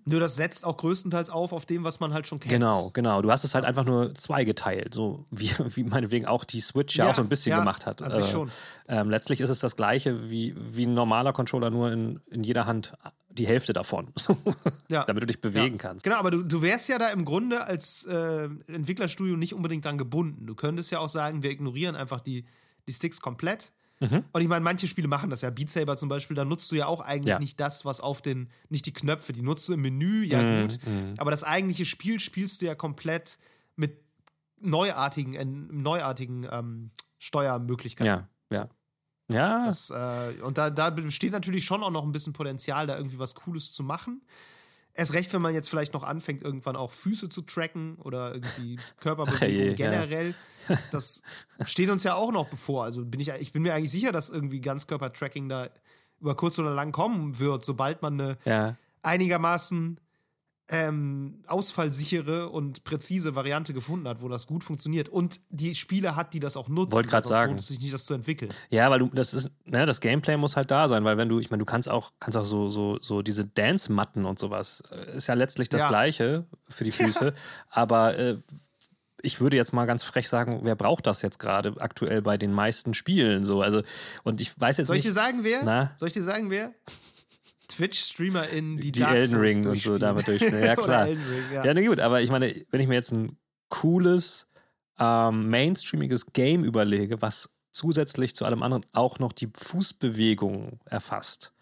nur 0.04 0.20
das 0.20 0.36
setzt 0.36 0.64
auch 0.64 0.76
größtenteils 0.76 1.30
auf 1.30 1.52
auf 1.52 1.66
dem, 1.66 1.84
was 1.84 2.00
man 2.00 2.12
halt 2.12 2.26
schon 2.26 2.38
kennt. 2.38 2.52
Genau, 2.52 2.90
genau. 2.90 3.22
Du 3.22 3.30
hast 3.30 3.44
es 3.44 3.54
halt 3.54 3.64
einfach 3.64 3.84
nur 3.84 4.14
zweigeteilt, 4.14 4.94
so 4.94 5.26
wie, 5.30 5.50
wie 5.74 5.84
meinetwegen 5.84 6.26
auch 6.26 6.44
die 6.44 6.60
Switch 6.60 6.96
ja, 6.96 7.04
ja 7.04 7.10
auch 7.10 7.16
so 7.16 7.22
ein 7.22 7.28
bisschen 7.28 7.50
ja, 7.50 7.58
gemacht 7.58 7.86
hat. 7.86 8.00
Sich 8.00 8.26
äh, 8.26 8.30
schon. 8.30 8.50
Ähm, 8.88 9.10
letztlich 9.10 9.40
ist 9.40 9.50
es 9.50 9.60
das 9.60 9.76
gleiche 9.76 10.30
wie, 10.30 10.54
wie 10.56 10.86
ein 10.86 10.94
normaler 10.94 11.32
Controller, 11.32 11.70
nur 11.70 11.92
in, 11.92 12.20
in 12.30 12.44
jeder 12.44 12.66
Hand 12.66 12.94
die 13.30 13.46
Hälfte 13.46 13.72
davon. 13.72 14.08
ja. 14.88 15.04
Damit 15.04 15.22
du 15.22 15.26
dich 15.26 15.40
bewegen 15.40 15.76
ja. 15.76 15.82
kannst. 15.82 16.04
Genau, 16.04 16.16
aber 16.16 16.30
du, 16.30 16.42
du 16.42 16.62
wärst 16.62 16.88
ja 16.88 16.98
da 16.98 17.08
im 17.08 17.24
Grunde 17.24 17.64
als 17.64 18.04
äh, 18.04 18.48
Entwicklerstudio 18.66 19.36
nicht 19.36 19.54
unbedingt 19.54 19.84
dran 19.84 19.98
gebunden. 19.98 20.46
Du 20.46 20.54
könntest 20.54 20.90
ja 20.90 20.98
auch 20.98 21.08
sagen, 21.08 21.42
wir 21.42 21.50
ignorieren 21.50 21.94
einfach 21.96 22.20
die, 22.20 22.44
die 22.88 22.92
Sticks 22.92 23.20
komplett 23.20 23.72
Mhm. 24.00 24.24
Und 24.32 24.40
ich 24.40 24.48
meine, 24.48 24.64
manche 24.64 24.88
Spiele 24.88 25.08
machen 25.08 25.30
das 25.30 25.42
ja. 25.42 25.50
Beat 25.50 25.68
Saber 25.68 25.96
zum 25.96 26.08
Beispiel, 26.08 26.34
da 26.34 26.44
nutzt 26.44 26.70
du 26.72 26.76
ja 26.76 26.86
auch 26.86 27.00
eigentlich 27.00 27.34
ja. 27.34 27.38
nicht 27.38 27.60
das, 27.60 27.84
was 27.84 28.00
auf 28.00 28.22
den, 28.22 28.48
nicht 28.70 28.86
die 28.86 28.92
Knöpfe, 28.92 29.32
die 29.32 29.42
nutzt 29.42 29.68
du 29.68 29.74
im 29.74 29.82
Menü, 29.82 30.24
ja 30.24 30.42
mhm. 30.42 30.62
gut. 30.62 30.78
Mhm. 30.86 31.14
Aber 31.18 31.30
das 31.30 31.44
eigentliche 31.44 31.84
Spiel 31.84 32.18
spielst 32.18 32.62
du 32.62 32.66
ja 32.66 32.74
komplett 32.74 33.38
mit 33.76 33.98
neuartigen, 34.60 35.34
äh, 35.34 35.44
neuartigen 35.44 36.46
ähm, 36.50 36.90
Steuermöglichkeiten. 37.18 38.26
Ja, 38.50 38.56
ja. 38.56 38.68
Ja. 39.30 39.66
Das, 39.66 39.90
äh, 39.90 40.42
und 40.42 40.58
da, 40.58 40.70
da 40.70 40.90
besteht 40.90 41.32
natürlich 41.32 41.64
schon 41.64 41.82
auch 41.82 41.90
noch 41.90 42.02
ein 42.02 42.10
bisschen 42.10 42.32
Potenzial, 42.32 42.86
da 42.86 42.96
irgendwie 42.96 43.18
was 43.18 43.34
Cooles 43.34 43.72
zu 43.72 43.84
machen. 43.84 44.22
Erst 44.92 45.14
recht, 45.14 45.32
wenn 45.32 45.40
man 45.40 45.54
jetzt 45.54 45.68
vielleicht 45.70 45.94
noch 45.94 46.02
anfängt, 46.02 46.42
irgendwann 46.42 46.74
auch 46.74 46.92
Füße 46.92 47.28
zu 47.28 47.42
tracken 47.42 47.96
oder 47.96 48.34
irgendwie 48.34 48.78
Körperbewegungen 49.00 49.76
generell. 49.76 50.34
Das 50.92 51.22
steht 51.64 51.90
uns 51.90 52.04
ja 52.04 52.14
auch 52.14 52.32
noch 52.32 52.48
bevor. 52.48 52.84
Also 52.84 53.04
bin 53.04 53.20
ich, 53.20 53.28
ich 53.28 53.52
bin 53.52 53.62
mir 53.62 53.74
eigentlich 53.74 53.90
sicher, 53.90 54.12
dass 54.12 54.28
irgendwie 54.28 54.60
Ganzkörpertracking 54.60 55.48
da 55.48 55.68
über 56.20 56.36
kurz 56.36 56.58
oder 56.58 56.74
lang 56.74 56.92
kommen 56.92 57.38
wird, 57.38 57.64
sobald 57.64 58.02
man 58.02 58.20
eine 58.20 58.38
ja. 58.44 58.76
einigermaßen 59.02 60.00
ähm, 60.72 61.42
ausfallsichere 61.48 62.48
und 62.48 62.84
präzise 62.84 63.34
Variante 63.34 63.74
gefunden 63.74 64.06
hat, 64.06 64.22
wo 64.22 64.28
das 64.28 64.46
gut 64.46 64.62
funktioniert 64.62 65.08
und 65.08 65.40
die 65.48 65.74
Spiele 65.74 66.14
hat, 66.14 66.32
die 66.32 66.38
das 66.38 66.56
auch 66.56 66.68
nutzen. 66.68 66.92
Wollte 66.92 67.08
gerade 67.08 67.26
sagen. 67.26 67.50
lohnt 67.52 67.60
es 67.60 67.66
sich 67.66 67.80
nicht, 67.80 67.92
das 67.92 68.04
zu 68.04 68.14
entwickeln. 68.14 68.52
Ja, 68.70 68.88
weil 68.88 69.00
du, 69.00 69.10
das 69.12 69.34
ist, 69.34 69.50
ne, 69.64 69.84
das 69.84 70.00
Gameplay 70.00 70.36
muss 70.36 70.56
halt 70.56 70.70
da 70.70 70.86
sein, 70.86 71.04
weil 71.04 71.16
wenn 71.16 71.28
du, 71.28 71.40
ich 71.40 71.50
meine, 71.50 71.58
du 71.58 71.64
kannst 71.64 71.90
auch, 71.90 72.12
kannst 72.20 72.38
auch 72.38 72.44
so, 72.44 72.70
so, 72.70 72.98
so 73.00 73.22
diese 73.22 73.44
Dance-Matten 73.44 74.24
und 74.24 74.38
sowas, 74.38 74.82
äh, 74.92 75.16
ist 75.16 75.26
ja 75.26 75.34
letztlich 75.34 75.68
das 75.68 75.82
ja. 75.82 75.88
Gleiche 75.88 76.46
für 76.68 76.84
die 76.84 76.92
Füße, 76.92 77.26
ja. 77.26 77.32
aber 77.70 78.16
äh, 78.16 78.36
ich 79.22 79.40
würde 79.40 79.56
jetzt 79.56 79.72
mal 79.72 79.86
ganz 79.86 80.02
frech 80.02 80.28
sagen, 80.28 80.60
wer 80.62 80.74
braucht 80.76 81.06
das 81.06 81.22
jetzt 81.22 81.38
gerade 81.38 81.74
aktuell 81.78 82.22
bei 82.22 82.36
den 82.36 82.52
meisten 82.52 82.94
Spielen 82.94 83.44
so? 83.44 83.62
Also 83.62 83.82
und 84.24 84.40
ich 84.40 84.58
weiß 84.58 84.78
jetzt 84.78 84.88
Soll 84.88 84.96
nicht. 84.96 85.04
Ich 85.04 85.10
dir 85.10 85.14
sagen, 85.14 85.44
wer? 85.44 85.62
Na? 85.64 85.92
Soll 85.96 86.08
ich 86.08 86.14
dir 86.14 86.22
sagen, 86.22 86.50
wer? 86.50 86.72
Twitch-Streamer 87.68 88.48
in 88.48 88.76
die, 88.76 88.92
die 88.92 89.02
Elden 89.02 89.38
Ring 89.38 89.66
und 89.66 89.80
so 89.80 89.96
damit 89.98 90.26
durchspielen. 90.28 90.64
Ja, 90.64 90.76
klar. 90.76 91.06
Ring, 91.06 91.18
ja. 91.52 91.64
ja, 91.64 91.74
na 91.74 91.80
gut, 91.86 92.00
aber 92.00 92.20
ich 92.20 92.30
meine, 92.30 92.52
wenn 92.70 92.80
ich 92.80 92.88
mir 92.88 92.94
jetzt 92.94 93.12
ein 93.12 93.36
cooles, 93.68 94.46
ähm, 94.98 95.48
mainstreamiges 95.48 96.32
Game 96.32 96.64
überlege, 96.64 97.22
was 97.22 97.48
zusätzlich 97.70 98.34
zu 98.34 98.44
allem 98.44 98.62
anderen 98.62 98.84
auch 98.92 99.18
noch 99.20 99.32
die 99.32 99.48
Fußbewegung 99.56 100.80
erfasst, 100.86 101.52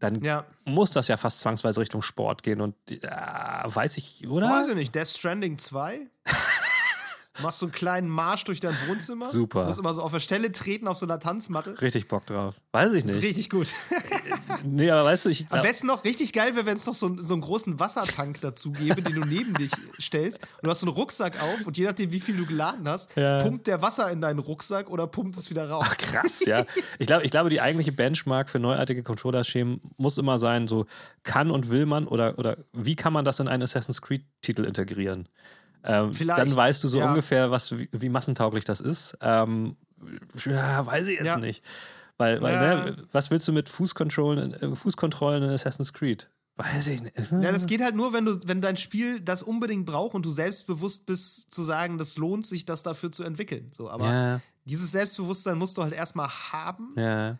dann 0.00 0.22
Ja. 0.22 0.44
muss 0.64 0.90
das 0.90 1.08
ja 1.08 1.16
fast 1.16 1.40
zwangsweise 1.40 1.80
Richtung 1.80 2.02
Sport 2.02 2.42
gehen 2.42 2.60
und 2.60 2.74
äh, 2.90 2.98
weiß 3.00 3.96
ich, 3.98 4.26
oder? 4.28 4.50
Weiß 4.50 4.68
ich 4.68 4.74
nicht. 4.74 4.94
Death 4.94 5.08
Stranding 5.08 5.56
2? 5.58 6.00
Machst 7.42 7.58
so 7.58 7.66
einen 7.66 7.72
kleinen 7.72 8.08
Marsch 8.08 8.44
durch 8.44 8.60
dein 8.60 8.74
Wohnzimmer? 8.88 9.26
Super. 9.26 9.66
Musst 9.66 9.78
immer 9.78 9.92
so 9.94 10.02
auf 10.02 10.12
der 10.12 10.20
Stelle 10.20 10.52
treten 10.52 10.88
auf 10.88 10.96
so 10.98 11.06
einer 11.06 11.18
Tanzmatte. 11.20 11.80
Richtig 11.80 12.08
Bock 12.08 12.24
drauf. 12.26 12.54
Weiß 12.72 12.92
ich 12.94 13.02
Das 13.02 13.10
ist 13.12 13.16
nicht. 13.16 13.24
richtig 13.26 13.50
gut. 13.50 13.72
Nee, 14.62 14.90
aber 14.90 15.04
weißt 15.04 15.24
du, 15.26 15.28
ich 15.28 15.46
Am 15.50 15.62
besten 15.62 15.86
noch 15.86 16.04
richtig 16.04 16.32
geil 16.32 16.54
wäre, 16.54 16.66
wenn 16.66 16.76
es 16.76 16.86
noch 16.86 16.94
so, 16.94 17.06
einen- 17.06 17.22
so 17.22 17.34
einen 17.34 17.40
großen 17.42 17.78
Wassertank 17.80 18.40
dazu 18.40 18.72
gäbe, 18.72 19.02
den 19.02 19.14
du 19.14 19.24
neben 19.24 19.54
dich 19.54 19.70
stellst. 20.00 20.40
Und 20.40 20.64
du 20.64 20.70
hast 20.70 20.80
so 20.80 20.86
einen 20.86 20.94
Rucksack 20.94 21.42
auf 21.42 21.66
und 21.66 21.76
je 21.78 21.84
nachdem, 21.84 22.10
wie 22.12 22.20
viel 22.20 22.36
du 22.36 22.46
geladen 22.46 22.88
hast, 22.88 23.14
Ja. 23.16 23.42
pumpt 23.42 23.66
der 23.66 23.82
Wasser 23.82 24.10
in 24.10 24.20
deinen 24.20 24.38
Rucksack 24.38 24.90
oder 24.90 25.06
pumpt 25.06 25.36
es 25.36 25.50
wieder 25.50 25.68
raus. 25.68 25.86
krass, 25.98 26.44
ja. 26.46 26.64
Ich 26.98 27.06
glaube, 27.06 27.24
ich 27.24 27.30
glaube, 27.30 27.50
die 27.50 27.60
eigentliche 27.60 27.92
Benchmark 27.92 28.50
für 28.50 28.58
neuartige 28.58 29.02
Controller-Schemen 29.02 29.80
muss 29.96 30.18
immer 30.18 30.38
sein, 30.38 30.68
so 30.68 30.86
kann 31.22 31.50
und 31.50 31.70
will 31.70 31.86
man 31.86 32.06
oder, 32.06 32.38
oder 32.38 32.56
wie 32.72 32.96
kann 32.96 33.12
man 33.12 33.24
das 33.24 33.40
in 33.40 33.48
einen 33.48 33.62
Assassin's 33.62 34.00
Creed-Titel 34.02 34.64
integrieren? 34.64 35.28
Ähm, 35.86 36.12
dann 36.28 36.54
weißt 36.56 36.82
du 36.84 36.88
so 36.88 36.98
ja. 37.00 37.08
ungefähr, 37.08 37.50
was, 37.50 37.76
wie, 37.76 37.88
wie 37.92 38.08
massentauglich 38.08 38.64
das 38.64 38.80
ist. 38.80 39.16
Ähm, 39.20 39.76
ja, 40.44 40.84
weiß 40.86 41.06
ich 41.06 41.16
jetzt 41.18 41.26
Ja. 41.26 41.36
nicht. 41.38 41.62
Weil, 42.18 42.40
weil 42.40 42.58
ne, 42.92 42.96
was 43.12 43.30
willst 43.30 43.46
du 43.46 43.52
mit 43.52 43.68
Fußkontrollen, 43.68 44.54
äh, 44.54 44.74
Fußkontrollen 44.76 45.42
in 45.42 45.50
Assassin's 45.50 45.92
Creed? 45.92 46.30
Weiß 46.56 46.86
ich 46.86 47.02
nicht. 47.02 47.14
Ja, 47.30 47.52
das 47.52 47.66
geht 47.66 47.82
halt 47.82 47.94
nur, 47.94 48.14
wenn 48.14 48.24
du, 48.24 48.40
wenn 48.46 48.62
dein 48.62 48.78
Spiel 48.78 49.20
das 49.20 49.42
unbedingt 49.42 49.84
braucht 49.84 50.14
und 50.14 50.24
du 50.24 50.30
selbstbewusst 50.30 51.04
bist, 51.04 51.52
zu 51.52 51.62
sagen, 51.62 51.98
das 51.98 52.16
lohnt 52.16 52.46
sich, 52.46 52.64
das 52.64 52.82
dafür 52.82 53.12
zu 53.12 53.22
entwickeln. 53.24 53.70
So, 53.76 53.90
aber 53.90 54.06
Ja, 54.06 54.40
dieses 54.64 54.90
Selbstbewusstsein 54.92 55.58
musst 55.58 55.76
du 55.76 55.82
halt 55.82 55.92
erstmal 55.92 56.28
haben. 56.30 56.94
ja. 56.96 57.38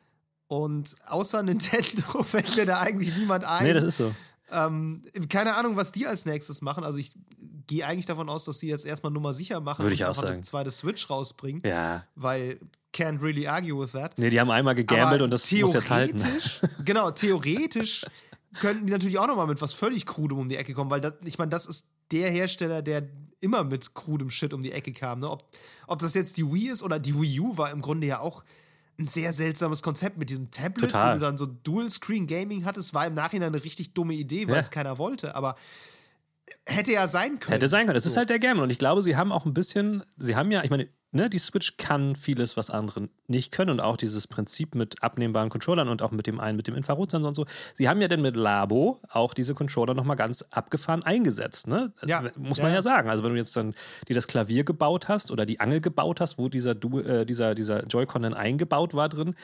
Und 0.49 0.95
außer 1.07 1.43
Nintendo 1.43 2.23
fällt 2.23 2.55
mir 2.57 2.67
da 2.67 2.79
eigentlich 2.81 3.17
niemand 3.17 3.45
ein. 3.45 3.65
Nee, 3.65 3.73
das 3.73 3.83
ist 3.85 3.97
so. 3.97 4.15
ähm, 4.53 5.03
keine 5.29 5.55
Ahnung, 5.57 5.75
was 5.77 5.91
die 5.91 6.07
als 6.07 6.25
nächstes 6.25 6.61
machen. 6.63 6.85
Also 6.85 6.99
ich 6.99 7.11
gehe 7.67 7.87
eigentlich 7.87 8.07
davon 8.07 8.29
aus, 8.29 8.45
dass 8.45 8.59
sie 8.61 8.69
jetzt 8.69 8.85
erstmal 8.85 9.12
Nummer 9.12 9.33
sicher 9.33 9.61
machen 9.61 9.83
Würde 9.85 9.95
ich 9.95 10.03
und 10.03 10.09
auch 10.09 10.14
sagen. 10.14 10.35
eine 10.35 10.43
zweite 10.43 10.71
Switch 10.71 11.09
rausbringen, 11.11 11.62
Ja. 11.64 12.05
weil 12.14 12.59
can't 12.95 13.21
really 13.21 13.47
argue 13.47 13.79
with 13.79 13.93
that. 13.93 14.17
Nee, 14.19 14.31
die 14.31 14.41
haben 14.41 14.51
einmal 14.51 14.75
gegambelt 14.75 15.14
Aber 15.21 15.25
und 15.25 15.31
das 15.33 15.51
muss 15.53 15.73
jetzt 15.75 15.91
halten. 15.91 16.19
theoretisch- 16.19 16.61
Genau, 16.85 17.11
theoretisch 17.11 18.07
könnten 18.61 18.87
die 18.87 18.93
natürlich 18.93 19.19
auch 19.19 19.27
nochmal 19.27 19.47
mit 19.47 19.61
was 19.61 19.73
völlig 19.73 20.07
Krudem 20.07 20.39
um 20.39 20.49
die 20.49 20.57
Ecke 20.57 20.73
kommen, 20.73 20.91
weil 20.91 21.01
das, 21.01 21.14
ich 21.25 21.37
meine, 21.39 21.51
das 21.51 21.67
ist 21.67 21.89
der 22.11 22.31
Hersteller, 22.31 22.81
der 22.83 23.03
immer 23.41 23.64
mit 23.64 23.93
krudem 23.95 24.31
Shit 24.31 24.55
um 24.55 24.62
die 24.62 24.73
Ecke 24.73 24.93
kam. 24.93 25.21
Ne? 25.21 25.29
Ob, 25.31 25.45
ob 25.87 25.99
das 25.99 26.14
jetzt 26.14 26.37
die 26.39 26.51
Wii 26.51 26.69
ist 26.71 26.83
oder 26.83 26.99
die 26.99 27.14
Wii 27.14 27.41
U 27.41 27.59
war 27.59 27.71
im 27.71 27.83
Grunde 27.83 28.07
ja 28.07 28.21
auch 28.21 28.45
ein 28.99 29.05
sehr 29.05 29.35
seltsames 29.35 29.83
Konzept 29.83 30.17
mit 30.17 30.31
diesem 30.31 30.51
Tablet, 30.51 30.91
Total. 30.93 31.17
wo 31.17 31.19
du 31.19 31.27
dann 31.27 31.37
so 31.37 31.45
Dual-Screen-Gaming 31.45 32.64
hattest, 32.64 32.95
war 32.95 33.07
im 33.07 33.12
Nachhinein 33.12 33.53
eine 33.55 33.62
richtig 33.62 33.93
dumme 33.93 34.14
Idee, 34.14 34.47
weil 34.49 34.55
Ja. 34.55 34.61
es 34.61 34.71
keiner 34.71 34.97
wollte. 34.97 35.35
Aber 35.35 35.57
hätte 36.67 36.93
ja 36.93 37.07
sein 37.09 37.39
können. 37.39 37.53
Hätte 37.53 37.69
sein 37.69 37.87
können. 37.87 37.97
Es 37.99 38.07
ist 38.07 38.17
halt 38.17 38.31
der 38.31 38.39
Gamble. 38.39 38.63
Und 38.63 38.71
ich 38.71 38.79
glaube, 38.79 39.03
sie 39.03 39.17
haben 39.17 39.33
auch 39.33 39.45
ein 39.47 39.55
bisschen, 39.55 40.03
sie 40.17 40.37
haben 40.37 40.51
ja, 40.51 40.63
ich 40.65 40.71
meine, 40.71 40.89
ne, 41.13 41.31
die 41.31 41.39
Switch 41.39 41.77
kann 41.77 42.15
vieles, 42.17 42.57
was 42.57 42.71
andere 42.71 43.09
nicht 43.27 43.53
können. 43.53 43.71
Und 43.71 43.81
auch 43.81 43.97
dieses 43.97 44.27
Prinzip 44.27 44.75
mit 44.75 45.03
abnehmbaren 45.03 45.49
Controllern 45.49 45.89
und 45.89 46.03
auch 46.03 46.11
mit 46.11 46.27
dem 46.27 46.41
einen, 46.41 46.57
mit 46.57 46.67
dem 46.67 46.75
Infrarotsensor 46.75 47.29
und 47.29 47.35
so. 47.35 47.47
Sie 47.75 47.89
haben 47.89 48.01
ja 48.01 48.09
denn 48.09 48.23
mit 48.23 48.37
Labo 48.37 49.01
auch 49.09 49.35
diese 49.35 49.55
Controller 49.55 49.95
nochmal 49.95 50.17
ganz 50.17 50.43
abgefahren 50.51 51.03
eingesetzt. 51.03 51.67
Ne? 51.67 51.93
Ja. 52.05 52.23
Muss 52.37 52.59
man 52.59 52.69
ja, 52.69 52.75
ja. 52.77 52.83
sagen. 52.83 53.09
Also 53.11 53.25
wenn 53.25 53.33
du 53.33 53.39
jetzt 53.39 53.57
dann 53.57 53.75
dir 54.09 54.15
das 54.15 54.27
Klavier 54.27 54.65
gebaut 54.65 55.09
hast 55.09 55.31
oder 55.31 55.47
die 55.47 55.61
Angel 55.61 55.81
gebaut 55.81 56.21
hast, 56.21 56.39
wo 56.39 56.49
dieser, 56.49 56.75
Du- 56.75 57.01
äh, 57.01 57.25
dieser, 57.27 57.55
dieser 57.55 57.87
Joy-Con 57.87 58.23
dann 58.23 58.35
eingebaut 58.35 58.95
war 58.95 59.09
drin, 59.09 59.35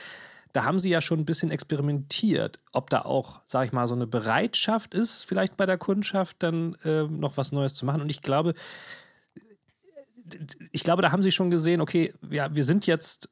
da 0.52 0.64
haben 0.64 0.78
sie 0.78 0.90
ja 0.90 1.00
schon 1.00 1.20
ein 1.20 1.24
bisschen 1.24 1.50
experimentiert, 1.50 2.58
ob 2.72 2.90
da 2.90 3.02
auch, 3.02 3.40
sag 3.46 3.64
ich 3.66 3.72
mal, 3.72 3.86
so 3.88 3.94
eine 3.94 4.06
Bereitschaft 4.06 4.92
ist, 4.94 5.22
vielleicht 5.24 5.56
bei 5.56 5.64
der 5.66 5.78
Kundschaft 5.78 6.42
dann 6.42 6.76
ähm, 6.84 7.20
noch 7.20 7.36
was 7.36 7.52
Neues 7.52 7.74
zu 7.74 7.86
machen. 7.86 8.02
Und 8.02 8.10
ich 8.10 8.20
glaube, 8.22 8.54
ich 10.70 10.84
glaube, 10.84 11.02
da 11.02 11.12
haben 11.12 11.22
sie 11.22 11.32
schon 11.32 11.50
gesehen, 11.50 11.80
okay, 11.80 12.12
ja, 12.30 12.54
wir 12.54 12.64
sind 12.64 12.86
jetzt 12.86 13.28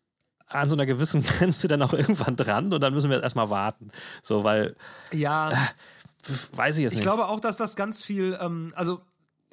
an 0.46 0.68
so 0.68 0.76
einer 0.76 0.86
gewissen 0.86 1.22
Grenze 1.38 1.68
dann 1.68 1.82
auch 1.82 1.92
irgendwann 1.92 2.36
dran 2.36 2.72
und 2.72 2.80
dann 2.80 2.92
müssen 2.92 3.08
wir 3.10 3.16
jetzt 3.16 3.24
erstmal 3.24 3.50
warten. 3.50 3.90
So, 4.22 4.44
weil, 4.44 4.76
Ja. 5.12 5.50
weiß 6.52 6.76
ich 6.78 6.82
jetzt 6.82 6.92
Ich 6.92 6.98
nicht. 6.98 7.04
glaube 7.04 7.28
auch, 7.28 7.40
dass 7.40 7.56
das 7.56 7.76
ganz 7.76 8.02
viel, 8.02 8.36
ähm, 8.40 8.72
also 8.74 9.00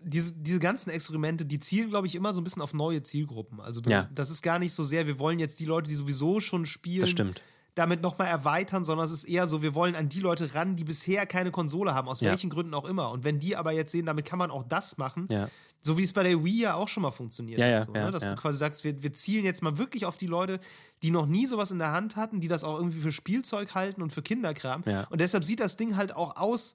diese, 0.02 0.34
diese 0.38 0.60
ganzen 0.60 0.90
Experimente, 0.90 1.46
die 1.46 1.60
zielen, 1.60 1.90
glaube 1.90 2.08
ich, 2.08 2.16
immer 2.16 2.34
so 2.34 2.40
ein 2.42 2.44
bisschen 2.44 2.62
auf 2.62 2.74
neue 2.74 3.02
Zielgruppen. 3.02 3.60
Also 3.60 3.82
du, 3.82 3.90
Ja. 3.90 4.10
das 4.14 4.30
ist 4.30 4.42
gar 4.42 4.60
nicht 4.60 4.74
so 4.74 4.84
sehr, 4.84 5.06
wir 5.08 5.20
wollen 5.20 5.40
jetzt 5.40 5.60
die 5.60 5.66
Leute, 5.66 5.90
die 5.90 5.96
sowieso 5.96 6.40
schon 6.40 6.66
spielen, 6.66 7.02
das 7.02 7.10
stimmt. 7.12 7.42
Damit 7.78 8.02
nochmal 8.02 8.28
erweitern, 8.28 8.84
sondern 8.84 9.06
es 9.06 9.12
ist 9.12 9.24
eher 9.24 9.48
so, 9.48 9.62
wir 9.62 9.76
wollen 9.76 9.96
an 9.96 10.10
die 10.10 10.20
Leute 10.20 10.54
ran, 10.56 10.76
die 10.76 10.84
bisher 10.84 11.26
keine 11.26 11.52
Konsole 11.52 11.94
haben, 11.94 12.08
aus 12.08 12.22
Ja. 12.22 12.30
welchen 12.32 12.50
Gründen 12.50 12.74
auch 12.74 12.86
immer. 12.86 13.12
Und 13.12 13.24
wenn 13.24 13.40
die 13.40 13.56
aber 13.56 13.72
jetzt 13.72 13.92
sehen, 13.92 14.06
damit 14.06 14.26
kann 14.26 14.40
man 14.40 14.50
auch 14.52 14.64
das 14.64 14.98
machen, 14.98 15.26
Ja. 15.30 15.50
so 15.82 15.98
wie 15.98 16.04
es 16.04 16.12
bei 16.14 16.24
der 16.24 16.44
Wii 16.44 16.62
ja 16.64 16.74
auch 16.76 16.88
schon 16.88 17.04
mal 17.04 17.12
funktioniert 17.12 17.60
Ja. 17.60 17.82
So, 17.82 17.92
ne? 17.92 18.12
Dass 18.12 18.28
du 18.28 18.36
quasi 18.36 18.58
sagst, 18.58 18.84
wir, 18.84 19.04
wir 19.04 19.14
zielen 19.14 19.46
jetzt 19.46 19.62
mal 19.62 19.78
wirklich 19.78 20.06
auf 20.06 20.18
die 20.18 20.28
Leute, 20.28 20.60
die 21.04 21.12
noch 21.12 21.28
nie 21.28 21.46
sowas 21.46 21.72
in 21.72 21.78
der 21.80 21.92
Hand 21.92 22.16
hatten, 22.16 22.42
die 22.42 22.48
das 22.48 22.64
auch 22.64 22.78
irgendwie 22.78 23.00
für 23.02 23.12
Spielzeug 23.12 23.76
halten 23.76 24.02
und 24.02 24.12
für 24.12 24.22
Kinderkram. 24.24 24.84
Und 25.10 25.22
deshalb 25.22 25.44
sieht 25.44 25.60
das 25.60 25.78
Ding 25.78 25.96
halt 25.96 26.16
auch 26.16 26.36
aus 26.38 26.74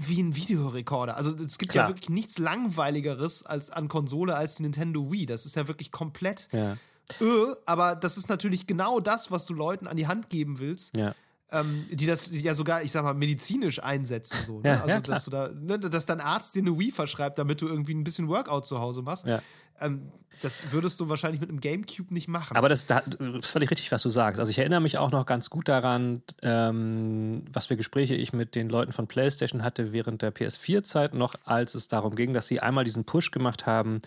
wie 0.00 0.22
ein 0.22 0.36
Videorekorder. 0.36 1.16
Also 1.16 1.34
es 1.34 1.58
gibt 1.58 1.72
Klar. 1.72 1.86
ja 1.86 1.90
wirklich 1.90 2.08
nichts 2.10 2.38
langweiligeres 2.38 3.44
als 3.44 3.70
an 3.70 3.88
Konsole 3.88 4.36
als 4.36 4.54
die 4.54 4.62
Nintendo 4.62 5.10
Wii. 5.10 5.26
Das 5.26 5.44
ist 5.44 5.56
ja 5.56 5.66
wirklich 5.66 5.90
komplett 5.90 6.48
Ja. 6.52 6.76
Öh, 7.20 7.54
aber 7.66 7.94
das 7.96 8.16
ist 8.16 8.28
natürlich 8.28 8.66
genau 8.66 9.00
das, 9.00 9.30
was 9.30 9.46
du 9.46 9.54
Leuten 9.54 9.86
an 9.86 9.96
die 9.96 10.06
Hand 10.06 10.28
geben 10.30 10.58
willst 10.58 10.96
Ja. 10.96 11.14
ähm, 11.50 11.86
die 11.90 12.06
das 12.06 12.30
ja 12.32 12.54
sogar, 12.54 12.82
ich 12.82 12.92
sag 12.92 13.04
mal, 13.04 13.14
medizinisch 13.14 13.82
einsetzen. 13.82 14.38
So, 14.44 14.60
ne? 14.60 14.68
Ja, 14.68 14.74
also, 14.82 14.88
ja, 14.88 15.00
dass 15.00 15.24
du 15.24 15.30
da, 15.30 15.48
ne, 15.48 15.78
dass 15.78 16.06
dein 16.06 16.20
Arzt 16.20 16.54
dir 16.54 16.62
eine 16.62 16.78
Wii 16.78 16.92
verschreibt, 16.92 17.38
damit 17.38 17.60
du 17.60 17.68
irgendwie 17.68 17.94
ein 17.94 18.04
bisschen 18.04 18.28
Workout 18.28 18.66
zu 18.66 18.80
Hause 18.80 19.02
machst. 19.02 19.26
Ja. 19.26 19.40
Ähm, 19.80 20.10
das 20.40 20.70
würdest 20.70 21.00
du 21.00 21.08
wahrscheinlich 21.08 21.40
mit 21.40 21.50
einem 21.50 21.58
Gamecube 21.58 22.14
nicht 22.14 22.28
machen. 22.28 22.56
Aber 22.56 22.68
das, 22.68 22.86
da, 22.86 23.00
das 23.00 23.18
ist 23.44 23.50
völlig 23.50 23.70
richtig, 23.72 23.90
was 23.90 24.02
du 24.02 24.10
sagst. 24.10 24.38
Also 24.38 24.50
ich 24.50 24.58
erinnere 24.58 24.80
mich 24.80 24.96
auch 24.98 25.10
noch 25.10 25.26
ganz 25.26 25.50
gut 25.50 25.68
daran, 25.68 26.22
ähm, 26.42 27.44
was 27.52 27.66
für 27.66 27.76
Gespräche 27.76 28.14
ich 28.14 28.32
mit 28.32 28.54
den 28.54 28.68
Leuten 28.68 28.92
von 28.92 29.08
PlayStation 29.08 29.64
hatte 29.64 29.92
während 29.92 30.22
der 30.22 30.32
PS4-Zeit 30.32 31.14
noch, 31.14 31.34
als 31.44 31.74
es 31.74 31.88
darum 31.88 32.14
ging, 32.14 32.34
dass 32.34 32.46
sie 32.46 32.60
einmal 32.60 32.84
diesen 32.84 33.04
Push 33.04 33.32
gemacht 33.32 33.66
haben. 33.66 34.00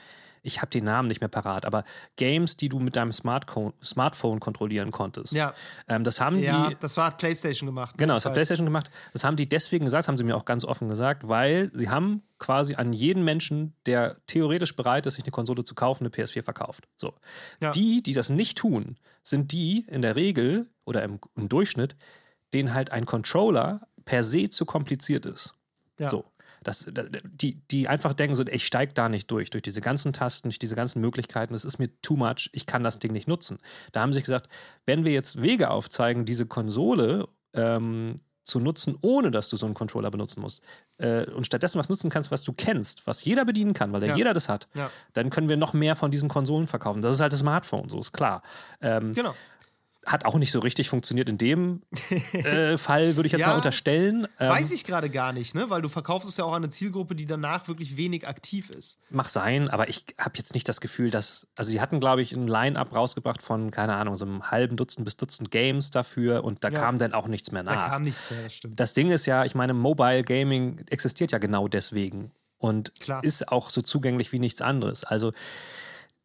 Ich 0.43 0.61
habe 0.61 0.71
den 0.71 0.85
Namen 0.85 1.07
nicht 1.07 1.21
mehr 1.21 1.27
parat, 1.27 1.65
aber 1.65 1.83
Games, 2.15 2.57
die 2.57 2.67
du 2.67 2.79
mit 2.79 2.95
deinem 2.95 3.11
Smartphone, 3.11 3.73
Smartphone 3.83 4.39
kontrollieren 4.39 4.91
konntest. 4.91 5.33
Ja. 5.33 5.53
Ähm, 5.87 6.03
das 6.03 6.19
haben 6.19 6.39
ja, 6.39 6.69
die. 6.69 6.77
das 6.79 6.97
war 6.97 7.07
hat 7.07 7.19
PlayStation 7.19 7.67
gemacht. 7.67 7.95
Genau, 7.97 8.15
das 8.15 8.25
hat. 8.25 8.33
PlayStation 8.33 8.65
gemacht. 8.65 8.89
Das 9.13 9.23
haben 9.23 9.35
die 9.35 9.47
deswegen 9.47 9.85
gesagt, 9.85 10.03
das 10.03 10.07
haben 10.07 10.17
sie 10.17 10.23
mir 10.23 10.35
auch 10.35 10.45
ganz 10.45 10.65
offen 10.65 10.89
gesagt, 10.89 11.27
weil 11.27 11.69
sie 11.73 11.89
haben 11.89 12.23
quasi 12.39 12.73
an 12.73 12.91
jeden 12.91 13.23
Menschen, 13.23 13.75
der 13.85 14.17
theoretisch 14.25 14.75
bereit 14.75 15.05
ist, 15.05 15.13
sich 15.13 15.23
eine 15.23 15.31
Konsole 15.31 15.63
zu 15.63 15.75
kaufen, 15.75 16.05
eine 16.05 16.09
PS4 16.09 16.41
verkauft. 16.41 16.87
So. 16.97 17.13
Ja. 17.59 17.71
Die, 17.71 18.01
die 18.01 18.13
das 18.13 18.29
nicht 18.29 18.57
tun, 18.57 18.97
sind 19.21 19.51
die 19.51 19.85
in 19.87 20.01
der 20.01 20.15
Regel 20.15 20.67
oder 20.85 21.03
im, 21.03 21.19
im 21.35 21.49
Durchschnitt, 21.49 21.95
denen 22.53 22.73
halt 22.73 22.91
ein 22.91 23.05
Controller 23.05 23.81
per 24.05 24.23
se 24.23 24.49
zu 24.49 24.65
kompliziert 24.65 25.27
ist. 25.27 25.53
Ja. 25.99 26.09
So. 26.09 26.25
Das, 26.63 26.89
da- 26.93 27.03
die, 27.23 27.55
die 27.71 27.87
einfach 27.87 28.13
denken 28.13 28.35
so, 28.35 28.45
ich 28.45 28.65
steige 28.67 28.93
da 28.93 29.09
nicht 29.09 29.29
durch, 29.31 29.49
durch 29.49 29.63
diese 29.63 29.81
ganzen 29.81 30.13
Tasten, 30.13 30.49
durch 30.49 30.59
diese 30.59 30.75
ganzen 30.75 31.01
Möglichkeiten, 31.01 31.53
das 31.53 31.65
ist 31.65 31.79
mir 31.79 31.89
too 32.01 32.15
much, 32.15 32.49
ich 32.53 32.65
kann 32.67 32.83
das 32.83 32.99
Ding 32.99 33.13
nicht 33.13 33.27
nutzen. 33.27 33.57
Da 33.93 34.01
haben 34.01 34.13
sie 34.13 34.21
gesagt, 34.21 34.47
wenn 34.85 35.03
wir 35.03 35.11
jetzt 35.11 35.41
Wege 35.41 35.71
aufzeigen, 35.71 36.23
diese 36.25 36.45
Konsole 36.45 37.27
ähm, 37.55 38.17
zu 38.43 38.59
nutzen, 38.59 38.97
ohne 39.01 39.31
dass 39.31 39.49
du 39.49 39.57
so 39.57 39.65
einen 39.65 39.75
Controller 39.75 40.09
benutzen 40.11 40.41
musst, 40.41 40.61
äh, 40.97 41.25
und 41.31 41.45
stattdessen 41.45 41.79
was 41.79 41.89
nutzen 41.89 42.09
kannst, 42.09 42.31
was 42.31 42.43
du 42.43 42.53
kennst, 42.53 43.05
was 43.07 43.23
jeder 43.23 43.45
bedienen 43.45 43.73
kann, 43.73 43.91
weil 43.93 44.01
ja 44.03 44.09
Ja. 44.09 44.15
jeder 44.15 44.33
das 44.33 44.49
hat, 44.49 44.67
Ja. 44.73 44.89
dann 45.13 45.29
können 45.29 45.49
wir 45.49 45.57
noch 45.57 45.73
mehr 45.73 45.95
von 45.95 46.11
diesen 46.11 46.29
Konsolen 46.29 46.67
verkaufen. 46.67 47.01
Das 47.01 47.15
ist 47.15 47.21
halt 47.21 47.33
das 47.33 47.39
Smartphone, 47.39 47.89
so 47.89 47.99
ist 47.99 48.11
klar. 48.13 48.41
Ähm, 48.81 49.13
Genau. 49.13 49.33
Hat 50.05 50.25
auch 50.25 50.35
nicht 50.35 50.51
so 50.51 50.59
richtig 50.59 50.89
funktioniert 50.89 51.29
in 51.29 51.37
dem 51.37 51.83
äh, 52.33 52.77
Fall, 52.79 53.15
würde 53.15 53.27
ich 53.27 53.31
jetzt 53.33 53.41
Ja. 53.41 53.49
mal 53.49 53.55
unterstellen. 53.57 54.27
Ähm, 54.39 54.49
Weiß 54.49 54.71
ich 54.71 54.83
gerade 54.83 55.09
gar 55.11 55.31
nicht, 55.31 55.53
ne? 55.53 55.69
Weil 55.69 55.81
du 55.83 55.89
verkaufst 55.89 56.27
es 56.27 56.37
ja 56.37 56.43
auch 56.43 56.53
an 56.53 56.63
eine 56.63 56.69
Zielgruppe, 56.69 57.13
die 57.15 57.27
danach 57.27 57.67
wirklich 57.67 57.97
wenig 57.97 58.27
aktiv 58.27 58.69
ist. 58.71 58.97
Mag 59.11 59.29
sein, 59.29 59.69
aber 59.69 59.89
ich 59.89 60.05
habe 60.19 60.37
jetzt 60.37 60.55
nicht 60.55 60.67
das 60.67 60.81
Gefühl, 60.81 61.11
dass. 61.11 61.45
Also, 61.55 61.69
sie 61.69 61.79
hatten, 61.81 61.99
glaube 61.99 62.21
ich, 62.23 62.33
ein 62.33 62.47
Line-Up 62.47 62.95
rausgebracht 62.95 63.41
von, 63.43 63.69
keine 63.69 63.95
Ahnung, 63.95 64.17
so 64.17 64.25
einem 64.25 64.49
halben 64.49 64.75
Dutzend 64.75 65.05
bis 65.05 65.17
Dutzend 65.17 65.51
Games 65.51 65.91
dafür 65.91 66.43
und 66.43 66.63
da 66.63 66.69
Ja. 66.69 66.79
kam 66.79 66.97
dann 66.97 67.13
auch 67.13 67.27
nichts 67.27 67.51
mehr 67.51 67.63
Da 67.63 67.75
nach. 67.75 67.89
kam 67.91 68.01
nichts 68.03 68.29
mehr, 68.31 68.41
das 68.43 68.53
stimmt. 68.55 68.79
Das 68.79 68.93
Ding 68.95 69.11
ist 69.11 69.27
ja, 69.27 69.45
ich 69.45 69.53
meine, 69.53 69.73
Mobile 69.73 70.23
Gaming 70.23 70.83
existiert 70.89 71.31
ja 71.31 71.37
genau 71.37 71.67
deswegen 71.67 72.31
und 72.57 72.91
Klar. 72.99 73.23
ist 73.23 73.49
auch 73.49 73.69
so 73.69 73.81
zugänglich 73.83 74.31
wie 74.31 74.39
nichts 74.39 74.61
anderes. 74.61 75.03
Also 75.03 75.31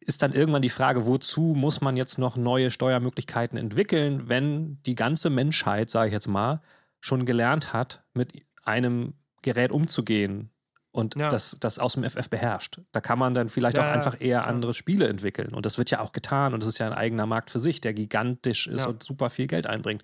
ist 0.07 0.23
dann 0.23 0.31
irgendwann 0.31 0.61
die 0.61 0.69
Frage, 0.69 1.05
wozu 1.05 1.53
muss 1.55 1.81
man 1.81 1.97
jetzt 1.97 2.17
noch 2.17 2.37
neue 2.37 2.71
Steuermöglichkeiten 2.71 3.57
entwickeln, 3.57 4.29
wenn 4.29 4.81
die 4.85 4.95
ganze 4.95 5.29
Menschheit, 5.29 5.89
sage 5.89 6.07
ich 6.07 6.13
jetzt 6.13 6.27
mal, 6.27 6.61
schon 7.01 7.25
gelernt 7.25 7.73
hat, 7.73 8.03
mit 8.13 8.31
einem 8.63 9.15
Gerät 9.41 9.71
umzugehen 9.71 10.49
und 10.91 11.19
Ja. 11.19 11.29
das, 11.29 11.57
das 11.59 11.77
aus 11.77 11.93
dem 11.93 12.03
FF 12.05 12.29
beherrscht. 12.29 12.79
Da 12.93 13.01
kann 13.01 13.19
man 13.19 13.33
dann 13.33 13.49
vielleicht 13.49 13.75
Ja, 13.77 13.83
auch 13.83 13.93
einfach 13.93 14.19
eher 14.19 14.39
ja. 14.39 14.43
andere 14.45 14.73
Spiele 14.73 15.07
entwickeln. 15.09 15.53
Und 15.53 15.65
das 15.65 15.77
wird 15.77 15.91
ja 15.91 15.99
auch 15.99 16.13
getan 16.13 16.53
und 16.53 16.63
das 16.63 16.69
ist 16.69 16.77
ja 16.79 16.87
ein 16.87 16.93
eigener 16.93 17.25
Markt 17.25 17.49
für 17.51 17.59
sich, 17.59 17.81
der 17.81 17.93
gigantisch 17.93 18.65
ist 18.67 18.85
und 18.87 19.03
super 19.03 19.29
viel 19.29 19.47
Geld 19.47 19.67
einbringt. 19.67 20.03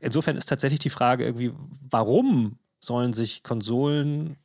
Insofern 0.00 0.36
ist 0.36 0.48
tatsächlich 0.48 0.80
die 0.80 0.90
Frage 0.90 1.24
irgendwie, 1.24 1.52
warum 1.90 2.58
sollen 2.78 3.12
sich 3.12 3.42
Konsolen, 3.42 4.36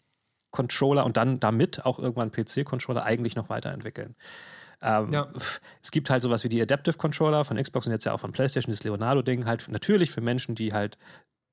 Controller 0.52 1.06
und 1.06 1.18
dann 1.18 1.40
damit 1.40 1.86
auch 1.86 2.00
irgendwann 2.00 2.32
PC-Controller 2.32 3.04
eigentlich 3.04 3.36
noch 3.36 3.50
weiterentwickeln? 3.50 4.16
Ähm, 4.82 5.12
Ja. 5.14 5.28
Es 5.82 5.92
gibt 5.92 6.10
halt 6.10 6.22
sowas 6.24 6.44
wie 6.44 6.50
die 6.50 6.62
Adaptive 6.62 6.98
Controller 6.98 7.46
von 7.46 7.58
Xbox 7.58 7.88
und 7.88 7.94
jetzt 7.94 8.06
ja 8.06 8.14
auch 8.14 8.20
von 8.20 8.32
PlayStation, 8.32 8.72
das 8.72 8.84
Leonardo-Ding, 8.84 9.46
halt 9.46 9.68
natürlich 9.70 10.12
für 10.12 10.22
Menschen, 10.22 10.56
die 10.56 10.74
halt 10.74 10.98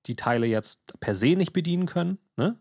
die 0.06 0.16
Teile 0.16 0.46
jetzt 0.46 0.80
per 1.00 1.14
se 1.14 1.36
nicht 1.36 1.52
bedienen 1.52 1.86
können, 1.86 2.18
ne? 2.36 2.58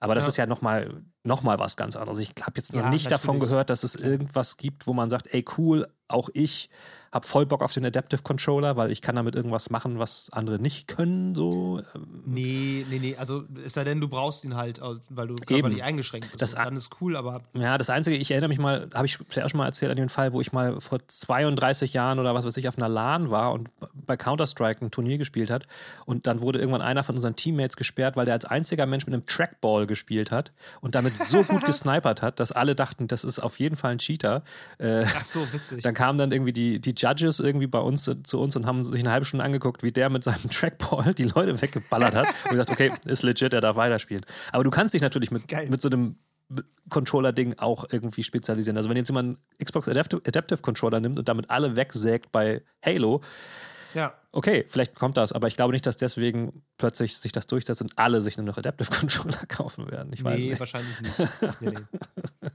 Aber 0.00 0.14
das 0.14 0.26
Ja. 0.26 0.28
ist 0.30 0.36
ja 0.38 0.46
nochmal 0.46 1.02
noch 1.24 1.42
mal 1.42 1.58
was 1.58 1.76
ganz 1.76 1.96
anderes. 1.96 2.20
Ich 2.20 2.30
habe 2.42 2.54
jetzt 2.56 2.72
noch 2.74 2.82
Ja, 2.82 2.90
nicht 2.90 3.10
davon 3.10 3.36
natürlich. 3.36 3.50
gehört, 3.50 3.70
dass 3.70 3.84
es 3.84 3.94
irgendwas 3.96 4.56
gibt, 4.58 4.86
wo 4.86 4.92
man 4.94 5.10
sagt, 5.10 5.28
ey 5.34 5.44
cool, 5.58 5.88
auch 6.08 6.28
ich 6.34 6.70
habe 7.16 7.26
voll 7.26 7.46
Bock 7.46 7.62
auf 7.62 7.72
den 7.72 7.84
Adaptive 7.84 8.22
Controller, 8.22 8.76
weil 8.76 8.92
ich 8.92 9.02
kann 9.02 9.16
damit 9.16 9.34
irgendwas 9.34 9.70
machen, 9.70 9.98
was 9.98 10.30
andere 10.32 10.58
nicht 10.58 10.86
können. 10.86 11.34
So. 11.34 11.80
Ähm, 11.94 12.22
Nee, 12.26 12.84
nee, 12.90 12.98
nee. 12.98 13.16
Also, 13.16 13.44
es 13.64 13.72
sei 13.72 13.84
denn, 13.84 14.00
du 14.00 14.08
brauchst 14.08 14.44
ihn 14.44 14.54
halt, 14.56 14.80
weil 15.08 15.28
du 15.28 15.34
körperlich 15.36 15.82
eingeschränkt 15.82 16.30
bist. 16.30 16.42
Das 16.42 16.54
dann 16.54 16.76
ist 16.76 16.90
cool, 17.00 17.16
aber 17.16 17.42
Ja, 17.54 17.78
das 17.78 17.90
Einzige, 17.90 18.16
ich 18.16 18.30
erinnere 18.30 18.48
mich 18.48 18.58
mal, 18.58 18.88
habe 18.94 19.06
ich 19.06 19.16
vielleicht 19.16 19.46
auch 19.46 19.50
schon 19.50 19.58
mal 19.58 19.66
erzählt 19.66 19.90
an 19.90 19.96
den 19.96 20.08
Fall, 20.08 20.32
wo 20.32 20.40
ich 20.40 20.52
mal 20.52 20.80
vor 20.80 20.98
32 21.06 21.92
Jahren 21.92 22.18
oder 22.18 22.34
was 22.34 22.44
weiß 22.44 22.56
ich 22.56 22.68
auf 22.68 22.76
einer 22.78 22.88
LAN 22.88 23.30
war 23.30 23.52
und 23.52 23.70
bei 24.06 24.16
Counter-Strike 24.16 24.84
ein 24.84 24.90
Turnier 24.90 25.18
gespielt 25.18 25.50
hat 25.50 25.66
und 26.04 26.26
dann 26.26 26.40
wurde 26.40 26.58
irgendwann 26.58 26.82
einer 26.82 27.02
von 27.04 27.14
unseren 27.14 27.36
Teammates 27.36 27.76
gesperrt, 27.76 28.16
weil 28.16 28.26
der 28.26 28.34
als 28.34 28.44
einziger 28.44 28.86
Mensch 28.86 29.06
mit 29.06 29.14
einem 29.14 29.26
Trackball 29.26 29.86
gespielt 29.86 30.30
hat 30.30 30.52
und 30.80 30.94
damit 30.94 31.16
so 31.16 31.42
gut 31.44 31.64
gesnipert 31.66 32.22
hat, 32.22 32.38
dass 32.40 32.52
alle 32.52 32.74
dachten, 32.74 33.08
das 33.08 33.24
ist 33.24 33.38
auf 33.38 33.58
jeden 33.58 33.76
Fall 33.76 33.92
ein 33.92 33.98
Cheater. 33.98 34.42
Äh, 34.78 35.04
ach 35.16 35.24
so, 35.24 35.52
witzig. 35.52 35.82
dann 35.82 35.94
kamen 35.94 36.18
dann 36.18 36.32
irgendwie 36.32 36.52
die, 36.52 36.80
die 36.80 36.94
Judges 37.06 37.40
irgendwie 37.40 37.66
bei 37.66 37.78
uns 37.78 38.06
äh, 38.08 38.22
zu 38.22 38.40
uns 38.40 38.56
und 38.56 38.66
haben 38.66 38.84
sich 38.84 39.00
eine 39.00 39.10
halbe 39.10 39.26
Stunde 39.26 39.44
angeguckt, 39.44 39.82
wie 39.82 39.92
der 39.92 40.10
mit 40.10 40.24
seinem 40.24 40.48
Trackball 40.50 41.14
die 41.14 41.24
Leute 41.24 41.60
weggeballert 41.60 42.14
hat 42.14 42.28
und 42.44 42.50
gesagt, 42.50 42.70
okay, 42.70 42.92
ist 43.04 43.22
legit, 43.22 43.52
er 43.52 43.60
darf 43.60 43.76
weiterspielen. 43.76 44.24
Aber 44.52 44.64
du 44.64 44.70
kannst 44.70 44.94
dich 44.94 45.02
natürlich 45.02 45.30
mit, 45.30 45.48
Geil. 45.48 45.68
mit 45.68 45.80
so 45.80 45.88
einem 45.88 46.16
Controller-Ding 46.90 47.56
auch 47.58 47.84
irgendwie 47.90 48.22
spezialisieren. 48.22 48.76
Also 48.76 48.88
wenn 48.88 48.96
jetzt 48.96 49.08
jemand 49.08 49.38
einen 49.38 49.64
Xbox 49.64 49.88
Adaptive 49.88 50.62
Controller 50.62 51.00
nimmt 51.00 51.18
und 51.18 51.28
damit 51.28 51.50
alle 51.50 51.76
wegsägt 51.76 52.30
bei 52.30 52.62
Halo, 52.84 53.20
ja. 53.96 54.14
okay, 54.32 54.64
vielleicht 54.68 54.94
kommt 54.94 55.16
das, 55.16 55.32
aber 55.32 55.48
ich 55.48 55.56
glaube 55.56 55.72
nicht, 55.72 55.86
dass 55.86 55.96
deswegen 55.96 56.62
plötzlich 56.78 57.16
sich 57.18 57.32
das 57.32 57.46
durchsetzt 57.48 57.80
und 57.82 57.92
alle 57.98 58.20
sich 58.20 58.36
nur 58.36 58.46
noch 58.46 58.56
Adaptive 58.58 58.90
Controller 59.00 59.44
kaufen 59.48 59.90
werden. 59.90 60.12
Ich 60.12 60.22
weiß 60.22 60.38
Nee, 60.38 60.50
nicht. 60.50 60.60
wahrscheinlich 60.60 61.00
nicht. 61.00 61.14
Nee, 61.60 61.70
nee. 61.70 62.50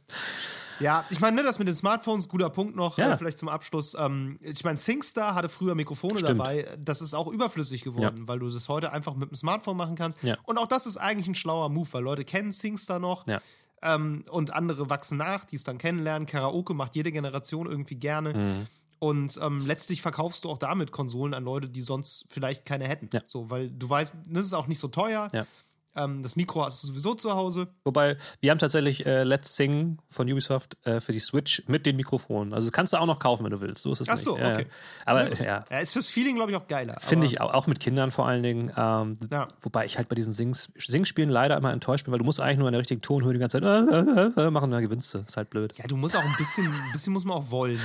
Ja, 0.80 1.06
ich 1.12 1.20
meine, 1.20 1.36
ne, 1.36 1.44
das 1.44 1.60
mit 1.60 1.68
den 1.68 1.76
Smartphones, 1.76 2.28
guter 2.28 2.50
Punkt 2.50 2.76
noch, 2.76 2.98
Ja. 2.98 3.14
äh, 3.14 3.18
vielleicht 3.18 3.38
zum 3.38 3.50
Abschluss. 3.50 3.94
Ähm, 3.94 4.40
ich 4.42 4.64
meine, 4.64 4.80
SingStar 4.80 5.36
hatte 5.36 5.48
früher 5.48 5.76
Mikrofone 5.76 6.18
Stimmt. 6.18 6.40
dabei. 6.40 6.76
Das 6.80 7.02
ist 7.02 7.14
auch 7.14 7.28
überflüssig 7.28 7.84
geworden, 7.84 8.28
weil 8.28 8.40
du 8.40 8.50
das 8.50 8.68
heute 8.68 8.92
einfach 8.92 9.14
mit 9.14 9.30
dem 9.30 9.36
Smartphone 9.36 9.78
machen 9.78 9.96
kannst. 9.96 10.18
Ja. 10.24 10.38
Und 10.44 10.58
auch 10.58 10.66
das 10.68 10.88
ist 10.88 10.98
eigentlich 10.98 11.28
ein 11.28 11.36
schlauer 11.36 11.70
Move, 11.70 11.88
weil 11.92 12.04
Leute 12.04 12.26
kennen 12.26 12.52
SingStar 12.52 12.98
noch. 12.98 13.28
Ja. 13.28 13.42
Ähm, 13.84 14.26
und 14.32 14.54
andere 14.54 14.90
wachsen 14.90 15.18
nach, 15.18 15.46
die 15.46 15.56
es 15.56 15.64
dann 15.64 15.78
kennenlernen. 15.78 16.26
Karaoke 16.26 16.74
macht 16.74 16.96
jede 16.96 17.12
Generation 17.12 17.68
irgendwie 17.70 17.96
gerne. 17.96 18.34
Mhm. 18.34 18.68
Und 19.04 19.40
ähm, 19.42 19.66
letztlich 19.66 20.00
verkaufst 20.04 20.44
du 20.44 20.50
auch 20.50 20.60
damit 20.60 20.92
Konsolen 20.92 21.34
an 21.34 21.44
Leute, 21.44 21.68
die 21.68 21.82
sonst 21.82 22.24
vielleicht 22.30 22.68
keine 22.68 22.88
hätten. 22.88 23.10
Ja. 23.12 23.22
So, 23.26 23.50
weil 23.50 23.72
du 23.72 23.90
weißt, 23.90 24.16
das 24.28 24.46
ist 24.46 24.54
auch 24.54 24.68
nicht 24.68 24.78
so 24.78 24.90
teuer. 24.90 25.28
Ja. 25.34 25.48
Ähm, 25.96 26.24
das 26.24 26.36
Mikro 26.36 26.64
hast 26.64 26.84
du 26.84 26.88
sowieso 26.88 27.14
zu 27.16 27.32
Hause. 27.34 27.68
Wobei, 27.84 28.18
wir 28.40 28.52
haben 28.52 28.60
tatsächlich 28.60 29.06
äh, 29.06 29.24
Let's 29.24 29.56
Sing 29.56 29.98
von 30.10 30.30
Ubisoft 30.32 30.78
äh, 30.86 31.02
für 31.02 31.12
die 31.12 31.20
Switch 31.20 31.64
mit 31.68 31.86
den 31.86 31.96
Mikrofonen. 31.98 32.54
Also 32.54 32.72
kannst 32.72 32.94
du 32.94 32.98
auch 32.98 33.06
noch 33.06 33.20
kaufen, 33.20 33.44
wenn 33.44 33.52
du 33.52 33.60
willst. 33.62 33.84
So 33.84 33.92
ist 33.92 34.02
es 34.02 34.10
Ach 34.10 34.14
nicht. 34.16 34.24
so, 34.24 34.38
Ja, 34.38 34.54
okay. 34.54 34.62
Ja. 34.68 34.68
Aber 35.06 35.44
ja, 35.44 35.66
Ja, 35.70 35.80
ist 35.80 35.94
fürs 35.94 36.08
Feeling, 36.08 36.36
glaube 36.36 36.52
ich, 36.52 36.58
auch 36.58 36.68
geiler. 36.68 36.98
finde 37.02 37.28
ich 37.28 37.42
auch, 37.42 37.54
auch 37.54 37.68
mit 37.68 37.80
Kindern 37.80 38.12
vor 38.12 38.28
allen 38.28 38.44
Dingen. 38.44 38.72
Ähm, 38.78 39.18
Ja. 39.30 39.48
Wobei 39.62 39.86
ich 39.86 39.98
halt 39.98 40.08
bei 40.08 40.16
diesen 40.16 40.34
Sings, 40.34 40.72
Singspielen 40.78 41.30
leider 41.30 41.58
immer 41.58 41.74
enttäuscht 41.74 42.06
bin, 42.06 42.12
weil 42.14 42.20
du 42.20 42.26
musst 42.26 42.40
eigentlich 42.40 42.60
nur 42.60 42.68
in 42.68 42.74
der 42.74 42.80
richtigen 42.80 43.02
Tonhöhe 43.02 43.34
die 43.34 43.40
ganze 43.40 43.62
Zeit 43.62 43.64
äh, 43.64 44.42
äh, 44.42 44.48
äh, 44.48 44.52
machen, 44.52 44.72
dann 44.72 44.82
gewinnst 44.82 45.14
du. 45.14 45.20
Ist 45.20 45.36
halt 45.36 45.50
blöd. 45.50 45.74
Ja, 45.78 45.88
du 45.88 45.98
musst 45.98 46.16
auch 46.16 46.24
ein 46.24 46.36
bisschen, 46.38 46.68
ein 46.68 46.92
bisschen 46.94 47.12
muss 47.14 47.26
man 47.26 47.38
auch 47.38 47.52
wollen. 47.52 47.80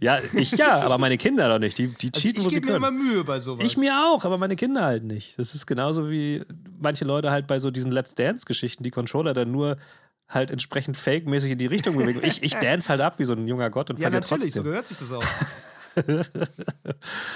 Ja, 0.00 0.18
ich 0.34 0.50
ja, 0.52 0.80
aber 0.84 0.98
meine 0.98 1.16
Kinder 1.16 1.48
doch 1.48 1.58
nicht. 1.58 1.78
Die, 1.78 1.88
die 1.88 2.08
Also 2.08 2.20
cheaten, 2.20 2.40
ich 2.40 2.46
wo 2.46 2.50
sie 2.50 2.54
gebe 2.56 2.66
mir 2.72 2.76
immer 2.76 2.88
können. 2.88 3.08
Mühe 3.08 3.24
bei 3.24 3.40
sowas. 3.40 3.64
Ich 3.64 3.76
mir 3.76 3.94
auch, 4.12 4.24
aber 4.24 4.36
meine 4.38 4.56
Kinder 4.56 4.84
halt 4.84 5.04
nicht. 5.04 5.38
Das 5.38 5.54
ist 5.54 5.66
genauso 5.66 6.10
wie 6.10 6.44
manche 6.80 7.04
Leute 7.04 7.30
halt 7.30 7.37
bei 7.46 7.58
so 7.58 7.70
diesen 7.70 7.92
Let's 7.92 8.14
Dance-Geschichten, 8.14 8.82
die 8.82 8.90
Controller 8.90 9.34
dann 9.34 9.50
nur 9.50 9.76
halt 10.28 10.50
entsprechend 10.50 10.96
fake-mäßig 10.96 11.52
in 11.52 11.58
die 11.58 11.66
Richtung 11.66 11.96
bewegen. 11.96 12.20
Ich, 12.22 12.42
ich 12.42 12.54
dance 12.60 12.88
halt 12.88 13.00
ab 13.00 13.18
wie 13.18 13.24
so 13.24 13.32
ein 13.32 13.46
junger 13.48 13.70
Gott 13.70 13.90
und 13.90 13.96
Ja, 13.98 14.10
verliere 14.10 14.20
natürlich, 14.20 14.52
so 14.54 14.60
trotzdem. 14.60 14.64
gehört 14.64 14.86
sich 14.86 14.96
das 14.96 15.12
auch. 15.12 15.22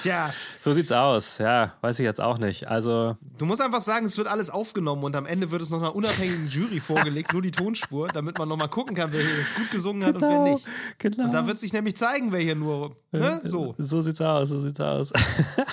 Tja, 0.03 0.33
So 0.61 0.73
sieht's 0.73 0.93
aus. 0.93 1.39
Ja, 1.39 1.75
weiß 1.81 1.99
ich 1.99 2.05
jetzt 2.05 2.21
auch 2.21 2.39
nicht. 2.39 2.69
Also, 2.69 3.17
du 3.39 3.47
musst 3.47 3.61
einfach 3.61 3.81
sagen, 3.81 4.07
es 4.07 4.17
wird 4.17 4.29
alles 4.29 4.51
aufgenommen 4.51 5.05
und 5.05 5.17
am 5.17 5.27
Ende 5.27 5.51
wird 5.51 5.63
es 5.63 5.71
noch 5.71 5.81
einer 5.81 5.95
unabhängigen 5.95 6.49
Jury 6.49 6.81
vorgelegt, 6.81 7.33
nur 7.33 7.43
die 7.43 7.51
Tonspur, 7.51 8.09
damit 8.09 8.39
man 8.39 8.49
nochmal 8.49 8.69
gucken 8.69 8.95
kann, 8.97 9.13
wer 9.13 9.21
hier 9.21 9.39
jetzt 9.39 9.55
gut 9.55 9.71
gesungen 9.71 10.05
hat 10.05 10.15
und 10.17 10.23
wer 10.23 10.41
nicht. 10.43 10.67
genau. 10.99 11.25
Und 11.25 11.33
da 11.33 11.47
wird 11.47 11.59
sich 11.59 11.73
nämlich 11.73 11.97
zeigen, 11.97 12.33
wer 12.33 12.41
hier 12.41 12.55
nur, 12.55 12.97
ne, 13.13 13.41
so. 13.43 13.75
So 13.79 14.01
sieht's 14.01 14.21
aus, 14.21 14.49
so 14.51 14.61
sieht's 14.61 14.81
aus. 14.81 15.13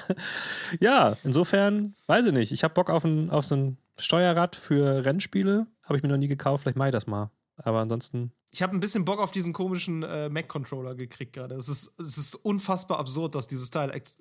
ja, 0.80 1.18
insofern, 1.24 1.96
weiß 2.08 2.26
ich 2.28 2.34
nicht. 2.34 2.52
Ich 2.52 2.64
habe 2.64 2.74
Bock 2.74 2.90
auf 2.90 3.04
ein, 3.04 3.30
auf 3.30 3.46
so 3.46 3.56
ein 3.56 3.78
Steuerrad 4.00 4.56
für 4.56 5.06
Rennspiele. 5.06 5.68
Habe 5.84 5.98
ich 5.98 6.04
mir 6.04 6.10
noch 6.10 6.18
nie 6.18 6.28
gekauft. 6.28 6.64
Vielleicht 6.64 6.78
mache 6.78 6.90
ich 6.90 6.94
das 6.94 7.08
mal. 7.08 7.32
Aber 7.58 7.80
ansonsten, 7.80 8.32
Ich 8.52 8.62
habe 8.64 8.76
ein 8.76 8.80
bisschen 8.80 9.06
Bock 9.06 9.20
auf 9.20 9.32
diesen 9.32 9.54
komischen 9.54 10.04
äh, 10.04 10.30
Mac-Controller 10.30 10.96
gekriegt 10.96 11.34
gerade. 11.34 11.56
Es 11.56 11.70
ist, 11.70 11.94
es 12.00 12.18
ist 12.18 12.36
unfassbar 12.36 13.00
absurd, 13.00 13.36
dass 13.36 13.48
dieses 13.48 13.70
Teil 13.70 13.92
ex 13.92 14.20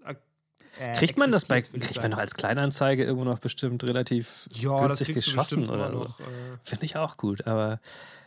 äh, 0.78 0.92
kriegt 0.94 1.18
man 1.18 1.30
das 1.32 1.46
bei, 1.46 1.62
kriegt 1.62 1.96
man 2.02 2.10
doch 2.12 2.18
als 2.18 2.34
Kleinanzeige 2.34 3.02
irgendwo 3.04 3.24
noch 3.24 3.38
bestimmt 3.40 3.82
relativ 3.84 4.48
Ja, 4.52 4.86
das 4.86 4.98
günstig 4.98 5.06
kriegst 5.06 5.26
du 5.26 5.30
geschossen 5.32 5.68
oder 5.68 5.90
so. 5.90 5.98
noch. 5.98 6.20
Äh, 6.20 6.24
Finde 6.62 6.84
ich 6.84 6.96
auch 6.96 7.16
gut. 7.16 7.46
Aber 7.46 7.80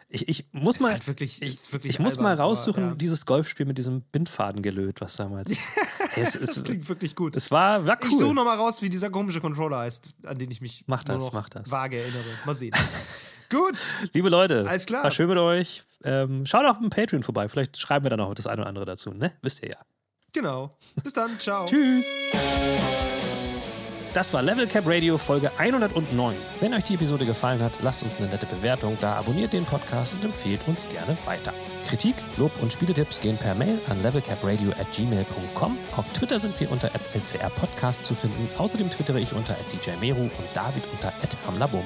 ich, 0.09 0.27
ich 0.27 0.47
muss 0.51 0.75
ist 0.77 0.81
mal. 0.81 0.91
halt 0.91 1.07
wirklich, 1.07 1.41
ich, 1.41 1.53
ist 1.53 1.71
wirklich 1.71 1.91
ich 1.93 1.99
muss 1.99 2.17
mal 2.17 2.31
albern, 2.31 2.39
aber, 2.39 2.43
raussuchen, 2.49 2.83
ja. 2.89 2.95
dieses 2.95 3.25
Golfspiel 3.25 3.65
mit 3.65 3.77
diesem 3.77 4.01
Bindfadengelöt, 4.01 4.99
was 4.99 5.15
damals. 5.15 5.51
es, 6.17 6.33
Das 6.33 6.57
es, 6.57 6.63
klingt 6.63 6.89
wirklich 6.89 7.15
gut. 7.15 7.37
es 7.37 7.51
war, 7.51 7.85
war 7.85 7.97
Ich 8.03 8.09
suche 8.09 8.25
cool. 8.25 8.33
nochmal 8.33 8.57
raus, 8.57 8.81
wie 8.81 8.89
dieser 8.89 9.09
komische 9.09 9.39
Controller 9.39 9.77
heißt, 9.77 10.09
an 10.23 10.37
den 10.37 10.51
ich 10.51 10.59
mich 10.59 10.83
Mach 10.87 11.05
nur 11.05 11.15
das, 11.17 11.25
noch 11.25 11.33
mach 11.33 11.47
das. 11.47 11.69
vage 11.71 11.97
erinnere. 12.01 12.23
Mal 12.45 12.55
sehen. 12.55 12.73
Gut, 13.51 13.79
Liebe 14.13 14.29
Leute, 14.29 14.65
Alles 14.67 14.85
klar. 14.85 15.03
war 15.03 15.11
schön 15.11 15.27
mit 15.27 15.37
euch. 15.37 15.83
Ähm, 16.03 16.45
schaut 16.45 16.65
auf 16.65 16.77
dem 16.79 16.89
Patreon 16.89 17.21
vorbei. 17.21 17.49
Vielleicht 17.49 17.77
schreiben 17.77 18.05
wir 18.05 18.09
da 18.09 18.17
noch 18.17 18.33
das 18.33 18.47
eine 18.47 18.61
oder 18.61 18.69
andere 18.69 18.85
dazu. 18.85 19.11
Ne? 19.11 19.33
Wisst 19.41 19.61
ihr 19.61 19.69
ja. 19.71 19.77
genau. 20.33 20.77
Bis 21.03 21.13
dann, 21.13 21.39
ciao. 21.39 21.65
Tschüss. 21.65 22.05
Das 24.13 24.33
war 24.33 24.41
Level 24.41 24.67
Cap 24.67 24.85
Radio 24.87 25.17
Folge 25.17 25.51
109. 25.57 26.35
Wenn 26.59 26.73
euch 26.73 26.83
die 26.83 26.95
Episode 26.95 27.25
gefallen 27.25 27.61
hat, 27.61 27.71
lasst 27.81 28.03
uns 28.03 28.15
eine 28.15 28.27
nette 28.27 28.45
Bewertung 28.45 28.97
da, 28.99 29.15
abonniert 29.15 29.53
den 29.53 29.65
Podcast 29.65 30.13
und 30.13 30.23
empfehlt 30.25 30.67
uns 30.67 30.85
gerne 30.89 31.17
weiter. 31.25 31.53
Kritik, 31.87 32.15
Lob 32.37 32.51
und 32.61 32.73
Spieletipps 32.73 33.19
gehen 33.21 33.37
per 33.37 33.55
Mail 33.55 33.79
an 33.89 34.01
levelcapradio@gmail.com. 34.03 35.77
Auf 35.95 36.09
Twitter 36.09 36.39
sind 36.41 36.59
wir 36.59 36.69
unter 36.71 36.89
@lcrpodcast 37.13 38.05
zu 38.05 38.13
finden. 38.13 38.49
Außerdem 38.57 38.89
twittere 38.89 39.19
ich 39.19 39.33
unter 39.33 39.55
@djmeru 39.83 40.23
und 40.23 40.31
David 40.53 40.83
unter 40.91 41.13
@hamlabum. 41.47 41.85